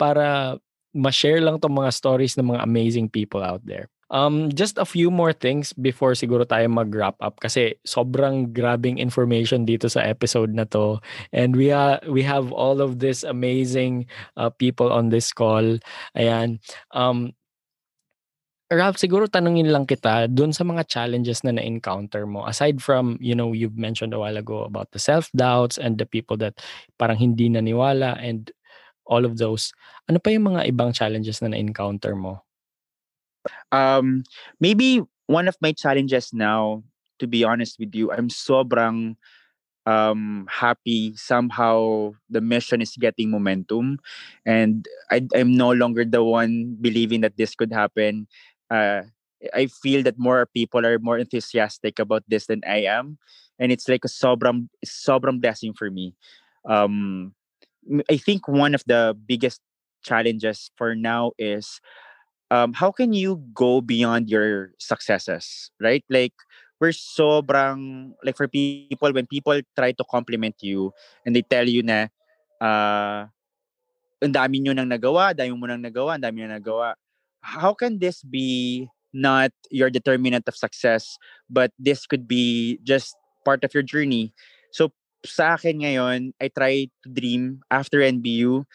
para 0.00 0.56
ma-share 0.96 1.44
lang 1.44 1.60
tong 1.60 1.76
mga 1.76 1.92
stories 1.92 2.40
ng 2.40 2.48
mga 2.56 2.64
amazing 2.64 3.12
people 3.12 3.44
out 3.44 3.60
there. 3.68 3.92
Um, 4.08 4.48
just 4.48 4.80
a 4.80 4.88
few 4.88 5.12
more 5.12 5.36
things 5.36 5.76
before 5.76 6.16
siguro 6.16 6.48
tayo 6.48 6.64
mag-wrap 6.72 7.20
up 7.20 7.40
kasi 7.44 7.76
sobrang 7.84 8.56
grabing 8.56 8.96
information 8.96 9.68
dito 9.68 9.84
sa 9.92 10.00
episode 10.00 10.56
na 10.56 10.64
to. 10.72 10.96
And 11.32 11.52
we, 11.52 11.68
ha- 11.68 12.00
we 12.08 12.24
have 12.24 12.48
all 12.52 12.80
of 12.80 13.04
this 13.04 13.20
amazing 13.20 14.08
uh, 14.40 14.48
people 14.48 14.88
on 14.88 15.12
this 15.12 15.32
call. 15.36 15.76
Ayan. 16.16 16.64
Um, 16.96 17.36
Ralph, 18.68 19.00
siguro 19.00 19.24
tanungin 19.24 19.72
lang 19.72 19.88
kita 19.88 20.28
dun 20.28 20.52
sa 20.52 20.60
mga 20.60 20.84
challenges 20.92 21.40
na 21.40 21.56
na-encounter 21.56 22.28
mo. 22.28 22.44
Aside 22.44 22.84
from, 22.84 23.16
you 23.16 23.32
know, 23.32 23.56
you've 23.56 23.80
mentioned 23.80 24.12
a 24.12 24.20
while 24.20 24.36
ago 24.36 24.60
about 24.68 24.92
the 24.92 25.00
self-doubts 25.00 25.80
and 25.80 25.96
the 25.96 26.04
people 26.04 26.36
that 26.36 26.60
parang 27.00 27.16
hindi 27.16 27.48
naniwala 27.48 28.20
and 28.20 28.52
all 29.08 29.24
of 29.24 29.40
those. 29.40 29.72
Ano 30.12 30.20
pa 30.20 30.28
yung 30.28 30.52
mga 30.52 30.68
ibang 30.68 30.92
challenges 30.92 31.40
na 31.40 31.56
na-encounter 31.56 32.12
mo? 32.12 32.44
Um, 33.72 34.24
maybe 34.60 35.02
one 35.26 35.48
of 35.48 35.56
my 35.60 35.72
challenges 35.72 36.32
now, 36.32 36.82
to 37.18 37.26
be 37.26 37.44
honest 37.44 37.78
with 37.78 37.94
you, 37.94 38.10
I'm 38.12 38.28
sobrang 38.28 39.16
um, 39.86 40.46
happy 40.50 41.16
somehow 41.16 42.12
the 42.28 42.40
mission 42.40 42.82
is 42.82 42.94
getting 43.00 43.30
momentum 43.30 43.98
and 44.44 44.86
I, 45.10 45.26
I'm 45.34 45.56
no 45.56 45.70
longer 45.72 46.04
the 46.04 46.22
one 46.22 46.76
believing 46.80 47.22
that 47.22 47.38
this 47.38 47.54
could 47.54 47.72
happen. 47.72 48.28
Uh, 48.70 49.02
I 49.54 49.66
feel 49.66 50.02
that 50.02 50.18
more 50.18 50.46
people 50.52 50.84
are 50.84 50.98
more 50.98 51.18
enthusiastic 51.18 51.98
about 51.98 52.24
this 52.28 52.46
than 52.46 52.60
I 52.68 52.84
am. 52.84 53.18
And 53.58 53.72
it's 53.72 53.88
like 53.88 54.04
a 54.04 54.08
sobrang, 54.08 54.68
sobrang 54.84 55.40
blessing 55.40 55.72
for 55.72 55.90
me. 55.90 56.14
Um, 56.68 57.34
I 58.10 58.18
think 58.18 58.46
one 58.46 58.74
of 58.74 58.84
the 58.86 59.16
biggest 59.26 59.60
challenges 60.02 60.70
for 60.76 60.94
now 60.94 61.32
is 61.38 61.80
um, 62.50 62.72
how 62.72 62.90
can 62.90 63.12
you 63.12 63.42
go 63.52 63.80
beyond 63.80 64.28
your 64.28 64.72
successes, 64.78 65.70
right? 65.80 66.04
Like 66.08 66.34
we're 66.80 66.96
sobrang 66.96 68.12
like 68.24 68.36
for 68.36 68.48
people 68.48 69.12
when 69.12 69.26
people 69.26 69.60
try 69.76 69.92
to 69.92 70.04
compliment 70.10 70.56
you 70.60 70.92
and 71.26 71.34
they 71.34 71.42
tell 71.42 71.68
you 71.68 71.82
na 71.82 72.08
uh, 72.60 73.26
ang 74.18 74.32
dami 74.34 74.62
nyo 74.62 74.72
nang 74.74 74.90
nagawa, 74.90 75.34
dami 75.34 75.54
mo 75.54 75.66
nang 75.66 75.82
nagawa, 75.82 76.18
ang 76.18 76.24
dami 76.24 76.42
nyo 76.42 76.58
nagawa. 76.58 76.94
How 77.42 77.72
can 77.74 77.98
this 77.98 78.22
be 78.22 78.88
not 79.14 79.54
your 79.70 79.90
determinant 79.90 80.48
of 80.48 80.56
success, 80.58 81.16
but 81.48 81.70
this 81.78 82.06
could 82.06 82.26
be 82.26 82.78
just 82.82 83.14
part 83.44 83.62
of 83.62 83.72
your 83.74 83.86
journey? 83.86 84.34
So 84.74 84.90
sa 85.24 85.54
akin 85.54 85.82
ngayon, 85.82 86.34
I 86.42 86.50
try 86.50 86.90
to 87.04 87.08
dream 87.10 87.62
after 87.70 88.02
NBU 88.02 88.66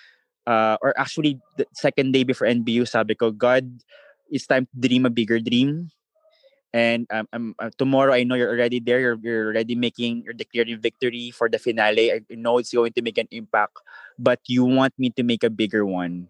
uh, 0.48 0.78
or 0.82 0.94
actually 0.98 1.40
the 1.58 1.66
second 1.74 2.12
day 2.12 2.24
before 2.24 2.48
NBU, 2.48 2.88
sabi 2.88 3.16
ko, 3.16 3.32
God, 3.32 3.70
it's 4.30 4.48
time 4.48 4.66
to 4.66 4.88
dream 4.88 5.06
a 5.06 5.10
bigger 5.10 5.40
dream. 5.40 5.90
And 6.74 7.06
um, 7.14 7.28
um, 7.34 7.56
uh, 7.60 7.70
tomorrow, 7.78 8.14
I 8.14 8.24
know 8.24 8.34
you're 8.34 8.50
already 8.50 8.80
there. 8.80 9.00
You're, 9.00 9.20
you're 9.22 9.48
already 9.54 9.76
making, 9.76 10.24
you're 10.26 10.34
declaring 10.34 10.82
victory 10.82 11.30
for 11.30 11.48
the 11.48 11.60
finale. 11.60 12.12
I 12.12 12.22
know 12.32 12.58
it's 12.58 12.74
going 12.74 12.94
to 12.94 13.04
make 13.04 13.20
an 13.20 13.28
impact, 13.30 13.78
but 14.18 14.40
you 14.48 14.66
want 14.66 14.98
me 14.98 15.12
to 15.12 15.24
make 15.24 15.44
a 15.44 15.52
bigger 15.54 15.86
one. 15.86 16.30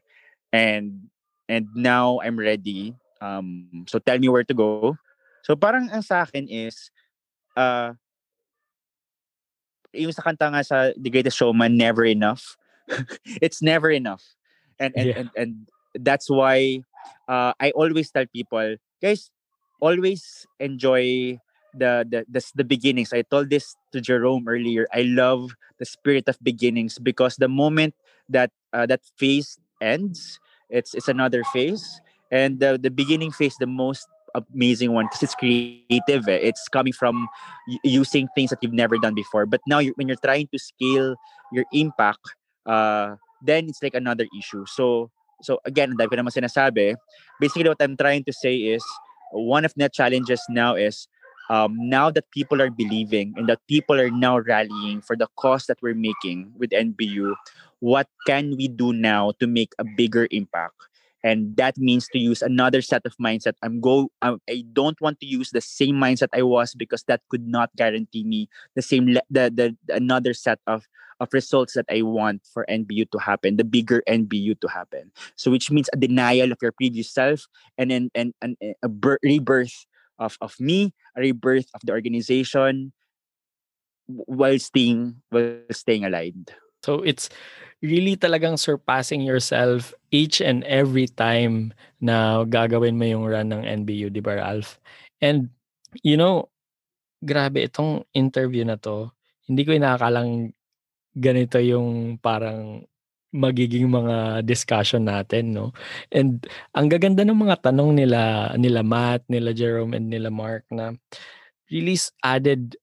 And 0.51 1.07
and 1.47 1.67
now 1.73 2.19
I'm 2.21 2.37
ready. 2.37 2.95
Um, 3.21 3.85
so 3.87 3.99
tell 3.99 4.19
me 4.19 4.27
where 4.27 4.43
to 4.43 4.53
go. 4.53 4.97
So 5.43 5.55
parang 5.55 5.89
ang 5.91 6.03
sa 6.03 6.23
akin 6.23 6.47
is, 6.47 6.91
uh, 7.55 7.95
yung 9.95 10.11
sa 10.11 10.23
kanta 10.23 10.51
nga 10.51 10.63
sa 10.63 10.91
The 10.95 11.09
Greatest 11.09 11.37
Showman, 11.37 11.77
Never 11.77 12.03
Enough. 12.03 12.57
it's 13.41 13.61
never 13.61 13.89
enough 13.91 14.23
and 14.79 14.93
and, 14.95 15.07
Yeah. 15.07 15.17
and 15.17 15.29
and 15.35 15.51
that's 15.99 16.29
why 16.29 16.81
uh, 17.27 17.53
I 17.59 17.71
always 17.71 18.11
tell 18.11 18.25
people, 18.25 18.77
guys, 19.01 19.31
always 19.79 20.45
enjoy 20.59 21.37
the 21.73 22.05
the 22.07 22.25
the, 22.29 22.41
the 22.55 22.63
beginnings. 22.63 23.13
I 23.13 23.21
told 23.23 23.49
this 23.49 23.75
to 23.91 24.01
Jerome 24.01 24.45
earlier. 24.47 24.87
I 24.93 25.03
love 25.03 25.53
the 25.79 25.85
spirit 25.85 26.27
of 26.27 26.37
beginnings 26.41 26.99
because 26.99 27.37
the 27.37 27.49
moment 27.49 27.95
that 28.29 28.51
uh, 28.73 28.85
that 28.87 29.01
phase 29.17 29.57
ends, 29.81 30.39
it's 30.69 30.93
it's 30.93 31.07
another 31.07 31.43
phase, 31.53 32.01
and 32.31 32.59
the 32.59 32.77
the 32.81 32.91
beginning 32.91 33.31
phase, 33.31 33.55
the 33.59 33.69
most 33.69 34.07
amazing 34.35 34.91
one 34.91 35.05
because 35.05 35.23
it's 35.23 35.35
creative. 35.35 35.93
Eh? 35.99 36.09
It's 36.09 36.33
coming 36.41 36.93
from 36.93 37.27
using 37.83 38.01
things 38.09 38.25
that 38.25 38.39
you've 38.41 38.51
never 38.51 38.79
done 38.81 39.13
before. 39.13 39.45
But 39.45 39.61
now, 39.67 39.77
you're, 39.77 39.93
when 39.93 40.07
you're 40.07 40.17
trying 40.17 40.47
to 40.49 40.57
scale 40.57 41.15
your 41.51 41.65
impact, 41.71 42.33
uh, 42.65 43.15
then 43.41 43.67
it's 43.69 43.81
like 43.83 43.95
another 43.95 44.25
issue. 44.37 44.65
So, 44.67 45.11
so 45.41 45.59
again, 45.65 45.95
dahil 45.97 46.09
ko 46.09 46.15
naman 46.15 46.33
sinasabi, 46.33 46.95
basically 47.39 47.69
what 47.69 47.81
I'm 47.81 47.97
trying 47.97 48.23
to 48.25 48.33
say 48.33 48.55
is, 48.55 48.83
one 49.31 49.65
of 49.65 49.73
the 49.75 49.89
challenges 49.89 50.41
now 50.49 50.75
is, 50.75 51.07
um, 51.49 51.75
now 51.75 52.09
that 52.11 52.29
people 52.31 52.61
are 52.61 52.69
believing 52.69 53.33
and 53.35 53.49
that 53.49 53.59
people 53.67 53.99
are 53.99 54.11
now 54.11 54.39
rallying 54.39 55.01
for 55.01 55.15
the 55.15 55.27
cause 55.35 55.65
that 55.67 55.81
we're 55.81 55.97
making 55.97 56.53
with 56.57 56.69
NBU, 56.69 57.35
what 57.79 58.07
can 58.25 58.55
we 58.55 58.67
do 58.67 58.93
now 58.93 59.33
to 59.39 59.47
make 59.47 59.73
a 59.79 59.83
bigger 59.83 60.27
impact? 60.31 60.75
and 61.23 61.55
that 61.55 61.77
means 61.77 62.07
to 62.09 62.19
use 62.19 62.41
another 62.41 62.81
set 62.81 63.01
of 63.05 63.15
mindset 63.17 63.53
i'm 63.63 63.79
go 63.79 64.11
um, 64.21 64.39
i 64.49 64.63
don't 64.73 64.99
want 64.99 65.19
to 65.19 65.25
use 65.25 65.51
the 65.51 65.61
same 65.61 65.95
mindset 65.95 66.27
i 66.33 66.41
was 66.41 66.75
because 66.75 67.03
that 67.07 67.21
could 67.29 67.47
not 67.47 67.71
guarantee 67.75 68.23
me 68.23 68.49
the 68.75 68.81
same 68.81 69.07
le- 69.07 69.27
the, 69.31 69.49
the 69.49 69.95
another 69.95 70.33
set 70.33 70.59
of 70.67 70.85
of 71.23 71.31
results 71.31 71.73
that 71.73 71.87
i 71.87 72.03
want 72.03 72.43
for 72.43 72.67
nbu 72.67 73.07
to 73.09 73.17
happen 73.17 73.55
the 73.55 73.63
bigger 73.63 74.03
nbu 74.05 74.59
to 74.59 74.67
happen 74.67 75.07
so 75.39 75.47
which 75.47 75.71
means 75.71 75.87
a 75.95 75.97
denial 75.97 76.51
of 76.51 76.59
your 76.59 76.75
previous 76.75 77.07
self 77.07 77.47
and 77.79 77.89
then 77.89 78.11
and, 78.13 78.35
and, 78.43 78.59
and 78.59 78.75
a 78.83 78.89
bir- 78.91 79.23
rebirth 79.23 79.87
of 80.19 80.35
of 80.43 80.53
me 80.59 80.91
a 81.15 81.23
rebirth 81.23 81.71
of 81.73 81.81
the 81.87 81.95
organization 81.95 82.91
while 84.07 84.59
staying 84.59 85.15
while 85.31 85.63
staying 85.71 86.03
aligned 86.03 86.51
so 86.83 86.99
it's 87.07 87.31
really 87.79 88.15
talagang 88.15 88.59
surpassing 88.59 89.23
yourself 89.23 89.95
each 90.11 90.39
and 90.39 90.63
every 90.63 91.07
time 91.07 91.75
na 91.99 92.47
gagawin 92.47 92.99
mo 92.99 93.07
yung 93.07 93.27
run 93.27 93.51
ng 93.51 93.63
NBU, 93.83 94.11
di 94.11 94.23
ba, 94.23 94.39
Ralph? 94.39 94.79
And, 95.19 95.51
you 96.03 96.15
know, 96.15 96.51
grabe 97.23 97.63
itong 97.63 98.07
interview 98.15 98.63
na 98.63 98.75
to, 98.79 99.11
hindi 99.47 99.67
ko 99.67 99.75
inakalang 99.75 100.55
ganito 101.15 101.57
yung 101.61 102.17
parang 102.19 102.85
magiging 103.33 103.89
mga 103.89 104.45
discussion 104.45 105.09
natin, 105.09 105.57
no? 105.57 105.73
And 106.13 106.45
ang 106.77 106.87
gaganda 106.93 107.25
ng 107.25 107.35
mga 107.35 107.65
tanong 107.65 107.97
nila, 107.97 108.53
nila 108.61 108.85
Matt, 108.85 109.25
nila 109.25 109.57
Jerome, 109.57 109.97
and 109.97 110.07
nila 110.07 110.29
Mark 110.29 110.69
na 110.69 110.93
really 111.73 111.97
added, 112.21 112.77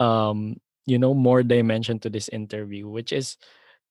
um, 0.00 0.56
you 0.88 0.96
know, 0.98 1.12
more 1.12 1.44
dimension 1.44 2.00
to 2.00 2.08
this 2.08 2.32
interview, 2.32 2.88
which 2.88 3.12
is 3.12 3.36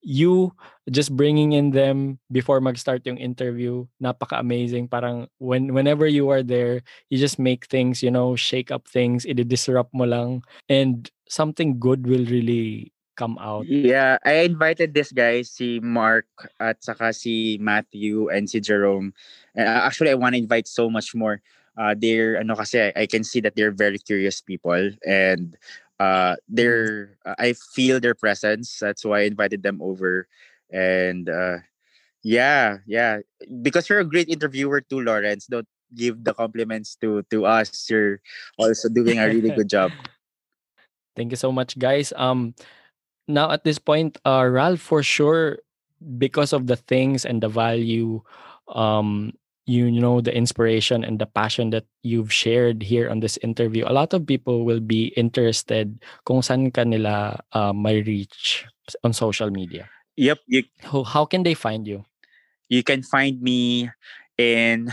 you 0.01 0.55
just 0.89 1.15
bringing 1.15 1.51
in 1.53 1.71
them 1.71 2.19
before 2.31 2.61
mag-start 2.61 3.05
yung 3.05 3.19
interview, 3.19 3.85
napaka-amazing. 4.01 4.87
Parang 4.87 5.27
when 5.37 5.73
whenever 5.75 6.07
you 6.07 6.29
are 6.29 6.41
there, 6.43 6.81
you 7.09 7.19
just 7.19 7.37
make 7.37 7.67
things, 7.67 8.01
you 8.01 8.09
know, 8.11 8.35
shake 8.35 8.71
up 8.71 8.87
things, 8.87 9.27
i-disrupt 9.27 9.93
mo 9.93 10.05
lang 10.07 10.41
and 10.71 11.11
something 11.27 11.77
good 11.77 12.07
will 12.07 12.25
really 12.25 12.91
come 13.19 13.35
out. 13.43 13.67
Yeah, 13.67 14.15
I 14.23 14.47
invited 14.47 14.95
this 14.95 15.11
guy, 15.11 15.43
si 15.43 15.83
Mark 15.83 16.25
at 16.63 16.79
saka 16.79 17.11
si 17.11 17.59
Matthew 17.59 18.31
and 18.31 18.47
si 18.47 18.63
Jerome. 18.63 19.11
And 19.59 19.67
uh, 19.67 19.83
actually, 19.83 20.15
I 20.15 20.15
want 20.15 20.39
to 20.39 20.39
invite 20.39 20.71
so 20.71 20.87
much 20.87 21.11
more. 21.11 21.43
Uh, 21.75 21.99
they're, 21.99 22.39
ano 22.39 22.55
kasi, 22.55 22.95
I 22.95 23.05
can 23.11 23.27
see 23.27 23.43
that 23.43 23.59
they're 23.59 23.75
very 23.75 23.99
curious 23.99 24.39
people 24.39 24.95
and 25.03 25.59
uh 25.99 26.39
they're 26.47 27.19
uh, 27.27 27.35
i 27.37 27.51
feel 27.75 27.99
their 27.99 28.15
presence. 28.15 28.79
That's 28.79 29.03
why 29.03 29.27
i 29.27 29.27
invited 29.27 29.67
them 29.67 29.83
over. 29.83 30.31
And 30.71 31.27
uh 31.27 31.59
yeah 32.23 32.79
yeah. 32.87 33.19
Because 33.43 33.91
you're 33.91 33.99
a 33.99 34.07
great 34.07 34.31
interviewer 34.31 34.79
too 34.79 35.03
lawrence. 35.03 35.51
Don't 35.51 35.67
give 35.91 36.23
the 36.23 36.31
compliments 36.31 36.95
to 37.03 37.27
to 37.35 37.43
us. 37.43 37.67
You're 37.91 38.23
also 38.55 38.87
doing 38.87 39.19
a 39.19 39.27
really 39.27 39.51
good 39.51 39.67
job. 39.67 39.91
Thank 41.19 41.35
you 41.35 41.39
so 41.39 41.51
much 41.51 41.75
guys. 41.75 42.15
Um 42.15 42.55
now 43.29 43.53
at 43.53 43.63
this 43.63 43.77
point 43.77 44.17
uh 44.25 44.43
ralph 44.49 44.81
for 44.81 45.05
sure 45.05 45.61
because 46.17 46.51
of 46.51 46.67
the 46.67 46.75
things 46.75 47.23
and 47.23 47.45
the 47.45 47.47
value 47.47 48.19
um 48.73 49.31
you 49.69 49.91
know 49.93 50.17
the 50.19 50.33
inspiration 50.33 51.05
and 51.05 51.21
the 51.21 51.29
passion 51.29 51.69
that 51.69 51.85
you've 52.01 52.33
shared 52.33 52.81
here 52.81 53.05
on 53.05 53.21
this 53.21 53.37
interview 53.45 53.85
a 53.85 53.93
lot 53.93 54.11
of 54.17 54.25
people 54.25 54.65
will 54.65 54.81
be 54.81 55.13
interested 55.13 56.01
kung 56.25 56.41
saan 56.41 56.73
ka 56.73 56.81
nila 56.81 57.37
uh, 57.53 57.69
may 57.69 58.01
reach 58.01 58.65
on 59.05 59.13
social 59.13 59.53
media. 59.53 59.85
Yep 60.17 60.41
you, 60.49 60.65
how, 60.81 61.05
how 61.05 61.23
can 61.29 61.45
they 61.45 61.53
find 61.53 61.85
you? 61.85 62.01
You 62.65 62.81
can 62.81 63.05
find 63.05 63.37
me 63.37 63.93
in 64.41 64.89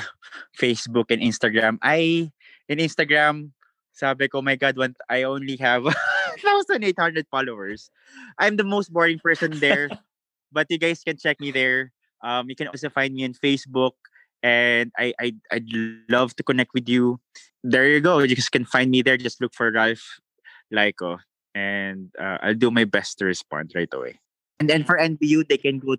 facebook 0.60 1.08
and 1.08 1.24
instagram. 1.24 1.80
I 1.80 2.28
in 2.68 2.76
instagram 2.76 3.56
sabi 3.96 4.28
ko 4.28 4.44
my 4.44 4.60
god 4.60 4.76
when 4.76 4.92
i 5.08 5.24
only 5.24 5.56
have 5.56 5.88
1800 6.44 7.26
followers 7.30 7.90
i'm 8.38 8.56
the 8.56 8.64
most 8.64 8.92
boring 8.92 9.18
person 9.18 9.58
there 9.60 9.88
but 10.52 10.66
you 10.70 10.78
guys 10.78 11.02
can 11.02 11.16
check 11.16 11.40
me 11.40 11.50
there 11.50 11.92
um, 12.24 12.48
you 12.48 12.56
can 12.56 12.68
also 12.68 12.88
find 12.88 13.14
me 13.14 13.24
on 13.24 13.34
facebook 13.34 13.92
and 14.42 14.92
I, 14.96 15.14
I 15.18 15.34
I'd 15.50 15.66
love 16.08 16.36
to 16.36 16.42
connect 16.42 16.70
with 16.74 16.88
you. 16.88 17.18
There 17.64 17.88
you 17.88 18.00
go. 18.00 18.18
You 18.20 18.36
just 18.36 18.52
can 18.52 18.64
find 18.64 18.90
me 18.90 19.02
there. 19.02 19.16
Just 19.16 19.40
look 19.40 19.54
for 19.54 19.72
Ralph 19.72 20.20
Layco, 20.72 21.18
and 21.54 22.14
uh, 22.14 22.38
I'll 22.42 22.54
do 22.54 22.70
my 22.70 22.84
best 22.84 23.18
to 23.18 23.24
respond 23.24 23.72
right 23.74 23.90
away. 23.92 24.20
And 24.60 24.70
then 24.70 24.84
for 24.84 24.96
NBU, 24.98 25.48
they 25.48 25.58
can 25.58 25.78
go 25.78 25.96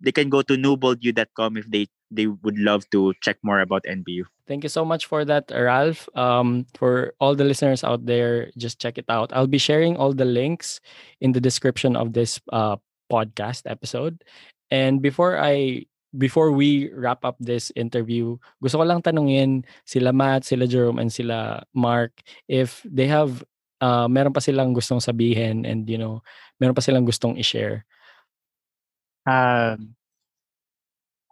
they 0.00 0.12
can 0.12 0.28
go 0.28 0.42
to 0.42 0.56
newboldyou.com 0.56 1.56
if 1.56 1.70
they 1.70 1.86
they 2.10 2.26
would 2.26 2.58
love 2.58 2.88
to 2.90 3.12
check 3.20 3.36
more 3.42 3.60
about 3.60 3.84
NBU. 3.84 4.24
Thank 4.46 4.62
you 4.62 4.70
so 4.70 4.84
much 4.84 5.06
for 5.06 5.24
that, 5.24 5.50
Ralph. 5.50 6.08
Um, 6.14 6.66
for 6.74 7.14
all 7.18 7.34
the 7.34 7.44
listeners 7.44 7.82
out 7.82 8.06
there, 8.06 8.50
just 8.56 8.78
check 8.78 8.98
it 8.98 9.06
out. 9.08 9.32
I'll 9.34 9.50
be 9.50 9.58
sharing 9.58 9.96
all 9.96 10.12
the 10.12 10.24
links 10.24 10.80
in 11.20 11.32
the 11.32 11.40
description 11.40 11.96
of 11.96 12.12
this 12.12 12.40
uh, 12.52 12.76
podcast 13.10 13.66
episode. 13.66 14.22
And 14.70 15.02
before 15.02 15.38
I 15.38 15.86
before 16.16 16.52
we 16.52 16.90
wrap 16.94 17.24
up 17.24 17.36
this 17.38 17.70
interview, 17.76 18.38
gusto 18.62 18.78
ko 18.78 18.84
lang 18.84 19.02
tanungin 19.02 19.64
sila 19.84 20.12
Matt, 20.12 20.44
sila 20.44 20.66
Jerome, 20.66 20.98
and 20.98 21.12
sila 21.12 21.62
Mark 21.74 22.22
if 22.48 22.80
they 22.86 23.06
have, 23.06 23.44
uh, 23.80 24.08
meron 24.08 24.32
pa 24.32 24.40
silang 24.40 24.72
gustong 24.72 25.02
sabihin 25.02 25.68
and, 25.68 25.90
you 25.90 25.98
know, 25.98 26.22
meron 26.60 26.74
pa 26.74 26.80
silang 26.80 27.04
gustong 27.04 27.36
i-share. 27.36 27.84
Um, 29.26 29.95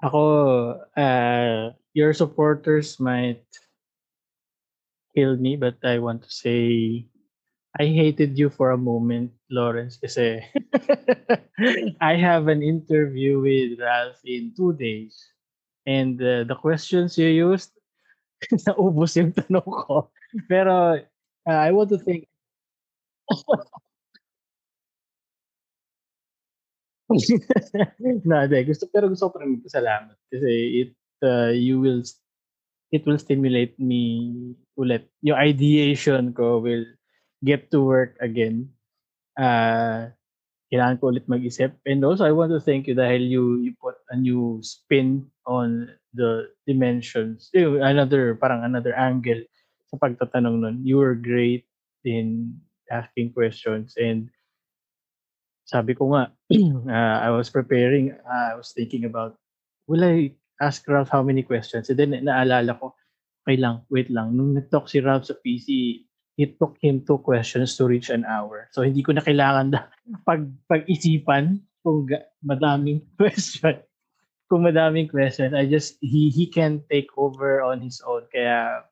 ako, 0.04 0.22
uh, 0.96 1.72
your 1.96 2.12
supporters 2.12 3.00
might 3.00 3.44
kill 5.16 5.36
me, 5.36 5.56
but 5.56 5.80
I 5.82 5.98
want 5.98 6.22
to 6.24 6.30
say 6.30 7.06
I 7.74 7.86
hated 7.86 8.38
you 8.38 8.50
for 8.50 8.70
a 8.70 8.78
moment, 8.78 9.32
Lawrence, 9.50 9.98
kasi 9.98 10.38
I 12.00 12.14
have 12.14 12.46
an 12.46 12.62
interview 12.62 13.40
with 13.40 13.80
Ralph 13.80 14.22
in 14.22 14.54
two 14.54 14.78
days. 14.78 15.18
And 15.86 16.20
uh, 16.22 16.44
the 16.44 16.54
questions 16.54 17.18
you 17.18 17.26
used, 17.28 17.74
naubos 18.68 19.18
yung 19.18 19.34
tanong 19.34 19.66
ko. 19.66 20.10
Pero 20.46 21.02
uh, 21.02 21.58
I 21.66 21.74
want 21.74 21.90
to 21.90 21.98
thank 21.98 22.28
no, 28.28 28.36
de, 28.48 28.64
gusto 28.66 28.90
pero 28.90 29.06
gusto 29.06 29.30
ko 29.30 29.38
rin 29.38 29.58
magpasalamat 29.58 30.16
kasi 30.28 30.52
it 30.82 30.90
uh, 31.22 31.54
you 31.54 31.78
will 31.78 32.02
it 32.94 33.02
will 33.02 33.18
stimulate 33.18 33.74
me 33.78 34.54
ulit. 34.78 35.10
Yung 35.26 35.34
ideation 35.34 36.30
ko 36.30 36.62
will 36.62 36.86
get 37.42 37.70
to 37.74 37.82
work 37.82 38.14
again. 38.22 38.70
Uh, 39.34 40.14
kailangan 40.70 40.98
ko 41.02 41.10
ulit 41.10 41.26
mag-isip. 41.26 41.74
And 41.86 42.06
also, 42.06 42.22
I 42.22 42.34
want 42.34 42.54
to 42.54 42.62
thank 42.62 42.86
you 42.86 42.94
dahil 42.94 43.26
you, 43.26 43.62
you 43.62 43.72
put 43.78 43.98
a 44.10 44.16
new 44.16 44.62
spin 44.62 45.26
on 45.46 45.90
the 46.14 46.50
dimensions. 46.66 47.50
Another, 47.54 48.34
parang 48.38 48.62
another 48.62 48.94
angle 48.94 49.42
sa 49.90 49.98
pagtatanong 49.98 50.62
nun. 50.62 50.76
You 50.86 50.98
were 50.98 51.18
great 51.18 51.66
in 52.06 52.58
asking 52.90 53.34
questions 53.34 53.94
and 53.98 54.30
sabi 55.64 55.96
ko 55.96 56.12
nga, 56.12 56.30
uh, 56.30 57.16
I 57.26 57.30
was 57.32 57.48
preparing, 57.48 58.12
uh, 58.12 58.44
I 58.52 58.54
was 58.54 58.72
thinking 58.72 59.04
about, 59.04 59.36
will 59.88 60.04
I 60.04 60.32
ask 60.60 60.84
Ralph 60.88 61.08
how 61.08 61.24
many 61.24 61.42
questions? 61.42 61.88
And 61.88 61.98
then 61.98 62.12
naalala 62.12 62.76
ko, 62.78 62.94
okay 63.44 63.56
lang, 63.56 63.84
wait 63.88 64.08
lang. 64.12 64.36
Nung 64.36 64.54
nag-talk 64.54 64.88
si 64.88 65.00
Ralph 65.00 65.28
sa 65.28 65.36
PC, 65.40 66.04
it 66.36 66.60
took 66.60 66.76
him 66.80 67.04
two 67.04 67.18
questions 67.18 67.76
to 67.76 67.88
reach 67.88 68.10
an 68.10 68.24
hour. 68.28 68.68
So 68.72 68.82
hindi 68.82 69.02
ko 69.02 69.12
na 69.12 69.24
kailangan 69.24 69.72
da, 69.72 69.88
pag 70.28 70.44
pag-isipan 70.68 71.60
kung 71.84 72.08
ga, 72.08 72.24
madaming 72.44 73.00
question. 73.18 73.80
kung 74.52 74.68
madaming 74.68 75.08
questions, 75.08 75.56
I 75.56 75.64
just, 75.64 75.96
he, 76.04 76.28
he 76.28 76.46
can 76.46 76.84
take 76.92 77.08
over 77.16 77.64
on 77.64 77.80
his 77.80 78.04
own. 78.04 78.28
Kaya, 78.28 78.84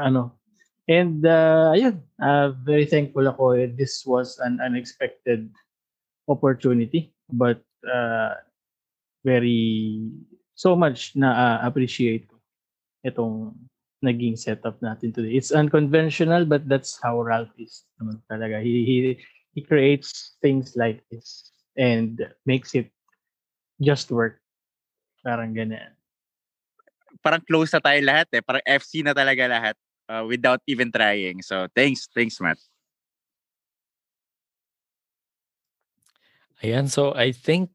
ano, 0.00 0.40
and 0.88 1.22
uh, 1.22 1.76
ayun, 1.76 2.00
uh, 2.18 2.56
very 2.64 2.88
thankful 2.88 3.28
ako. 3.28 3.54
This 3.76 4.02
was 4.02 4.40
an 4.42 4.58
unexpected 4.58 5.52
opportunity, 6.30 7.10
but 7.34 7.58
uh, 7.82 8.38
very, 9.26 10.06
so 10.54 10.78
much 10.78 11.18
na 11.18 11.34
uh, 11.34 11.58
appreciate 11.66 12.30
ko 12.30 12.38
itong 13.02 13.58
naging 14.00 14.38
setup 14.38 14.80
natin 14.80 15.12
today. 15.12 15.36
It's 15.36 15.52
unconventional, 15.52 16.46
but 16.46 16.64
that's 16.70 16.96
how 17.02 17.20
Ralph 17.20 17.52
is 17.58 17.84
naman 18.00 18.22
talaga. 18.30 18.62
He, 18.62 18.86
he, 18.86 18.96
he 19.52 19.60
creates 19.60 20.38
things 20.40 20.78
like 20.78 21.02
this 21.10 21.52
and 21.76 22.16
makes 22.46 22.72
it 22.78 22.88
just 23.82 24.08
work. 24.08 24.40
Parang 25.20 25.52
ganyan. 25.52 25.92
Parang 27.20 27.44
close 27.44 27.68
na 27.76 27.84
tayo 27.84 28.00
lahat 28.00 28.28
eh. 28.32 28.40
Parang 28.40 28.64
FC 28.64 29.04
na 29.04 29.12
talaga 29.12 29.44
lahat 29.44 29.76
uh, 30.08 30.24
without 30.24 30.64
even 30.64 30.88
trying. 30.88 31.44
So, 31.44 31.68
thanks. 31.76 32.08
Thanks, 32.08 32.40
Matt. 32.40 32.56
Ayan, 36.60 36.92
so 36.92 37.16
I 37.16 37.32
think 37.32 37.72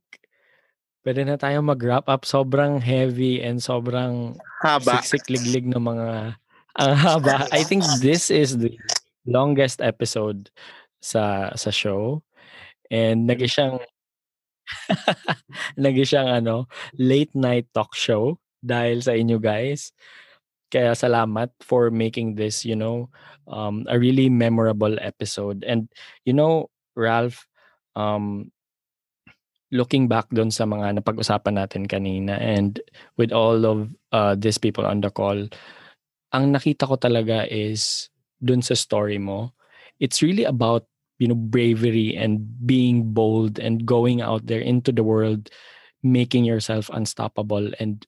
pwede 1.06 1.26
na 1.26 1.38
tayo 1.38 1.62
mag-wrap 1.62 2.10
up. 2.10 2.26
Sobrang 2.26 2.82
heavy 2.82 3.42
and 3.42 3.62
sobrang 3.62 4.38
Haba. 4.66 5.02
siksik-liglig 5.02 5.70
ng 5.70 5.82
mga 5.82 6.38
ang 6.76 6.96
haba. 7.00 7.48
I 7.56 7.64
think 7.64 7.88
this 8.04 8.28
is 8.28 8.60
the 8.60 8.76
longest 9.24 9.80
episode 9.80 10.52
sa 11.00 11.54
sa 11.56 11.72
show. 11.72 12.26
And 12.92 13.30
naging 13.30 13.52
siyang 13.52 13.78
naging 15.80 16.08
siyang 16.10 16.30
ano, 16.44 16.68
late 17.00 17.32
night 17.32 17.70
talk 17.72 17.96
show 17.96 18.38
dahil 18.60 19.00
sa 19.02 19.16
inyo 19.16 19.40
guys. 19.40 19.96
Kaya 20.74 20.98
salamat 20.98 21.54
for 21.64 21.94
making 21.94 22.36
this, 22.36 22.66
you 22.66 22.76
know, 22.76 23.08
um, 23.48 23.88
a 23.88 23.96
really 23.96 24.28
memorable 24.28 24.98
episode. 25.00 25.64
And 25.64 25.88
you 26.28 26.36
know, 26.36 26.68
Ralph, 26.98 27.48
um, 27.96 28.52
looking 29.76 30.08
back 30.08 30.32
doon 30.32 30.50
sa 30.50 30.64
mga 30.64 31.04
napag-usapan 31.04 31.60
natin 31.60 31.84
kanina 31.84 32.40
and 32.40 32.80
with 33.20 33.36
all 33.36 33.68
of 33.68 33.92
uh, 34.16 34.34
these 34.40 34.58
people 34.58 34.88
on 34.88 35.04
the 35.04 35.12
call, 35.12 35.38
ang 36.32 36.46
nakita 36.56 36.88
ko 36.88 36.96
talaga 36.96 37.44
is 37.52 38.08
doon 38.40 38.64
sa 38.64 38.76
story 38.76 39.20
mo, 39.20 39.52
it's 40.00 40.24
really 40.24 40.48
about 40.48 40.88
you 41.20 41.28
know 41.28 41.38
bravery 41.38 42.16
and 42.16 42.44
being 42.68 43.16
bold 43.16 43.60
and 43.60 43.88
going 43.88 44.20
out 44.20 44.44
there 44.48 44.60
into 44.60 44.92
the 44.92 45.04
world 45.04 45.48
making 46.04 46.44
yourself 46.46 46.92
unstoppable 46.94 47.72
and 47.80 48.06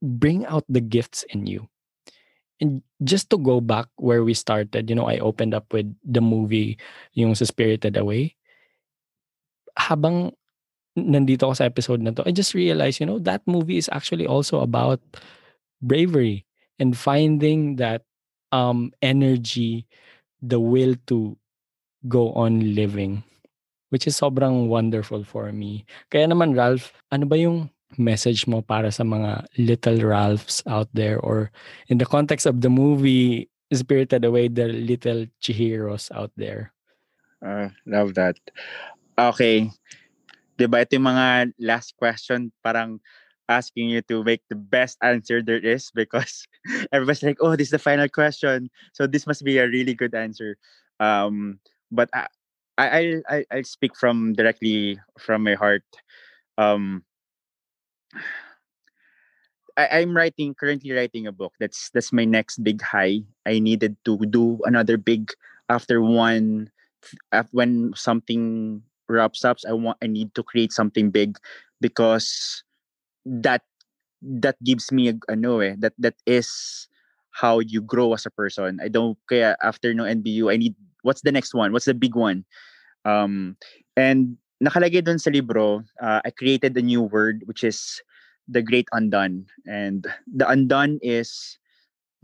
bring 0.00 0.46
out 0.46 0.64
the 0.68 0.80
gifts 0.80 1.24
in 1.34 1.46
you. 1.46 1.68
And 2.62 2.80
just 3.02 3.28
to 3.30 3.36
go 3.36 3.60
back 3.60 3.90
where 3.98 4.22
we 4.22 4.32
started 4.32 4.88
you 4.88 4.96
know 4.96 5.10
i 5.10 5.18
opened 5.18 5.52
up 5.52 5.74
with 5.74 5.90
the 6.06 6.22
movie 6.22 6.78
yung 7.12 7.34
sa 7.34 7.44
spirited 7.44 7.98
away. 7.98 8.38
Habang 9.74 10.32
nandito 10.94 11.46
ako 11.46 11.54
sa 11.58 11.66
episode 11.66 12.00
na 12.02 12.14
to 12.14 12.22
i 12.26 12.32
just 12.32 12.54
realized 12.54 13.02
you 13.02 13.06
know 13.06 13.18
that 13.18 13.42
movie 13.46 13.78
is 13.78 13.90
actually 13.90 14.26
also 14.26 14.62
about 14.62 15.02
bravery 15.82 16.46
and 16.78 16.94
finding 16.94 17.76
that 17.76 18.02
um 18.54 18.94
energy 19.02 19.86
the 20.42 20.58
will 20.58 20.94
to 21.06 21.34
go 22.06 22.30
on 22.38 22.74
living 22.78 23.22
which 23.90 24.06
is 24.06 24.14
sobrang 24.14 24.70
wonderful 24.70 25.26
for 25.26 25.50
me 25.50 25.82
kaya 26.14 26.30
naman 26.30 26.54
Ralph 26.54 26.94
ano 27.10 27.26
ba 27.26 27.38
yung 27.38 27.70
message 27.98 28.46
mo 28.50 28.62
para 28.62 28.90
sa 28.90 29.06
mga 29.06 29.46
little 29.58 29.98
Ralphs 30.02 30.62
out 30.66 30.90
there 30.94 31.18
or 31.22 31.50
in 31.86 31.98
the 31.98 32.06
context 32.06 32.46
of 32.46 32.62
the 32.62 32.70
movie 32.70 33.50
Spirited 33.70 34.22
Away 34.26 34.50
the 34.50 34.70
little 34.70 35.26
Chihiros 35.42 36.10
out 36.14 36.30
there 36.38 36.74
Uh, 37.44 37.68
love 37.84 38.14
that. 38.14 38.40
Okay. 39.18 39.70
Diba 40.54 40.82
ito 40.82 40.94
yung 40.94 41.10
mga 41.10 41.50
last 41.58 41.96
question 41.98 42.52
parang 42.62 43.02
asking 43.48 43.90
you 43.92 44.00
to 44.08 44.24
make 44.24 44.40
the 44.48 44.56
best 44.56 44.96
answer 45.04 45.42
there 45.42 45.60
is 45.60 45.90
because 45.92 46.48
everybody's 46.92 47.22
like, 47.22 47.36
oh, 47.40 47.56
this 47.56 47.68
is 47.68 47.76
the 47.76 47.82
final 47.82 48.08
question. 48.08 48.70
So 48.92 49.06
this 49.06 49.26
must 49.26 49.44
be 49.44 49.58
a 49.58 49.68
really 49.68 49.94
good 49.94 50.14
answer. 50.14 50.56
Um, 51.00 51.60
but 51.92 52.08
I, 52.14 52.26
I, 52.78 52.86
I'll, 52.88 53.22
I- 53.28 53.48
I'll 53.50 53.68
speak 53.68 53.96
from 53.96 54.32
directly 54.32 54.98
from 55.18 55.44
my 55.44 55.54
heart. 55.54 55.84
Um, 56.56 57.04
I, 59.76 60.00
I'm 60.00 60.16
writing 60.16 60.54
currently 60.54 60.92
writing 60.92 61.26
a 61.26 61.32
book. 61.32 61.52
That's 61.58 61.90
that's 61.90 62.12
my 62.12 62.24
next 62.24 62.62
big 62.62 62.80
high. 62.80 63.22
I 63.46 63.58
needed 63.58 63.96
to 64.06 64.18
do 64.26 64.60
another 64.64 64.96
big 64.96 65.30
after 65.68 66.00
one 66.00 66.70
when 67.50 67.92
something 67.94 68.82
wraps 69.08 69.44
up. 69.44 69.58
I 69.68 69.72
want 69.72 69.98
I 70.02 70.06
need 70.06 70.34
to 70.34 70.42
create 70.42 70.72
something 70.72 71.10
big 71.10 71.36
because 71.80 72.62
that 73.24 73.62
that 74.22 74.56
gives 74.64 74.92
me 74.92 75.08
a 75.08 75.14
ano 75.28 75.60
eh, 75.60 75.76
that 75.78 75.92
that 75.98 76.16
is 76.26 76.88
how 77.30 77.58
you 77.58 77.82
grow 77.82 78.14
as 78.14 78.26
a 78.26 78.32
person. 78.32 78.78
I 78.82 78.88
don't 78.88 79.18
kaya 79.28 79.56
after 79.62 79.92
no 79.92 80.04
NBU 80.04 80.52
I 80.52 80.56
need 80.56 80.74
what's 81.02 81.22
the 81.22 81.32
next 81.32 81.54
one? 81.54 81.72
What's 81.72 81.86
the 81.90 81.94
big 81.96 82.14
one? 82.16 82.44
Um 83.04 83.56
and 83.96 84.36
nakalagay 84.62 85.04
doon 85.04 85.20
sa 85.20 85.30
libro, 85.30 85.84
uh, 86.00 86.24
I 86.24 86.30
created 86.30 86.76
a 86.76 86.82
new 86.82 87.02
word 87.02 87.42
which 87.44 87.64
is 87.64 88.00
the 88.48 88.62
great 88.62 88.88
undone. 88.92 89.46
And 89.66 90.06
the 90.28 90.48
undone 90.48 90.98
is 91.02 91.58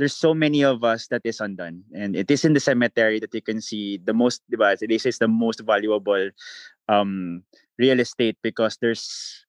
there's 0.00 0.16
so 0.16 0.32
many 0.32 0.64
of 0.64 0.82
us 0.82 1.08
that 1.08 1.20
is 1.24 1.40
undone. 1.40 1.84
And 1.92 2.16
it 2.16 2.30
is 2.30 2.42
in 2.42 2.54
the 2.54 2.60
cemetery 2.60 3.20
that 3.20 3.34
you 3.34 3.42
can 3.42 3.60
see 3.60 4.00
the 4.02 4.14
most, 4.14 4.40
diba? 4.50 4.72
This 4.80 5.04
is 5.04 5.18
the 5.18 5.28
most 5.28 5.60
valuable 5.60 6.30
um, 6.88 7.44
real 7.78 8.00
estate 8.00 8.38
because 8.42 8.78
there's 8.80 9.44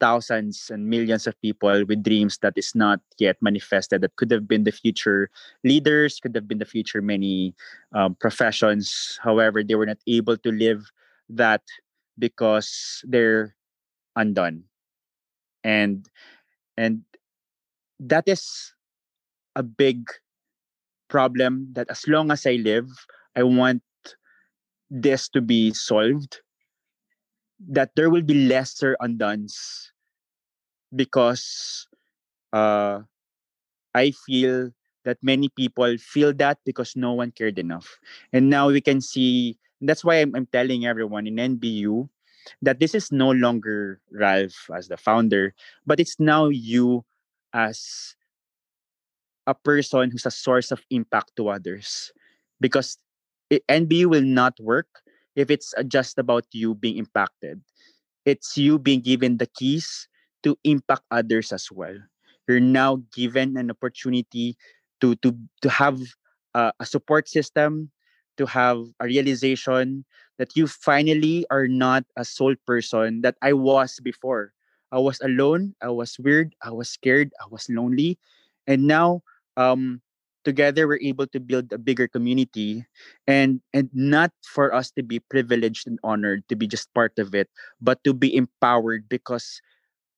thousands 0.00 0.70
and 0.74 0.90
millions 0.90 1.28
of 1.28 1.40
people 1.40 1.86
with 1.86 2.02
dreams 2.02 2.38
that 2.42 2.54
is 2.56 2.74
not 2.74 2.98
yet 3.18 3.38
manifested 3.40 4.00
that 4.00 4.16
could 4.16 4.32
have 4.32 4.48
been 4.48 4.64
the 4.64 4.72
future 4.74 5.30
leaders 5.62 6.18
could 6.18 6.34
have 6.34 6.48
been 6.48 6.58
the 6.58 6.66
future 6.66 7.00
many 7.00 7.54
um, 7.94 8.16
professions 8.16 9.20
however 9.22 9.62
they 9.62 9.76
were 9.76 9.86
not 9.86 10.02
able 10.08 10.36
to 10.36 10.50
live 10.50 10.90
that 11.28 11.62
because 12.18 13.04
they're 13.06 13.54
undone 14.16 14.64
and 15.62 16.10
and 16.76 17.02
that 18.00 18.26
is 18.26 18.74
a 19.56 19.62
big 19.62 20.08
problem 21.08 21.68
that 21.72 21.88
as 21.90 22.06
long 22.08 22.30
as 22.30 22.46
i 22.46 22.56
live 22.56 22.88
i 23.36 23.42
want 23.42 23.82
this 24.90 25.28
to 25.28 25.40
be 25.40 25.72
solved 25.72 26.40
that 27.60 27.90
there 27.96 28.10
will 28.10 28.22
be 28.22 28.46
lesser 28.48 28.96
undones 29.00 29.88
because 30.94 31.86
uh 32.52 33.00
i 33.94 34.10
feel 34.26 34.70
that 35.04 35.18
many 35.22 35.48
people 35.50 35.96
feel 35.98 36.32
that 36.32 36.58
because 36.64 36.94
no 36.94 37.12
one 37.12 37.32
cared 37.32 37.58
enough. 37.58 37.98
And 38.32 38.48
now 38.48 38.68
we 38.68 38.80
can 38.80 39.00
see 39.00 39.58
that's 39.80 40.04
why 40.04 40.16
i'm, 40.16 40.34
I'm 40.34 40.46
telling 40.46 40.86
everyone 40.86 41.26
in 41.26 41.36
nbu 41.36 42.08
that 42.62 42.78
this 42.78 42.94
is 42.94 43.10
no 43.12 43.30
longer 43.30 44.00
Ralph 44.10 44.70
as 44.74 44.88
the 44.88 44.96
founder, 44.96 45.54
but 45.86 46.00
it's 46.00 46.18
now 46.18 46.48
you 46.48 47.04
as 47.54 48.14
a 49.46 49.54
person 49.54 50.10
who's 50.10 50.26
a 50.26 50.30
source 50.30 50.70
of 50.70 50.84
impact 50.90 51.32
to 51.36 51.48
others. 51.48 52.12
Because 52.60 52.98
it, 53.50 53.64
NBU 53.68 54.06
will 54.06 54.22
not 54.22 54.54
work 54.60 54.88
if 55.36 55.50
it's 55.50 55.74
uh, 55.76 55.82
just 55.82 56.18
about 56.18 56.44
you 56.52 56.74
being 56.74 56.96
impacted. 56.98 57.60
It's 58.24 58.56
you 58.56 58.78
being 58.78 59.00
given 59.00 59.38
the 59.38 59.46
keys 59.46 60.08
to 60.44 60.56
impact 60.64 61.02
others 61.10 61.52
as 61.52 61.70
well. 61.70 61.96
You're 62.48 62.60
now 62.60 63.02
given 63.14 63.56
an 63.56 63.70
opportunity 63.70 64.56
to 65.00 65.14
to 65.16 65.34
to 65.62 65.68
have 65.70 65.98
a 66.54 66.84
support 66.84 67.28
system, 67.28 67.90
to 68.36 68.46
have 68.46 68.84
a 69.00 69.06
realization 69.06 70.04
that 70.38 70.56
you 70.56 70.66
finally 70.66 71.46
are 71.50 71.68
not 71.68 72.04
a 72.16 72.24
sole 72.24 72.54
person 72.66 73.22
that 73.22 73.36
I 73.42 73.52
was 73.52 74.00
before. 74.00 74.52
I 74.92 74.98
was 74.98 75.20
alone, 75.22 75.74
I 75.80 75.88
was 75.88 76.18
weird, 76.18 76.54
I 76.62 76.70
was 76.70 76.90
scared, 76.90 77.32
I 77.40 77.46
was 77.48 77.68
lonely. 77.70 78.18
And 78.66 78.86
now 78.86 79.22
um 79.56 80.00
together 80.44 80.88
we're 80.88 81.02
able 81.02 81.26
to 81.26 81.38
build 81.40 81.72
a 81.72 81.78
bigger 81.78 82.08
community 82.08 82.84
and 83.26 83.60
and 83.72 83.90
not 83.94 84.32
for 84.42 84.74
us 84.74 84.90
to 84.90 85.02
be 85.02 85.20
privileged 85.30 85.86
and 85.86 85.98
honored 86.02 86.42
to 86.48 86.56
be 86.56 86.66
just 86.66 86.92
part 86.94 87.14
of 87.18 87.34
it, 87.34 87.48
but 87.80 88.02
to 88.04 88.12
be 88.14 88.34
empowered 88.34 89.08
because 89.08 89.60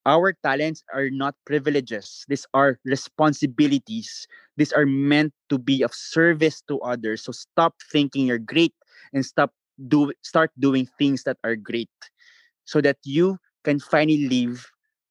our 0.07 0.33
talents 0.45 0.85
are 0.93 1.11
not 1.11 1.35
privileges. 1.47 2.25
These 2.29 2.47
are 2.55 2.79
responsibilities. 2.85 4.27
These 4.57 4.73
are 4.73 4.87
meant 4.87 5.33
to 5.51 5.59
be 5.59 5.83
of 5.83 5.95
service 5.95 6.63
to 6.69 6.81
others. 6.81 7.25
So 7.25 7.33
stop 7.33 7.75
thinking 7.93 8.27
you're 8.27 8.39
great 8.43 8.75
and 9.13 9.25
stop 9.25 9.53
do 9.89 10.13
start 10.23 10.53
doing 10.59 10.89
things 10.99 11.25
that 11.25 11.39
are 11.45 11.57
great 11.57 11.91
so 12.65 12.81
that 12.81 12.99
you 13.05 13.39
can 13.65 13.81
finally 13.81 14.29
live 14.29 14.67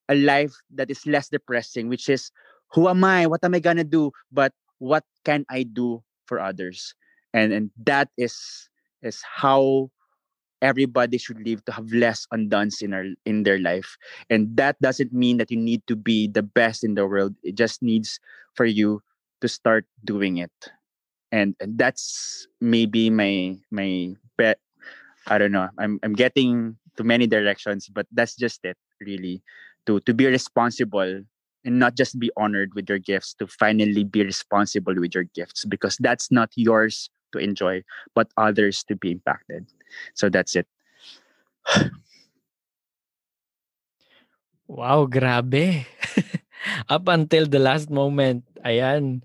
a 0.09 0.15
life 0.15 0.53
that 0.73 0.89
is 0.91 1.05
less 1.05 1.29
depressing, 1.29 1.87
which 1.89 2.09
is 2.09 2.31
who 2.73 2.89
am 2.89 3.03
I? 3.03 3.27
What 3.27 3.43
am 3.43 3.55
I 3.55 3.59
gonna 3.59 3.83
do? 3.83 4.11
But 4.31 4.53
what 4.79 5.03
can 5.25 5.45
I 5.49 5.63
do 5.63 6.03
for 6.25 6.39
others? 6.39 6.95
And 7.33 7.53
and 7.53 7.71
that 7.85 8.09
is 8.17 8.69
is 9.01 9.21
how 9.23 9.89
everybody 10.61 11.17
should 11.17 11.43
live 11.45 11.63
to 11.65 11.71
have 11.73 11.91
less 11.91 12.25
undone 12.31 12.69
in 12.81 12.93
our 12.93 13.05
in 13.25 13.43
their 13.43 13.59
life. 13.59 13.97
And 14.29 14.55
that 14.57 14.79
doesn't 14.81 15.13
mean 15.13 15.37
that 15.37 15.51
you 15.51 15.57
need 15.57 15.85
to 15.87 15.95
be 15.95 16.27
the 16.27 16.43
best 16.43 16.83
in 16.83 16.95
the 16.95 17.05
world. 17.07 17.35
It 17.43 17.55
just 17.55 17.83
needs 17.83 18.19
for 18.55 18.65
you 18.65 19.01
to 19.41 19.47
start 19.47 19.85
doing 20.05 20.37
it. 20.37 20.53
And, 21.31 21.55
and 21.59 21.77
that's 21.77 22.47
maybe 22.61 23.09
my 23.09 23.57
my 23.71 24.13
bet 24.37 24.59
I 25.27 25.37
don't 25.37 25.51
know. 25.51 25.69
I'm 25.79 25.99
I'm 26.03 26.13
getting 26.13 26.77
to 26.97 27.03
many 27.03 27.27
directions, 27.27 27.89
but 27.89 28.07
that's 28.11 28.35
just 28.35 28.65
it, 28.65 28.77
really. 28.99 29.43
To 29.87 29.99
to 30.01 30.13
be 30.13 30.27
responsible 30.27 31.23
and 31.65 31.79
not 31.79 31.95
just 31.95 32.19
be 32.19 32.31
honored 32.37 32.73
with 32.75 32.89
your 32.89 32.99
gifts, 32.99 33.33
to 33.35 33.47
finally 33.47 34.03
be 34.03 34.23
responsible 34.23 34.95
with 34.95 35.13
your 35.15 35.25
gifts 35.35 35.65
because 35.65 35.97
that's 35.99 36.31
not 36.31 36.51
yours 36.55 37.09
to 37.31 37.39
enjoy, 37.39 37.83
but 38.15 38.29
others 38.37 38.83
to 38.85 38.95
be 38.95 39.11
impacted. 39.11 39.65
So 40.13 40.29
that's 40.29 40.55
it. 40.55 40.67
Wow, 44.67 45.05
grabe. 45.07 45.85
Up 46.89 47.07
until 47.11 47.45
the 47.45 47.59
last 47.59 47.91
moment, 47.91 48.47
ayan, 48.63 49.21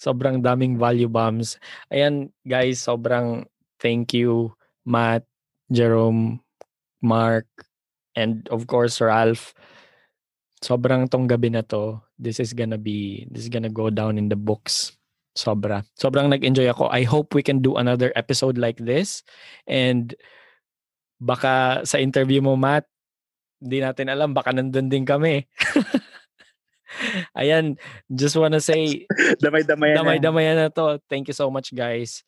sobrang 0.00 0.42
daming 0.42 0.78
value 0.78 1.08
bombs. 1.08 1.58
Ayan, 1.92 2.30
guys, 2.46 2.82
sobrang 2.82 3.46
thank 3.80 4.14
you, 4.14 4.54
Matt, 4.86 5.24
Jerome, 5.72 6.40
Mark, 7.02 7.46
and 8.16 8.48
of 8.50 8.66
course, 8.66 9.00
Ralph. 9.00 9.54
Sobrang 10.62 11.10
tong 11.10 11.26
gabi 11.26 11.50
na 11.50 11.66
to, 11.66 11.98
this 12.14 12.38
is 12.38 12.54
gonna 12.54 12.78
be, 12.78 13.26
this 13.26 13.42
is 13.42 13.50
gonna 13.50 13.72
go 13.72 13.90
down 13.90 14.14
in 14.14 14.30
the 14.30 14.38
books. 14.38 14.94
Sobra. 15.34 15.82
Sobrang 15.98 16.30
nag-enjoy 16.30 16.70
ako. 16.70 16.86
I 16.92 17.02
hope 17.02 17.34
we 17.34 17.42
can 17.42 17.58
do 17.58 17.80
another 17.80 18.14
episode 18.14 18.60
like 18.60 18.78
this. 18.78 19.26
And 19.66 20.14
baka 21.18 21.82
sa 21.82 21.98
interview 21.98 22.38
mo, 22.38 22.54
Matt, 22.54 22.86
hindi 23.58 23.82
natin 23.82 24.06
alam, 24.06 24.38
baka 24.38 24.54
nandun 24.54 24.86
din 24.86 25.02
kami. 25.02 25.50
Ayan, 27.40 27.80
just 28.12 28.38
wanna 28.38 28.60
say, 28.62 29.08
Damay-damay 29.42 29.98
damay-damayan 29.98 30.62
na 30.62 30.70
to. 30.70 31.02
Thank 31.10 31.26
you 31.26 31.34
so 31.34 31.50
much, 31.50 31.74
guys. 31.74 32.22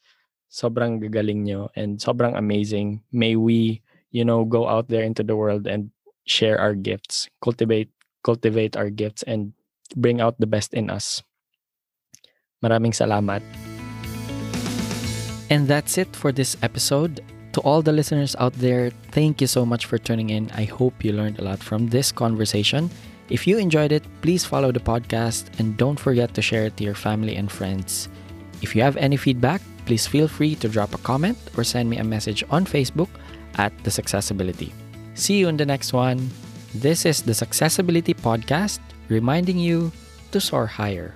Sobrang 0.51 0.98
gagaling 0.98 1.47
nyo 1.47 1.70
and 1.78 2.02
sobrang 2.02 2.35
amazing. 2.35 3.02
May 3.15 3.39
we, 3.39 3.82
you 4.11 4.27
know, 4.27 4.43
go 4.43 4.66
out 4.66 4.90
there 4.90 5.06
into 5.06 5.23
the 5.23 5.39
world 5.39 5.70
and 5.70 5.94
share 6.27 6.59
our 6.59 6.74
gifts, 6.74 7.28
cultivate 7.43 7.94
cultivate 8.25 8.77
our 8.77 8.89
gifts 8.89 9.23
and 9.23 9.53
bring 9.95 10.21
out 10.21 10.41
the 10.41 10.49
best 10.49 10.73
in 10.73 10.89
us. 10.91 11.23
Maraming 12.65 12.97
salamat. 12.97 13.45
And 15.53 15.69
that's 15.69 16.01
it 16.01 16.09
for 16.17 16.33
this 16.33 16.57
episode. 16.65 17.21
To 17.53 17.61
all 17.61 17.83
the 17.83 17.93
listeners 17.93 18.35
out 18.41 18.57
there, 18.59 18.91
thank 19.13 19.39
you 19.41 19.47
so 19.47 19.63
much 19.63 19.87
for 19.87 20.01
tuning 20.01 20.31
in. 20.31 20.51
I 20.57 20.65
hope 20.65 21.05
you 21.05 21.13
learned 21.13 21.39
a 21.39 21.45
lot 21.45 21.63
from 21.63 21.87
this 21.87 22.11
conversation. 22.11 22.91
If 23.29 23.47
you 23.47 23.59
enjoyed 23.59 23.93
it, 23.93 24.03
please 24.23 24.45
follow 24.45 24.73
the 24.73 24.83
podcast 24.83 25.47
and 25.61 25.77
don't 25.77 26.01
forget 26.01 26.35
to 26.35 26.43
share 26.43 26.67
it 26.67 26.77
to 26.79 26.85
your 26.85 26.99
family 26.99 27.37
and 27.37 27.53
friends. 27.53 28.09
If 28.61 28.75
you 28.75 28.83
have 28.83 28.97
any 28.97 29.17
feedback, 29.17 29.63
please 29.87 30.07
feel 30.07 30.27
free 30.27 30.57
to 30.57 30.69
drop 30.69 30.95
a 30.95 31.05
comment 31.05 31.39
or 31.57 31.63
send 31.63 31.89
me 31.89 31.99
a 31.99 32.05
message 32.05 32.43
on 32.51 32.65
Facebook 32.65 33.09
at 33.57 33.73
The 33.85 33.91
Successibility. 33.91 34.73
See 35.15 35.39
you 35.39 35.49
in 35.49 35.57
the 35.57 35.67
next 35.67 35.93
one. 35.93 36.31
This 36.75 37.07
is 37.07 37.23
the 37.23 37.39
Successibility 37.39 38.19
Podcast, 38.19 38.83
reminding 39.07 39.63
you 39.63 39.93
to 40.33 40.41
soar 40.41 40.67
higher. 40.67 41.15